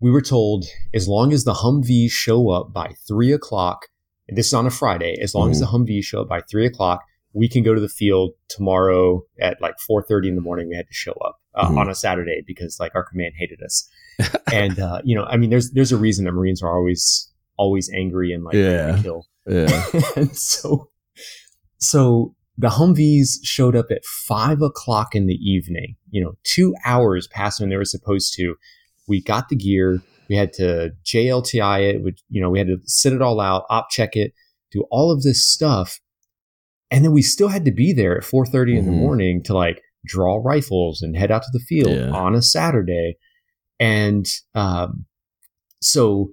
we 0.00 0.10
were 0.10 0.22
told 0.22 0.64
as 0.94 1.06
long 1.08 1.32
as 1.32 1.44
the 1.44 1.52
Humvees 1.54 2.10
show 2.10 2.48
up 2.50 2.72
by 2.72 2.94
three 3.06 3.32
o'clock 3.32 3.86
and 4.28 4.36
this 4.38 4.46
is 4.46 4.54
on 4.54 4.66
a 4.66 4.70
Friday 4.70 5.16
as 5.20 5.34
long 5.34 5.50
as 5.50 5.60
the 5.60 5.66
Humvees 5.66 6.04
show 6.04 6.22
up 6.22 6.28
by 6.28 6.40
three 6.50 6.64
o'clock 6.66 7.02
we 7.32 7.48
can 7.48 7.62
go 7.62 7.74
to 7.74 7.80
the 7.80 7.88
field 7.88 8.32
tomorrow 8.48 9.22
at 9.40 9.60
like 9.60 9.78
four 9.78 10.02
thirty 10.02 10.28
in 10.28 10.34
the 10.34 10.40
morning 10.40 10.68
we 10.68 10.76
had 10.76 10.86
to 10.88 10.94
show 10.94 11.12
up 11.24 11.40
uh, 11.54 11.68
Mhm. 11.68 11.76
on 11.78 11.88
a 11.90 11.94
Saturday 11.94 12.42
because 12.46 12.78
like 12.80 12.94
our 12.94 13.04
command 13.04 13.34
hated 13.38 13.60
us 13.62 13.88
and 14.52 14.78
uh, 14.78 15.00
you 15.04 15.14
know 15.14 15.24
I 15.24 15.36
mean 15.36 15.50
there's 15.50 15.70
there's 15.72 15.92
a 15.92 15.96
reason 15.96 16.24
that 16.24 16.32
Marines 16.32 16.62
are 16.62 16.74
always 16.76 17.30
always 17.56 17.90
angry 17.94 18.32
and 18.32 18.44
like 18.44 18.54
Yeah. 18.54 18.98
kill 19.02 19.26
Yeah. 19.46 19.84
and 20.16 20.36
so 20.36 20.90
so 21.78 22.34
the 22.58 22.68
Humvees 22.68 23.38
showed 23.42 23.74
up 23.74 23.86
at 23.90 24.04
five 24.04 24.60
o'clock 24.60 25.14
in 25.14 25.26
the 25.26 25.34
evening, 25.36 25.96
you 26.10 26.22
know, 26.22 26.32
two 26.42 26.74
hours 26.84 27.26
past 27.28 27.58
when 27.60 27.70
they 27.70 27.76
were 27.76 27.86
supposed 27.86 28.34
to. 28.34 28.54
We 29.08 29.22
got 29.22 29.48
the 29.48 29.56
gear. 29.56 30.02
We 30.28 30.36
had 30.36 30.52
to 30.54 30.90
JLTI 31.06 31.94
it, 31.94 32.02
which, 32.02 32.20
you 32.28 32.40
know, 32.40 32.50
we 32.50 32.58
had 32.58 32.68
to 32.68 32.76
sit 32.84 33.14
it 33.14 33.22
all 33.22 33.40
out, 33.40 33.64
op 33.70 33.88
check 33.90 34.14
it, 34.14 34.34
do 34.70 34.84
all 34.90 35.10
of 35.10 35.22
this 35.22 35.44
stuff. 35.44 36.00
And 36.90 37.04
then 37.04 37.12
we 37.12 37.22
still 37.22 37.48
had 37.48 37.64
to 37.66 37.70
be 37.72 37.92
there 37.92 38.16
at 38.16 38.24
4.30 38.24 38.78
in 38.78 38.84
the 38.86 38.90
Mhm. 38.92 38.96
morning 38.98 39.42
to 39.44 39.54
like 39.54 39.80
draw 40.04 40.36
rifles 40.42 41.02
and 41.02 41.16
head 41.16 41.30
out 41.30 41.42
to 41.42 41.50
the 41.52 41.60
field 41.60 41.92
Yeah. 41.94 42.10
on 42.10 42.34
a 42.34 42.42
Saturday. 42.42 43.16
And 43.78 44.26
um, 44.54 45.06
so 45.80 46.32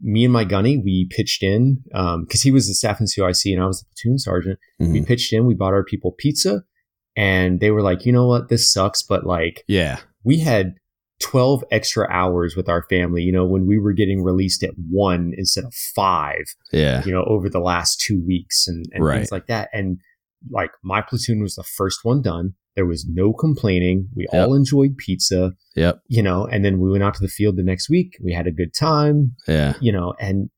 me 0.00 0.24
and 0.24 0.32
my 0.32 0.44
gunny, 0.44 0.76
we 0.76 1.06
pitched 1.10 1.42
in 1.42 1.82
because 2.20 2.42
he 2.42 2.50
was 2.50 2.68
the 2.68 2.74
staff 2.74 2.98
NCOIC 3.00 3.52
and 3.52 3.62
I 3.62 3.66
was 3.66 3.80
the 3.80 3.86
platoon 3.94 4.18
sergeant. 4.18 4.58
We 4.78 5.00
Mhm. 5.00 5.06
pitched 5.06 5.32
in, 5.32 5.46
we 5.46 5.54
bought 5.54 5.72
our 5.74 5.84
people 5.84 6.12
pizza, 6.16 6.62
and 7.16 7.60
they 7.60 7.70
were 7.70 7.82
like, 7.82 8.06
you 8.06 8.12
know 8.12 8.26
what, 8.26 8.48
this 8.48 8.72
sucks, 8.72 9.02
but 9.02 9.26
like 9.26 9.64
Yeah. 9.66 9.98
we 10.24 10.38
had 10.38 10.74
12 11.20 11.64
extra 11.70 12.06
hours 12.10 12.54
with 12.56 12.68
our 12.68 12.82
family, 12.88 13.22
you 13.22 13.32
know, 13.32 13.44
when 13.46 13.66
we 13.66 13.78
were 13.78 13.92
getting 13.92 14.22
released 14.22 14.62
at 14.62 14.70
one 14.90 15.32
instead 15.36 15.64
of 15.64 15.74
five, 15.74 16.44
Yeah. 16.72 17.04
you 17.04 17.12
know, 17.12 17.24
over 17.24 17.48
the 17.48 17.58
last 17.60 18.00
two 18.00 18.22
weeks 18.24 18.68
and, 18.68 18.84
and 18.92 19.04
Right. 19.04 19.16
things 19.16 19.32
like 19.32 19.46
that. 19.48 19.68
And 19.72 19.98
like 20.50 20.70
my 20.84 21.02
platoon 21.02 21.42
was 21.42 21.56
the 21.56 21.64
first 21.64 22.00
one 22.04 22.22
done. 22.22 22.54
There 22.76 22.86
was 22.86 23.04
no 23.08 23.32
complaining. 23.32 24.08
We 24.14 24.26
Yep. 24.32 24.46
all 24.48 24.54
enjoyed 24.54 24.96
pizza, 24.96 25.54
Yep. 25.74 26.00
you 26.06 26.22
know, 26.22 26.46
and 26.46 26.64
then 26.64 26.78
we 26.78 26.88
went 26.90 27.02
out 27.02 27.14
to 27.14 27.20
the 27.20 27.26
field 27.28 27.56
the 27.56 27.64
next 27.64 27.90
week. 27.90 28.16
We 28.22 28.32
had 28.32 28.46
a 28.46 28.52
good 28.52 28.72
time 28.72 29.34
Yeah. 29.48 29.74
you 29.80 29.90
know 29.92 30.14
and 30.20 30.50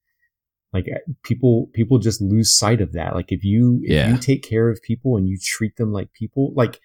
like 0.75 0.85
uh, 0.95 0.99
people 1.25 1.69
people 1.73 1.99
just 1.99 2.21
lose 2.21 2.57
sight 2.57 2.81
of 2.81 2.93
that 2.93 3.15
like 3.15 3.33
if 3.33 3.43
you 3.43 3.81
if 3.83 3.91
Yeah. 3.93 4.11
you 4.13 4.19
take 4.19 4.43
care 4.43 4.69
of 4.69 4.81
people 4.83 5.17
and 5.17 5.27
you 5.27 5.37
treat 5.43 5.75
them 5.77 5.91
like 5.91 6.13
people 6.13 6.53
like 6.55 6.79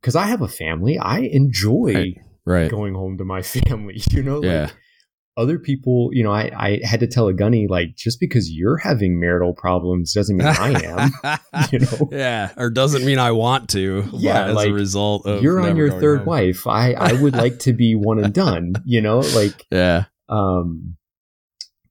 because 0.00 0.16
i 0.16 0.24
have 0.26 0.40
a 0.40 0.48
family 0.48 0.96
i 0.98 1.18
enjoy 1.18 1.92
Right. 1.94 2.14
Right. 2.50 2.70
going 2.70 2.94
home 2.94 3.18
to 3.18 3.24
my 3.24 3.42
family 3.54 4.02
you 4.10 4.22
know 4.22 4.42
Yeah. 4.42 4.62
like 4.64 4.74
other 5.36 5.58
people 5.58 6.10
you 6.12 6.22
know 6.22 6.32
I, 6.32 6.50
I 6.58 6.80
had 6.84 7.00
to 7.00 7.06
tell 7.06 7.28
a 7.28 7.32
gunny 7.32 7.66
like 7.68 7.94
just 7.96 8.18
because 8.20 8.50
you're 8.50 8.76
having 8.76 9.18
marital 9.18 9.54
problems 9.54 10.12
doesn't 10.12 10.36
mean 10.36 10.46
i 10.46 10.72
am 10.82 11.38
you 11.72 11.78
know 11.78 12.08
yeah. 12.10 12.50
Or 12.58 12.68
doesn't 12.68 13.06
mean 13.06 13.18
I 13.18 13.30
want 13.30 13.70
to. 13.70 14.04
Yeah, 14.12 14.46
As 14.48 14.54
like, 14.56 14.68
a 14.68 14.72
result 14.72 15.26
of 15.26 15.42
you're 15.42 15.60
on 15.60 15.76
your 15.76 15.90
third 15.98 16.18
home. 16.18 16.26
wife 16.26 16.66
i 16.66 16.92
i 16.92 17.12
would 17.14 17.34
like 17.34 17.58
to 17.60 17.72
be 17.72 17.94
one 17.94 18.22
and 18.22 18.34
done 18.34 18.74
you 18.84 19.00
know 19.00 19.20
like 19.20 19.64
Yeah. 19.70 20.04
um 20.28 20.96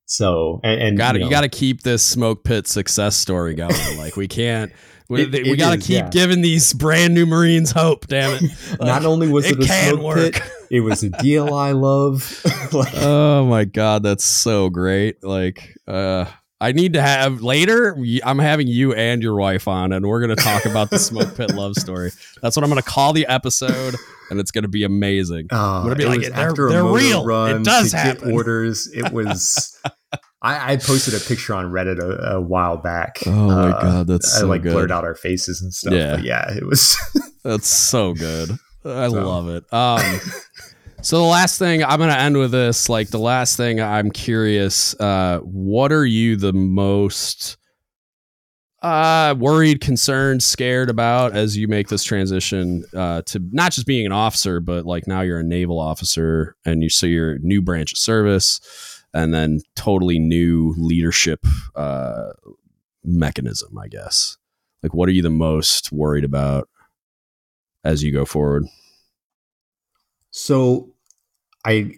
so 0.05 0.59
and, 0.63 0.81
and 0.81 0.97
Got 0.97 1.13
to 1.13 1.19
you 1.19 1.25
you 1.25 1.31
got 1.31 1.41
to 1.41 1.49
keep 1.49 1.81
this 1.83 2.03
smoke 2.05 2.43
pit 2.43 2.67
success 2.67 3.15
story 3.15 3.53
going. 3.53 3.97
like 3.97 4.15
we 4.15 4.27
can't. 4.27 4.71
We, 5.09 5.23
It- 5.23 5.31
we 5.43 5.55
got 5.55 5.71
to 5.71 5.77
keep 5.79 5.89
yeah. 6.03 6.09
giving 6.09 6.41
these 6.41 6.71
brand 6.71 7.15
new 7.15 7.25
Marines 7.25 7.71
hope. 7.71 8.05
Damn 8.07 8.43
it! 8.43 8.51
not 8.79 9.05
only 9.05 9.27
was 9.27 9.45
it, 9.47 9.57
it 9.57 9.63
a 9.63 9.67
can 9.67 9.93
smoke 9.95 10.05
work. 10.05 10.33
pit, 10.33 10.43
it 10.69 10.79
was 10.81 11.03
a 11.03 11.09
DLI 11.09 11.79
love. 11.79 12.41
like, 12.73 12.93
oh 12.97 13.45
my 13.47 13.65
god, 13.65 14.03
that's 14.03 14.23
so 14.23 14.69
great. 14.69 15.23
Like, 15.23 15.75
uh, 15.87 16.25
I 16.61 16.73
need 16.73 16.93
to 16.93 17.01
have 17.01 17.41
later. 17.41 17.97
I'm 18.23 18.39
having 18.39 18.67
you 18.67 18.93
and 18.93 19.23
your 19.23 19.35
wife 19.35 19.67
on, 19.67 19.93
and 19.93 20.05
we're 20.05 20.19
gonna 20.19 20.35
talk 20.35 20.65
about 20.65 20.89
the 20.89 20.99
smoke 20.99 21.35
pit 21.37 21.53
love 21.53 21.75
story. 21.75 22.11
That's 22.41 22.55
what 22.57 22.63
I'm 22.63 22.69
gonna 22.69 22.81
call 22.81 23.13
the 23.13 23.25
episode, 23.27 23.95
and 24.29 24.39
it's 24.41 24.51
gonna 24.51 24.67
be 24.67 24.83
amazing. 24.83 25.47
uh, 25.51 25.83
gonna 25.83 25.95
be 25.95 26.03
it 26.03 26.07
like, 26.09 26.21
they're- 26.21 26.33
after 26.33 26.67
a 26.67 26.71
they're 26.71 26.83
real. 26.83 27.21
It 27.23 27.25
Run 27.27 27.63
does 27.63 27.91
to 27.91 27.97
happen. 27.97 28.31
Orders. 28.33 28.87
It 28.93 29.11
was. 29.13 29.79
I, 30.41 30.73
I 30.73 30.77
posted 30.77 31.13
a 31.13 31.19
picture 31.19 31.53
on 31.53 31.65
Reddit 31.71 31.99
a, 31.99 32.35
a 32.35 32.41
while 32.41 32.77
back. 32.77 33.19
Oh 33.25 33.31
my 33.31 33.69
Uh, 33.71 33.81
god, 33.81 34.07
that's 34.07 34.35
I 34.37 34.39
so 34.41 34.47
like 34.47 34.61
good. 34.61 34.71
blurred 34.73 34.91
out 34.91 35.03
our 35.03 35.15
faces 35.15 35.61
and 35.61 35.73
stuff. 35.73 35.93
Yeah. 35.93 36.15
But 36.15 36.23
yeah, 36.25 36.53
it 36.55 36.65
was. 36.65 36.97
That's 37.43 37.67
so 37.67 38.13
good. 38.13 38.51
I 38.85 39.09
So. 39.09 39.27
love 39.27 39.49
it. 39.49 39.63
Um, 39.73 40.19
so 41.01 41.17
the 41.17 41.23
last 41.23 41.59
thing 41.59 41.83
I'm 41.83 41.97
going 41.97 42.09
to 42.09 42.19
end 42.19 42.37
with 42.37 42.51
this, 42.51 42.89
like 42.89 43.09
the 43.09 43.19
last 43.19 43.57
thing 43.57 43.79
I'm 43.79 44.11
curious, 44.11 44.99
uh, 44.99 45.39
what 45.39 45.91
are 45.91 46.05
you 46.05 46.35
the 46.35 46.53
most 46.53 47.57
uh, 48.81 49.35
worried, 49.37 49.81
concerned, 49.81 50.43
scared 50.43 50.89
about 50.89 51.35
as 51.35 51.57
you 51.57 51.67
make 51.67 51.89
this 51.89 52.03
transition 52.03 52.83
uh, 52.95 53.21
to 53.23 53.41
not 53.51 53.71
just 53.71 53.87
being 53.87 54.05
an 54.05 54.11
officer, 54.11 54.59
but 54.59 54.85
like 54.85 55.07
now 55.07 55.21
you're 55.21 55.39
a 55.39 55.43
naval 55.43 55.79
officer 55.79 56.55
and 56.65 56.83
you 56.83 56.89
so 56.89 57.05
you're 57.05 57.39
new 57.39 57.61
branch 57.61 57.91
of 57.91 57.97
service 57.97 58.59
and 59.13 59.33
then 59.33 59.59
totally 59.75 60.19
new 60.19 60.73
leadership 60.77 61.45
uh, 61.75 62.29
mechanism, 63.03 63.77
I 63.77 63.87
guess. 63.87 64.37
Like, 64.83 64.93
what 64.93 65.09
are 65.09 65.13
you 65.13 65.21
the 65.21 65.29
most 65.29 65.91
worried 65.91 66.23
about 66.23 66.69
as 67.83 68.03
you 68.03 68.13
go 68.13 68.23
forward? 68.23 68.65
So, 70.39 70.93
I. 71.65 71.91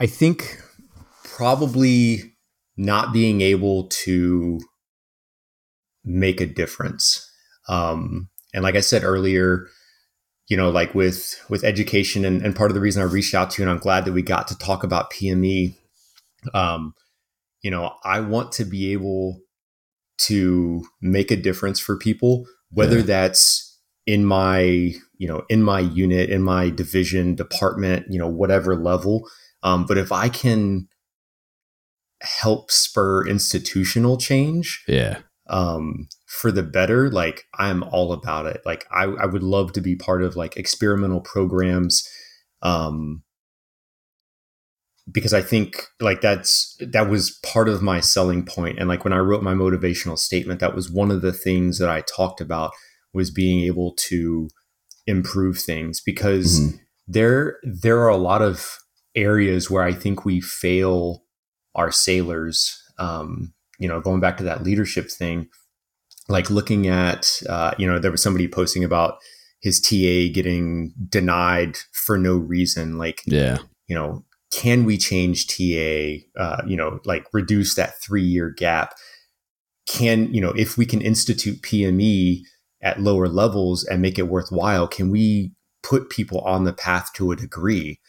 I 0.00 0.06
think 0.06 0.62
probably 1.24 2.36
not 2.76 3.12
being 3.12 3.40
able 3.40 3.88
to 3.88 4.60
make 6.04 6.40
a 6.40 6.46
difference. 6.46 7.28
Um, 7.68 8.28
and 8.54 8.62
like 8.62 8.76
I 8.76 8.80
said 8.80 9.04
earlier, 9.04 9.66
you 10.48 10.56
know, 10.56 10.70
like 10.70 10.94
with 10.94 11.34
with 11.50 11.64
education, 11.64 12.24
and, 12.24 12.42
and 12.42 12.56
part 12.56 12.70
of 12.70 12.74
the 12.74 12.80
reason 12.80 13.02
I 13.02 13.06
reached 13.06 13.34
out 13.34 13.50
to 13.52 13.62
you, 13.62 13.68
and 13.68 13.72
I'm 13.76 13.82
glad 13.82 14.04
that 14.04 14.12
we 14.12 14.22
got 14.22 14.48
to 14.48 14.58
talk 14.58 14.84
about 14.84 15.10
PME. 15.12 15.76
Um, 16.54 16.94
you 17.62 17.70
know, 17.70 17.94
I 18.04 18.20
want 18.20 18.52
to 18.52 18.64
be 18.64 18.92
able 18.92 19.40
to 20.18 20.84
make 21.02 21.30
a 21.30 21.36
difference 21.36 21.80
for 21.80 21.96
people, 21.96 22.46
whether 22.70 22.98
Yeah. 22.98 23.02
that's 23.02 23.67
in 24.08 24.24
my, 24.24 24.60
you 25.18 25.28
know, 25.28 25.44
in 25.50 25.62
my 25.62 25.80
unit, 25.80 26.30
in 26.30 26.42
my 26.42 26.70
division, 26.70 27.34
department, 27.34 28.06
you 28.08 28.18
know, 28.18 28.26
whatever 28.26 28.74
level. 28.74 29.28
Um, 29.62 29.84
but 29.84 29.98
if 29.98 30.10
I 30.10 30.30
can 30.30 30.88
help 32.22 32.70
spur 32.70 33.26
institutional 33.26 34.16
change, 34.16 34.82
Yeah. 34.88 35.18
um, 35.50 36.08
for 36.26 36.50
the 36.50 36.62
better, 36.62 37.10
like 37.10 37.44
I'm 37.58 37.82
all 37.82 38.14
about 38.14 38.46
it. 38.46 38.62
Like 38.64 38.86
I, 38.90 39.04
I 39.04 39.26
would 39.26 39.42
love 39.42 39.74
to 39.74 39.82
be 39.82 39.94
part 39.94 40.22
of 40.22 40.36
like 40.36 40.56
experimental 40.56 41.20
programs, 41.20 42.02
um, 42.62 43.24
because 45.12 45.34
I 45.34 45.42
think 45.42 45.84
like 46.00 46.22
that's 46.22 46.76
that 46.80 47.10
was 47.10 47.38
part 47.42 47.68
of 47.68 47.82
my 47.82 48.00
selling. 48.00 48.48
And 48.78 48.88
like 48.88 49.04
when 49.04 49.12
I 49.12 49.18
wrote 49.18 49.42
my 49.42 49.54
motivational 49.54 50.18
statement, 50.18 50.60
that 50.60 50.74
was 50.74 50.90
one 50.90 51.10
of 51.10 51.20
the 51.20 51.32
things 51.32 51.78
that 51.78 51.90
I 51.90 52.02
talked 52.16 52.40
about 52.40 52.72
was 53.14 53.30
being 53.30 53.60
able 53.64 53.94
to 54.08 54.48
improve 55.06 55.58
things 55.58 56.00
because 56.04 56.60
Mhm. 56.60 56.80
there 57.06 57.58
there 57.64 57.98
are 58.00 58.08
a 58.08 58.16
lot 58.16 58.42
of 58.42 58.78
areas 59.14 59.70
where 59.70 59.82
I 59.82 59.92
think 59.92 60.24
we 60.24 60.40
fail 60.40 61.24
our 61.74 61.90
sailors. 61.90 62.76
Um, 62.98 63.54
you 63.78 63.88
know, 63.88 64.00
going 64.00 64.20
back 64.20 64.36
to 64.38 64.44
that 64.44 64.62
leadership 64.64 65.10
thing, 65.10 65.48
like 66.28 66.50
looking 66.50 66.86
at, 66.88 67.26
uh, 67.48 67.72
you 67.78 67.86
know, 67.86 67.98
there 67.98 68.10
was 68.10 68.22
somebody 68.22 68.46
posting 68.48 68.84
about 68.84 69.18
his 69.60 69.80
TA 69.80 70.28
getting 70.28 70.92
denied 71.08 71.76
for 71.92 72.18
no 72.18 72.36
reason. 72.36 72.98
Like, 72.98 73.22
Yeah. 73.26 73.58
you 73.86 73.94
know, 73.94 74.24
can 74.52 74.84
we 74.84 74.98
change 74.98 75.46
TA? 75.46 76.26
Uh, 76.36 76.62
you 76.66 76.76
know, 76.76 77.00
like 77.04 77.24
reduce 77.32 77.74
that 77.76 77.94
three 78.02 78.22
year 78.24 78.50
gap. 78.50 78.94
can 79.86 80.32
you 80.34 80.40
know 80.40 80.50
if 80.50 80.76
we 80.76 80.84
can 80.84 81.00
institute 81.00 81.62
PME 81.62 82.42
at 82.82 83.00
lower 83.00 83.28
levels 83.28 83.84
and 83.84 84.00
make 84.02 84.18
it 84.18 84.28
worthwhile, 84.28 84.86
can 84.86 85.10
we 85.10 85.52
put 85.82 86.10
people 86.10 86.40
on 86.40 86.64
the 86.64 86.72
path 86.72 87.10
to 87.14 87.32
a 87.32 87.36
degree? 87.36 88.00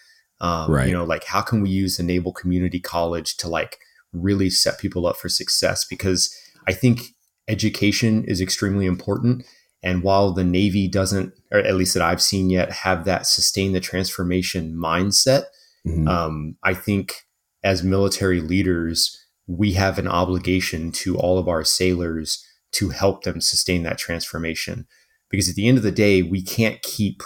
Um, 0.41 0.72
Right. 0.72 0.88
You 0.88 0.94
know, 0.94 1.04
like 1.04 1.24
how 1.26 1.41
can 1.41 1.62
we 1.62 1.70
use 1.70 2.00
Naval 2.00 2.34
Community 2.34 2.80
College 2.80 3.36
to 3.38 3.48
like 3.48 3.78
really 4.14 4.50
set 4.50 4.80
people 4.80 5.06
up 5.06 5.18
for 5.18 5.30
success? 5.30 5.86
Because 5.86 6.34
I 6.68 6.74
think 6.74 7.02
education 7.48 8.24
is 8.26 8.41
extremely 8.41 8.86
important. 8.86 9.46
And 9.82 10.04
while 10.04 10.32
the 10.34 10.44
Navy 10.44 10.88
doesn't, 10.88 11.34
or 11.52 11.60
at 11.60 11.76
least 11.76 11.94
that 11.94 12.04
I've 12.04 12.22
seen 12.22 12.50
yet, 12.50 12.72
have 12.72 13.06
that 13.06 13.26
sustain 13.26 13.72
the 13.72 13.80
transformation 13.80 14.76
mindset, 14.76 15.46
Mhm. 15.88 16.08
um, 16.08 16.58
I 16.64 16.74
think 16.74 17.24
as 17.64 17.84
military 17.84 18.41
leaders, 18.41 19.18
we 19.48 19.74
have 19.74 19.98
an 19.98 20.08
obligation 20.08 20.91
to 20.91 21.18
all 21.18 21.38
of 21.40 21.48
our 21.48 21.64
sailors 21.64 22.46
to 22.74 22.90
help 22.90 23.24
them 23.24 23.41
sustain 23.41 23.84
that 23.84 23.98
transformation. 23.98 24.86
Because 25.30 25.50
at 25.50 25.56
the 25.56 25.68
end 25.68 25.78
of 25.78 25.84
the 25.84 25.91
day, 25.91 26.22
we 26.22 26.41
can't 26.41 26.82
keep 26.82 27.22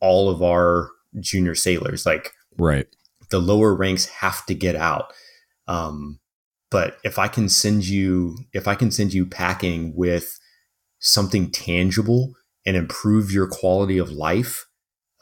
all 0.00 0.28
of 0.28 0.42
our 0.42 0.90
junior 1.18 1.54
sailors. 1.54 2.06
Like 2.06 2.32
right. 2.58 2.86
the 3.30 3.38
lower 3.38 3.74
ranks 3.74 4.06
have 4.06 4.44
to 4.46 4.54
get 4.54 4.76
out. 4.76 5.12
Um, 5.66 6.20
but 6.70 6.98
if 7.04 7.18
I 7.18 7.28
can 7.28 7.48
send 7.48 7.86
you, 7.86 8.36
if 8.52 8.68
I 8.68 8.74
can 8.74 8.90
send 8.90 9.12
you 9.12 9.26
packing 9.26 9.94
with 9.96 10.38
something 10.98 11.50
tangible 11.50 12.34
and 12.64 12.76
improve 12.76 13.32
your 13.32 13.48
quality 13.48 13.98
of 13.98 14.10
life, 14.10 14.66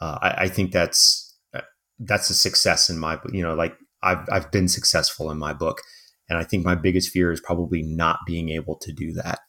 uh, 0.01 0.19
I, 0.21 0.29
I 0.43 0.47
think 0.47 0.71
that's 0.71 1.37
uh, 1.53 1.61
that's 1.99 2.29
a 2.29 2.35
success 2.35 2.89
in 2.89 2.99
my, 2.99 3.19
you 3.31 3.41
know, 3.41 3.55
like 3.55 3.75
I've 4.01 4.27
I've 4.31 4.51
been 4.51 4.67
successful 4.67 5.31
in 5.31 5.37
my 5.37 5.53
book, 5.53 5.81
and 6.29 6.37
I 6.37 6.43
think 6.43 6.63
my 6.63 6.75
biggest 6.75 7.11
fear 7.11 7.31
is 7.31 7.41
probably 7.41 7.81
not 7.81 8.19
being 8.25 8.49
able 8.49 8.77
to 8.77 8.93
do 8.93 9.13
that. 9.13 9.39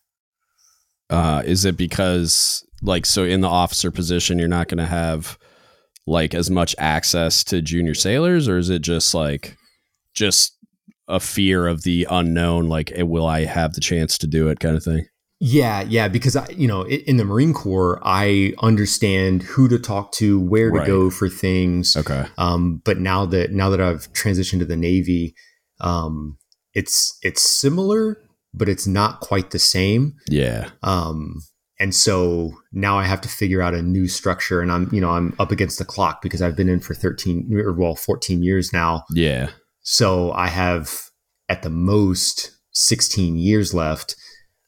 Uh, 1.10 1.42
is 1.44 1.64
it 1.64 1.76
because 1.76 2.64
like 2.82 3.04
so 3.04 3.24
in 3.24 3.40
the 3.42 3.48
officer 3.48 3.90
position 3.90 4.38
you're 4.38 4.48
not 4.48 4.68
going 4.68 4.78
to 4.78 4.86
have 4.86 5.36
like 6.06 6.34
as 6.34 6.50
much 6.50 6.74
access 6.78 7.44
to 7.44 7.60
junior 7.60 7.94
sailors, 7.94 8.48
or 8.48 8.56
is 8.58 8.70
it 8.70 8.82
just 8.82 9.14
like 9.14 9.56
just 10.14 10.56
a 11.08 11.20
fear 11.20 11.66
of 11.66 11.82
the 11.82 12.06
unknown? 12.10 12.68
Like, 12.68 12.92
eh, 12.94 13.02
will 13.02 13.26
I 13.26 13.44
have 13.44 13.74
the 13.74 13.80
chance 13.80 14.16
to 14.18 14.26
do 14.26 14.48
it, 14.48 14.60
kind 14.60 14.76
of 14.76 14.82
thing? 14.82 15.06
Yeah, 15.42 15.82
yeah, 15.82 16.08
because 16.08 16.36
I, 16.36 16.48
you 16.50 16.68
know, 16.68 16.86
in 16.86 17.16
the 17.16 17.24
Marine 17.24 17.54
Corps, 17.54 17.98
I 18.02 18.52
understand 18.62 19.42
who 19.42 19.68
to 19.68 19.78
talk 19.78 20.12
to, 20.12 20.38
where 20.38 20.70
to 20.70 20.78
Right. 20.78 20.86
go 20.86 21.10
for 21.10 21.28
things. 21.30 21.96
Okay. 21.96 22.26
Um, 22.36 22.82
but 22.84 22.98
now 22.98 23.24
that 23.26 23.50
now 23.50 23.70
that 23.70 23.80
I've 23.80 24.12
transitioned 24.12 24.58
to 24.58 24.66
the 24.66 24.76
Navy, 24.76 25.34
um, 25.80 26.36
it's 26.74 27.18
it's 27.22 27.42
similar, 27.42 28.18
but 28.54 28.68
it's 28.68 28.86
not 28.86 29.20
quite 29.20 29.50
the 29.50 29.58
same. 29.58 30.14
Yeah. 30.28 30.70
Um, 30.82 31.36
and 31.78 31.94
so 31.94 32.52
now 32.72 32.98
I 32.98 33.04
have 33.04 33.20
to 33.22 33.28
figure 33.28 33.62
out 33.62 33.74
a 33.74 33.82
new 33.82 34.06
structure, 34.06 34.60
and 34.60 34.70
I'm 34.70 34.88
you 34.92 35.00
know 35.00 35.10
I'm 35.10 35.34
up 35.38 35.50
against 35.50 35.78
the 35.78 35.84
clock 35.84 36.20
because 36.22 36.42
I've 36.42 36.56
been 36.56 36.68
in 36.68 36.80
for 36.80 36.94
13 36.94 37.50
or 37.64 37.72
well 37.72 37.94
14 37.96 38.42
years 38.42 38.72
now. 38.72 39.04
Yeah. 39.14 39.50
So 39.82 40.32
I 40.32 40.48
have 40.48 40.92
at 41.48 41.62
the 41.62 41.70
most 41.70 42.52
16 42.72 43.36
years 43.36 43.74
left. 43.74 44.14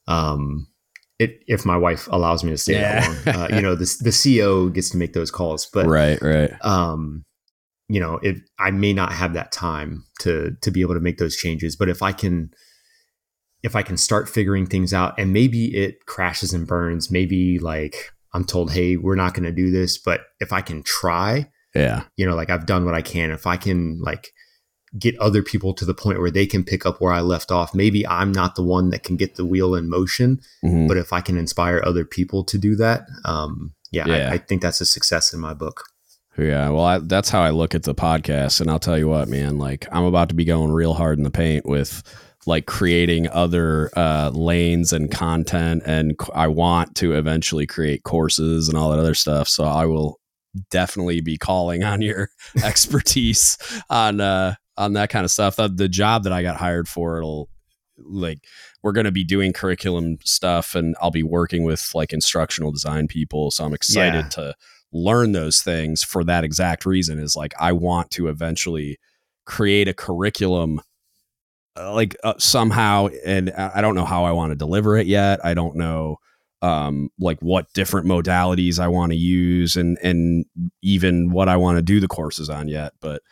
Um, 0.08 0.66
it, 1.18 1.38
if 1.46 1.64
my 1.64 1.76
wife 1.76 2.08
allows 2.10 2.42
me 2.42 2.50
to 2.50 2.58
stay 2.58 2.72
Yeah. 2.80 3.08
that 3.24 3.36
long, 3.36 3.52
uh, 3.52 3.54
you 3.54 3.62
know, 3.62 3.74
the, 3.76 3.84
the 4.00 4.10
CO 4.40 4.68
gets 4.68 4.90
to 4.90 4.96
make 4.96 5.12
those 5.12 5.30
calls, 5.30 5.68
but, 5.72 5.86
right. 5.86 6.20
Right. 6.20 6.50
um, 6.62 7.24
you 7.88 8.00
know, 8.00 8.18
if 8.22 8.38
I 8.58 8.72
may 8.72 8.92
not 8.92 9.12
have 9.12 9.34
that 9.34 9.52
time 9.52 10.02
to, 10.20 10.56
to 10.62 10.70
be 10.72 10.80
able 10.80 10.94
to 10.94 11.00
make 11.00 11.18
those 11.18 11.36
changes, 11.36 11.76
but 11.76 11.88
if 11.88 12.02
I 12.02 12.10
can, 12.10 12.50
if 13.62 13.76
I 13.76 13.82
can 13.82 13.96
start 13.96 14.28
figuring 14.28 14.66
things 14.66 14.92
out 14.92 15.14
and 15.18 15.32
maybe 15.32 15.74
it 15.76 16.04
crashes 16.06 16.52
and 16.52 16.66
burns, 16.66 17.10
maybe 17.10 17.58
like 17.58 18.10
I'm 18.34 18.44
told, 18.44 18.72
Hey, 18.72 18.96
we're 18.96 19.14
not 19.14 19.34
going 19.34 19.44
to 19.44 19.52
do 19.52 19.70
this, 19.70 19.98
but 19.98 20.22
if 20.40 20.52
I 20.52 20.60
can 20.62 20.82
try, 20.82 21.50
Yeah. 21.74 22.04
you 22.16 22.26
know 22.26 22.34
like 22.34 22.50
i've 22.50 22.66
done 22.66 22.84
what 22.84 22.94
i 22.94 23.00
can 23.00 23.30
if 23.30 23.46
i 23.46 23.56
can 23.56 23.98
like 24.02 24.28
get 24.98 25.18
other 25.18 25.42
people 25.42 25.72
to 25.72 25.86
the 25.86 25.94
point 25.94 26.20
where 26.20 26.30
they 26.30 26.44
can 26.46 26.62
pick 26.64 26.84
up 26.84 27.00
where 27.00 27.14
i 27.14 27.22
left 27.22 27.50
off 27.50 27.74
maybe 27.74 28.06
i'm 28.06 28.30
not 28.30 28.56
the 28.56 28.62
one 28.62 28.90
that 28.90 29.02
can 29.04 29.16
get 29.16 29.36
the 29.36 29.46
wheel 29.46 29.74
in 29.74 29.88
motion 29.88 30.38
Mhm. 30.62 30.86
but 30.86 30.98
if 30.98 31.14
i 31.14 31.22
can 31.22 31.38
inspire 31.38 31.80
other 31.82 32.04
people 32.04 32.44
to 32.44 32.58
do 32.58 32.76
that 32.76 33.06
um 33.24 33.72
yeah, 33.90 34.06
Yeah. 34.06 34.28
I, 34.30 34.34
I 34.34 34.38
think 34.38 34.60
that's 34.60 34.82
a 34.82 34.86
success 34.86 35.32
in 35.32 35.40
my 35.40 35.54
book 35.54 35.84
Yeah, 36.36 36.68
well, 36.70 36.84
I, 36.84 36.98
that's 36.98 37.30
how 37.30 37.40
I 37.42 37.50
look 37.50 37.74
at 37.74 37.82
the 37.84 37.94
podcast, 37.94 38.60
and 38.60 38.70
I'll 38.70 38.78
tell 38.78 38.96
you 38.98 39.06
what, 39.08 39.28
man. 39.28 39.58
Like, 39.58 39.86
I'm 39.92 40.04
about 40.04 40.28
to 40.30 40.34
be 40.34 40.46
going 40.46 40.72
real 40.72 40.94
hard 40.94 41.18
in 41.18 41.24
the 41.24 41.30
paint 41.30 41.64
with 41.66 42.02
like 42.46 42.66
creating 42.66 43.28
other 43.28 43.90
uh, 43.96 44.30
lanes 44.34 44.92
and 44.92 45.10
content, 45.10 45.82
and 45.86 46.18
i 46.34 46.46
want 46.48 46.94
to 46.96 47.12
eventually 47.14 47.66
create 47.66 48.02
courses 48.02 48.68
and 48.68 48.76
all 48.76 48.90
that 48.90 48.98
other 48.98 49.14
stuff. 49.14 49.46
So 49.48 49.64
I 49.64 49.86
will 49.86 50.18
definitely 50.70 51.20
be 51.20 51.38
calling 51.38 51.82
on 51.82 52.02
your 52.02 52.28
expertise 52.64 53.56
on 53.88 54.20
uh, 54.20 54.54
on 54.76 54.94
that 54.94 55.10
kind 55.10 55.24
of 55.24 55.30
stuff. 55.30 55.56
The, 55.56 55.68
the 55.68 55.88
job 55.88 56.24
that 56.24 56.32
I 56.32 56.42
got 56.42 56.56
hired 56.56 56.88
for, 56.88 57.16
it'll 57.18 57.48
like 57.98 58.40
we're 58.82 58.92
going 58.92 59.04
to 59.04 59.12
be 59.12 59.22
doing 59.24 59.52
curriculum 59.52 60.16
stuff, 60.24 60.74
and 60.74 60.96
I'll 61.00 61.10
be 61.12 61.22
working 61.22 61.62
with 61.62 61.90
like 61.94 62.12
instructional 62.12 62.72
design 62.72 63.06
people. 63.06 63.50
So 63.52 63.64
I'm 63.64 63.74
excited 63.74 64.24
Yeah. 64.24 64.28
to 64.30 64.54
learn 64.92 65.32
those 65.32 65.62
things 65.62 66.02
for 66.02 66.24
that 66.24 66.44
exact 66.44 66.84
reason 66.84 67.18
is 67.18 67.36
like 67.36 67.54
I 67.60 67.72
want 67.72 68.10
to 68.12 68.26
eventually 68.28 68.98
create 69.46 69.88
a 69.88 69.94
curriculum 69.94 70.80
like 71.76 72.16
uh, 72.24 72.34
somehow 72.38 73.08
and 73.24 73.50
I 73.56 73.72
I 73.76 73.80
don't 73.80 73.94
know 73.94 74.04
how 74.04 74.24
I 74.24 74.32
want 74.32 74.52
to 74.52 74.56
deliver 74.56 74.96
it 74.96 75.06
yet. 75.06 75.44
I 75.44 75.54
don't 75.54 75.76
know 75.76 76.16
um 76.60 77.08
like 77.18 77.40
what 77.40 77.72
different 77.72 78.06
modalities 78.06 78.78
I 78.78 78.88
want 78.88 79.10
to 79.12 79.18
use 79.18 79.76
and 79.76 79.98
and 80.02 80.44
even 80.82 81.30
what 81.32 81.48
I 81.48 81.56
want 81.56 81.78
to 81.78 81.82
do 81.82 81.98
the 82.00 82.08
courses 82.08 82.48
on 82.50 82.68
yet, 82.68 82.92
but 83.00 83.22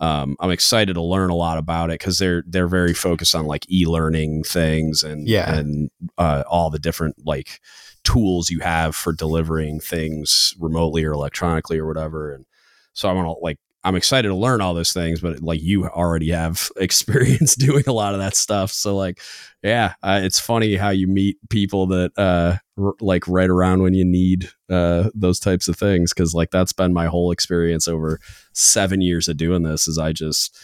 um, 0.00 0.36
I'm 0.38 0.52
excited 0.52 0.94
to 0.94 1.02
learn 1.02 1.28
a 1.30 1.34
lot 1.34 1.58
about 1.58 1.90
it 1.90 1.98
because 1.98 2.18
they're 2.18 2.44
they're 2.46 2.68
very 2.68 2.94
focused 2.94 3.34
on 3.34 3.46
like 3.46 3.66
e-learning 3.70 4.44
things 4.44 5.02
and 5.02 5.26
Yeah. 5.26 5.52
and 5.52 5.90
uh, 6.16 6.44
all 6.48 6.70
the 6.70 6.78
different 6.78 7.16
like 7.26 7.60
tools 8.04 8.48
you 8.48 8.60
have 8.60 8.94
for 8.94 9.12
delivering 9.12 9.80
things 9.80 10.54
remotely 10.60 11.04
or 11.04 11.12
electronically 11.12 11.78
or 11.78 11.86
whatever. 11.86 12.32
And 12.32 12.46
so 12.92 13.08
I 13.08 13.12
want 13.12 13.26
to 13.26 13.32
like 13.42 13.58
I'm 13.88 13.96
excited 13.96 14.28
to 14.28 14.34
learn 14.34 14.60
all 14.60 14.74
those 14.74 14.92
things, 14.92 15.22
but 15.22 15.40
like 15.40 15.62
you 15.62 15.86
already 15.86 16.28
have 16.30 16.70
experience 16.76 17.54
doing 17.54 17.84
a 17.86 17.92
lot 17.92 18.12
of 18.12 18.20
that 18.20 18.36
stuff. 18.36 18.70
So 18.70 18.94
like, 18.94 19.18
yeah, 19.62 19.94
uh, 20.02 20.20
it's 20.22 20.38
funny 20.38 20.76
how 20.76 20.90
you 20.90 21.06
meet 21.06 21.38
people 21.48 21.86
that 21.86 22.12
uh 22.18 22.58
r- 22.78 22.92
like 23.00 23.26
right 23.26 23.48
around 23.48 23.82
when 23.82 23.94
you 23.94 24.04
need 24.04 24.50
uh 24.68 25.08
those 25.14 25.40
types 25.40 25.68
of 25.68 25.76
things 25.76 26.12
because 26.12 26.34
like 26.34 26.50
that's 26.50 26.74
been 26.74 26.92
my 26.92 27.06
whole 27.06 27.32
experience 27.32 27.88
over 27.88 28.20
seven 28.52 29.00
years 29.00 29.26
of 29.26 29.38
doing 29.38 29.62
this. 29.62 29.88
Is 29.88 29.96
I 29.96 30.12
just 30.12 30.54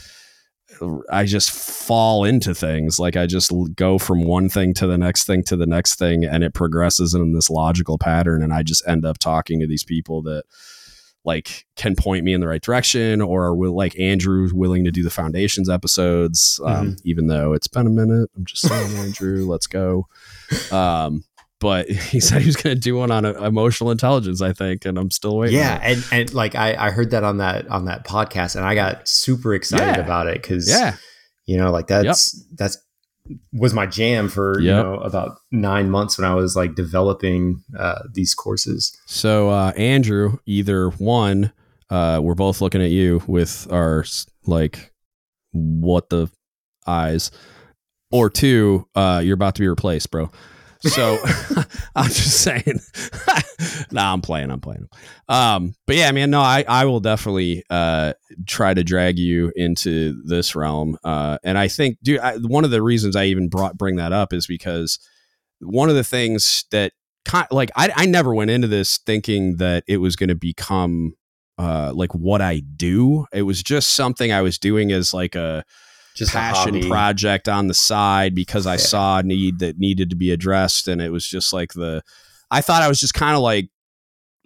I 1.11 1.25
just 1.25 1.51
fall 1.51 2.25
into 2.25 2.55
things 2.55 2.99
like 2.99 3.17
I 3.17 3.27
just 3.27 3.51
go 3.75 3.99
from 3.99 4.25
one 4.25 4.51
thing 4.51 4.75
to 4.75 4.87
the 4.87 4.99
next 4.99 5.25
thing 5.25 5.43
to 5.45 5.57
the 5.57 5.67
next 5.67 5.99
thing 5.99 6.25
and 6.25 6.45
it 6.45 6.53
progresses 6.53 7.15
in 7.15 7.33
this 7.33 7.49
logical 7.49 7.97
pattern 7.97 8.43
and 8.43 8.53
I 8.53 8.63
just 8.63 8.87
end 8.87 9.07
up 9.07 9.19
talking 9.19 9.61
to 9.61 9.67
these 9.67 9.85
people 9.85 10.21
that 10.23 10.45
like 11.25 11.65
can 11.77 11.97
point 11.97 12.25
me 12.25 12.33
in 12.35 12.41
the 12.41 12.47
right 12.49 12.63
direction 12.63 13.21
or 13.23 13.45
are 13.45 13.55
will 13.55 13.75
like 13.75 13.99
Andrew 13.99 14.49
willing 14.53 14.85
to 14.85 14.91
do 14.91 15.03
the 15.03 15.11
foundations 15.11 15.69
episodes 15.71 16.61
um, 16.65 16.97
even 17.05 17.27
though 17.29 17.53
it's 17.55 17.67
been 17.67 17.87
a 17.87 17.91
minute. 17.91 18.31
I'm 18.37 18.45
just 18.45 18.69
saying 18.69 18.97
Andrew 19.05 19.47
let's 19.47 19.67
go. 19.67 20.07
Um 20.71 21.25
but 21.61 21.89
he 21.91 22.21
said 22.21 22.43
he 22.43 22.47
was 22.47 22.57
going 22.57 22.77
to 22.77 22.81
do 22.81 22.97
one 22.97 23.11
on 23.11 23.25
uh, 23.25 23.33
emotional 23.43 23.91
intelligence 23.91 24.43
I 24.43 24.53
think 24.53 24.85
and 24.85 24.99
I'm 24.99 25.11
still 25.11 25.37
waiting 25.39 25.57
yeah 25.59 25.79
and 25.83 26.05
and 26.13 26.35
like 26.35 26.55
i 26.55 26.75
i 26.75 26.91
heard 26.91 27.11
that 27.13 27.25
on 27.25 27.39
that 27.39 27.67
on 27.69 27.87
that 27.87 28.07
podcast 28.07 28.57
and 28.57 28.65
i 28.65 28.75
got 28.75 29.09
super 29.09 29.55
excited 29.55 29.97
Yeah. 29.97 30.05
about 30.05 30.27
it 30.27 30.43
because 30.43 30.69
yeah. 30.69 30.97
you 31.47 31.57
know 31.57 31.71
like 31.71 31.87
that's 31.87 32.45
that's 32.55 32.77
was 33.53 33.73
my 33.73 33.87
jam 33.87 34.29
for 34.29 34.61
you 34.61 34.71
know 34.83 34.97
about 34.97 35.39
nine 35.51 35.89
months 35.89 36.19
when 36.19 36.29
i 36.31 36.35
was 36.35 36.55
like 36.55 36.75
developing 36.75 37.63
uh 37.79 38.01
these 38.13 38.35
courses 38.35 38.97
So 39.07 39.49
uh, 39.49 39.73
Andrew, 39.77 40.39
either 40.47 40.91
one, 40.91 41.53
uh, 41.91 42.21
we're 42.23 42.35
both 42.35 42.61
looking 42.61 42.83
at 42.83 42.91
you 42.91 43.23
with 43.27 43.67
our 43.71 44.05
like 44.47 44.93
what 45.53 46.11
the 46.11 46.29
eyes, 46.87 47.31
or 48.11 48.29
two, 48.29 48.87
uh, 48.95 49.23
you're 49.25 49.35
about 49.35 49.55
to 49.55 49.63
be 49.63 49.69
replaced, 49.69 50.11
bro. 50.11 50.31
So 50.85 51.19
I'm 51.97 52.11
just 52.11 52.43
saying. 52.43 52.81
nah, 53.91 54.13
I'm 54.13 54.21
playing. 54.21 54.51
I'm 54.51 54.61
playing. 54.61 54.89
Um, 55.29 55.75
but 55.87 55.97
yeah, 55.97 56.11
man, 56.13 56.31
no, 56.31 56.41
I 56.41 56.65
I 56.69 56.85
will 56.85 57.01
definitely 57.01 57.65
uh 57.71 58.13
try 58.47 58.75
to 58.75 58.85
drag 58.85 59.19
you 59.19 59.53
into 59.57 60.21
this 60.25 60.55
realm. 60.55 60.99
Uh, 61.03 61.39
and 61.43 61.57
I 61.57 61.69
think, 61.69 61.99
dude, 62.03 62.21
I, 62.21 62.37
one 62.37 62.65
of 62.65 62.71
the 62.71 62.83
reasons 62.83 63.17
I 63.17 63.27
even 63.27 63.49
brought 63.49 63.79
bring 63.79 63.97
that 63.97 64.13
up 64.13 64.33
is 64.33 64.47
because 64.47 64.99
one 65.61 65.89
of 65.89 65.95
the 65.95 66.05
things 66.05 66.65
that 66.71 66.93
kind 67.25 67.47
like 67.51 67.71
I, 67.77 67.91
I 67.97 68.07
never 68.07 68.35
went 68.35 68.51
into 68.51 68.69
this 68.69 68.99
thinking 68.99 69.57
that 69.57 69.85
it 69.87 69.99
was 69.99 70.17
going 70.17 70.29
to 70.29 70.35
become 70.35 71.15
uh 71.59 71.93
like 71.95 72.15
what 72.15 72.43
I 72.43 72.61
do. 72.61 73.27
It 73.33 73.43
was 73.43 73.63
just 73.63 73.91
something 73.91 74.33
I 74.33 74.43
was 74.43 74.59
doing 74.59 74.93
as 74.93 75.15
like 75.15 75.35
a 75.35 75.65
Just 76.15 76.33
a 76.33 76.35
passion 76.35 76.81
project 76.89 77.49
on 77.49 77.67
the 77.67 77.75
side 77.75 78.35
because 78.35 78.67
I 78.67 78.75
Yeah. 78.75 78.79
saw 78.79 79.19
a 79.19 79.23
need 79.23 79.59
that 79.59 79.79
needed 79.79 80.11
to 80.11 80.17
be 80.17 80.31
addressed, 80.31 80.87
and 80.89 81.01
it 81.03 81.11
was 81.11 81.27
just 81.27 81.53
like 81.53 81.73
the. 81.73 82.03
I 82.51 82.61
thought 82.61 82.83
I 82.83 82.89
was 82.89 83.01
just 83.01 83.15
kind 83.15 83.35
of 83.35 83.43
like 83.43 83.69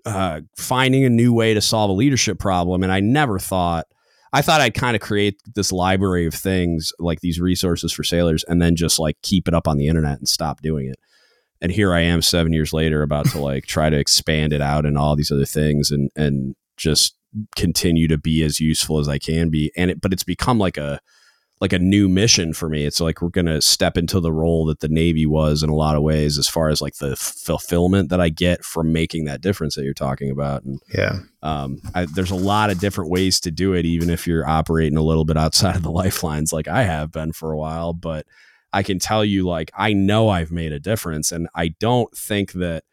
uh, 0.07 0.41
finding 0.57 1.05
a 1.05 1.11
new 1.11 1.33
way 1.33 1.53
to 1.53 1.61
solve 1.61 1.91
a 1.91 1.95
leadership 1.95 2.39
problem, 2.39 2.83
and 2.83 2.93
I 2.93 3.01
never 3.01 3.39
thought. 3.39 3.87
I 4.33 4.43
thought 4.43 4.61
I'd 4.61 4.75
kind 4.75 4.95
of 4.95 5.01
create 5.01 5.41
this 5.55 5.73
library 5.73 6.27
of 6.27 6.35
things 6.35 6.93
like 6.99 7.21
these 7.21 7.41
resources 7.41 7.93
for 7.93 8.05
sailors, 8.05 8.45
and 8.49 8.61
then 8.63 8.77
just 8.77 8.99
like 8.99 9.17
keep 9.23 9.49
it 9.49 9.55
up 9.55 9.67
on 9.69 9.77
the 9.79 9.89
internet 9.89 10.19
and 10.19 10.29
stop 10.29 10.61
doing 10.63 10.87
it. 10.89 10.97
And 11.61 11.73
here 11.73 11.93
I 11.93 12.01
am, 12.01 12.23
seven 12.23 12.53
years 12.53 12.73
later, 12.73 13.03
about 13.03 13.27
to 13.31 13.41
like 13.41 13.67
try 13.67 13.91
to 13.91 13.99
expand 13.99 14.53
it 14.53 14.61
out 14.63 14.87
and 14.87 14.97
all 14.97 15.17
these 15.17 15.33
other 15.33 15.45
things, 15.47 15.91
and 15.91 16.11
and 16.17 16.55
just 16.79 17.15
continue 17.57 18.09
to 18.09 18.17
be 18.17 18.43
as 18.43 18.59
useful 18.61 18.99
as 18.99 19.09
I 19.09 19.19
can 19.19 19.51
be. 19.51 19.71
And 19.77 19.91
it, 19.91 20.01
but 20.01 20.13
it's 20.15 20.25
become 20.25 20.59
like 20.59 20.77
a 20.79 21.01
like 21.61 21.73
a 21.73 21.79
new 21.79 22.09
mission 22.09 22.53
for 22.53 22.69
me. 22.69 22.85
It's 22.85 23.01
like 23.01 23.21
we're 23.21 23.31
going 23.31 23.47
to 23.47 23.61
step 23.61 23.97
into 23.97 24.21
the 24.21 24.33
role 24.33 24.65
that 24.67 24.81
the 24.81 24.89
Navy 24.89 25.27
was 25.27 25.63
in 25.63 25.71
a 25.71 25.75
lot 25.75 25.97
of 25.97 26.03
ways, 26.03 26.39
as 26.39 26.47
far 26.49 26.69
as 26.69 26.81
like 26.81 26.97
the 26.97 27.17
fulfillment 27.17 28.11
that 28.11 28.21
I 28.21 28.29
get 28.29 28.65
from 28.65 28.93
making 28.93 29.25
that 29.25 29.41
difference 29.41 29.75
that 29.75 29.83
you're 29.85 29.95
talking 29.95 30.31
about. 30.31 30.63
And 30.63 30.81
Yeah. 30.95 31.19
um, 31.43 31.81
I, 31.95 32.07
there's 32.07 32.31
a 32.31 32.37
lot 32.37 32.71
of 32.71 32.79
different 32.79 33.11
ways 33.11 33.41
to 33.41 33.51
do 33.51 33.73
it, 33.75 33.85
even 33.85 34.09
if 34.11 34.27
you're 34.27 34.49
operating 34.49 34.97
a 34.99 35.03
little 35.03 35.25
bit 35.25 35.37
outside 35.37 35.77
of 35.77 35.83
the 35.83 35.91
lifelines, 36.03 36.53
like 36.53 36.69
I 36.69 36.85
have 36.85 37.11
been 37.11 37.33
for 37.33 37.51
a 37.53 37.59
while. 37.59 37.93
But 37.93 38.27
I 38.73 38.83
can 38.83 38.99
tell 38.99 39.25
you, 39.25 39.47
like, 39.47 39.71
I 39.77 39.95
know 39.95 40.29
I've 40.29 40.53
made 40.53 40.73
a 40.73 40.79
difference, 40.81 41.33
and 41.33 41.49
I 41.55 41.69
don't 41.81 42.15
think 42.17 42.53
that. 42.53 42.85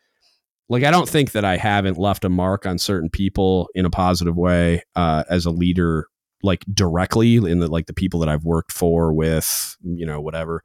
Like 0.67 0.83
I 0.83 0.89
don't 0.89 1.07
think 1.07 1.33
that 1.33 1.45
I 1.45 1.57
haven't 1.57 1.99
left 1.99 2.25
a 2.25 2.29
mark 2.29 2.65
on 2.65 2.79
certain 2.79 3.11
people 3.11 3.69
in 3.75 3.85
a 3.85 3.91
positive 3.91 4.35
way 4.35 4.81
uh, 4.95 5.23
as 5.29 5.45
a 5.45 5.51
leader 5.51 6.07
like 6.45 6.63
directly 6.73 7.35
in 7.35 7.59
the 7.59 7.67
like 7.67 7.87
the 7.87 7.93
people 7.93 8.19
that 8.21 8.29
I've 8.29 8.45
worked 8.45 8.71
for 8.71 9.13
with, 9.13 9.75
you 9.83 10.05
know, 10.05 10.21
whatever. 10.21 10.63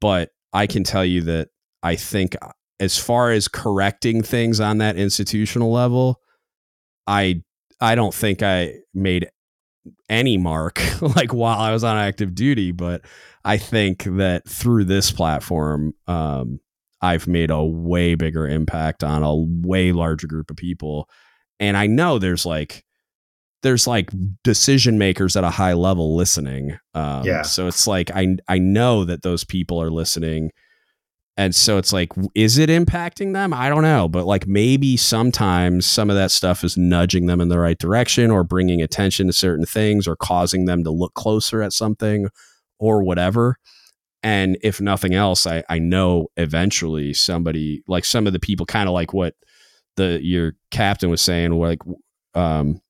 But 0.00 0.30
I 0.52 0.66
can 0.66 0.84
tell 0.84 1.04
you 1.04 1.22
that 1.22 1.48
I 1.82 1.96
think 1.96 2.36
as 2.80 2.98
far 2.98 3.30
as 3.30 3.48
correcting 3.48 4.22
things 4.22 4.60
on 4.60 4.78
that 4.78 4.96
institutional 4.96 5.70
level, 5.70 6.20
I 7.06 7.42
I 7.80 7.94
don't 7.94 8.14
think 8.14 8.42
I 8.42 8.76
made 8.94 9.28
any 10.08 10.38
mark 10.38 10.80
like 11.16 11.34
while 11.34 11.58
I 11.58 11.72
was 11.72 11.84
on 11.84 11.96
active 11.96 12.34
duty, 12.34 12.72
but 12.72 13.02
I 13.44 13.58
think 13.58 14.04
that 14.04 14.48
through 14.48 14.84
this 14.84 15.10
platform, 15.10 15.94
um, 16.06 16.60
I've 17.00 17.26
made 17.26 17.50
a 17.50 17.64
way 17.64 18.14
bigger 18.14 18.46
impact 18.46 19.02
on 19.02 19.24
a 19.24 19.34
way 19.34 19.90
larger 19.90 20.28
group 20.28 20.50
of 20.50 20.56
people. 20.56 21.08
And 21.58 21.76
I 21.76 21.88
know 21.88 22.18
there's 22.18 22.46
like 22.46 22.84
there's 23.62 23.86
like 23.86 24.10
decision 24.44 24.98
makers 24.98 25.36
at 25.36 25.44
a 25.44 25.50
high 25.50 25.72
level 25.72 26.16
listening. 26.16 26.78
Um, 26.94 27.24
Yeah. 27.24 27.42
So 27.42 27.66
it's 27.66 27.86
like 27.86 28.10
I 28.10 28.36
I 28.48 28.58
know 28.58 29.04
that 29.04 29.22
those 29.22 29.44
people 29.44 29.80
are 29.80 29.90
listening, 29.90 30.50
and 31.36 31.54
so 31.54 31.78
it's 31.78 31.92
like, 31.92 32.12
is 32.34 32.58
it 32.58 32.68
impacting 32.68 33.32
them? 33.32 33.54
I 33.54 33.70
don't 33.70 33.82
know, 33.82 34.06
but 34.08 34.26
like 34.26 34.46
maybe 34.46 34.98
sometimes 34.98 35.86
some 35.86 36.10
of 36.10 36.16
that 36.16 36.30
stuff 36.30 36.62
is 36.62 36.76
nudging 36.76 37.26
them 37.26 37.40
in 37.40 37.48
the 37.48 37.58
right 37.58 37.78
direction, 37.78 38.30
or 38.30 38.44
bringing 38.44 38.82
attention 38.82 39.28
to 39.28 39.32
certain 39.32 39.64
things, 39.64 40.06
or 40.06 40.16
causing 40.16 40.66
them 40.66 40.84
to 40.84 40.90
look 40.90 41.14
closer 41.14 41.62
at 41.62 41.72
something, 41.72 42.28
or 42.78 43.02
whatever. 43.02 43.56
And 44.24 44.58
if 44.62 44.80
nothing 44.80 45.14
else, 45.14 45.46
I 45.46 45.64
I 45.70 45.78
know 45.78 46.28
eventually 46.36 47.14
somebody 47.14 47.82
like 47.88 48.04
some 48.04 48.26
of 48.26 48.32
the 48.34 48.38
people, 48.40 48.66
kind 48.66 48.88
of 48.88 48.92
like 48.92 49.14
what 49.14 49.34
the 49.96 50.20
your 50.22 50.52
captain 50.70 51.08
was 51.10 51.22
saying, 51.22 51.52
like 51.52 51.78
um 52.34 52.80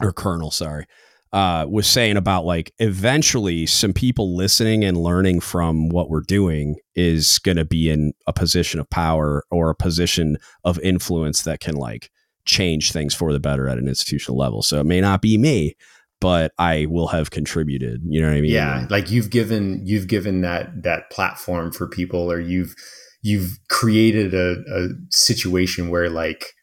or 0.00 0.12
colonel, 0.12 0.50
sorry, 0.50 0.86
uh, 1.32 1.66
was 1.68 1.86
saying 1.86 2.16
about 2.16 2.44
like 2.44 2.72
eventually 2.78 3.66
some 3.66 3.92
people 3.92 4.36
listening 4.36 4.84
and 4.84 4.96
learning 4.96 5.40
from 5.40 5.88
what 5.88 6.08
we're 6.08 6.20
doing 6.20 6.76
is 6.94 7.38
going 7.40 7.56
to 7.56 7.64
be 7.64 7.90
in 7.90 8.12
a 8.26 8.32
position 8.32 8.80
of 8.80 8.88
power 8.90 9.44
or 9.50 9.70
a 9.70 9.74
position 9.74 10.38
of 10.64 10.78
influence 10.80 11.42
that 11.42 11.60
can 11.60 11.74
like 11.74 12.10
change 12.44 12.92
things 12.92 13.14
for 13.14 13.32
the 13.32 13.40
better 13.40 13.68
at 13.68 13.78
an 13.78 13.88
institutional 13.88 14.38
level. 14.38 14.62
So 14.62 14.80
it 14.80 14.86
may 14.86 15.00
not 15.00 15.20
be 15.20 15.36
me, 15.36 15.76
but 16.20 16.52
I 16.58 16.86
will 16.88 17.08
have 17.08 17.30
contributed. 17.30 18.00
You 18.06 18.22
know 18.22 18.28
what 18.28 18.36
I 18.36 18.40
mean? 18.40 18.52
yeah 18.52 18.86
like 18.88 19.10
you've 19.10 19.30
given 19.30 19.82
you've 19.84 20.06
given 20.06 20.42
that 20.42 20.82
that 20.84 21.10
platform 21.10 21.72
for 21.72 21.88
people 21.88 22.30
or 22.30 22.40
you've 22.40 22.74
you've 23.22 23.58
created 23.68 24.32
a, 24.32 24.62
a 24.72 24.88
situation 25.10 25.90
where 25.90 26.08
like 26.08 26.54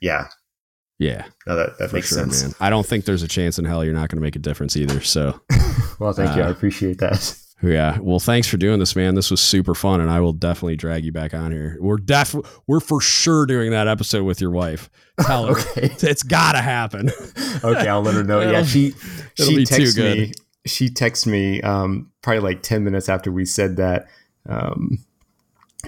yeah 0.00 0.26
Yeah. 1.02 1.24
no 1.46 1.56
that, 1.56 1.78
that 1.78 1.92
makes 1.92 2.08
sure, 2.08 2.18
sense 2.18 2.42
man. 2.42 2.54
I 2.60 2.70
don't 2.70 2.86
think 2.86 3.04
there's 3.04 3.22
a 3.22 3.28
chance 3.28 3.58
in 3.58 3.64
hell 3.64 3.84
you're 3.84 3.94
not 3.94 4.08
going 4.08 4.16
to 4.18 4.22
make 4.22 4.36
a 4.36 4.40
difference 4.40 4.76
either. 4.76 5.00
So 5.00 5.40
well 5.98 6.12
thank 6.12 6.36
you 6.36 6.42
i 6.42 6.46
Uh, 6.46 6.50
appreciate 6.50 6.98
that 6.98 7.36
Yeah. 7.64 7.98
Well, 8.00 8.18
thanks 8.18 8.48
for 8.48 8.56
doing 8.56 8.80
this, 8.80 8.96
man. 8.96 9.14
This 9.14 9.30
was 9.30 9.40
super 9.40 9.72
fun, 9.76 10.00
and 10.00 10.10
I 10.10 10.18
will 10.18 10.32
definitely 10.32 10.74
drag 10.74 11.04
you 11.04 11.12
back 11.12 11.32
on 11.32 11.52
here. 11.52 11.76
We're 11.80 11.96
def 11.96 12.34
we're 12.66 12.80
for 12.80 13.00
sure 13.00 13.46
doing 13.46 13.70
that 13.70 13.86
episode 13.86 14.24
with 14.24 14.40
your 14.40 14.50
wife. 14.50 14.90
Tell 15.20 15.46
her 15.46 15.52
okay 15.52 15.94
it's 16.00 16.24
gotta 16.24 16.60
happen. 16.60 17.10
okay 17.62 17.86
i'll 17.86 18.02
let 18.02 18.14
her 18.14 18.24
know 18.24 18.40
yeah 18.40 18.64
she 18.64 18.94
she 19.36 19.64
texts 19.64 19.96
me 19.96 20.32
she 20.66 20.88
texted 20.88 21.28
me 21.28 21.60
um 21.62 22.10
probably 22.20 22.40
like 22.40 22.62
10 22.64 22.82
minutes 22.82 23.08
after 23.08 23.30
we 23.30 23.44
said 23.44 23.76
that 23.76 24.06
um 24.48 24.98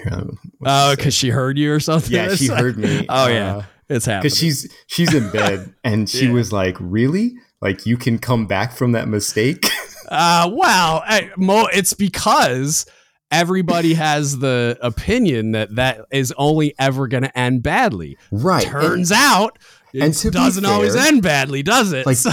um, 0.09 0.37
Oh, 0.65 0.95
because 0.95 1.13
she 1.13 1.29
heard 1.29 1.57
you 1.57 1.73
or 1.73 1.79
something. 1.81 2.13
yeah 2.13 2.35
she 2.35 2.47
heard 2.47 2.77
me 2.77 3.05
Oh 3.09 3.27
yeah, 3.27 3.63
it's 3.89 4.05
happening. 4.05 4.23
because 4.23 4.37
she's 4.37 4.73
she's 4.87 5.13
in 5.13 5.29
bed 5.31 5.73
and 5.83 6.09
she 6.09 6.25
Yeah. 6.27 6.31
was 6.33 6.51
like 6.51 6.75
really 6.79 7.35
like 7.61 7.85
you 7.85 7.97
can 7.97 8.19
come 8.19 8.45
back 8.47 8.71
from 8.73 8.91
that 8.93 9.07
mistake 9.07 9.67
Uh, 10.07 10.47
well, 10.53 11.01
I, 11.03 11.31
Mo, 11.35 11.65
it's 11.73 11.93
because 11.93 12.85
everybody 13.31 13.95
has 13.95 14.37
the 14.37 14.77
opinion 14.83 15.53
that 15.53 15.73
that 15.77 16.01
is 16.11 16.31
only 16.37 16.75
ever 16.77 17.07
going 17.07 17.23
to 17.23 17.35
end 17.35 17.63
badly. 17.63 18.15
right 18.29 18.63
Turns 18.67 19.11
out. 19.11 19.57
It 19.95 20.03
and 20.03 20.13
to 20.13 20.29
doesn't 20.29 20.63
always 20.63 20.93
fair- 20.93 21.07
end 21.07 21.23
badly, 21.23 21.63
does 21.63 21.91
it? 21.91 22.05
Like- 22.05 22.17
So- 22.17 22.31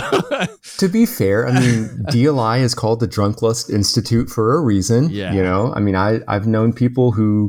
to 0.79 0.89
be 0.89 1.07
fair, 1.07 1.49
I 1.49 1.59
mean, 1.61 2.05
DLI 2.11 2.61
is 2.61 2.75
called 2.75 3.01
the 3.01 3.07
Drunk 3.07 3.41
Lust 3.41 3.71
Institute 3.71 4.29
for 4.29 4.55
a 4.55 4.61
reason. 4.61 5.09
Yeah. 5.09 5.33
You 5.33 5.43
know, 5.43 5.73
I 5.75 5.81
mean, 5.81 5.97
I, 5.97 6.21
I've 6.29 6.47
known 6.47 6.75
people 6.75 7.13
who 7.13 7.49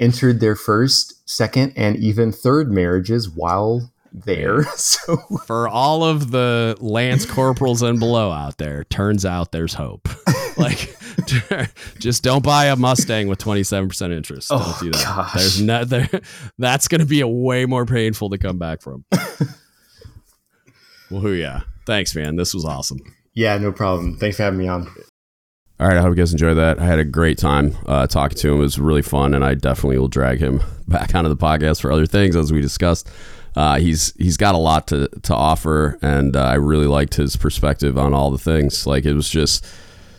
entered 0.00 0.40
their 0.40 0.56
first, 0.56 1.28
second, 1.28 1.72
and 1.76 1.96
even 1.96 2.32
third 2.32 2.70
marriages 2.70 3.28
while 3.30 3.90
there. 4.12 4.64
So, 4.76 5.16
for 5.46 5.68
all 5.68 6.04
of 6.04 6.30
the 6.30 6.76
lance 6.80 7.26
corporals 7.26 7.82
and 7.82 7.98
below 7.98 8.30
out 8.30 8.58
there, 8.58 8.84
turns 8.84 9.24
out 9.24 9.52
there's 9.52 9.74
hope. 9.74 10.08
like, 10.56 10.96
just 11.98 12.22
don't 12.22 12.42
buy 12.44 12.66
a 12.66 12.76
Mustang 12.76 13.28
with 13.28 13.38
27% 13.38 14.12
interest. 14.12 14.48
Don't 14.48 14.60
Oh, 14.62 14.78
do 14.80 14.90
that. 14.90 15.02
gosh. 15.04 15.32
There's 15.34 15.60
no, 15.62 15.84
there, 15.84 16.08
that's 16.58 16.88
going 16.88 17.00
to 17.00 17.06
be 17.06 17.20
a 17.20 17.28
way 17.28 17.66
more 17.66 17.84
painful 17.86 18.30
to 18.30 18.38
come 18.38 18.58
back 18.58 18.80
from. 18.82 19.04
well, 21.10 21.28
yeah. 21.34 21.60
Thanks, 21.86 22.14
man. 22.16 22.36
This 22.36 22.52
was 22.54 22.64
awesome. 22.64 22.98
yeah, 23.34 23.56
no 23.58 23.70
problem. 23.72 24.16
Thanks 24.18 24.36
for 24.38 24.42
having 24.44 24.58
me 24.58 24.66
on. 24.68 24.88
All 25.78 25.86
right, 25.86 25.98
I 25.98 26.00
hope 26.00 26.10
you 26.10 26.14
guys 26.14 26.32
enjoyed 26.32 26.56
that. 26.56 26.80
I 26.80 26.86
had 26.86 26.98
a 26.98 27.04
great 27.04 27.36
time 27.36 27.76
uh, 27.84 28.06
talking 28.06 28.38
to 28.38 28.48
him. 28.48 28.60
It 28.60 28.62
was 28.62 28.78
really 28.78 29.02
fun, 29.02 29.34
and 29.34 29.44
I 29.44 29.52
definitely 29.52 29.98
will 29.98 30.08
drag 30.08 30.38
him 30.38 30.62
back 30.88 31.14
onto 31.14 31.28
the 31.28 31.36
podcast 31.36 31.82
for 31.82 31.92
other 31.92 32.06
things, 32.06 32.34
as 32.34 32.50
we 32.50 32.62
discussed. 32.62 33.10
Uh, 33.54 33.78
he's 33.78 34.14
he's 34.16 34.38
got 34.38 34.54
a 34.54 34.58
lot 34.58 34.86
to 34.88 35.08
to 35.24 35.34
offer, 35.34 35.98
and 36.00 36.34
uh, 36.34 36.44
I 36.44 36.54
really 36.54 36.86
liked 36.86 37.16
his 37.16 37.36
perspective 37.36 37.98
on 37.98 38.14
all 38.14 38.30
the 38.30 38.38
things. 38.38 38.86
Like 38.86 39.04
it 39.04 39.12
was 39.12 39.28
just 39.28 39.66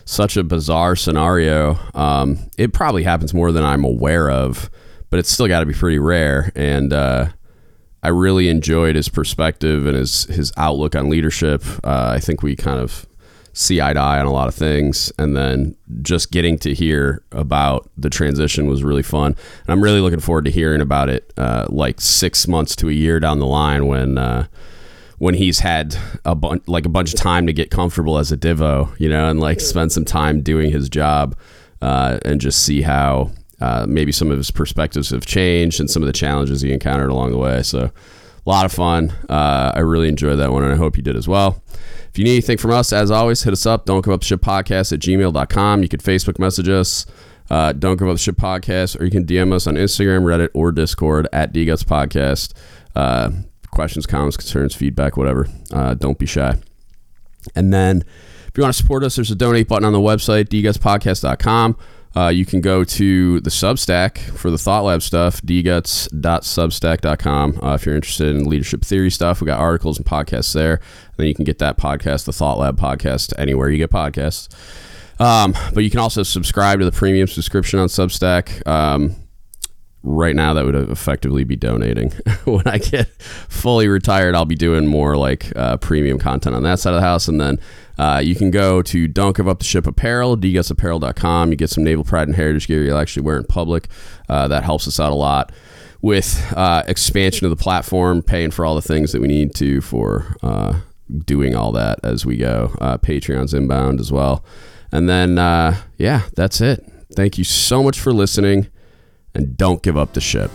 such 0.04 0.36
a 0.36 0.44
bizarre 0.44 0.94
scenario. 0.94 1.76
Um, 1.92 2.38
it 2.56 2.72
probably 2.72 3.02
happens 3.02 3.34
more 3.34 3.50
than 3.50 3.64
I'm 3.64 3.84
aware 3.84 4.30
of, 4.30 4.70
but 5.10 5.18
it's 5.18 5.28
still 5.28 5.48
got 5.48 5.60
to 5.60 5.66
be 5.66 5.74
pretty 5.74 5.98
rare. 5.98 6.52
And 6.54 6.92
uh, 6.92 7.30
I 8.00 8.08
really 8.10 8.48
enjoyed 8.48 8.94
his 8.94 9.08
perspective 9.08 9.86
and 9.86 9.96
his 9.96 10.24
his 10.26 10.52
outlook 10.56 10.94
on 10.94 11.10
leadership. 11.10 11.64
Uh, 11.82 12.12
I 12.14 12.20
think 12.20 12.44
we 12.44 12.54
kind 12.54 12.78
of 12.78 13.07
see 13.52 13.80
eye 13.80 13.92
to 13.92 14.00
eye 14.00 14.20
on 14.20 14.26
a 14.26 14.32
lot 14.32 14.48
of 14.48 14.54
things, 14.54 15.12
and 15.18 15.36
then 15.36 15.76
just 16.02 16.30
getting 16.30 16.58
to 16.58 16.74
hear 16.74 17.22
about 17.32 17.90
the 17.96 18.10
transition 18.10 18.66
was 18.66 18.82
really 18.82 19.02
fun. 19.02 19.26
And 19.32 19.68
I'm 19.68 19.82
really 19.82 20.00
looking 20.00 20.20
forward 20.20 20.44
to 20.44 20.50
hearing 20.50 20.80
about 20.80 21.08
it, 21.08 21.32
uh, 21.36 21.66
like 21.68 22.00
six 22.00 22.46
months 22.46 22.76
to 22.76 22.88
a 22.88 22.92
year 22.92 23.20
down 23.20 23.38
the 23.38 23.46
line 23.46 23.86
when. 23.86 24.18
Uh, 24.18 24.46
when 25.18 25.34
he's 25.34 25.58
had 25.58 25.96
a 26.24 26.36
bunch 26.36 26.62
like 26.68 26.86
a 26.86 26.88
bunch 26.88 27.12
of 27.12 27.18
time 27.18 27.44
to 27.48 27.52
get 27.52 27.72
comfortable 27.72 28.18
as 28.18 28.30
a 28.30 28.36
divo, 28.36 28.88
you 29.00 29.08
know, 29.08 29.28
and 29.28 29.40
like 29.40 29.58
spend 29.58 29.90
some 29.90 30.04
time 30.04 30.42
doing 30.42 30.70
his 30.70 30.88
job, 30.88 31.36
uh, 31.82 32.20
and 32.24 32.40
just 32.40 32.62
see 32.62 32.82
how 32.82 33.32
uh, 33.60 33.84
maybe 33.88 34.12
some 34.12 34.30
of 34.30 34.36
his 34.36 34.52
perspectives 34.52 35.10
have 35.10 35.26
changed 35.26 35.80
and 35.80 35.90
some 35.90 36.02
of 36.02 36.06
the 36.06 36.12
challenges 36.12 36.60
he 36.60 36.72
encountered 36.72 37.10
along 37.10 37.32
the 37.32 37.36
way. 37.38 37.64
So 37.64 37.90
a 38.46 38.48
lot 38.48 38.64
of 38.64 38.72
fun. 38.72 39.12
Uh, 39.28 39.72
I 39.74 39.80
really 39.80 40.08
enjoyed 40.08 40.38
that 40.38 40.52
one, 40.52 40.62
and 40.62 40.72
I 40.72 40.76
hope 40.76 40.96
you 40.96 41.02
did 41.02 41.16
as 41.16 41.26
well. 41.26 41.62
If 42.18 42.22
you 42.22 42.24
need 42.24 42.32
anything 42.32 42.58
from 42.58 42.72
us, 42.72 42.92
as 42.92 43.12
always, 43.12 43.44
hit 43.44 43.52
us 43.52 43.64
up. 43.64 43.84
Don't 43.84 44.04
give 44.04 44.12
up 44.12 44.24
ship 44.24 44.40
podcast 44.40 44.92
at 44.92 44.98
gmail.com. 44.98 45.82
You 45.84 45.88
can 45.88 46.00
Facebook 46.00 46.40
message 46.40 46.68
us. 46.68 47.06
Uh, 47.48 47.72
don't 47.72 47.96
give 47.96 48.08
up 48.08 48.18
ship 48.18 48.34
podcast, 48.34 49.00
or 49.00 49.04
you 49.04 49.12
can 49.12 49.24
DM 49.24 49.52
us 49.52 49.68
on 49.68 49.76
Instagram, 49.76 50.24
Reddit, 50.24 50.48
or 50.52 50.72
Discord 50.72 51.28
at 51.32 51.52
DGuts 51.52 51.84
Podcast. 51.84 52.54
Uh, 52.96 53.30
questions, 53.70 54.04
comments, 54.04 54.36
concerns, 54.36 54.74
feedback, 54.74 55.16
whatever. 55.16 55.46
Uh, 55.72 55.94
don't 55.94 56.18
be 56.18 56.26
shy. 56.26 56.56
And 57.54 57.72
then, 57.72 58.02
if 58.48 58.50
you 58.56 58.64
want 58.64 58.74
to 58.74 58.82
support 58.82 59.04
us, 59.04 59.14
there's 59.14 59.30
a 59.30 59.36
donate 59.36 59.68
button 59.68 59.84
on 59.84 59.92
the 59.92 60.00
website, 60.00 60.48
dgutspodcast.com. 60.48 61.76
Uh, 62.18 62.28
you 62.30 62.44
can 62.44 62.60
go 62.60 62.82
to 62.82 63.38
the 63.40 63.50
Substack 63.50 64.18
for 64.18 64.50
the 64.50 64.58
Thought 64.58 64.82
Lab 64.82 65.02
stuff, 65.02 65.40
dguts.substack.com. 65.42 67.60
Uh, 67.62 67.74
if 67.74 67.86
you're 67.86 67.94
interested 67.94 68.34
in 68.34 68.48
leadership 68.48 68.84
theory 68.84 69.08
stuff, 69.08 69.40
we 69.40 69.46
got 69.46 69.60
articles 69.60 69.98
and 69.98 70.06
podcasts 70.06 70.52
there. 70.52 70.72
And 70.72 70.82
then 71.16 71.28
you 71.28 71.34
can 71.36 71.44
get 71.44 71.60
that 71.60 71.78
podcast, 71.78 72.24
the 72.24 72.32
Thought 72.32 72.58
Lab 72.58 72.76
podcast, 72.76 73.32
anywhere 73.38 73.70
you 73.70 73.78
get 73.78 73.90
podcasts. 73.90 74.48
Um, 75.20 75.54
but 75.72 75.84
you 75.84 75.90
can 75.90 76.00
also 76.00 76.24
subscribe 76.24 76.80
to 76.80 76.84
the 76.84 76.90
premium 76.90 77.28
subscription 77.28 77.78
on 77.78 77.86
Substack. 77.86 78.66
Um, 78.66 79.14
right 80.02 80.34
now, 80.34 80.54
that 80.54 80.64
would 80.64 80.74
effectively 80.74 81.44
be 81.44 81.56
donating. 81.56 82.10
when 82.44 82.66
I 82.66 82.78
get 82.78 83.08
fully 83.20 83.88
retired, 83.88 84.34
I'll 84.34 84.44
be 84.44 84.54
doing 84.54 84.86
more 84.86 85.16
like 85.16 85.52
uh, 85.56 85.76
premium 85.78 86.18
content 86.18 86.54
on 86.54 86.62
that 86.62 86.78
side 86.78 86.94
of 86.94 87.00
the 87.00 87.06
house. 87.06 87.28
And 87.28 87.40
then 87.40 87.58
uh, 87.98 88.20
you 88.24 88.34
can 88.34 88.50
go 88.50 88.80
to 88.82 89.08
Don't 89.08 89.36
Give 89.36 89.48
Up 89.48 89.58
the 89.58 89.64
Ship 89.64 89.86
Apparel, 89.86 90.36
dgutsapparel.com. 90.36 91.50
You 91.50 91.56
get 91.56 91.70
some 91.70 91.84
naval 91.84 92.04
pride 92.04 92.28
and 92.28 92.36
heritage 92.36 92.68
gear 92.68 92.84
you'll 92.84 92.98
actually 92.98 93.22
wear 93.22 93.36
in 93.36 93.44
public. 93.44 93.88
Uh, 94.28 94.48
that 94.48 94.64
helps 94.64 94.86
us 94.86 95.00
out 95.00 95.12
a 95.12 95.16
lot 95.16 95.52
with 96.00 96.52
uh, 96.56 96.84
expansion 96.86 97.44
of 97.44 97.50
the 97.50 97.62
platform, 97.62 98.22
paying 98.22 98.52
for 98.52 98.64
all 98.64 98.76
the 98.76 98.82
things 98.82 99.10
that 99.12 99.20
we 99.20 99.26
need 99.26 99.52
to 99.56 99.80
for 99.80 100.36
uh, 100.44 100.78
doing 101.24 101.56
all 101.56 101.72
that 101.72 101.98
as 102.04 102.24
we 102.24 102.36
go. 102.36 102.72
Uh, 102.80 102.98
Patreon's 102.98 103.52
inbound 103.52 103.98
as 103.98 104.12
well. 104.12 104.44
And 104.92 105.08
then, 105.08 105.36
yeah, 105.98 106.22
that's 106.36 106.60
it. 106.60 106.88
Thank 107.16 107.36
you 107.36 107.42
so 107.42 107.82
much 107.82 107.98
for 107.98 108.12
listening, 108.12 108.68
and 109.38 109.56
don't 109.56 109.82
give 109.82 109.96
up 109.96 110.12
the 110.12 110.20
ship. 110.20 110.50